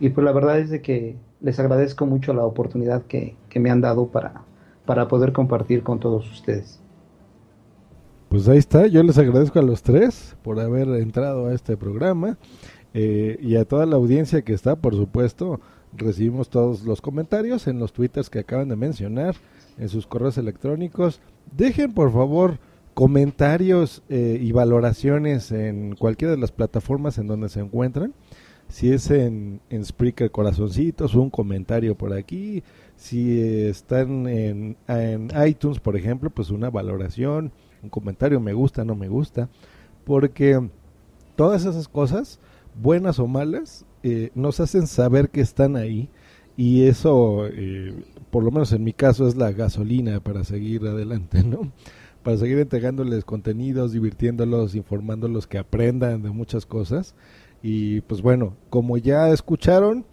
Y 0.00 0.10
pues 0.10 0.24
la 0.24 0.32
verdad 0.32 0.58
es 0.58 0.70
de 0.70 0.80
que 0.80 1.16
les 1.40 1.58
agradezco 1.58 2.06
mucho 2.06 2.32
la 2.34 2.44
oportunidad 2.44 3.02
que, 3.02 3.34
que 3.48 3.60
me 3.60 3.70
han 3.70 3.80
dado 3.80 4.06
para, 4.08 4.42
para 4.86 5.08
poder 5.08 5.32
compartir 5.32 5.82
con 5.82 5.98
todos 5.98 6.30
ustedes. 6.30 6.80
Pues 8.28 8.46
ahí 8.46 8.58
está, 8.58 8.86
yo 8.86 9.02
les 9.02 9.16
agradezco 9.16 9.58
a 9.58 9.62
los 9.62 9.82
tres 9.82 10.36
por 10.42 10.60
haber 10.60 10.88
entrado 11.00 11.46
a 11.46 11.54
este 11.54 11.76
programa 11.78 12.36
eh, 12.92 13.38
y 13.40 13.56
a 13.56 13.64
toda 13.64 13.86
la 13.86 13.96
audiencia 13.96 14.42
que 14.42 14.52
está, 14.52 14.76
por 14.76 14.94
supuesto, 14.94 15.60
recibimos 15.96 16.50
todos 16.50 16.84
los 16.84 17.00
comentarios 17.00 17.66
en 17.66 17.78
los 17.78 17.94
twitters 17.94 18.28
que 18.28 18.40
acaban 18.40 18.68
de 18.68 18.76
mencionar, 18.76 19.34
en 19.78 19.88
sus 19.88 20.06
correos 20.06 20.36
electrónicos. 20.36 21.20
Dejen 21.56 21.94
por 21.94 22.12
favor 22.12 22.58
comentarios 22.98 24.02
eh, 24.08 24.40
y 24.42 24.50
valoraciones 24.50 25.52
en 25.52 25.94
cualquiera 25.94 26.34
de 26.34 26.40
las 26.40 26.50
plataformas 26.50 27.16
en 27.18 27.28
donde 27.28 27.48
se 27.48 27.60
encuentran. 27.60 28.12
Si 28.66 28.90
es 28.90 29.12
en, 29.12 29.60
en 29.70 29.84
Spreaker 29.84 30.32
Corazoncitos, 30.32 31.14
un 31.14 31.30
comentario 31.30 31.96
por 31.96 32.12
aquí. 32.12 32.64
Si 32.96 33.40
están 33.40 34.26
en, 34.26 34.76
en 34.88 35.28
iTunes, 35.46 35.78
por 35.78 35.96
ejemplo, 35.96 36.28
pues 36.28 36.50
una 36.50 36.70
valoración, 36.70 37.52
un 37.84 37.88
comentario 37.88 38.40
me 38.40 38.52
gusta, 38.52 38.84
no 38.84 38.96
me 38.96 39.06
gusta. 39.06 39.48
Porque 40.04 40.68
todas 41.36 41.66
esas 41.66 41.86
cosas, 41.86 42.40
buenas 42.82 43.20
o 43.20 43.28
malas, 43.28 43.86
eh, 44.02 44.32
nos 44.34 44.58
hacen 44.58 44.88
saber 44.88 45.30
que 45.30 45.40
están 45.40 45.76
ahí. 45.76 46.10
Y 46.56 46.88
eso, 46.88 47.46
eh, 47.46 47.94
por 48.32 48.42
lo 48.42 48.50
menos 48.50 48.72
en 48.72 48.82
mi 48.82 48.92
caso, 48.92 49.28
es 49.28 49.36
la 49.36 49.52
gasolina 49.52 50.18
para 50.18 50.42
seguir 50.42 50.84
adelante, 50.84 51.44
¿no? 51.44 51.70
Para 52.28 52.36
seguir 52.36 52.58
entregándoles 52.58 53.24
contenidos, 53.24 53.92
divirtiéndolos, 53.92 54.74
informándolos 54.74 55.46
que 55.46 55.56
aprendan 55.56 56.22
de 56.22 56.28
muchas 56.28 56.66
cosas. 56.66 57.14
Y 57.62 58.02
pues 58.02 58.20
bueno, 58.20 58.54
como 58.68 58.98
ya 58.98 59.30
escucharon, 59.30 60.04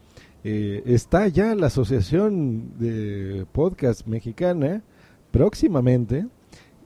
eh, 0.46 0.82
está 0.86 1.28
ya 1.28 1.54
la 1.56 1.68
Asociación 1.68 2.80
de 2.80 3.46
Podcast 3.52 4.08
Mexicana 4.08 4.82
próximamente. 5.32 6.26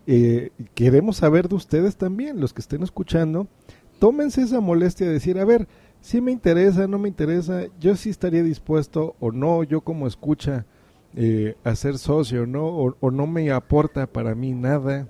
Eh, 0.08 0.50
queremos 0.74 1.18
saber 1.18 1.48
de 1.48 1.58
ustedes 1.58 1.96
también, 1.96 2.42
los 2.42 2.52
que 2.52 2.62
estén 2.62 2.82
escuchando. 2.82 3.48
Tómense 4.00 4.42
esa 4.42 4.62
molestia 4.62 5.06
de 5.06 5.14
decir, 5.14 5.38
a 5.38 5.46
ver, 5.46 5.68
si 6.02 6.22
me 6.22 6.32
interesa, 6.32 6.88
no 6.88 6.98
me 6.98 7.08
interesa, 7.08 7.66
yo 7.80 7.96
sí 7.96 8.10
estaría 8.10 8.42
dispuesto 8.42 9.16
o 9.20 9.32
no, 9.32 9.62
yo 9.62 9.82
como 9.82 10.08
escucha, 10.08 10.66
eh, 11.16 11.56
a 11.64 11.76
ser 11.76 12.00
socio, 12.00 12.48
¿no? 12.48 12.66
O, 12.66 12.96
o 13.00 13.12
no 13.12 13.28
me 13.28 13.52
aporta 13.52 14.08
para 14.08 14.34
mí 14.34 14.54
nada. 14.54 15.08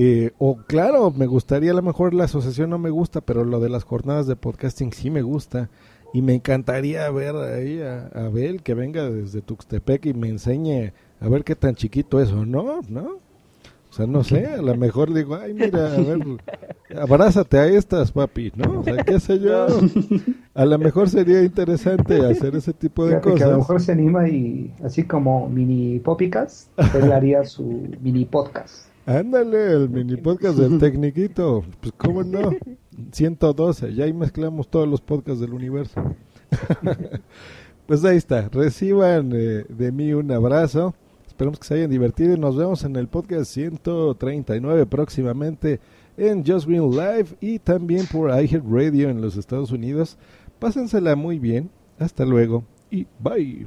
Eh, 0.00 0.30
o 0.38 0.58
claro, 0.58 1.10
me 1.10 1.26
gustaría 1.26 1.72
a 1.72 1.74
lo 1.74 1.82
mejor 1.82 2.14
la 2.14 2.22
asociación 2.24 2.70
no 2.70 2.78
me 2.78 2.90
gusta, 2.90 3.20
pero 3.20 3.44
lo 3.44 3.58
de 3.58 3.68
las 3.68 3.82
jornadas 3.82 4.28
de 4.28 4.36
podcasting 4.36 4.92
sí 4.92 5.10
me 5.10 5.22
gusta. 5.22 5.70
Y 6.14 6.22
me 6.22 6.34
encantaría 6.34 7.10
ver 7.10 7.34
ahí 7.34 7.82
a 7.82 8.08
a 8.14 8.26
Abel 8.26 8.62
que 8.62 8.74
venga 8.74 9.10
desde 9.10 9.42
Tuxtepec 9.42 10.06
y 10.06 10.14
me 10.14 10.28
enseñe 10.28 10.92
a 11.20 11.28
ver 11.28 11.42
qué 11.42 11.56
tan 11.56 11.74
chiquito 11.74 12.20
es 12.22 12.30
o 12.30 12.46
no, 12.46 12.80
¿no? 12.88 13.18
O 13.90 13.92
sea, 13.92 14.06
no 14.06 14.22
sé, 14.22 14.46
a 14.46 14.62
lo 14.62 14.76
mejor 14.76 15.12
digo, 15.12 15.34
ay, 15.34 15.52
mira, 15.52 15.94
a 15.94 15.96
ver, 15.96 16.20
abrázate 16.96 17.58
a 17.58 17.66
estas, 17.66 18.12
papi, 18.12 18.52
¿no? 18.54 18.80
O 18.80 18.84
sea, 18.84 19.02
qué 19.02 19.18
sé 19.18 19.40
yo. 19.40 19.66
A 20.54 20.64
lo 20.64 20.78
mejor 20.78 21.08
sería 21.10 21.42
interesante 21.42 22.24
hacer 22.24 22.54
ese 22.54 22.72
tipo 22.72 23.04
de 23.04 23.16
Fíjate 23.16 23.34
que 23.34 23.42
a 23.42 23.46
lo 23.48 23.52
cosas. 23.54 23.58
mejor 23.58 23.80
se 23.80 23.92
anima 23.92 24.28
y 24.28 24.72
así 24.84 25.04
como 25.04 25.48
mini 25.48 25.98
popicas, 25.98 26.68
él 26.94 27.10
haría 27.10 27.44
su 27.44 27.88
mini 28.00 28.24
podcast. 28.26 28.87
Ándale, 29.08 29.72
el 29.72 29.88
mini 29.88 30.18
podcast 30.18 30.58
del 30.58 30.78
Tecniquito. 30.80 31.64
Pues 31.80 31.94
cómo 31.96 32.22
no. 32.22 32.50
112, 33.10 33.94
ya 33.94 34.04
ahí 34.04 34.12
mezclamos 34.12 34.68
todos 34.68 34.86
los 34.86 35.00
podcasts 35.00 35.40
del 35.40 35.54
universo. 35.54 36.14
pues 37.86 38.04
ahí 38.04 38.18
está, 38.18 38.50
reciban 38.50 39.32
eh, 39.34 39.64
de 39.66 39.92
mí 39.92 40.12
un 40.12 40.30
abrazo. 40.30 40.94
Esperamos 41.26 41.58
que 41.58 41.66
se 41.66 41.74
hayan 41.76 41.90
divertido 41.90 42.34
y 42.34 42.38
nos 42.38 42.54
vemos 42.54 42.84
en 42.84 42.96
el 42.96 43.08
podcast 43.08 43.50
139 43.50 44.84
próximamente 44.84 45.80
en 46.18 46.44
Just 46.44 46.66
Green 46.66 46.90
Live 46.90 47.28
y 47.40 47.60
también 47.60 48.04
por 48.12 48.28
Radio 48.28 49.08
en 49.08 49.22
los 49.22 49.38
Estados 49.38 49.72
Unidos. 49.72 50.18
Pásensela 50.58 51.16
muy 51.16 51.38
bien. 51.38 51.70
Hasta 51.98 52.26
luego 52.26 52.62
y 52.90 53.06
bye. 53.18 53.66